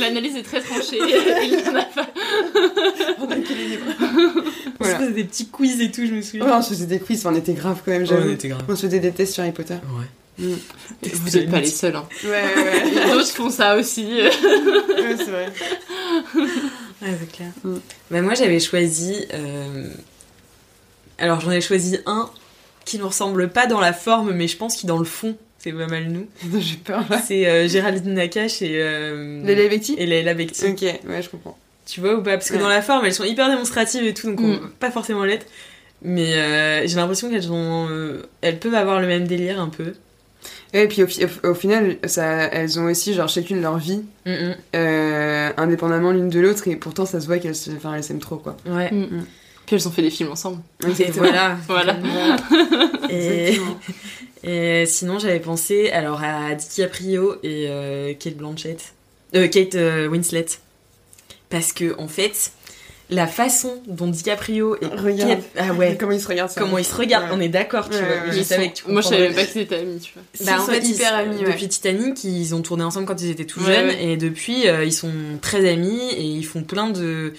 L'analyse 0.00 0.36
est 0.36 0.42
très 0.42 0.60
tranchée. 0.60 0.98
Il 0.98 1.68
en 1.70 1.76
a 1.76 1.84
pas. 1.84 2.06
on 3.20 3.30
aime 3.30 3.42
que 3.44 3.52
les 3.52 3.64
livres. 3.68 3.84
On 4.00 4.84
se 4.84 4.88
Voilà. 4.90 4.98
faisait 4.98 5.12
des 5.12 5.24
petits 5.24 5.46
quiz 5.48 5.80
et 5.80 5.90
tout, 5.92 6.04
je 6.06 6.12
me 6.14 6.22
souviens. 6.22 6.44
Ouais, 6.46 6.52
on 6.52 6.62
se 6.62 6.70
faisait 6.70 6.86
des 6.86 6.98
quiz, 6.98 7.24
on 7.26 7.34
était 7.36 7.52
grave 7.54 7.82
quand 7.84 7.92
même, 7.92 8.02
Ouais, 8.02 8.06
j'avoue. 8.08 8.28
on 8.30 8.32
était 8.32 8.48
grave. 8.48 8.62
On 8.68 8.74
se 8.74 8.86
faisait 8.86 8.98
des 9.00 9.12
tests 9.12 9.34
sur 9.34 9.42
Harry 9.42 9.52
Potter. 9.52 9.74
Ouais. 9.74 10.06
Vous 10.38 11.36
êtes 11.36 11.50
pas 11.50 11.60
les 11.60 11.66
seuls. 11.66 11.96
Hein. 11.96 12.06
Ouais, 12.24 12.30
ouais, 12.30 12.82
Il 12.86 12.94
y 12.94 12.98
a 12.98 13.12
d'autres 13.12 13.26
qui 13.26 13.32
font 13.36 13.50
ça 13.50 13.76
aussi. 13.76 14.04
ouais, 14.22 15.16
c'est 15.16 15.24
vrai. 15.30 15.46
Ouais, 17.00 17.10
c'est 17.20 17.30
clair. 17.30 17.50
Mm. 17.62 17.76
Bah, 18.10 18.22
moi, 18.22 18.34
j'avais 18.34 18.58
choisi. 18.58 19.24
euh, 19.32 19.84
Alors, 21.18 21.40
j'en 21.40 21.52
ai 21.52 21.60
choisi 21.60 21.98
un 22.06 22.28
qui 22.84 22.98
ne 22.98 23.04
ressemble 23.04 23.50
pas 23.50 23.66
dans 23.66 23.78
la 23.80 23.92
forme, 23.92 24.32
mais 24.32 24.48
je 24.48 24.56
pense 24.56 24.74
qu'il 24.74 24.88
dans 24.88 24.98
le 24.98 25.04
fond, 25.04 25.36
c'est 25.58 25.70
pas 25.72 25.86
mal 25.86 26.08
nous. 26.08 26.26
J'ai 26.60 26.76
peur 26.76 27.04
là. 27.08 27.20
C'est 27.24 27.46
euh, 27.46 27.68
Géraldine 27.68 28.14
Nakache 28.14 28.62
et. 28.62 28.80
Euh... 28.82 29.42
Les 29.44 29.68
Becti 29.68 29.94
Et 29.98 30.06
Leila 30.06 30.34
Bekti. 30.34 30.66
Ok, 30.66 30.80
ouais, 30.82 31.22
je 31.22 31.28
comprends. 31.28 31.56
Tu 31.86 32.00
vois 32.00 32.14
ou 32.16 32.22
pas? 32.22 32.32
Parce 32.36 32.48
que 32.50 32.54
Ouais. 32.54 32.60
dans 32.60 32.68
la 32.68 32.82
forme, 32.82 33.04
elles 33.06 33.14
sont 33.14 33.24
hyper 33.24 33.48
démonstratives 33.48 34.04
et 34.04 34.12
tout, 34.14 34.26
donc 34.28 34.40
on 34.40 34.54
Mm. 34.54 34.70
pas 34.80 34.90
forcément 34.90 35.22
l'être. 35.24 35.46
Mais 36.02 36.34
euh, 36.34 36.86
j'ai 36.86 36.96
l'impression 36.96 37.30
qu'elles 37.30 37.52
ont, 37.52 37.88
euh, 37.90 38.22
elles 38.40 38.58
peuvent 38.58 38.74
avoir 38.74 39.00
le 39.00 39.06
même 39.06 39.26
délire 39.28 39.60
un 39.60 39.68
peu. 39.68 39.94
Et 40.74 40.86
puis 40.88 41.02
au, 41.02 41.06
fi- 41.06 41.24
au- 41.24 41.48
au 41.48 41.54
final, 41.54 41.96
ça, 42.04 42.26
elles 42.26 42.78
ont 42.78 42.84
aussi 42.84 43.14
genre 43.14 43.28
chacune 43.28 43.60
leur 43.62 43.78
vie, 43.78 44.02
Mm, 44.26 44.30
euh, 44.76 45.50
indépendamment 45.56 46.12
l'une 46.12 46.28
de 46.28 46.40
l'autre, 46.40 46.68
et 46.68 46.76
pourtant 46.76 47.06
ça 47.06 47.20
se 47.20 47.26
voit 47.26 47.38
qu'elles 47.38 47.54
s'aiment 47.56 48.18
trop 48.20 48.36
quoi. 48.36 48.56
Ouais. 48.66 48.90
Mm. 48.92 49.24
Puis 49.66 49.76
elles 49.76 49.88
ont 49.88 49.90
fait 49.90 50.02
des 50.02 50.10
films 50.10 50.30
ensemble. 50.30 50.60
Voilà. 51.14 51.56
Voilà. 51.66 51.96
Et, 54.44 54.86
sinon, 54.86 55.18
j'avais 55.18 55.40
pensé 55.40 55.90
alors 55.90 56.22
à 56.22 56.54
DiCaprio 56.54 57.36
et 57.42 57.66
euh, 57.68 58.14
Kate 58.18 58.36
Blanchett, 58.36 58.94
euh, 59.34 59.48
Kate 59.48 59.74
euh, 59.74 60.06
Winslet, 60.08 60.46
parce 61.50 61.72
que 61.72 61.98
en 61.98 62.06
fait, 62.08 62.52
la 63.10 63.26
façon 63.26 63.74
dont 63.86 64.06
DiCaprio 64.06 64.76
et 64.82 64.86
Regarde. 64.86 65.40
Ah 65.56 65.72
ouais, 65.72 65.96
Comment 65.98 66.12
ils 66.12 66.20
se 66.20 66.28
regardent 66.28 66.50
ça 66.50 66.60
comment 66.60 66.76
ils 66.78 66.84
se 66.84 66.94
regardent, 66.94 67.30
Ouais. 67.30 67.36
on 67.36 67.40
est 67.40 67.48
d'accord, 67.48 67.88
tu 67.88 67.96
Ouais, 67.96 68.00
vois. 68.02 68.08
ouais, 68.08 68.20
mais 68.24 68.28
ouais. 68.28 68.34
Je 68.34 68.38
Ils 68.40 68.44
savais 68.44 68.64
sont- 68.64 68.70
que 68.70 68.74
tu 68.76 68.90
Moi 68.90 69.00
je 69.00 69.08
savais 69.08 69.30
pas 69.30 69.44
qu'ils 69.44 69.62
étaient 69.62 69.76
amis, 69.76 69.98
tu 70.00 70.12
vois. 70.12 70.22
Bah, 70.22 70.52
Ils 70.56 70.60
en 70.60 70.66
sont 70.66 70.72
fait, 70.72 70.84
hyper 70.86 71.12
ils- 71.12 71.28
amis, 71.30 71.40
ouais. 71.44 71.52
Depuis 71.52 71.68
Titanic, 71.68 72.22
ils 72.24 72.54
ont 72.54 72.60
tourné 72.62 72.84
ensemble 72.84 73.06
quand 73.06 73.20
ils 73.22 73.30
étaient 73.30 73.44
tout 73.46 73.60
Ouais, 73.60 73.74
jeunes, 73.74 73.86
ouais. 73.88 74.04
et 74.04 74.16
depuis, 74.18 74.68
euh, 74.68 74.84
ils 74.84 74.92
sont 74.92 75.10
très 75.40 75.66
amis 75.70 76.00
et 76.16 76.22
ils 76.22 76.44
font 76.44 76.62
plein 76.62 76.90
de. 76.90 77.32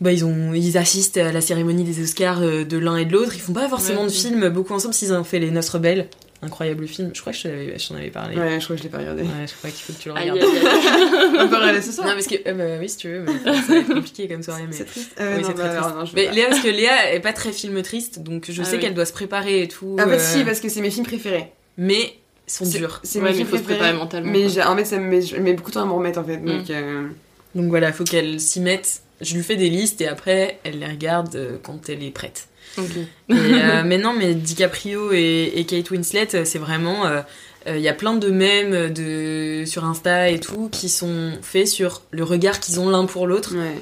Bah, 0.00 0.12
ils, 0.12 0.24
ont, 0.24 0.52
ils 0.54 0.76
assistent 0.76 1.18
à 1.18 1.30
la 1.32 1.40
cérémonie 1.40 1.84
des 1.84 2.02
Oscars 2.02 2.42
euh, 2.42 2.64
de 2.64 2.76
l'un 2.78 2.96
et 2.96 3.04
de 3.04 3.12
l'autre. 3.12 3.32
Ils 3.34 3.40
font 3.40 3.52
pas 3.52 3.68
forcément 3.68 4.00
Ouais. 4.02 4.06
de 4.08 4.12
films 4.12 4.48
beaucoup 4.48 4.72
ensemble 4.74 4.92
s'ils 4.92 5.12
ont 5.12 5.24
fait 5.24 5.38
Les 5.38 5.50
Noces 5.50 5.68
Rebelles. 5.70 6.08
Incroyable 6.44 6.86
film. 6.86 7.10
Je 7.14 7.20
crois 7.20 7.32
que 7.32 7.38
je 7.38 7.42
t'en 7.44 7.48
avais, 7.50 7.78
je 7.78 7.88
t'en 7.88 7.94
avais 7.96 8.10
parlé. 8.10 8.36
Ouais, 8.36 8.60
je 8.60 8.64
crois 8.64 8.76
que 8.76 8.82
je 8.82 8.84
l'ai 8.84 8.90
pas 8.90 8.98
regardé. 8.98 9.22
Ouais, 9.22 9.46
je 9.46 9.54
crois 9.54 9.70
qu'il 9.70 9.82
faut 9.84 9.92
que 9.92 9.98
tu 9.98 10.08
le 10.08 10.14
regardes. 10.14 10.38
On 11.40 11.48
peut 11.48 11.56
regarder 11.56 11.80
ce 11.82 11.92
soir 11.92 12.06
Non, 12.06 12.12
parce 12.14 12.26
que. 12.26 12.34
euh, 12.46 12.52
bah, 12.54 12.76
oui, 12.80 12.88
si 12.88 12.96
tu 12.98 13.08
veux, 13.08 13.20
mais 13.20 13.32
enfin, 13.32 13.62
ça 13.62 13.72
va 13.72 13.78
être 13.80 13.94
compliqué 13.94 14.28
comme 14.28 14.42
soirée. 14.44 14.64
Mais... 14.68 14.76
C'est 14.76 14.84
triste. 14.84 15.12
Ah 15.18 15.22
Oui, 15.36 15.42
non, 15.42 15.48
c'est 15.48 15.54
bah, 15.56 15.68
très 15.68 15.76
triste. 15.80 15.94
non, 15.96 16.04
mais 16.14 16.26
pas. 16.26 16.32
Léa, 16.32 16.46
parce 16.48 16.60
que 16.60 16.68
Léa 16.68 17.12
est 17.14 17.20
pas 17.20 17.32
très 17.32 17.52
film 17.52 17.82
triste, 17.82 18.20
donc 18.20 18.46
je 18.50 18.60
Ah 18.62 18.64
sais 18.64 18.76
oui. 18.76 18.82
qu'elle 18.82 18.94
doit 18.94 19.06
se 19.06 19.12
préparer 19.12 19.62
et 19.62 19.68
tout. 19.68 19.96
En 20.00 20.04
fait, 20.08 20.14
euh, 20.14 20.18
si, 20.18 20.44
parce 20.44 20.60
que 20.60 20.68
c'est 20.68 20.80
mes 20.80 20.90
films 20.90 21.06
préférés. 21.06 21.52
Mais 21.78 22.14
ils 22.46 22.52
sont 22.52 22.64
C'est- 22.64 22.78
durs. 22.78 23.00
C'est 23.02 23.18
Ouais, 23.18 23.24
mes 23.26 23.30
mais 23.30 23.36
films 23.36 23.48
faut 23.48 23.56
se 23.56 23.62
préférés. 23.62 23.78
préparer 23.80 23.98
mentalement, 23.98 24.30
Mais 24.32 24.48
j'ai- 24.48 24.62
en 24.62 24.76
fait, 24.76 24.84
ça 24.84 24.98
me 24.98 25.06
met, 25.08 25.22
je 25.22 25.36
mets 25.36 25.54
beaucoup 25.54 25.70
de 25.70 25.74
temps 25.74 25.82
à 25.82 25.86
m'en 25.86 25.96
remettre 25.96 26.18
en 26.20 26.24
fait. 26.24 26.36
Donc, 26.38 26.68
euh, 26.70 27.08
Donc 27.54 27.68
voilà, 27.68 27.92
faut 27.92 28.04
qu'elle 28.04 28.40
s'y 28.40 28.60
mette. 28.60 29.00
Je 29.20 29.34
lui 29.36 29.42
fais 29.44 29.56
des 29.56 29.70
listes 29.70 30.00
et 30.00 30.08
après, 30.08 30.58
elle 30.64 30.80
les 30.80 30.86
regarde 30.86 31.34
euh, 31.36 31.56
quand 31.62 31.88
elle 31.88 32.02
est 32.02 32.10
prête. 32.10 32.48
Ok. 32.78 32.96
Et, 32.96 33.32
euh, 33.32 33.82
mais 33.86 33.98
non, 33.98 34.12
mais 34.18 34.34
DiCaprio 34.34 35.12
et, 35.12 35.52
et 35.56 35.64
Kate 35.64 35.90
Winslet, 35.90 36.28
euh, 36.34 36.44
c'est 36.44 36.58
vraiment. 36.58 37.06
euh, 37.06 37.20
euh, 37.66 37.76
Il 37.76 37.82
y 37.82 37.88
a 37.88 37.94
plein 37.94 38.14
de 38.14 38.28
mèmes 38.30 38.92
de, 38.92 39.64
sur 39.66 39.84
Insta 39.84 40.28
et 40.30 40.38
tout 40.40 40.68
qui 40.70 40.88
sont 40.88 41.32
faits 41.42 41.66
sur 41.68 42.02
le 42.10 42.22
regard 42.24 42.60
qu'ils 42.60 42.80
ont 42.80 42.88
l'un 42.90 43.06
pour 43.06 43.26
l'autre. 43.26 43.54
ouais. 43.56 43.76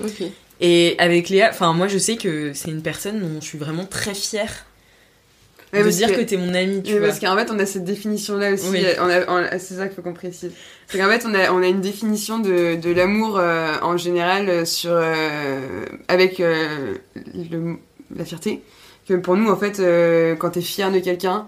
Et 0.60 0.94
avec 0.98 1.28
Léa, 1.28 1.48
enfin, 1.50 1.72
moi 1.72 1.88
je 1.88 1.98
sais 1.98 2.16
que 2.16 2.52
c'est 2.54 2.70
une 2.70 2.82
personne 2.82 3.20
dont 3.20 3.40
je 3.40 3.46
suis 3.46 3.58
vraiment 3.58 3.84
très 3.84 4.14
fière 4.14 4.66
Ouais, 5.72 5.82
de 5.82 5.88
dire 5.88 6.08
que- 6.12 6.16
que, 6.16 6.20
t'es 6.20 6.36
mon 6.36 6.52
amie, 6.52 6.82
tu 6.82 6.98
vois. 6.98 7.08
parce 7.08 7.18
qu'en 7.18 7.34
fait, 7.34 7.50
on 7.50 7.58
a 7.58 7.64
cette 7.64 7.84
définition-là 7.84 8.52
aussi. 8.52 8.68
Oui. 8.70 8.84
On 9.00 9.08
a, 9.08 9.20
on 9.26 9.36
a- 9.36 9.58
c'est 9.58 9.74
ça 9.76 9.86
qu'il 9.86 9.96
faut 9.96 10.02
qu'on 10.02 10.12
précise. 10.12 10.50
C'est 10.86 10.98
qu'en 10.98 11.08
fait, 11.08 11.24
on 11.26 11.34
a, 11.34 11.50
on 11.50 11.62
a 11.62 11.66
une 11.66 11.80
définition 11.80 12.38
de, 12.40 12.76
de 12.76 12.90
l'amour 12.92 13.38
euh, 13.38 13.72
en 13.80 13.96
général 13.96 14.66
sur, 14.66 14.90
euh, 14.92 15.86
avec 16.08 16.40
euh, 16.40 16.94
le- 17.50 17.76
la 18.14 18.24
fierté. 18.26 18.60
Que 19.08 19.14
pour 19.14 19.36
nous, 19.36 19.50
en 19.50 19.56
fait, 19.56 19.80
euh, 19.80 20.36
quand 20.36 20.50
t'es 20.50 20.60
fier 20.60 20.90
de 20.92 20.98
quelqu'un, 21.00 21.46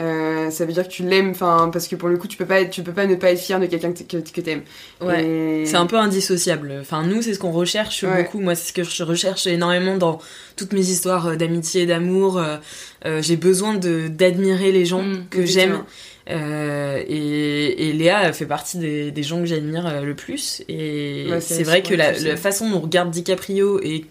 euh, 0.00 0.50
ça 0.50 0.64
veut 0.64 0.72
dire 0.72 0.84
que 0.88 0.92
tu 0.92 1.02
l'aimes. 1.04 1.30
Enfin, 1.30 1.68
parce 1.72 1.86
que 1.86 1.96
pour 1.96 2.08
le 2.08 2.16
coup, 2.16 2.26
tu 2.28 2.36
peux 2.36 2.46
pas, 2.46 2.60
être- 2.62 2.70
tu 2.70 2.82
peux 2.82 2.92
pas 2.92 3.06
ne 3.06 3.14
pas 3.14 3.30
être 3.30 3.38
fier 3.38 3.60
de 3.60 3.66
quelqu'un 3.66 3.92
que, 3.92 4.02
que, 4.02 4.16
que 4.30 4.40
t'aimes. 4.40 4.62
Ouais. 5.00 5.24
Et- 5.24 5.66
C'est 5.66 5.76
un 5.76 5.86
peu 5.86 5.98
indissociable. 5.98 6.72
Enfin, 6.80 7.04
nous, 7.06 7.20
c'est 7.22 7.34
ce 7.34 7.38
qu'on 7.38 7.52
recherche 7.52 8.02
Ouais. 8.02 8.24
beaucoup. 8.24 8.40
Moi, 8.40 8.54
c'est 8.54 8.68
ce 8.68 8.72
que 8.72 8.82
je 8.84 9.02
recherche 9.04 9.46
énormément 9.46 9.96
dans 9.96 10.18
toutes 10.56 10.72
mes 10.72 10.80
histoires 10.88 11.26
euh, 11.28 11.36
d'amitié 11.36 11.82
et 11.82 11.86
d'amour. 11.86 12.38
Euh, 12.38 13.20
J'ai 13.22 13.36
besoin 13.36 13.74
de 13.74 14.08
d'admirer 14.08 14.72
les 14.72 14.86
gens 14.86 15.02
Mm, 15.02 15.26
que 15.30 15.44
j'aime. 15.44 15.84
Euh, 16.30 17.02
et, 17.06 17.90
et 17.90 17.92
Léa 17.92 18.32
fait 18.32 18.46
partie 18.46 18.78
des, 18.78 19.10
des 19.10 19.22
gens 19.22 19.40
que 19.40 19.44
j'admire 19.44 20.00
le 20.02 20.14
plus. 20.14 20.62
Et 20.70 21.26
Ouais, 21.30 21.40
c'est 21.42 21.62
vrai 21.64 21.82
que 21.82 21.92
la, 21.94 22.14
façon 22.38 22.70
dont 22.70 22.78
on 22.78 22.80
regarde 22.80 23.10
DiCaprio 23.10 23.78
et 23.82 24.06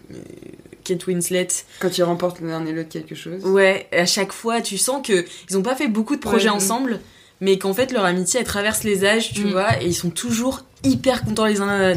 Kate 0.83 1.05
Winslet, 1.07 1.47
Quand 1.79 1.97
ils 1.97 2.03
remportent 2.03 2.39
l'un 2.41 2.65
et 2.65 2.71
l'autre 2.73 2.89
quelque 2.89 3.15
chose. 3.15 3.43
ouais, 3.45 3.87
à 3.91 4.05
chaque 4.05 4.31
fois, 4.33 4.61
tu 4.61 4.77
sens 4.77 5.05
que 5.05 5.25
ils 5.49 5.57
ont 5.57 5.61
pas 5.63 5.75
fait 5.75 5.87
beaucoup 5.87 6.15
de 6.15 6.21
projets 6.21 6.49
Ouais, 6.49 6.55
ensemble, 6.55 6.99
mais 7.41 7.57
qu'en 7.57 7.73
fait 7.73 7.91
leur 7.91 8.05
amitié 8.05 8.39
elle 8.39 8.45
traverse 8.45 8.83
les 8.83 9.03
âges, 9.05 9.33
tu 9.33 9.45
Mm. 9.45 9.51
vois, 9.51 9.81
et 9.81 9.87
ils 9.87 9.93
sont 9.95 10.09
toujours 10.09 10.61
hyper 10.85 11.23
contents 11.23 11.45
les 11.45 11.61
uns 11.61 11.93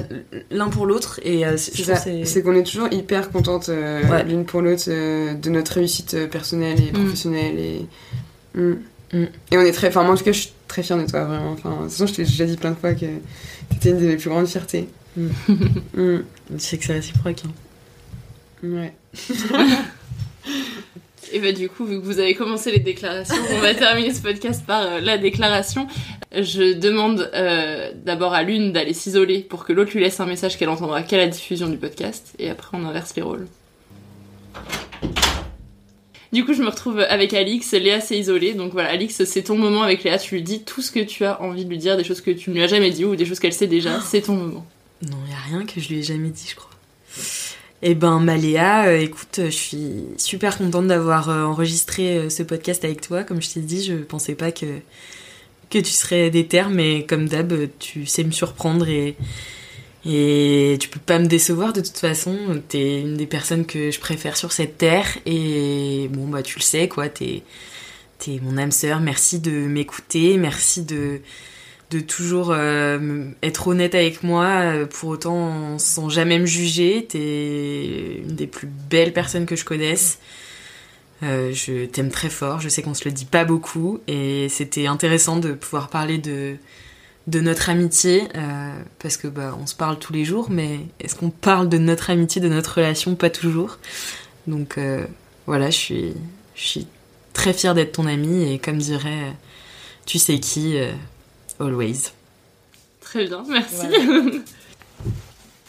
l'un 0.51 0.69
pour 0.69 0.87
l'autre. 0.87 1.19
Et 1.25 1.45
euh, 1.45 1.57
c'est- 1.57 2.43
qu'on 2.43 2.55
est 2.55 2.63
toujours 2.63 2.89
hyper 2.93 3.31
contentes 3.31 3.69
euh, 3.69 4.03
Ouais. 4.09 4.25
l'une 4.25 4.45
pour 4.45 4.63
l'autre 4.63 4.85
euh, 4.89 5.35
de 5.35 5.51
notre 5.51 5.73
réussite 5.75 6.15
euh, 6.15 6.27
personnelle 6.29 6.79
et 6.81 6.91
Mm. 6.93 6.95
professionnelle 7.05 7.59
et 7.59 7.87
Mm. 8.55 8.75
Et 9.53 9.57
on 9.59 9.61
est 9.61 9.73
très 9.73 9.89
enfin 9.89 10.03
moi 10.03 10.15
en 10.15 10.17
tout 10.17 10.25
cas 10.25 10.33
je 10.33 10.41
suis 10.41 10.53
très 10.67 10.83
fière 10.83 10.99
de 10.99 11.07
toi 11.09 11.25
vraiment 11.25 11.53
enfin 11.53 11.71
de 11.77 11.83
toute 11.83 11.91
façon 11.93 12.07
je 12.07 12.15
t'ai 12.15 12.23
déjà 12.25 12.45
dit 12.45 12.57
plein 12.57 12.71
de 12.73 12.77
fois 12.77 12.93
que 12.95 13.07
t'étais 13.71 13.91
une 13.91 14.01
de 14.01 14.07
mes 14.07 14.17
plus 14.17 14.31
grandes 14.31 14.49
fiertés. 14.49 14.89
Tu 15.97 16.59
sais 16.59 16.79
que 16.79 16.85
c'est 16.85 16.93
réciproque. 16.95 17.43
hein. 17.47 17.51
Ouais 18.75 18.95
Et 21.33 21.41
bah 21.41 21.53
du 21.53 21.69
coup, 21.69 21.85
vu 21.85 22.01
que 22.01 22.05
vous 22.05 22.21
avez 22.21 22.35
commencé 22.35 22.71
les 22.71 22.79
déclarations, 22.79 23.35
on 23.53 23.61
va 23.61 23.75
terminer 23.75 24.15
ce 24.15 24.23
podcast 24.23 24.65
par 24.65 24.83
euh, 24.83 25.01
la 25.01 25.19
déclaration. 25.19 25.89
Je 26.33 26.73
demande 26.73 27.31
euh, 27.35 27.91
d'abord 28.05 28.33
à 28.33 28.43
l'une 28.43 28.73
d'aller 28.73 28.93
s'isoler 28.93 29.41
pour 29.41 29.65
que 29.65 29.73
l'autre 29.73 29.91
lui 29.93 30.01
laisse 30.01 30.21
un 30.21 30.27
message 30.27 30.57
qu'elle 30.57 30.69
entendra 30.69 31.03
qu'à 31.03 31.17
la 31.17 31.27
diffusion 31.27 31.69
du 31.69 31.79
podcast, 31.79 32.35
et 32.39 32.49
après 32.49 32.79
on 32.79 32.87
inverse 32.87 33.15
les 33.17 33.23
rôles. 33.23 33.49
Du 36.33 36.45
coup, 36.45 36.53
je 36.53 36.63
me 36.63 36.69
retrouve 36.69 37.01
avec 37.01 37.33
Alix. 37.35 37.73
Léa 37.73 38.01
s'est 38.01 38.19
isolée. 38.19 38.55
Donc 38.55 38.73
voilà, 38.73 38.91
Alix, 38.91 39.25
c'est 39.25 39.43
ton 39.43 39.57
moment 39.57 39.83
avec 39.83 40.05
Léa. 40.05 40.19
Tu 40.19 40.35
lui 40.35 40.43
dis 40.43 40.65
tout 40.65 40.83
ce 40.83 40.91
que 40.91 41.01
tu 41.01 41.25
as 41.25 41.41
envie 41.41 41.65
de 41.65 41.71
lui 41.71 41.79
dire, 41.79 41.97
des 41.97 42.05
choses 42.05 42.21
que 42.21 42.31
tu 42.31 42.51
ne 42.51 42.57
lui 42.57 42.63
as 42.63 42.67
jamais 42.67 42.91
dit 42.91 43.05
ou 43.05 43.17
des 43.17 43.25
choses 43.25 43.41
qu'elle 43.41 43.53
sait 43.53 43.67
déjà. 43.67 44.01
C'est 44.01 44.23
ton 44.23 44.35
moment. 44.35 44.67
Non, 45.03 45.17
y 45.29 45.33
a 45.33 45.57
rien 45.57 45.65
que 45.65 45.81
je 45.81 45.89
lui 45.89 46.01
ai 46.01 46.03
jamais 46.03 46.29
dit, 46.29 46.49
je 46.51 46.57
crois. 46.57 46.66
Eh 47.83 47.95
ben, 47.95 48.21
Maléa, 48.21 48.87
euh, 48.87 48.99
écoute, 49.01 49.41
je 49.45 49.51
suis 49.51 50.05
super 50.17 50.57
contente 50.57 50.87
d'avoir 50.87 51.29
euh, 51.29 51.45
enregistré 51.45 52.17
euh, 52.17 52.31
ce 52.31 52.43
podcast 52.43 52.85
avec 52.85 53.03
toi. 53.03 53.23
Comme 53.23 53.43
je 53.43 53.51
t'ai 53.51 53.61
dit, 53.61 53.85
je 53.85 53.95
pensais 53.97 54.35
pas 54.35 54.51
que, 54.51 54.81
tu 55.71 55.85
serais 55.85 56.31
déter, 56.31 56.65
mais 56.71 57.05
comme 57.05 57.29
d'hab, 57.29 57.53
tu 57.79 58.07
sais 58.07 58.25
me 58.25 58.31
surprendre 58.31 58.89
et, 58.89 59.17
tu 60.81 60.89
peux 60.89 61.01
pas 61.01 61.19
me 61.19 61.27
décevoir 61.27 61.75
de 61.75 61.83
toute 61.83 61.99
façon. 61.99 62.63
T'es 62.69 63.01
une 63.03 63.17
des 63.17 63.27
personnes 63.27 63.67
que 63.67 63.91
je 63.91 64.01
préfère 64.01 64.37
sur 64.39 64.53
cette 64.53 64.79
terre 64.79 65.07
et 65.27 66.09
bon, 66.11 66.29
bah, 66.29 66.43
tu 66.43 66.59
le 66.59 66.65
sais, 66.65 66.89
quoi. 66.89 67.09
T'es, 67.11 67.43
t'es 68.19 68.41
mon 68.43 68.57
âme 68.57 68.73
sœur. 68.73 69.01
Merci 69.01 69.39
de 69.41 69.51
m'écouter. 69.51 70.39
Merci 70.39 70.83
de, 70.83 71.21
de 71.91 72.01
toujours 72.01 72.51
euh, 72.51 73.29
être 73.43 73.69
honnête 73.69 73.95
avec 73.95 74.23
moi, 74.23 74.47
euh, 74.47 74.87
pour 74.87 75.11
autant 75.11 75.79
sans 75.79 76.09
jamais 76.09 76.39
me 76.39 76.47
juger. 76.47 77.07
T'es 77.09 78.23
une 78.27 78.35
des 78.35 78.47
plus 78.47 78.67
belles 78.67 79.13
personnes 79.13 79.47
que 79.47 79.57
je 79.57 79.65
connaisse. 79.65 80.19
Euh, 81.23 81.53
je 81.53 81.87
t'aime 81.87 82.11
très 82.11 82.29
fort, 82.29 82.61
je 82.61 82.69
sais 82.69 82.83
qu'on 82.83 82.93
se 82.93 83.05
le 83.07 83.13
dit 83.13 83.25
pas 83.25 83.47
beaucoup 83.47 84.01
et 84.07 84.49
c'était 84.51 84.87
intéressant 84.87 85.39
de 85.39 85.53
pouvoir 85.53 85.89
parler 85.89 86.19
de, 86.19 86.59
notre 87.41 87.71
amitié 87.71 88.25
parce 88.99 89.17
que 89.17 89.27
bah, 89.27 89.57
on 89.59 89.67
se 89.67 89.75
parle 89.75 89.99
tous 89.99 90.13
les 90.13 90.27
jours 90.27 90.51
mais 90.51 90.81
est-ce 91.01 91.15
qu'on 91.15 91.31
parle 91.31 91.71
de 91.71 91.79
notre 91.79 92.11
amitié, 92.11 92.43
de 92.43 92.49
notre 92.51 92.75
relation? 92.75 93.15
Pas 93.15 93.31
toujours. 93.31 93.79
Donc 94.47 94.79
voilà, 95.47 95.71
je 95.71 95.77
suis, 95.77 96.15
je 96.55 96.63
suis 96.63 96.87
très 97.33 97.55
fière 97.55 97.75
d'être 97.75 97.93
ton 97.93 98.05
amie 98.05 98.53
et 98.53 98.59
comme 98.59 98.77
dirait 98.77 99.33
tu 100.05 100.19
sais 100.19 100.39
qui, 100.39 100.77
Always. 101.61 102.13
Très 103.01 103.27
bien, 103.27 103.45
merci. 103.49 103.87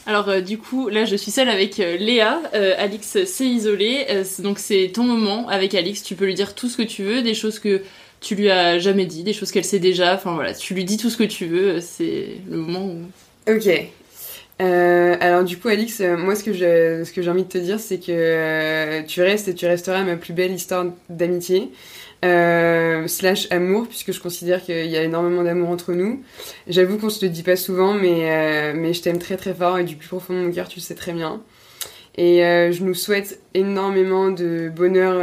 Alors 0.07 0.41
du 0.41 0.57
coup, 0.57 0.87
là 0.87 1.03
je 1.03 1.17
suis 1.17 1.31
seule 1.31 1.49
avec 1.49 1.81
euh, 1.81 1.97
Léa. 1.97 2.41
Euh, 2.53 2.75
Alix 2.77 3.25
s'est 3.25 3.45
isolée, 3.45 4.05
euh, 4.09 4.23
donc 4.39 4.57
c'est 4.57 4.89
ton 4.93 5.03
moment 5.03 5.49
avec 5.49 5.75
Alix. 5.75 6.01
Tu 6.01 6.15
peux 6.15 6.25
lui 6.25 6.33
dire 6.33 6.55
tout 6.55 6.69
ce 6.69 6.77
que 6.77 6.83
tu 6.83 7.03
veux, 7.03 7.21
des 7.21 7.33
choses 7.33 7.59
que 7.59 7.81
tu 8.21 8.33
lui 8.35 8.49
as 8.49 8.79
jamais 8.79 9.05
dit, 9.05 9.23
des 9.23 9.33
choses 9.33 9.51
qu'elle 9.51 9.65
sait 9.65 9.79
déjà. 9.79 10.15
Enfin 10.15 10.33
voilà, 10.33 10.53
tu 10.53 10.73
lui 10.73 10.85
dis 10.85 10.95
tout 10.95 11.09
ce 11.09 11.17
que 11.17 11.25
tu 11.25 11.45
veux. 11.45 11.81
C'est 11.81 12.37
le 12.49 12.55
moment 12.55 12.85
où. 12.85 13.01
Ok. 13.51 13.69
alors 14.59 15.43
du 15.43 15.57
coup, 15.57 15.67
Alix, 15.67 15.99
moi 15.99 16.35
ce 16.35 16.43
que 16.45 16.53
j'ai 16.53 17.03
ce 17.03 17.11
que 17.11 17.21
j'ai 17.21 17.29
envie 17.29 17.43
de 17.43 17.49
te 17.49 17.57
dire, 17.57 17.81
c'est 17.81 17.99
que 17.99 19.01
tu 19.07 19.21
restes 19.21 19.49
et 19.49 19.55
tu 19.55 19.65
resteras 19.65 20.03
ma 20.03 20.15
plus 20.15 20.31
belle 20.31 20.53
histoire 20.53 20.85
d'amitié. 21.09 21.69
Euh, 22.25 23.07
slash 23.07 23.47
amour, 23.51 23.87
puisque 23.87 24.11
je 24.11 24.19
considère 24.19 24.63
qu'il 24.63 24.87
y 24.87 24.97
a 24.97 25.03
énormément 25.03 25.43
d'amour 25.43 25.69
entre 25.69 25.93
nous. 25.93 26.23
J'avoue 26.67 26.97
qu'on 26.97 27.11
se 27.11 27.23
le 27.23 27.29
dit 27.29 27.43
pas 27.43 27.55
souvent, 27.55 27.93
mais, 27.93 28.31
euh, 28.31 28.73
mais 28.75 28.93
je 28.93 29.03
t'aime 29.03 29.19
très 29.19 29.37
très 29.37 29.53
fort 29.53 29.77
et 29.77 29.83
du 29.83 29.95
plus 29.95 30.07
profond 30.07 30.33
de 30.33 30.39
mon 30.39 30.51
cœur, 30.51 30.67
tu 30.67 30.79
le 30.79 30.81
sais 30.81 30.95
très 30.95 31.13
bien. 31.13 31.43
Et 32.15 32.43
euh, 32.43 32.71
je 32.71 32.83
nous 32.83 32.95
souhaite 32.95 33.39
énormément 33.53 34.31
de 34.31 34.71
bonheur 34.75 35.21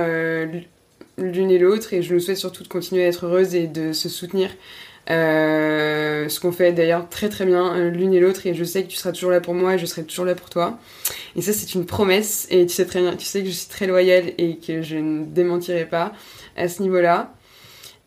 l'une 1.19 1.51
et 1.51 1.59
l'autre, 1.59 1.95
et 1.95 2.03
je 2.03 2.15
nous 2.15 2.21
souhaite 2.21 2.39
surtout 2.39 2.63
de 2.63 2.69
continuer 2.69 3.05
à 3.05 3.09
être 3.09 3.27
heureuse 3.27 3.57
et 3.57 3.67
de 3.67 3.93
se 3.93 4.09
soutenir. 4.09 4.51
Ce 5.09 6.41
qu'on 6.41 6.53
fait 6.53 6.73
d'ailleurs 6.73 7.09
très 7.09 7.29
très 7.29 7.45
bien 7.47 7.91
l'une 7.91 8.15
et 8.15 8.21
l'autre 8.21 8.47
et 8.47 8.55
je 8.55 8.65
sais 8.65 8.83
que 8.83 8.89
tu 8.89 8.97
seras 8.97 9.13
toujours 9.13 9.31
là 9.31 9.41
pour 9.41 9.55
moi 9.55 9.75
et 9.75 9.79
je 9.79 9.87
serai 9.87 10.05
toujours 10.05 10.25
là 10.25 10.35
pour 10.35 10.51
toi. 10.51 10.79
Et 11.37 11.43
ça 11.43 11.53
c'est 11.53 11.75
une 11.75 11.87
promesse 11.87 12.47
et 12.51 12.67
tu 12.67 12.75
sais 12.75 12.87
très 12.87 13.01
bien 13.01 13.17
tu 13.17 13.25
sais 13.25 13.41
que 13.41 13.47
je 13.47 13.53
suis 13.53 13.69
très 13.69 13.87
loyale 13.87 14.33
et 14.39 14.57
que 14.57 14.83
je 14.83 14.97
ne 14.97 15.25
démentirai 15.25 15.87
pas 15.87 16.13
à 16.57 16.69
ce 16.69 16.83
niveau-là. 16.83 17.35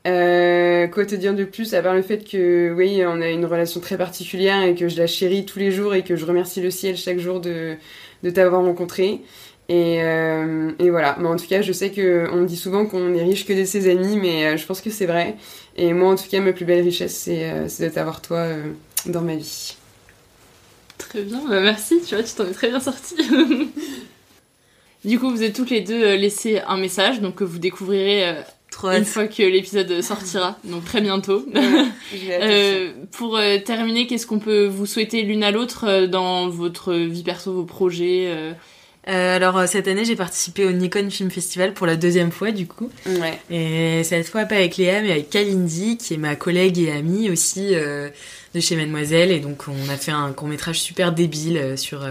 Euh, 0.08 0.88
quoi 0.88 1.06
te 1.06 1.16
dire 1.16 1.34
de 1.36 1.44
plus 1.44 1.74
à 1.74 1.82
part 1.82 1.94
le 1.94 2.02
fait 2.02 2.20
que 2.20 2.74
oui 2.74 3.04
on 3.06 3.20
a 3.20 3.28
une 3.28 3.46
relation 3.46 3.82
très 3.82 3.98
particulière 3.98 4.64
et 4.64 4.74
que 4.74 4.88
je 4.88 4.98
la 4.98 5.08
chéris 5.08 5.46
tous 5.46 5.60
les 5.60 5.70
jours 5.72 5.96
et 5.96 6.04
que 6.04 6.16
je 6.16 6.26
remercie 6.26 6.62
le 6.62 6.72
ciel 6.72 6.96
chaque 6.96 7.18
jour 7.20 7.42
de, 7.42 7.76
de 8.24 8.30
t'avoir 8.30 8.64
rencontré 8.64 9.22
et, 9.70 10.02
euh, 10.02 10.72
et, 10.80 10.90
voilà. 10.92 11.18
Mais 11.20 11.28
en 11.28 11.36
tout 11.36 11.48
cas 11.48 11.62
je 11.62 11.74
sais 11.74 11.92
que 11.92 12.30
on 12.32 12.44
dit 12.44 12.56
souvent 12.56 12.86
qu'on 12.86 13.14
est 13.16 13.24
riche 13.24 13.46
que 13.46 13.52
de 13.52 13.66
ses 13.66 13.90
amis 13.90 14.18
mais 14.18 14.46
euh, 14.46 14.58
je 14.58 14.66
pense 14.66 14.80
que 14.80 14.90
c'est 14.92 15.08
vrai 15.08 15.36
et 15.78 15.94
moi 15.94 16.12
en 16.12 16.16
tout 16.16 16.28
cas 16.30 16.42
ma 16.42 16.54
plus 16.54 16.66
belle 16.66 16.84
richesse 16.84 17.16
c'est 17.16 17.84
de 17.84 17.90
t'avoir 17.90 18.22
toi 18.22 18.48
dans 19.06 19.22
ma 19.22 19.36
vie. 19.36 19.76
Très 20.98 21.22
bien 21.22 21.42
bah 21.48 21.62
merci 21.62 22.02
tu 22.06 22.16
vois 22.16 22.24
tu 22.24 22.34
t'en 22.34 22.46
es 22.46 22.54
très 22.54 22.70
bien 22.70 22.80
sortie. 22.80 23.16
Du 25.06 25.20
coup, 25.20 25.30
vous 25.30 25.42
êtes 25.42 25.56
toutes 25.56 25.70
les 25.70 25.80
deux 25.80 26.04
euh, 26.04 26.18
laissé 26.18 26.60
un 26.68 26.76
message, 26.76 27.22
donc 27.22 27.36
que 27.36 27.44
vous 27.44 27.60
découvrirez 27.60 28.28
euh, 28.28 28.42
une 28.98 29.06
fois 29.06 29.28
que 29.28 29.42
l'épisode 29.42 30.02
sortira, 30.02 30.58
donc 30.66 30.84
très 30.86 31.00
bientôt. 31.02 31.46
euh, 32.30 32.92
pour 33.12 33.38
euh, 33.38 33.58
terminer, 33.60 34.08
qu'est-ce 34.08 34.28
qu'on 34.28 34.40
peut 34.40 34.66
vous 34.66 34.86
souhaiter 34.86 35.22
l'une 35.22 35.44
à 35.44 35.52
l'autre 35.52 36.08
dans 36.08 36.50
votre 36.50 36.94
vie 36.94 37.24
perso, 37.24 37.54
vos 37.54 37.64
projets 37.64 38.56
alors 39.08 39.68
cette 39.68 39.88
année 39.88 40.06
j'ai 40.06 40.16
participé 40.16 40.66
au 40.66 40.72
Nikon 40.72 41.10
Film 41.10 41.32
Festival 41.32 41.74
pour 41.74 41.88
la 41.88 41.96
deuxième 41.96 42.32
fois 42.32 42.52
du 42.52 42.68
coup. 42.68 42.92
Ouais. 43.06 43.40
Et 43.50 44.04
cette 44.04 44.28
fois 44.28 44.46
pas 44.46 44.56
avec 44.56 44.78
Léa 44.78 45.02
mais 45.02 45.12
avec 45.12 45.30
Kalindi 45.30 45.98
qui 45.98 46.14
est 46.14 46.18
ma 46.18 46.36
collègue 46.36 46.78
et 46.80 46.92
amie 46.92 47.30
aussi 47.30 47.72
de 47.72 48.60
chez 48.60 48.76
Mademoiselle 48.76 49.32
et 49.32 49.40
donc 49.40 49.64
on 49.68 49.90
a 49.90 49.98
fait 49.98 50.12
un 50.12 50.34
court 50.34 50.48
métrage 50.48 50.82
super 50.82 51.14
débile 51.14 51.78
sur 51.78 52.06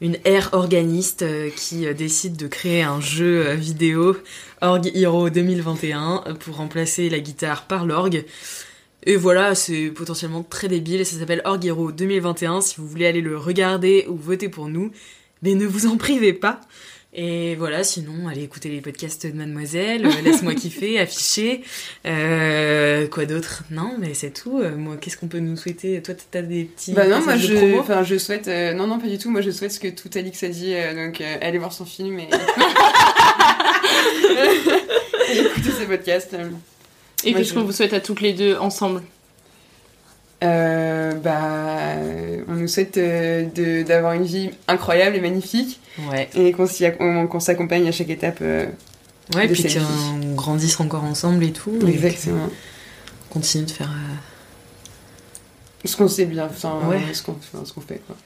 une 0.00 0.18
ère 0.24 0.50
organiste 0.52 1.22
euh, 1.22 1.50
qui 1.50 1.86
euh, 1.86 1.94
décide 1.94 2.36
de 2.36 2.46
créer 2.46 2.82
un 2.82 3.00
jeu 3.00 3.46
euh, 3.46 3.54
vidéo 3.54 4.16
Org 4.60 4.90
Hero 4.94 5.30
2021 5.30 6.24
pour 6.40 6.56
remplacer 6.56 7.08
la 7.08 7.18
guitare 7.18 7.66
par 7.66 7.86
l'orgue. 7.86 8.24
Et 9.04 9.16
voilà, 9.16 9.54
c'est 9.54 9.90
potentiellement 9.90 10.42
très 10.42 10.68
débile. 10.68 11.06
Ça 11.06 11.18
s'appelle 11.18 11.42
Org 11.44 11.64
Hero 11.64 11.92
2021. 11.92 12.60
Si 12.60 12.76
vous 12.78 12.88
voulez 12.88 13.06
aller 13.06 13.20
le 13.20 13.38
regarder 13.38 14.06
ou 14.08 14.16
voter 14.16 14.48
pour 14.48 14.68
nous, 14.68 14.90
mais 15.42 15.54
ne 15.54 15.66
vous 15.66 15.86
en 15.86 15.96
privez 15.96 16.32
pas. 16.32 16.60
Et 17.18 17.54
voilà, 17.54 17.82
sinon, 17.82 18.28
allez 18.28 18.42
écouter 18.42 18.68
les 18.68 18.82
podcasts 18.82 19.26
de 19.26 19.32
Mademoiselle, 19.32 20.04
euh, 20.04 20.10
Laisse-moi 20.22 20.54
kiffer, 20.54 20.98
afficher. 20.98 21.62
Euh, 22.04 23.08
quoi 23.08 23.24
d'autre? 23.24 23.62
Non, 23.70 23.94
mais 23.98 24.12
c'est 24.12 24.32
tout. 24.32 24.58
Euh, 24.58 24.76
moi, 24.76 24.98
qu'est-ce 25.00 25.16
qu'on 25.16 25.28
peut 25.28 25.38
nous 25.38 25.56
souhaiter? 25.56 26.02
Toi, 26.02 26.14
t'as 26.30 26.42
des 26.42 26.64
petits. 26.64 26.92
Bah 26.92 27.08
non, 27.08 27.22
moi, 27.22 27.36
je, 27.36 27.78
enfin, 27.78 28.02
je 28.02 28.18
souhaite. 28.18 28.48
non, 28.48 28.86
non, 28.86 28.98
pas 28.98 29.06
du 29.06 29.16
tout. 29.16 29.30
Moi, 29.30 29.40
je 29.40 29.50
souhaite 29.50 29.72
ce 29.72 29.80
que 29.80 29.88
tout 29.88 30.10
Alix 30.14 30.42
a 30.42 30.48
dit. 30.48 30.74
donc, 30.94 31.22
allez 31.40 31.56
voir 31.56 31.72
son 31.72 31.86
film 31.86 32.18
et. 32.18 32.28
et 35.32 35.38
écouter 35.38 35.70
ses 35.70 35.86
podcasts. 35.86 36.36
Et 37.24 37.32
qu'est-ce 37.32 37.54
qu'on 37.54 37.64
vous 37.64 37.72
souhaite 37.72 37.94
à 37.94 38.00
toutes 38.00 38.20
les 38.20 38.34
deux 38.34 38.58
ensemble? 38.58 39.02
Euh, 40.46 41.12
bah, 41.14 42.44
on 42.48 42.54
nous 42.54 42.68
souhaite 42.68 42.96
euh, 42.96 43.82
d'avoir 43.84 44.12
une 44.12 44.24
vie 44.24 44.50
incroyable 44.68 45.16
et 45.16 45.20
magnifique. 45.20 45.80
Ouais. 46.10 46.28
Et 46.34 46.52
qu'on 46.52 47.40
s'accompagne 47.40 47.88
à 47.88 47.92
chaque 47.92 48.10
étape. 48.10 48.38
Euh, 48.42 48.66
ouais, 49.34 49.46
et 49.46 49.48
puis 49.48 49.64
qu'on 49.64 50.34
grandisse 50.34 50.78
encore 50.80 51.04
ensemble 51.04 51.44
et 51.44 51.52
tout. 51.52 51.78
Exactement. 51.86 52.48
continue 53.30 53.64
de 53.64 53.70
faire. 53.70 53.90
Ce 55.84 55.96
qu'on 55.96 56.08
sait 56.08 56.26
bien, 56.26 56.46
enfin, 56.46 56.80
ouais. 56.88 57.00
ce 57.12 57.22
qu'on 57.22 57.36
fait, 57.80 58.00
quoi. 58.06 58.16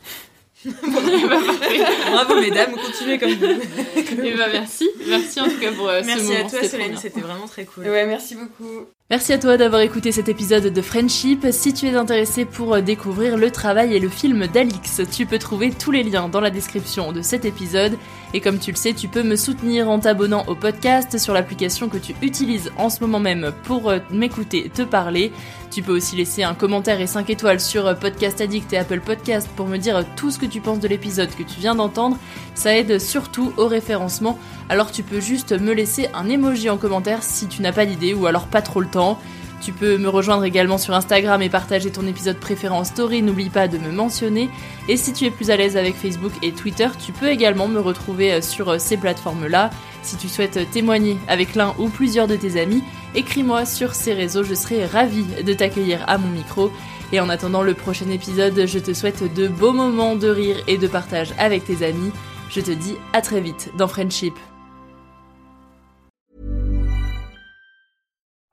Bravo 0.65 2.41
mesdames, 2.41 2.75
continuez 2.75 3.19
comme 3.19 3.35
vous. 3.35 3.47
et 3.47 3.61
eh 4.25 4.37
bah 4.37 4.45
ben, 4.47 4.53
merci, 4.53 4.89
merci 5.09 5.41
en 5.41 5.45
tout 5.45 5.59
cas 5.59 5.73
pour 5.73 5.89
ce 5.89 6.01
moment. 6.01 6.05
Merci 6.05 6.37
à 6.37 6.45
toi 6.45 6.69
Solène, 6.69 6.97
c'était 6.99 7.21
vraiment 7.21 7.47
très 7.47 7.65
cool. 7.65 7.85
Ouais, 7.85 8.07
merci 8.07 8.35
beaucoup. 8.35 8.87
Merci 9.09 9.33
à 9.33 9.39
toi 9.39 9.57
d'avoir 9.57 9.81
écouté 9.81 10.13
cet 10.13 10.29
épisode 10.29 10.73
de 10.73 10.83
Friendship. 10.83 11.47
Si 11.51 11.73
tu 11.73 11.87
es 11.87 11.95
intéressé 11.95 12.45
pour 12.45 12.81
découvrir 12.83 13.37
le 13.37 13.51
travail 13.51 13.97
et 13.97 14.01
le 14.01 14.09
film 14.09 14.47
d'Alix, 14.47 15.01
tu 15.11 15.27
peux 15.27 15.39
trouver 15.39 15.71
tous 15.71 15.91
les 15.91 16.03
liens 16.03 16.29
dans 16.29 16.41
la 16.41 16.51
description 16.51 17.11
de 17.13 17.23
cet 17.23 17.45
épisode. 17.45 17.97
Et 18.33 18.41
comme 18.41 18.59
tu 18.59 18.71
le 18.71 18.77
sais, 18.77 18.93
tu 18.93 19.09
peux 19.09 19.25
me 19.25 19.35
soutenir 19.35 19.91
en 19.91 19.99
t'abonnant 19.99 20.45
au 20.47 20.55
podcast 20.55 21.19
sur 21.19 21.35
l'application 21.35 21.89
que 21.89 21.99
tu 21.99 22.15
utilises 22.23 22.71
en 22.77 22.89
ce 22.89 23.01
moment 23.01 23.19
même 23.19 23.53
pour 23.65 23.93
m'écouter 24.11 24.71
te 24.73 24.83
parler. 24.83 25.33
Tu 25.73 25.83
peux 25.83 25.97
aussi 25.97 26.15
laisser 26.17 26.45
un 26.45 26.55
commentaire 26.55 27.01
et 27.01 27.09
5 27.09 27.29
étoiles 27.31 27.61
sur 27.61 27.99
Podcast 27.99 28.41
Addict 28.41 28.73
et 28.73 28.79
Apple 28.79 29.01
Podcast 29.01 29.49
pour 29.57 29.67
me 29.67 29.79
dire 29.79 30.05
tout 30.15 30.31
ce 30.31 30.39
que 30.39 30.47
tu 30.47 30.61
penses 30.61 30.79
de 30.79 30.87
l'épisode 30.87 31.31
que 31.31 31.43
tu 31.43 31.59
viens 31.59 31.75
d'entendre. 31.75 32.19
Ça 32.55 32.77
aide 32.77 33.01
surtout 33.01 33.53
au 33.57 33.67
référencement. 33.67 34.39
Alors 34.69 34.93
tu 34.93 35.03
peux 35.03 35.21
juste 35.21 35.53
me 35.53 35.73
laisser 35.73 36.09
un 36.15 36.29
emoji 36.29 36.71
en 36.71 36.77
commentaire 36.77 37.25
si 37.25 37.49
tu 37.49 37.63
n'as 37.63 37.73
pas 37.73 37.87
d'idée 37.87 38.15
ou 38.15 38.27
alors 38.27 38.47
pas 38.47 38.63
trop 38.63 38.81
le 38.81 38.89
temps. 38.89 39.19
Tu 39.61 39.73
peux 39.73 39.99
me 39.99 40.09
rejoindre 40.09 40.45
également 40.45 40.79
sur 40.79 40.95
Instagram 40.95 41.43
et 41.43 41.51
partager 41.51 41.91
ton 41.91 42.07
épisode 42.07 42.39
préféré 42.39 42.75
en 42.75 42.85
story, 42.85 43.21
n'oublie 43.21 43.51
pas 43.51 43.69
de 43.69 43.77
me 43.77 43.93
mentionner. 43.93 44.49
Et 44.89 44.97
si 44.97 45.13
tu 45.13 45.27
es 45.27 45.31
plus 45.31 45.51
à 45.51 45.57
l'aise 45.57 45.77
avec 45.77 45.95
Facebook 45.97 46.33
et 46.43 46.53
Twitter, 46.53 46.89
tu 46.99 47.13
peux 47.13 47.29
également 47.29 47.69
me 47.69 47.79
retrouver 47.79 48.33
euh, 48.33 48.41
sur 48.41 48.71
euh, 48.71 48.79
ces 48.79 48.97
plateformes-là. 48.97 49.71
Si 50.03 50.17
tu 50.17 50.29
souhaites 50.29 50.71
témoigner 50.71 51.19
avec 51.29 51.55
l'un 51.55 51.75
ou 51.79 51.89
plusieurs 51.89 52.27
de 52.27 52.37
tes 52.37 52.59
amis, 52.59 52.83
écris-moi 53.15 53.67
sur 53.67 53.95
ces 53.95 54.15
réseaux, 54.15 54.45
je 54.45 54.55
serai 54.55 54.87
ravie 54.87 55.27
de 55.45 55.53
t'accueillir 55.53 56.05
à 56.07 56.17
mon 56.17 56.29
micro. 56.29 56.73
Et 57.13 57.21
en 57.21 57.29
attendant 57.29 57.63
le 57.63 57.75
prochain 57.75 58.09
épisode, 58.09 58.67
je 58.67 58.79
te 58.79 58.95
souhaite 58.95 59.35
de 59.35 59.47
beaux 59.47 59.73
moments 59.73 60.17
de 60.17 60.29
rire 60.29 60.57
et 60.69 60.79
de 60.79 60.87
partage 60.87 61.35
avec 61.39 61.65
tes 61.65 61.85
amis. 61.85 62.13
Je 62.49 62.61
te 62.61 62.71
dis 62.71 62.97
à 63.13 63.21
très 63.21 63.41
vite 63.41 63.73
dans 63.77 63.89
Friendship. 63.89 64.35